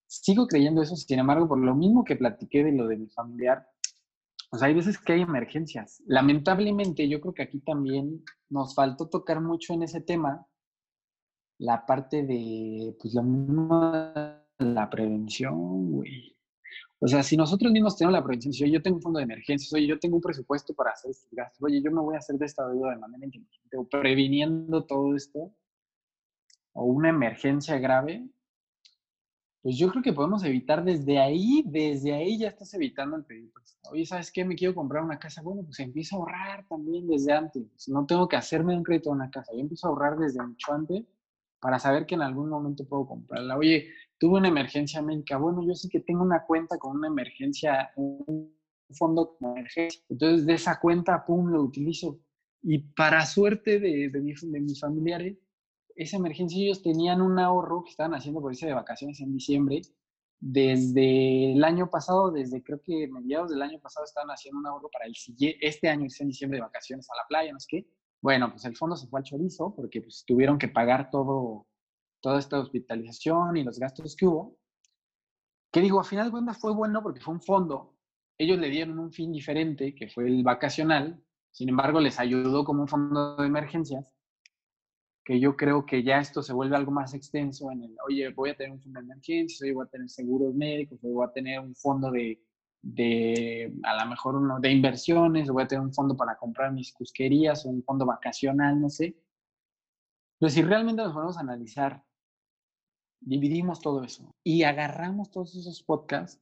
Sigo 0.08 0.48
creyendo 0.48 0.82
eso, 0.82 0.96
sin 0.96 1.20
embargo, 1.20 1.48
por 1.48 1.58
lo 1.58 1.76
mismo 1.76 2.04
que 2.04 2.16
platiqué 2.16 2.64
de 2.64 2.72
lo 2.72 2.88
de 2.88 2.98
mi 2.98 3.08
familiar, 3.10 3.68
sea, 4.58 4.68
hay 4.68 4.74
veces 4.74 4.98
que 4.98 5.14
hay 5.14 5.22
emergencias. 5.22 6.02
Lamentablemente, 6.06 7.08
yo 7.08 7.20
creo 7.22 7.34
que 7.34 7.44
aquí 7.44 7.60
también 7.60 8.24
nos 8.50 8.76
faltó 8.76 9.10
tocar 9.10 9.42
mucho 9.42 9.74
en 9.74 9.84
ese 9.84 10.02
tema 10.02 10.46
la 11.60 11.86
parte 11.86 12.24
de, 12.24 12.96
pues, 13.00 13.14
la, 13.14 14.44
la 14.60 14.90
prevención, 14.90 15.92
güey. 15.92 16.36
O 17.00 17.08
sea, 17.08 17.22
si 17.22 17.36
nosotros 17.36 17.72
mismos 17.72 17.98
tenemos 17.98 18.14
la 18.14 18.24
prevención, 18.24 18.54
si 18.54 18.72
yo 18.72 18.82
tengo 18.82 18.98
un 18.98 19.02
fondo 19.02 19.18
de 19.18 19.26
emergencias, 19.26 19.74
oye, 19.74 19.88
yo 19.88 20.00
tengo 20.00 20.16
un 20.16 20.22
presupuesto 20.22 20.74
para 20.74 20.92
hacer 20.92 21.12
estos 21.12 21.30
gastos, 21.32 21.62
oye, 21.62 21.82
yo 21.82 21.92
me 21.92 22.02
voy 22.02 22.16
a 22.16 22.20
hacer 22.20 22.38
de 22.38 22.46
esta 22.46 22.68
deuda 22.68 22.92
de 22.92 22.98
manera 22.98 23.26
inteligente, 23.26 23.78
o 23.78 23.88
previniendo 23.88 24.86
todo 24.86 25.14
esto, 25.16 25.54
o 26.74 26.86
una 26.86 27.10
emergencia 27.10 27.78
grave, 27.80 28.28
pues 29.64 29.78
yo 29.78 29.90
creo 29.90 30.04
que 30.04 30.12
podemos 30.12 30.44
evitar 30.44 30.84
desde 30.84 31.20
ahí, 31.20 31.64
desde 31.66 32.14
ahí 32.14 32.38
ya 32.38 32.50
estás 32.50 32.74
evitando 32.74 33.16
el 33.16 33.24
pedir 33.24 33.50
Oye, 33.92 34.06
¿sabes 34.06 34.32
qué? 34.32 34.44
Me 34.44 34.56
quiero 34.56 34.76
comprar 34.76 35.04
una 35.04 35.20
casa. 35.20 35.42
Bueno, 35.42 35.64
pues 35.64 35.80
empiezo 35.80 36.16
a 36.16 36.20
ahorrar 36.20 36.68
también 36.68 37.08
desde 37.08 37.34
antes. 37.34 37.64
No 37.88 38.06
tengo 38.06 38.28
que 38.28 38.36
hacerme 38.36 38.76
un 38.76 38.84
crédito 38.84 39.10
a 39.10 39.14
una 39.14 39.30
casa. 39.30 39.52
Yo 39.54 39.60
empiezo 39.60 39.88
a 39.88 39.90
ahorrar 39.92 40.18
desde 40.18 40.42
mucho 40.42 40.74
antes 40.74 41.04
para 41.60 41.80
saber 41.80 42.06
que 42.06 42.16
en 42.16 42.22
algún 42.22 42.50
momento 42.50 42.86
puedo 42.86 43.06
comprarla. 43.06 43.58
Oye, 43.58 43.90
tuve 44.18 44.40
una 44.40 44.48
emergencia 44.48 45.02
médica. 45.02 45.38
Bueno, 45.38 45.66
yo 45.66 45.74
sé 45.76 45.90
que 45.90 46.00
tengo 46.00 46.24
una 46.24 46.44
cuenta 46.46 46.78
con 46.78 46.98
una 46.98 47.08
emergencia, 47.08 47.92
un 47.96 48.54
fondo 48.92 49.36
como 49.38 49.52
emergencia. 49.52 50.02
Entonces, 50.10 50.46
de 50.46 50.54
esa 50.54 50.80
cuenta, 50.80 51.26
pum, 51.26 51.48
lo 51.50 51.62
utilizo. 51.62 52.20
Y 52.62 52.80
para 52.80 53.26
suerte 53.26 53.80
de, 53.80 54.10
de, 54.10 54.22
de 54.42 54.60
mis 54.60 54.80
familiares, 54.80 55.38
esa 55.96 56.18
emergencia 56.18 56.62
ellos 56.62 56.82
tenían 56.82 57.22
un 57.22 57.40
ahorro 57.40 57.84
que 57.84 57.92
estaban 57.92 58.14
haciendo 58.14 58.42
por 58.42 58.52
irse 58.52 58.68
de 58.68 58.74
vacaciones 58.74 59.20
en 59.22 59.34
diciembre. 59.34 59.82
Desde 60.40 61.54
el 61.54 61.64
año 61.64 61.90
pasado, 61.90 62.32
desde 62.32 62.62
creo 62.64 62.82
que 62.82 63.08
mediados 63.08 63.50
del 63.50 63.62
año 63.62 63.80
pasado, 63.80 64.06
estaban 64.06 64.30
haciendo 64.30 64.60
un 64.60 64.68
ahorro 64.68 64.90
para 64.92 65.06
el 65.06 65.14
este 65.62 65.90
año, 65.90 66.08
en 66.20 66.28
diciembre, 66.28 66.58
de 66.58 66.64
vacaciones 66.64 67.10
a 67.10 67.16
la 67.16 67.28
playa, 67.28 67.54
no 67.54 67.60
sé 67.60 67.68
qué. 67.70 67.88
Bueno, 68.22 68.50
pues 68.52 68.66
el 68.66 68.76
fondo 68.76 68.96
se 68.96 69.08
fue 69.08 69.20
al 69.20 69.24
chorizo 69.24 69.74
porque 69.76 70.02
pues, 70.02 70.24
tuvieron 70.26 70.58
que 70.58 70.68
pagar 70.68 71.10
todo, 71.12 71.68
toda 72.22 72.40
esta 72.40 72.60
hospitalización 72.60 73.56
y 73.58 73.64
los 73.64 73.80
gastos 73.80 74.16
que 74.16 74.28
hubo. 74.28 74.58
Que 75.72 75.82
digo, 75.82 76.00
a 76.00 76.04
final 76.04 76.26
de 76.26 76.32
cuentas 76.32 76.60
fue 76.60 76.74
bueno 76.74 77.02
porque 77.02 77.22
fue 77.22 77.34
un 77.34 77.42
fondo. 77.42 77.96
Ellos 78.38 78.60
le 78.60 78.70
dieron 78.70 79.00
un 79.00 79.12
fin 79.12 79.32
diferente, 79.32 79.96
que 79.96 80.10
fue 80.10 80.28
el 80.28 80.44
vacacional. 80.44 81.24
Sin 81.52 81.70
embargo, 81.70 82.00
les 82.00 82.20
ayudó 82.20 82.66
como 82.66 82.82
un 82.82 82.88
fondo 82.88 83.38
de 83.38 83.48
emergencias 83.48 84.06
que 85.24 85.40
yo 85.40 85.56
creo 85.56 85.86
que 85.86 86.04
ya 86.04 86.20
esto 86.20 86.44
se 86.44 86.54
vuelve 86.54 86.76
algo 86.76 86.92
más 86.92 87.14
extenso 87.14 87.72
en 87.72 87.84
el, 87.84 87.96
oye, 88.06 88.30
voy 88.34 88.50
a 88.50 88.58
tener 88.58 88.74
un 88.74 88.82
fondo 88.82 89.00
de 89.00 89.06
emergencias, 89.06 89.62
oye, 89.62 89.74
voy 89.74 89.86
a 89.86 89.90
tener 89.90 90.10
seguros 90.10 90.54
médicos, 90.54 91.00
oye, 91.04 91.14
voy 91.14 91.26
a 91.28 91.32
tener 91.32 91.60
un 91.60 91.76
fondo 91.76 92.12
de, 92.12 92.42
de, 92.82 93.74
a 93.84 94.04
lo 94.04 94.10
mejor 94.10 94.36
uno 94.36 94.60
de 94.60 94.72
inversiones, 94.72 95.50
voy 95.50 95.64
a 95.64 95.68
tener 95.68 95.84
un 95.84 95.94
fondo 95.94 96.18
para 96.18 96.38
comprar 96.38 96.74
mis 96.74 96.92
cusquerías 96.92 97.66
un 97.66 97.84
fondo 97.84 98.06
vacacional, 98.06 98.80
no 98.80 98.90
sé. 98.90 99.18
Pero 100.40 100.50
si 100.50 100.62
realmente 100.62 101.02
nos 101.02 101.14
ponemos 101.14 101.38
a 101.38 101.42
analizar, 101.42 102.04
dividimos 103.22 103.80
todo 103.80 104.04
eso 104.04 104.36
y 104.44 104.64
agarramos 104.64 105.32
todos 105.32 105.56
esos 105.56 105.82
podcasts 105.82 106.42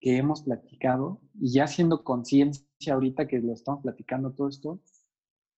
que 0.00 0.16
hemos 0.16 0.42
platicado 0.42 1.20
y 1.38 1.52
ya 1.52 1.64
haciendo 1.64 2.02
conciencia 2.02 2.94
ahorita 2.94 3.28
que 3.28 3.38
lo 3.40 3.52
estamos 3.52 3.82
platicando 3.82 4.32
todo 4.32 4.48
esto, 4.48 4.80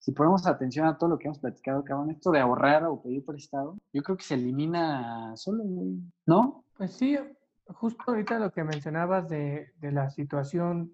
si 0.03 0.11
ponemos 0.11 0.49
atención 0.49 0.87
a 0.89 0.99
todo 0.99 1.11
lo 1.11 1.19
que 1.19 1.29
hemos 1.29 1.39
platicado, 1.39 1.85
cabrón, 1.85 2.11
esto 2.11 2.33
de 2.33 2.41
ahorrar 2.41 2.85
o 2.87 3.01
pedir 3.01 3.25
prestado, 3.25 3.79
yo 3.93 4.03
creo 4.03 4.17
que 4.17 4.25
se 4.25 4.35
elimina 4.35 5.37
solo, 5.37 5.63
¿no? 6.27 6.65
Pues 6.77 6.93
sí, 6.95 7.17
justo 7.69 8.03
ahorita 8.09 8.41
lo 8.41 8.51
que 8.51 8.65
mencionabas 8.65 9.29
de, 9.29 9.73
de 9.77 9.93
la 9.93 10.11
situación 10.11 10.93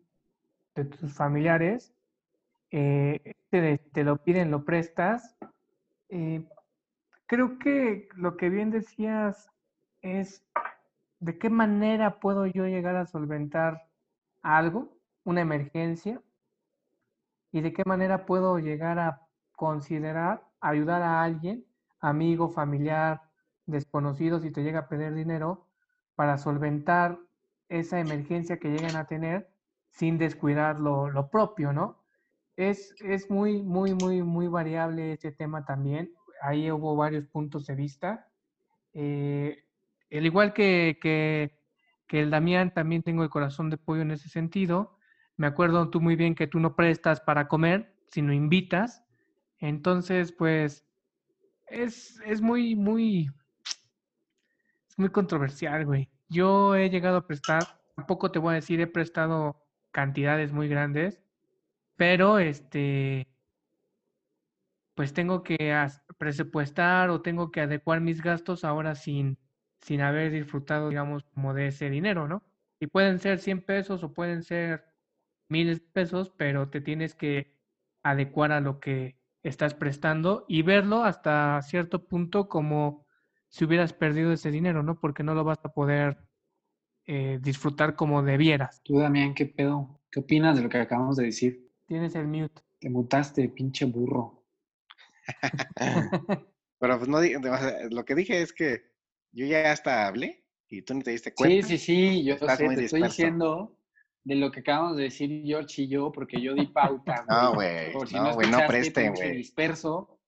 de 0.74 0.84
tus 0.84 1.14
familiares, 1.14 1.94
eh, 2.70 3.32
te, 3.48 3.78
te, 3.78 4.04
lo 4.04 4.18
piden, 4.18 4.50
lo 4.50 4.66
prestas. 4.66 5.38
Eh, 6.10 6.46
creo 7.24 7.58
que 7.58 8.10
lo 8.14 8.36
que 8.36 8.50
bien 8.50 8.70
decías 8.70 9.48
es 10.02 10.44
de 11.18 11.38
qué 11.38 11.48
manera 11.48 12.20
puedo 12.20 12.44
yo 12.44 12.66
llegar 12.66 12.96
a 12.96 13.06
solventar 13.06 13.88
algo, 14.42 14.98
una 15.24 15.40
emergencia, 15.40 16.20
y 17.52 17.60
de 17.60 17.72
qué 17.72 17.82
manera 17.84 18.26
puedo 18.26 18.58
llegar 18.58 18.98
a 18.98 19.22
considerar 19.52 20.48
ayudar 20.60 21.02
a 21.02 21.22
alguien, 21.22 21.64
amigo, 22.00 22.48
familiar, 22.48 23.22
desconocido, 23.66 24.40
si 24.40 24.50
te 24.50 24.62
llega 24.62 24.80
a 24.80 24.88
pedir 24.88 25.14
dinero, 25.14 25.66
para 26.14 26.38
solventar 26.38 27.18
esa 27.68 28.00
emergencia 28.00 28.58
que 28.58 28.70
llegan 28.70 28.96
a 28.96 29.06
tener 29.06 29.48
sin 29.90 30.18
descuidar 30.18 30.80
lo, 30.80 31.28
propio, 31.30 31.72
¿no? 31.72 32.02
Es, 32.56 32.94
es, 33.00 33.30
muy, 33.30 33.62
muy, 33.62 33.94
muy, 33.94 34.22
muy 34.22 34.48
variable 34.48 35.12
ese 35.12 35.30
tema 35.30 35.64
también. 35.64 36.12
Ahí 36.42 36.70
hubo 36.70 36.96
varios 36.96 37.26
puntos 37.26 37.66
de 37.66 37.74
vista. 37.74 38.28
Eh, 38.94 39.64
el 40.10 40.26
igual 40.26 40.52
que, 40.52 40.98
que, 41.00 41.56
que 42.08 42.20
el 42.20 42.30
Damián, 42.30 42.74
también 42.74 43.02
tengo 43.02 43.22
el 43.22 43.30
corazón 43.30 43.70
de 43.70 43.76
pollo 43.76 44.02
en 44.02 44.10
ese 44.10 44.28
sentido 44.28 44.97
me 45.38 45.46
acuerdo 45.46 45.88
tú 45.88 46.00
muy 46.00 46.16
bien 46.16 46.34
que 46.34 46.48
tú 46.48 46.58
no 46.60 46.74
prestas 46.74 47.20
para 47.20 47.48
comer, 47.48 47.94
sino 48.08 48.32
invitas. 48.32 49.04
Entonces, 49.58 50.32
pues, 50.32 50.84
es, 51.68 52.20
es 52.26 52.42
muy, 52.42 52.74
muy, 52.74 53.30
es 54.88 54.98
muy 54.98 55.10
controversial, 55.10 55.86
güey. 55.86 56.10
Yo 56.28 56.74
he 56.74 56.90
llegado 56.90 57.18
a 57.18 57.26
prestar, 57.26 57.80
tampoco 57.94 58.32
te 58.32 58.40
voy 58.40 58.52
a 58.52 58.54
decir, 58.56 58.80
he 58.80 58.88
prestado 58.88 59.64
cantidades 59.92 60.52
muy 60.52 60.68
grandes, 60.68 61.22
pero 61.96 62.40
este, 62.40 63.28
pues 64.94 65.12
tengo 65.12 65.44
que 65.44 65.72
presupuestar 66.18 67.10
o 67.10 67.22
tengo 67.22 67.52
que 67.52 67.60
adecuar 67.60 68.00
mis 68.00 68.22
gastos 68.22 68.64
ahora 68.64 68.96
sin, 68.96 69.38
sin 69.80 70.00
haber 70.00 70.32
disfrutado, 70.32 70.88
digamos, 70.88 71.22
como 71.32 71.54
de 71.54 71.68
ese 71.68 71.90
dinero, 71.90 72.26
¿no? 72.26 72.42
Y 72.80 72.88
pueden 72.88 73.20
ser 73.20 73.38
100 73.38 73.64
pesos 73.64 74.02
o 74.02 74.12
pueden 74.12 74.42
ser 74.42 74.97
miles 75.48 75.80
de 75.80 75.86
pesos, 75.92 76.30
pero 76.36 76.68
te 76.68 76.80
tienes 76.80 77.14
que 77.14 77.54
adecuar 78.02 78.52
a 78.52 78.60
lo 78.60 78.80
que 78.80 79.16
estás 79.42 79.74
prestando 79.74 80.44
y 80.48 80.62
verlo 80.62 81.04
hasta 81.04 81.60
cierto 81.62 82.06
punto 82.06 82.48
como 82.48 83.06
si 83.48 83.64
hubieras 83.64 83.92
perdido 83.92 84.32
ese 84.32 84.50
dinero, 84.50 84.82
¿no? 84.82 85.00
Porque 85.00 85.22
no 85.22 85.34
lo 85.34 85.44
vas 85.44 85.58
a 85.62 85.72
poder 85.72 86.18
eh, 87.06 87.38
disfrutar 87.40 87.96
como 87.96 88.22
debieras. 88.22 88.82
Tú, 88.82 88.98
Damián, 88.98 89.34
¿qué 89.34 89.46
pedo? 89.46 90.00
¿Qué 90.10 90.20
opinas 90.20 90.56
de 90.56 90.62
lo 90.62 90.68
que 90.68 90.78
acabamos 90.78 91.16
de 91.16 91.24
decir? 91.24 91.70
Tienes 91.86 92.14
el 92.14 92.26
mute. 92.26 92.62
Te 92.78 92.90
mutaste, 92.90 93.48
pinche 93.48 93.86
burro. 93.86 94.44
Pero 96.78 96.98
pues 96.98 97.08
no, 97.08 97.18
lo 97.90 98.04
que 98.04 98.14
dije 98.14 98.40
es 98.40 98.52
que 98.52 98.82
yo 99.32 99.46
ya 99.46 99.72
hasta 99.72 100.06
hablé 100.06 100.44
y 100.68 100.82
tú 100.82 100.94
ni 100.94 101.02
te 101.02 101.10
diste 101.10 101.34
cuenta. 101.34 101.66
Sí, 101.66 101.78
sí, 101.78 101.84
sí, 101.84 102.24
yo 102.24 102.36
sé, 102.38 102.68
te 102.68 102.84
estoy 102.84 103.02
diciendo 103.02 103.77
de 104.24 104.34
lo 104.34 104.50
que 104.50 104.60
acabamos 104.60 104.96
de 104.96 105.04
decir 105.04 105.42
George 105.44 105.82
y 105.82 105.88
yo, 105.88 106.12
porque 106.12 106.40
yo 106.40 106.54
di 106.54 106.66
pauta. 106.66 107.24
no, 107.28 107.54
güey. 107.54 107.92
no, 108.12 108.34
güey, 108.34 108.50
no, 108.50 108.58
presten, 108.66 109.14
güey. 109.14 109.36
disperso. 109.36 110.18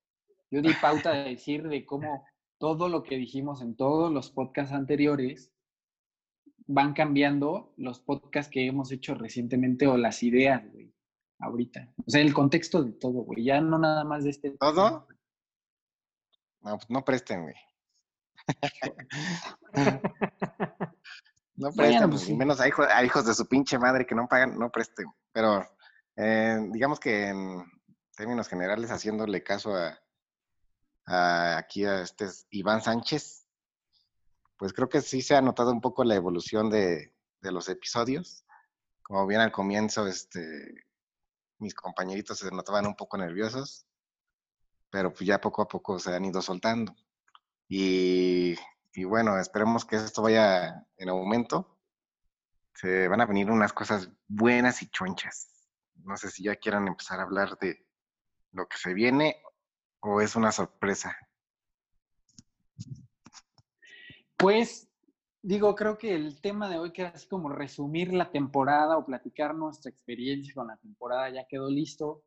Yo 0.51 0.63
di 0.63 0.73
pauta 0.81 1.13
de 1.13 1.31
decir 1.31 1.69
de 1.69 1.85
cómo 1.85 2.25
todo 2.59 2.89
lo 2.89 3.03
que 3.03 3.17
dijimos 3.17 3.63
en 3.63 3.77
todos 3.77 4.13
los 4.13 4.31
podcasts 4.31 4.75
anteriores 4.75 5.53
van 6.67 6.93
cambiando 6.93 7.73
los 7.77 8.01
podcasts 8.01 8.51
que 8.51 8.67
hemos 8.67 8.93
hecho 8.93 9.15
recientemente 9.15 9.87
o 9.87 9.97
las 9.97 10.23
ideas, 10.23 10.63
güey, 10.73 10.93
ahorita. 11.41 11.93
O 12.07 12.11
sea, 12.11 12.21
el 12.21 12.33
contexto 12.33 12.83
de 12.83 12.93
todo, 12.93 13.23
güey. 13.23 13.45
Ya 13.45 13.61
no 13.61 13.79
nada 13.79 14.05
más 14.05 14.25
de 14.25 14.31
este. 14.31 14.51
¿Todo? 14.53 15.07
No, 16.63 16.77
pues 16.77 16.91
no 16.91 17.05
presten, 17.05 17.43
güey. 17.43 17.55
No 21.61 21.71
presten, 21.73 22.09
pues 22.09 22.27
menos 22.31 22.59
a 22.59 22.67
hijos, 22.67 22.87
a 22.89 23.05
hijos, 23.05 23.27
de 23.27 23.35
su 23.35 23.47
pinche 23.47 23.79
madre 23.79 24.07
que 24.07 24.15
no 24.15 24.27
pagan, 24.27 24.59
no 24.59 24.71
presten. 24.71 25.13
Pero 25.31 25.69
eh, 26.17 26.59
digamos 26.71 26.99
que 26.99 27.29
en 27.29 27.71
términos 28.17 28.49
generales, 28.49 28.91
haciéndole 28.91 29.43
caso 29.43 29.75
a, 31.05 31.59
aquí 31.59 31.85
a 31.85 32.01
este 32.01 32.29
Iván 32.49 32.81
Sánchez, 32.81 33.47
pues 34.57 34.73
creo 34.73 34.89
que 34.89 35.03
sí 35.03 35.21
se 35.21 35.37
ha 35.37 35.43
notado 35.43 35.71
un 35.71 35.83
poco 35.83 36.03
la 36.03 36.15
evolución 36.15 36.71
de, 36.71 37.15
de 37.43 37.53
los 37.53 37.69
episodios. 37.69 38.47
Como 39.03 39.27
bien 39.27 39.43
al 39.43 39.53
comienzo, 39.53 40.07
este, 40.07 40.87
mis 41.59 41.75
compañeritos 41.75 42.39
se 42.39 42.51
notaban 42.51 42.87
un 42.87 42.97
poco 42.97 43.19
nerviosos, 43.19 43.87
pero 44.89 45.13
pues 45.13 45.27
ya 45.27 45.39
poco 45.39 45.61
a 45.61 45.69
poco 45.69 45.99
se 45.99 46.15
han 46.15 46.25
ido 46.25 46.41
soltando. 46.41 46.97
Y 47.69 48.57
y 48.93 49.05
bueno, 49.05 49.39
esperemos 49.39 49.85
que 49.85 49.97
esto 49.97 50.23
vaya 50.23 50.87
en 50.97 51.09
aumento. 51.09 51.79
Se 52.75 53.09
van 53.09 53.21
a 53.21 53.27
venir 53.27 53.51
unas 53.51 53.73
cosas 53.73 54.11
buenas 54.27 54.83
y 54.83 54.89
chonchas. 54.89 55.69
No 56.05 56.17
sé 56.17 56.31
si 56.31 56.45
ya 56.45 56.57
quieran 56.57 56.89
empezar 56.89 57.21
a 57.21 57.25
hablar 57.25 57.59
de 57.59 57.87
lo 58.53 58.67
que 58.67 58.79
se 58.79 58.95
viene 58.95 59.43
o 60.01 60.21
es 60.21 60.35
una 60.35 60.51
sorpresa. 60.51 61.17
Pues 64.37 64.89
digo, 65.43 65.75
creo 65.75 65.99
que 65.99 66.15
el 66.15 66.41
tema 66.41 66.69
de 66.69 66.79
hoy 66.79 66.93
queda 66.93 67.09
así 67.11 67.29
como 67.29 67.51
resumir 67.51 68.13
la 68.13 68.31
temporada 68.31 68.97
o 68.97 69.05
platicar 69.05 69.55
nuestra 69.55 69.91
experiencia 69.91 70.55
con 70.55 70.69
la 70.69 70.79
temporada 70.79 71.31
ya 71.31 71.47
quedó 71.47 71.71
listo 71.71 72.25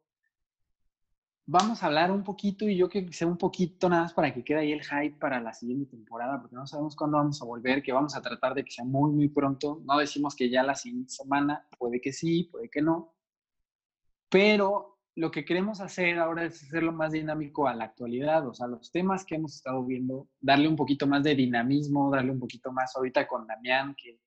vamos 1.45 1.83
a 1.83 1.87
hablar 1.87 2.11
un 2.11 2.23
poquito 2.23 2.67
y 2.67 2.77
yo 2.77 2.89
que 2.89 3.11
sé 3.11 3.25
un 3.25 3.37
poquito 3.37 3.89
nada 3.89 4.03
más 4.03 4.13
para 4.13 4.33
que 4.33 4.43
quede 4.43 4.59
ahí 4.59 4.71
el 4.71 4.83
hype 4.83 5.17
para 5.19 5.41
la 5.41 5.53
siguiente 5.53 5.85
temporada, 5.85 6.39
porque 6.39 6.55
no 6.55 6.65
sabemos 6.65 6.95
cuándo 6.95 7.17
vamos 7.17 7.41
a 7.41 7.45
volver, 7.45 7.83
que 7.83 7.91
vamos 7.91 8.15
a 8.15 8.21
tratar 8.21 8.53
de 8.53 8.63
que 8.63 8.71
sea 8.71 8.85
muy, 8.85 9.11
muy 9.11 9.27
pronto. 9.29 9.81
No 9.85 9.97
decimos 9.97 10.35
que 10.35 10.49
ya 10.49 10.63
la 10.63 10.75
siguiente 10.75 11.11
semana, 11.11 11.67
puede 11.77 11.99
que 11.99 12.13
sí, 12.13 12.45
puede 12.45 12.69
que 12.69 12.81
no. 12.81 13.13
Pero 14.29 14.99
lo 15.15 15.29
que 15.31 15.45
queremos 15.45 15.79
hacer 15.81 16.17
ahora 16.17 16.45
es 16.45 16.63
hacerlo 16.63 16.91
más 16.91 17.11
dinámico 17.11 17.67
a 17.67 17.75
la 17.75 17.85
actualidad, 17.85 18.47
o 18.47 18.53
sea, 18.53 18.67
los 18.67 18.91
temas 18.91 19.25
que 19.25 19.35
hemos 19.35 19.55
estado 19.55 19.83
viendo, 19.85 20.27
darle 20.39 20.67
un 20.67 20.75
poquito 20.75 21.05
más 21.05 21.23
de 21.23 21.35
dinamismo, 21.35 22.09
darle 22.09 22.31
un 22.31 22.39
poquito 22.39 22.71
más 22.71 22.95
ahorita 22.95 23.27
con 23.27 23.45
Damián, 23.45 23.95
que, 23.95 24.19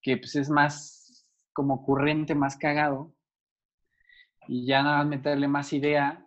que 0.00 0.16
pues 0.16 0.36
es 0.36 0.48
más 0.48 1.26
como 1.52 1.74
ocurrente, 1.74 2.34
más 2.34 2.56
cagado 2.56 3.12
y 4.46 4.66
ya 4.66 4.82
nada 4.82 4.98
más 4.98 5.06
meterle 5.06 5.48
más 5.48 5.72
idea 5.72 6.26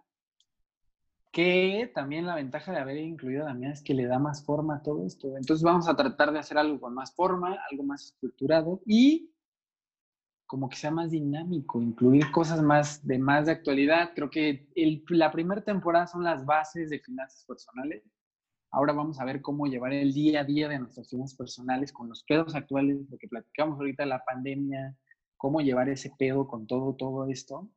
Que 1.32 1.92
también 1.96 2.28
la 2.28 2.36
ventaja 2.36 2.72
de 2.72 2.78
haber 2.80 2.98
incluido 2.98 3.44
a 3.44 3.48
Damián 3.48 3.72
es 3.72 3.82
que 3.82 3.96
le 3.96 4.06
da 4.06 4.20
más 4.20 4.46
forma 4.46 4.78
a 4.78 4.84
todo 4.84 5.06
esto. 5.06 5.36
Entonces 5.36 5.64
vamos 5.64 5.90
a 5.90 5.96
tratar 5.96 6.32
de 6.32 6.40
hacer 6.40 6.58
algo 6.60 6.80
con 6.80 6.94
más 6.94 7.16
forma, 7.16 7.58
algo 7.72 7.84
más 7.84 8.06
estructurado 8.06 8.82
y 8.86 9.32
como 10.46 10.70
que 10.70 10.78
sea 10.78 10.92
más 10.92 11.10
dinámico, 11.12 11.82
incluir 11.82 12.30
cosas 12.32 12.62
más 12.62 13.06
de 13.08 13.18
más 13.18 13.48
de 13.48 13.54
actualidad. 13.54 14.12
Creo 14.16 14.30
que 14.30 14.70
el, 14.76 15.04
la 15.10 15.32
primera 15.32 15.64
temporada 15.64 16.06
son 16.08 16.24
las 16.24 16.46
bases 16.46 16.90
de 16.92 17.00
finanzas 17.00 17.44
personales. 17.48 18.04
Ahora 18.72 18.94
vamos 18.94 19.20
a 19.20 19.26
ver 19.26 19.42
cómo 19.42 19.66
llevar 19.68 19.94
el 19.94 20.14
día 20.14 20.42
a 20.42 20.44
día 20.44 20.70
de 20.70 20.80
nuestras 20.80 21.10
finanzas 21.10 21.38
personales 21.38 21.92
con 21.92 22.10
los 22.10 22.24
pedos 22.24 22.54
actuales, 22.56 23.10
lo 23.10 23.18
que 23.18 23.28
platicamos 23.28 23.80
ahorita 23.80 24.06
la 24.06 24.24
pandemia, 24.24 24.96
cómo 25.38 25.62
llevar 25.62 25.90
ese 25.90 26.12
pedo 26.20 26.48
con 26.48 26.68
todo, 26.68 26.96
todo 26.96 27.28
esto. 27.28 27.70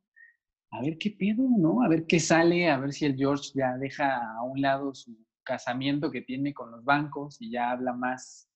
A 0.76 0.82
ver 0.82 0.98
qué 0.98 1.10
pedo, 1.18 1.48
¿no? 1.58 1.82
A 1.82 1.88
ver 1.88 2.06
qué 2.06 2.20
sale, 2.20 2.70
a 2.70 2.78
ver 2.78 2.92
si 2.92 3.06
el 3.06 3.16
George 3.16 3.50
ya 3.54 3.76
deja 3.76 4.36
a 4.36 4.42
un 4.42 4.60
lado 4.60 4.94
su 4.94 5.16
casamiento 5.42 6.10
que 6.10 6.22
tiene 6.22 6.52
con 6.52 6.70
los 6.70 6.84
bancos 6.84 7.40
y 7.40 7.50
ya 7.50 7.70
habla 7.70 7.92
más 7.92 8.48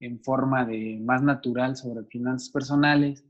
en 0.00 0.20
forma 0.22 0.64
de 0.64 0.98
más 1.00 1.22
natural 1.22 1.76
sobre 1.76 2.04
finanzas 2.06 2.50
personales 2.50 3.24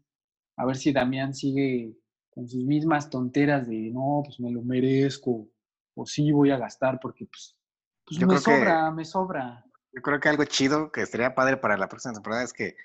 a 0.59 0.66
ver 0.66 0.77
si 0.77 0.93
Damián 0.93 1.35
sigue 1.35 1.97
con 2.31 2.49
sus 2.49 2.65
mismas 2.65 3.09
tonteras 3.09 3.69
de 3.69 3.91
no, 3.93 4.23
pues 4.25 4.39
me 4.41 4.51
lo 4.51 4.62
merezco, 4.62 5.49
o 5.95 6.05
sí 6.05 6.33
voy 6.33 6.51
a 6.51 6.59
gastar 6.59 6.99
porque 7.01 7.27
pues, 7.27 7.57
pues 8.05 8.27
me 8.27 8.39
sobra, 8.39 8.91
me 8.91 9.05
sobra. 9.05 9.65
Yo 9.93 10.03
creo 10.03 10.20
que 10.20 10.29
algo 10.29 10.45
chido 10.45 10.91
que 10.91 11.03
estaría 11.03 11.35
padre 11.35 11.57
para 11.57 11.79
la 11.79 11.89
próxima 11.89 12.12
temporada 12.15 12.43
es 12.43 12.53
que 12.53 12.77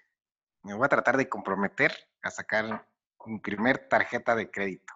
me 0.61 0.75
voy 0.75 0.85
a 0.85 0.89
tratar 0.89 1.17
de 1.17 1.27
comprometer 1.27 1.91
a 2.21 2.29
sacar 2.29 2.87
mi 3.25 3.39
primer 3.39 3.89
tarjeta 3.89 4.35
de 4.35 4.49
crédito. 4.51 4.93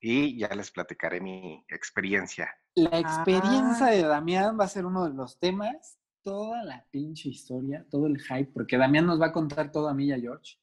Y 0.00 0.38
ya 0.38 0.48
les 0.54 0.70
platicaré 0.70 1.20
mi 1.20 1.64
experiencia. 1.68 2.54
La 2.74 2.98
experiencia 2.98 3.86
ah. 3.86 3.90
de 3.90 4.02
Damián 4.02 4.58
va 4.58 4.64
a 4.64 4.68
ser 4.68 4.86
uno 4.86 5.06
de 5.06 5.14
los 5.14 5.38
temas, 5.38 5.98
toda 6.22 6.62
la 6.64 6.86
pinche 6.90 7.28
historia, 7.28 7.86
todo 7.90 8.06
el 8.06 8.18
hype, 8.20 8.50
porque 8.52 8.78
Damián 8.78 9.06
nos 9.06 9.20
va 9.20 9.26
a 9.26 9.32
contar 9.32 9.70
todo 9.70 9.88
a 9.88 9.94
mí 9.94 10.06
y 10.06 10.12
a 10.12 10.18
George. 10.18 10.56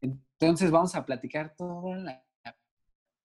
Entonces 0.00 0.70
vamos 0.70 0.94
a 0.94 1.04
platicar 1.04 1.54
toda 1.56 1.96
la 1.96 2.26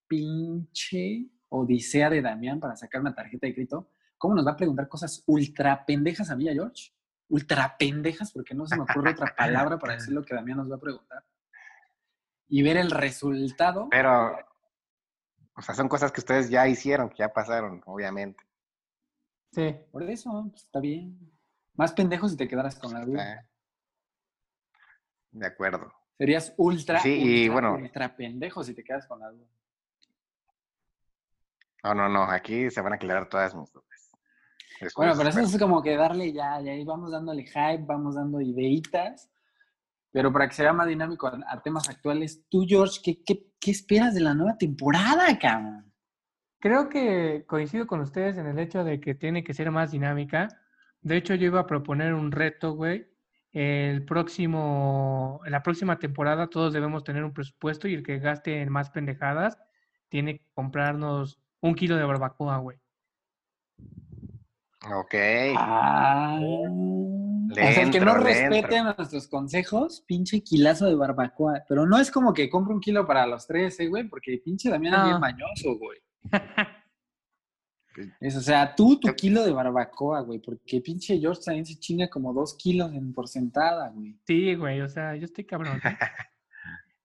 pinche 0.08 1.30
odisea 1.50 2.10
de 2.10 2.22
Damián 2.22 2.60
para 2.60 2.76
sacar 2.76 3.02
una 3.02 3.14
tarjeta 3.14 3.48
de 3.48 3.54
crédito. 3.54 3.90
¿Cómo 4.18 4.36
nos 4.36 4.46
va 4.46 4.52
a 4.52 4.58
preguntar 4.58 4.88
cosas 4.88 5.24
ultra 5.28 5.86
pendejas 5.86 6.30
a 6.30 6.36
mí, 6.36 6.50
a 6.50 6.54
George? 6.54 6.94
Ultra 7.30 7.76
pendejas, 7.78 8.32
porque 8.32 8.54
no 8.54 8.66
se 8.66 8.76
me 8.76 8.84
ocurre 8.84 9.12
otra 9.12 9.34
palabra 9.38 9.78
para 9.78 9.94
decir 9.98 10.14
lo 10.14 10.24
que 10.24 10.36
Damián 10.36 10.58
nos 10.58 10.72
va 10.72 10.76
a 10.76 10.80
preguntar. 10.80 11.24
Y 12.48 12.62
ver 12.62 12.78
el 12.78 12.92
resultado. 12.92 13.88
Pero, 13.90 14.36
o 15.56 15.62
sea, 15.62 15.76
son 15.76 15.90
cosas 15.90 16.12
que 16.12 16.22
ustedes 16.22 16.50
ya 16.50 16.68
hicieron, 16.68 17.10
que 17.10 17.18
ya 17.18 17.34
pasaron, 17.34 17.82
obviamente. 17.86 18.44
Sí. 19.52 19.76
Por 19.92 20.04
eso, 20.04 20.48
pues, 20.50 20.64
está 20.64 20.80
bien. 20.80 21.20
Más 21.76 21.94
pendejos 21.94 22.32
si 22.32 22.38
te 22.38 22.48
quedaras 22.48 22.78
con 22.78 22.94
la 22.94 23.06
duda. 23.06 23.48
De 25.32 25.48
acuerdo. 25.48 25.94
Serías 26.18 26.54
ultra, 26.58 27.00
sí, 27.00 27.10
y 27.10 27.50
bueno, 27.50 27.74
ultra 27.74 28.16
pendejo 28.16 28.64
si 28.64 28.76
te 28.76 28.84
quedas 28.84 29.08
con 29.08 29.20
la 29.20 29.32
duda. 29.32 29.48
No, 31.84 31.96
no, 31.96 32.10
no, 32.10 32.24
aquí 32.24 32.70
se 32.70 32.82
van 32.82 32.94
a 32.94 32.96
aclarar 32.98 33.28
todas 33.28 33.56
mis 33.56 33.72
dudas. 33.72 34.12
bueno, 34.96 35.14
pero 35.18 35.30
eso 35.30 35.40
es 35.40 35.58
como 35.58 35.82
que 35.82 35.96
darle 35.96 36.32
ya, 36.32 36.62
ya 36.62 36.74
vamos 36.86 37.12
dándole 37.12 37.44
hype, 37.44 37.86
vamos 37.86 38.16
dando 38.16 38.40
ideitas, 38.40 39.32
pero 40.12 40.32
para 40.32 40.48
que 40.48 40.56
sea 40.56 40.74
más 40.74 40.88
dinámico 40.88 41.28
a, 41.28 41.62
temas 41.62 41.90
actuales, 41.90 42.44
tú, 42.50 42.66
George, 42.68 43.00
¿qué, 43.04 43.24
¿qué, 43.24 43.72
esperas 43.72 44.14
de 44.14 44.22
la 44.22 44.34
nueva 44.34 44.58
temporada, 44.58 45.38
cabrón? 45.40 45.92
Creo 46.60 46.90
que 46.90 47.46
coincido 47.48 47.88
con 47.88 48.02
ustedes 48.02 48.38
en 48.38 48.48
el 48.48 48.60
hecho 48.60 48.84
de 48.84 49.00
que 49.00 49.16
tiene 49.16 49.44
que 49.44 49.54
ser 49.54 49.72
más 49.72 49.92
dinámica. 49.92 50.48
De 51.02 51.18
hecho, 51.18 51.34
yo 51.36 51.48
iba 51.48 51.62
a 51.62 51.68
proponer 51.68 52.14
un 52.14 52.32
reto, 52.32 52.74
güey, 52.74 53.08
el 53.54 54.06
próximo, 54.06 55.42
la 55.46 55.62
próxima 55.62 56.00
temporada 56.00 56.48
todos 56.48 56.72
debemos 56.72 57.04
tener 57.04 57.24
un 57.24 57.34
presupuesto 57.34 57.88
y 57.88 57.94
el 57.94 58.04
que 58.04 58.20
gaste 58.20 58.62
en 58.62 58.72
más 58.72 58.90
pendejadas 58.92 59.58
tiene 60.08 60.38
que 60.38 60.46
comprarnos 60.54 61.40
un 61.60 61.76
kilo 61.76 61.98
de 61.98 62.06
barbacoa, 62.06 62.58
güey. 62.58 62.78
Ok. 64.94 65.16
Ah, 65.58 66.40
el 67.58 67.92
que 67.92 68.00
no 68.00 68.16
respete 68.16 68.82
nuestros 68.84 69.28
consejos, 69.28 70.04
pinche 70.08 70.42
kilazo 70.42 70.86
de 70.88 70.96
barbacoa. 70.96 71.64
Pero 71.68 71.86
no 71.86 71.98
es 71.98 72.12
como 72.12 72.34
que 72.34 72.50
compre 72.50 72.74
un 72.74 72.82
kilo 72.82 73.06
para 73.06 73.26
los 73.28 73.48
tres, 73.48 73.80
¿eh, 73.80 73.88
güey, 73.88 74.08
porque 74.08 74.42
pinche 74.44 74.70
Damián 74.70 74.94
es 74.96 75.04
bien 75.06 75.20
mañoso, 75.20 75.78
güey. 75.78 76.00
Es, 78.22 78.38
o 78.38 78.42
sea, 78.42 78.74
tú 78.74 79.00
tu 79.00 79.14
kilo 79.14 79.44
de 79.44 79.52
barbacoa, 79.52 80.22
güey, 80.22 80.40
porque 80.40 80.80
pinche 80.80 81.20
George 81.20 81.42
también 81.44 81.66
se 81.66 81.78
chinga 81.78 82.10
como 82.10 82.34
dos 82.34 82.56
kilos 82.56 82.94
en 82.94 83.14
porcentada, 83.14 83.90
güey. 83.90 84.18
Sí, 84.26 84.56
güey, 84.56 84.80
o 84.80 84.88
sea, 84.88 85.16
yo 85.16 85.26
estoy 85.26 85.44
cabrón. 85.44 85.82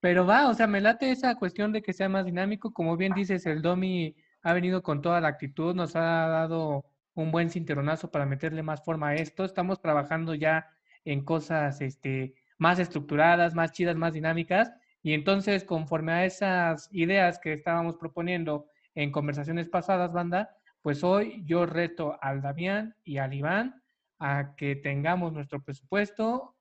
Pero 0.00 0.24
va, 0.24 0.48
o 0.48 0.54
sea, 0.54 0.68
me 0.68 0.80
late 0.80 1.10
esa 1.10 1.34
cuestión 1.34 1.72
de 1.72 1.82
que 1.82 1.92
sea 1.92 2.08
más 2.08 2.24
dinámico. 2.24 2.72
Como 2.72 2.96
bien 2.96 3.12
dices, 3.14 3.46
el 3.46 3.62
Domi 3.62 4.14
ha 4.42 4.52
venido 4.52 4.82
con 4.82 5.02
toda 5.02 5.20
la 5.20 5.28
actitud, 5.28 5.74
nos 5.74 5.96
ha 5.96 6.28
dado 6.28 6.84
un 7.16 7.32
buen 7.32 7.50
cinturonazo 7.50 8.10
para 8.10 8.26
meterle 8.26 8.62
más 8.62 8.84
forma 8.84 9.08
a 9.08 9.14
esto. 9.16 9.44
Estamos 9.44 9.80
trabajando 9.80 10.34
ya 10.34 10.68
en 11.04 11.24
cosas 11.24 11.80
este, 11.80 12.34
más 12.58 12.78
estructuradas, 12.78 13.54
más 13.54 13.72
chidas, 13.72 13.96
más 13.96 14.12
dinámicas. 14.12 14.72
Y 15.02 15.14
entonces, 15.14 15.64
conforme 15.64 16.12
a 16.12 16.24
esas 16.26 16.88
ideas 16.92 17.38
que 17.38 17.54
estábamos 17.54 17.96
proponiendo 17.96 18.68
en 18.94 19.10
conversaciones 19.10 19.68
pasadas, 19.68 20.12
banda, 20.12 20.50
pues 20.82 21.02
hoy 21.02 21.42
yo 21.46 21.64
reto 21.64 22.18
al 22.20 22.42
Damián 22.42 22.94
y 23.02 23.18
al 23.18 23.32
Iván 23.32 23.82
a 24.18 24.54
que 24.54 24.76
tengamos 24.76 25.32
nuestro 25.32 25.62
presupuesto 25.62 26.54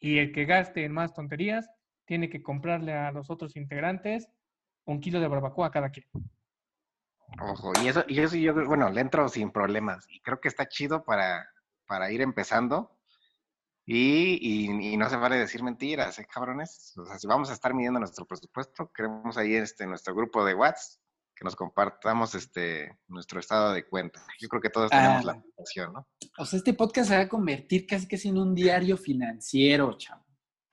y 0.00 0.18
el 0.18 0.32
que 0.32 0.46
gaste 0.46 0.84
en 0.84 0.92
más 0.92 1.14
tonterías 1.14 1.70
tiene 2.06 2.28
que 2.28 2.42
comprarle 2.42 2.92
a 2.92 3.12
los 3.12 3.30
otros 3.30 3.56
integrantes 3.56 4.28
un 4.84 5.00
kilo 5.00 5.20
de 5.20 5.28
barbacoa 5.28 5.70
cada 5.70 5.90
quien. 5.90 6.06
Ojo, 7.40 7.72
y 7.82 7.88
eso, 7.88 8.04
y 8.08 8.20
eso 8.20 8.36
yo, 8.36 8.54
bueno, 8.66 8.90
le 8.90 9.00
entro 9.00 9.28
sin 9.28 9.50
problemas. 9.50 10.06
Y 10.08 10.20
creo 10.20 10.40
que 10.40 10.48
está 10.48 10.68
chido 10.68 11.04
para, 11.04 11.48
para 11.86 12.10
ir 12.10 12.20
empezando. 12.20 12.96
Y, 13.86 14.68
y, 14.92 14.96
no 14.96 15.10
se 15.10 15.16
vale 15.16 15.36
decir 15.36 15.62
mentiras, 15.62 16.18
¿eh, 16.18 16.26
cabrones? 16.32 16.96
O 16.96 17.04
sea, 17.04 17.18
si 17.18 17.26
vamos 17.26 17.50
a 17.50 17.54
estar 17.54 17.74
midiendo 17.74 17.98
nuestro 17.98 18.24
presupuesto, 18.24 18.92
queremos 18.92 19.36
ahí 19.36 19.54
este, 19.54 19.86
nuestro 19.86 20.14
grupo 20.14 20.44
de 20.44 20.54
WhatsApp 20.54 21.00
que 21.40 21.44
nos 21.44 21.56
compartamos 21.56 22.34
este 22.34 22.98
nuestro 23.08 23.40
estado 23.40 23.72
de 23.72 23.86
cuenta. 23.86 24.22
Yo 24.38 24.46
creo 24.48 24.60
que 24.60 24.68
todos 24.68 24.90
tenemos 24.90 25.24
la 25.24 25.36
información, 25.36 25.92
¿no? 25.94 26.06
O 26.36 26.44
sea, 26.44 26.58
este 26.58 26.74
podcast 26.74 27.08
se 27.08 27.16
va 27.16 27.22
a 27.22 27.28
convertir 27.28 27.86
casi 27.86 28.06
que 28.06 28.20
en 28.22 28.36
un 28.36 28.54
diario 28.54 28.98
financiero, 28.98 29.96
chavo. 29.96 30.22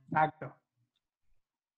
Exacto. 0.10 0.54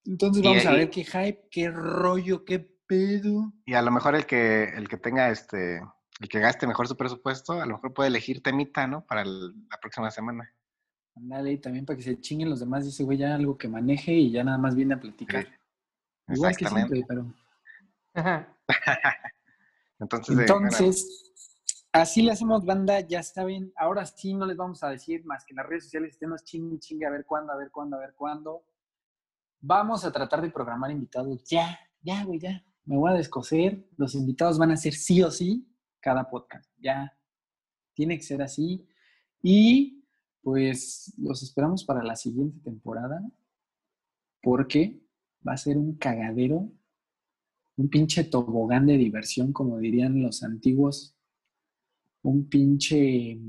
Entonces 0.05 0.43
vamos 0.43 0.65
a 0.65 0.71
ver 0.71 0.89
qué 0.89 1.03
hype, 1.03 1.47
qué 1.51 1.69
rollo, 1.69 2.43
qué 2.43 2.78
pedo. 2.89 3.53
Y 3.65 3.75
a 3.75 3.81
lo 3.81 3.91
mejor 3.91 4.15
el 4.15 4.25
que, 4.25 4.63
el 4.63 4.89
que 4.89 4.97
tenga 4.97 5.29
este, 5.29 5.81
el 6.19 6.27
que 6.27 6.39
gaste 6.39 6.67
mejor 6.67 6.87
su 6.87 6.97
presupuesto, 6.97 7.53
a 7.53 7.65
lo 7.65 7.75
mejor 7.75 7.93
puede 7.93 8.09
elegir 8.09 8.41
temita, 8.41 8.87
¿no? 8.87 9.05
Para 9.05 9.23
la 9.23 9.77
próxima 9.79 10.11
semana. 10.11 10.51
Ándale, 11.15 11.53
y 11.53 11.57
también 11.59 11.85
para 11.85 11.97
que 11.97 12.03
se 12.03 12.19
chinguen 12.19 12.49
los 12.49 12.59
demás, 12.59 12.85
dice, 12.85 13.03
güey, 13.03 13.17
ya 13.17 13.35
algo 13.35 13.57
que 13.57 13.67
maneje 13.67 14.13
y 14.13 14.31
ya 14.31 14.43
nada 14.43 14.57
más 14.57 14.75
viene 14.75 14.95
a 14.95 14.99
platicar. 14.99 15.47
Igual 16.27 16.57
que 16.57 16.67
siempre, 16.67 17.05
pero... 17.07 17.33
Entonces, 19.99 20.39
Entonces 20.39 21.33
así 21.91 22.21
le 22.21 22.31
hacemos 22.31 22.65
banda, 22.65 23.01
ya 23.01 23.21
saben. 23.21 23.71
Ahora 23.75 24.05
sí 24.05 24.33
no 24.33 24.45
les 24.45 24.57
vamos 24.57 24.83
a 24.83 24.89
decir 24.89 25.25
más 25.25 25.45
que 25.45 25.53
en 25.53 25.57
las 25.57 25.67
redes 25.67 25.83
sociales 25.85 26.11
estemos 26.11 26.43
chingue, 26.43 26.79
chingue, 26.79 27.05
a 27.05 27.11
ver 27.11 27.25
cuándo, 27.25 27.51
a 27.51 27.57
ver 27.57 27.69
cuándo, 27.69 27.97
a 27.97 27.99
ver 27.99 28.13
cuándo. 28.15 28.63
Vamos 29.61 30.05
a 30.05 30.11
tratar 30.11 30.41
de 30.41 30.49
programar 30.49 30.91
invitados 30.91 31.43
ya, 31.43 31.77
ya, 32.01 32.23
güey, 32.23 32.39
ya. 32.39 32.63
Me 32.89 32.97
voy 32.97 33.11
a 33.11 33.15
descoser. 33.15 33.87
Los 33.97 34.15
invitados 34.15 34.57
van 34.57 34.71
a 34.71 34.77
ser 34.77 34.93
sí 34.93 35.21
o 35.21 35.31
sí 35.31 35.65
cada 35.99 36.29
podcast. 36.29 36.69
Ya. 36.79 37.15
Tiene 37.93 38.17
que 38.17 38.23
ser 38.23 38.41
así. 38.41 38.85
Y 39.41 40.03
pues 40.41 41.13
los 41.17 41.43
esperamos 41.43 41.83
para 41.83 42.03
la 42.03 42.15
siguiente 42.15 42.59
temporada 42.61 43.21
porque 44.41 45.01
va 45.47 45.53
a 45.53 45.57
ser 45.57 45.77
un 45.77 45.95
cagadero 45.97 46.71
un 47.79 47.87
pinche 47.87 48.25
tobogán 48.25 48.85
de 48.87 48.97
diversión, 48.97 49.53
como 49.53 49.77
dirían 49.77 50.21
los 50.21 50.43
antiguos, 50.43 51.15
un 52.23 52.49
pinche... 52.49 53.39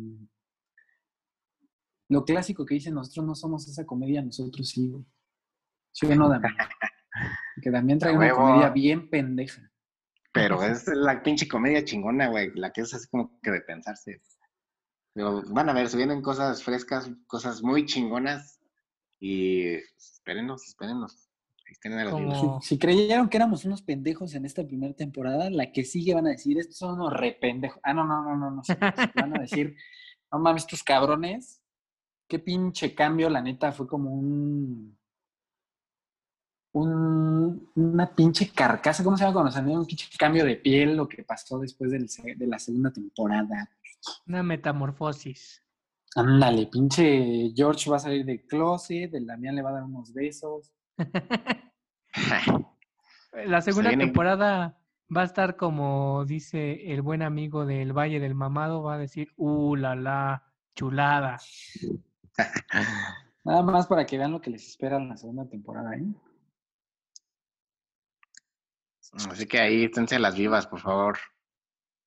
Lo 2.08 2.24
clásico 2.24 2.64
que 2.64 2.74
dicen, 2.74 2.94
nosotros 2.94 3.26
no 3.26 3.34
somos 3.34 3.66
esa 3.66 3.84
comedia, 3.84 4.22
nosotros 4.22 4.68
sí, 4.68 4.88
güey. 4.88 5.04
¿Sí 5.90 6.06
o 6.06 6.14
no, 6.14 6.28
Damián? 6.28 6.54
Que 7.62 7.70
también 7.70 7.98
trae 7.98 8.16
una 8.16 8.30
comedia 8.30 8.70
bien 8.70 9.08
pendeja. 9.08 9.70
Pero 10.32 10.62
es 10.62 10.86
la 10.86 11.22
pinche 11.22 11.48
comedia 11.48 11.84
chingona, 11.84 12.28
güey, 12.28 12.52
la 12.54 12.72
que 12.72 12.82
es 12.82 12.94
así 12.94 13.08
como 13.08 13.38
que 13.42 13.50
de 13.50 13.60
pensarse. 13.62 14.20
Pero 15.12 15.42
van 15.48 15.68
a 15.68 15.72
ver, 15.72 15.88
se 15.88 15.96
vienen 15.96 16.22
cosas 16.22 16.62
frescas, 16.62 17.10
cosas 17.26 17.62
muy 17.62 17.84
chingonas 17.84 18.60
y 19.18 19.74
espérenos, 19.74 20.66
espérenos. 20.66 21.30
Como-. 22.10 22.60
Si, 22.60 22.68
si 22.68 22.78
creyeron 22.78 23.28
que 23.28 23.36
éramos 23.36 23.64
unos 23.64 23.82
pendejos 23.82 24.34
en 24.34 24.44
esta 24.44 24.66
primera 24.66 24.94
temporada, 24.94 25.50
la 25.50 25.72
que 25.72 25.84
sigue 25.84 26.14
van 26.14 26.26
a 26.26 26.30
decir, 26.30 26.58
estos 26.58 26.78
son 26.78 26.94
unos 26.94 27.12
rependejos. 27.12 27.80
Ah, 27.82 27.94
no, 27.94 28.04
no, 28.04 28.22
no, 28.22 28.36
no, 28.36 28.50
no. 28.50 28.62
Van 29.14 29.36
a 29.36 29.40
decir, 29.40 29.76
no 30.32 30.38
mames, 30.38 30.62
estos 30.62 30.82
cabrones. 30.82 31.62
Qué 32.26 32.38
pinche 32.38 32.94
cambio, 32.94 33.30
la 33.30 33.40
neta, 33.40 33.72
fue 33.72 33.86
como 33.86 34.10
un. 34.10 34.98
Un 36.72 37.70
una 37.74 38.14
pinche 38.14 38.50
carcasa, 38.50 39.02
¿cómo 39.02 39.16
se 39.16 39.24
llama 39.24 39.34
cuando 39.34 39.50
se 39.52 39.58
llama? 39.58 39.80
Un 39.80 39.86
pinche 39.86 40.06
cambio 40.18 40.44
de 40.44 40.56
piel, 40.56 40.96
lo 40.96 41.08
que 41.08 41.24
pasó 41.24 41.58
después 41.58 41.90
del 41.90 42.06
de 42.36 42.46
la 42.46 42.58
segunda 42.58 42.92
temporada. 42.92 43.68
Una 44.26 44.42
metamorfosis. 44.42 45.62
Ándale, 46.16 46.66
pinche 46.66 47.52
George 47.54 47.88
va 47.90 47.96
a 47.96 48.00
salir 48.00 48.24
del 48.24 48.44
closet, 48.46 49.14
el 49.14 49.26
Damián 49.26 49.54
le 49.54 49.62
va 49.62 49.70
a 49.70 49.74
dar 49.74 49.84
unos 49.84 50.12
besos. 50.12 50.72
La 53.46 53.60
segunda 53.60 53.90
temporada 53.90 54.76
va 55.14 55.22
a 55.22 55.24
estar 55.24 55.56
como 55.56 56.24
dice 56.24 56.92
el 56.92 57.00
buen 57.00 57.22
amigo 57.22 57.64
del 57.64 57.92
Valle 57.96 58.18
del 58.18 58.34
Mamado, 58.34 58.82
va 58.82 58.94
a 58.94 58.98
decir, 58.98 59.32
uh, 59.36 59.76
la 59.76 59.94
la, 59.94 60.42
chulada. 60.74 61.38
Nada 63.44 63.62
más 63.62 63.86
para 63.86 64.04
que 64.04 64.18
vean 64.18 64.32
lo 64.32 64.40
que 64.40 64.50
les 64.50 64.66
espera 64.66 64.96
en 64.96 65.08
la 65.08 65.16
segunda 65.16 65.48
temporada, 65.48 65.94
¿eh? 65.94 66.04
Así 69.12 69.46
que 69.46 69.58
ahí 69.58 69.84
esténse 69.84 70.18
las 70.18 70.36
vivas, 70.36 70.66
por 70.66 70.80
favor. 70.80 71.18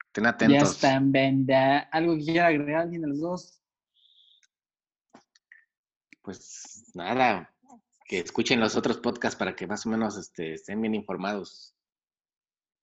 Estén 0.08 0.24
Ya 0.24 0.30
atentos. 0.30 0.72
están, 0.72 1.12
venda. 1.12 1.80
¿Algo 1.92 2.16
que 2.16 2.24
quiera 2.24 2.48
agregar 2.48 2.82
alguien 2.82 3.02
de 3.02 3.08
los 3.10 3.20
dos? 3.20 3.60
Pues 6.22 6.92
nada, 6.94 7.54
que 8.06 8.20
escuchen 8.20 8.60
los 8.60 8.76
otros 8.78 8.98
podcasts 9.00 9.38
para 9.38 9.56
que 9.56 9.68
más 9.68 9.86
o 9.86 9.90
menos 9.90 10.18
este, 10.18 10.54
estén 10.54 10.82
bien 10.82 10.96
informados. 10.96 11.76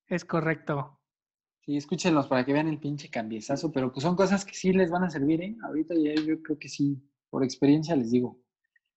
Es 0.07 0.25
correcto. 0.25 0.99
Sí, 1.61 1.77
escúchenlos 1.77 2.27
para 2.27 2.43
que 2.45 2.53
vean 2.53 2.67
el 2.67 2.79
pinche 2.79 3.09
cambiezazo, 3.09 3.71
pero 3.71 3.91
pues 3.91 4.03
son 4.03 4.15
cosas 4.15 4.45
que 4.45 4.53
sí 4.53 4.73
les 4.73 4.89
van 4.91 5.03
a 5.03 5.09
servir, 5.09 5.41
¿eh? 5.41 5.55
Ahorita 5.63 5.93
ya 5.95 6.13
yo 6.15 6.41
creo 6.41 6.57
que 6.59 6.69
sí, 6.69 7.01
por 7.29 7.43
experiencia 7.43 7.95
les 7.95 8.11
digo. 8.11 8.41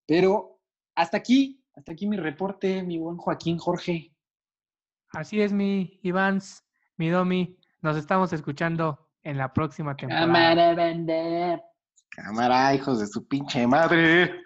Pero 0.07 0.61
hasta 0.95 1.17
aquí, 1.19 1.63
hasta 1.75 1.93
aquí 1.93 2.07
mi 2.07 2.17
reporte, 2.17 2.83
mi 2.83 2.99
buen 2.99 3.17
Joaquín 3.17 3.59
Jorge. 3.59 4.14
Así 5.15 5.41
es, 5.41 5.53
mi 5.53 6.01
Ivans, 6.03 6.65
mi 6.97 7.09
Domi. 7.09 7.57
Nos 7.83 7.97
estamos 7.97 8.33
escuchando 8.33 8.99
en 9.23 9.39
la 9.39 9.53
próxima 9.53 9.97
temporada. 9.97 10.27
Cámara, 10.27 10.75
banda. 10.75 11.63
Cámara, 12.11 12.75
hijos 12.75 13.01
de 13.01 13.07
su 13.07 13.27
pinche 13.27 13.67
madre. 13.67 14.43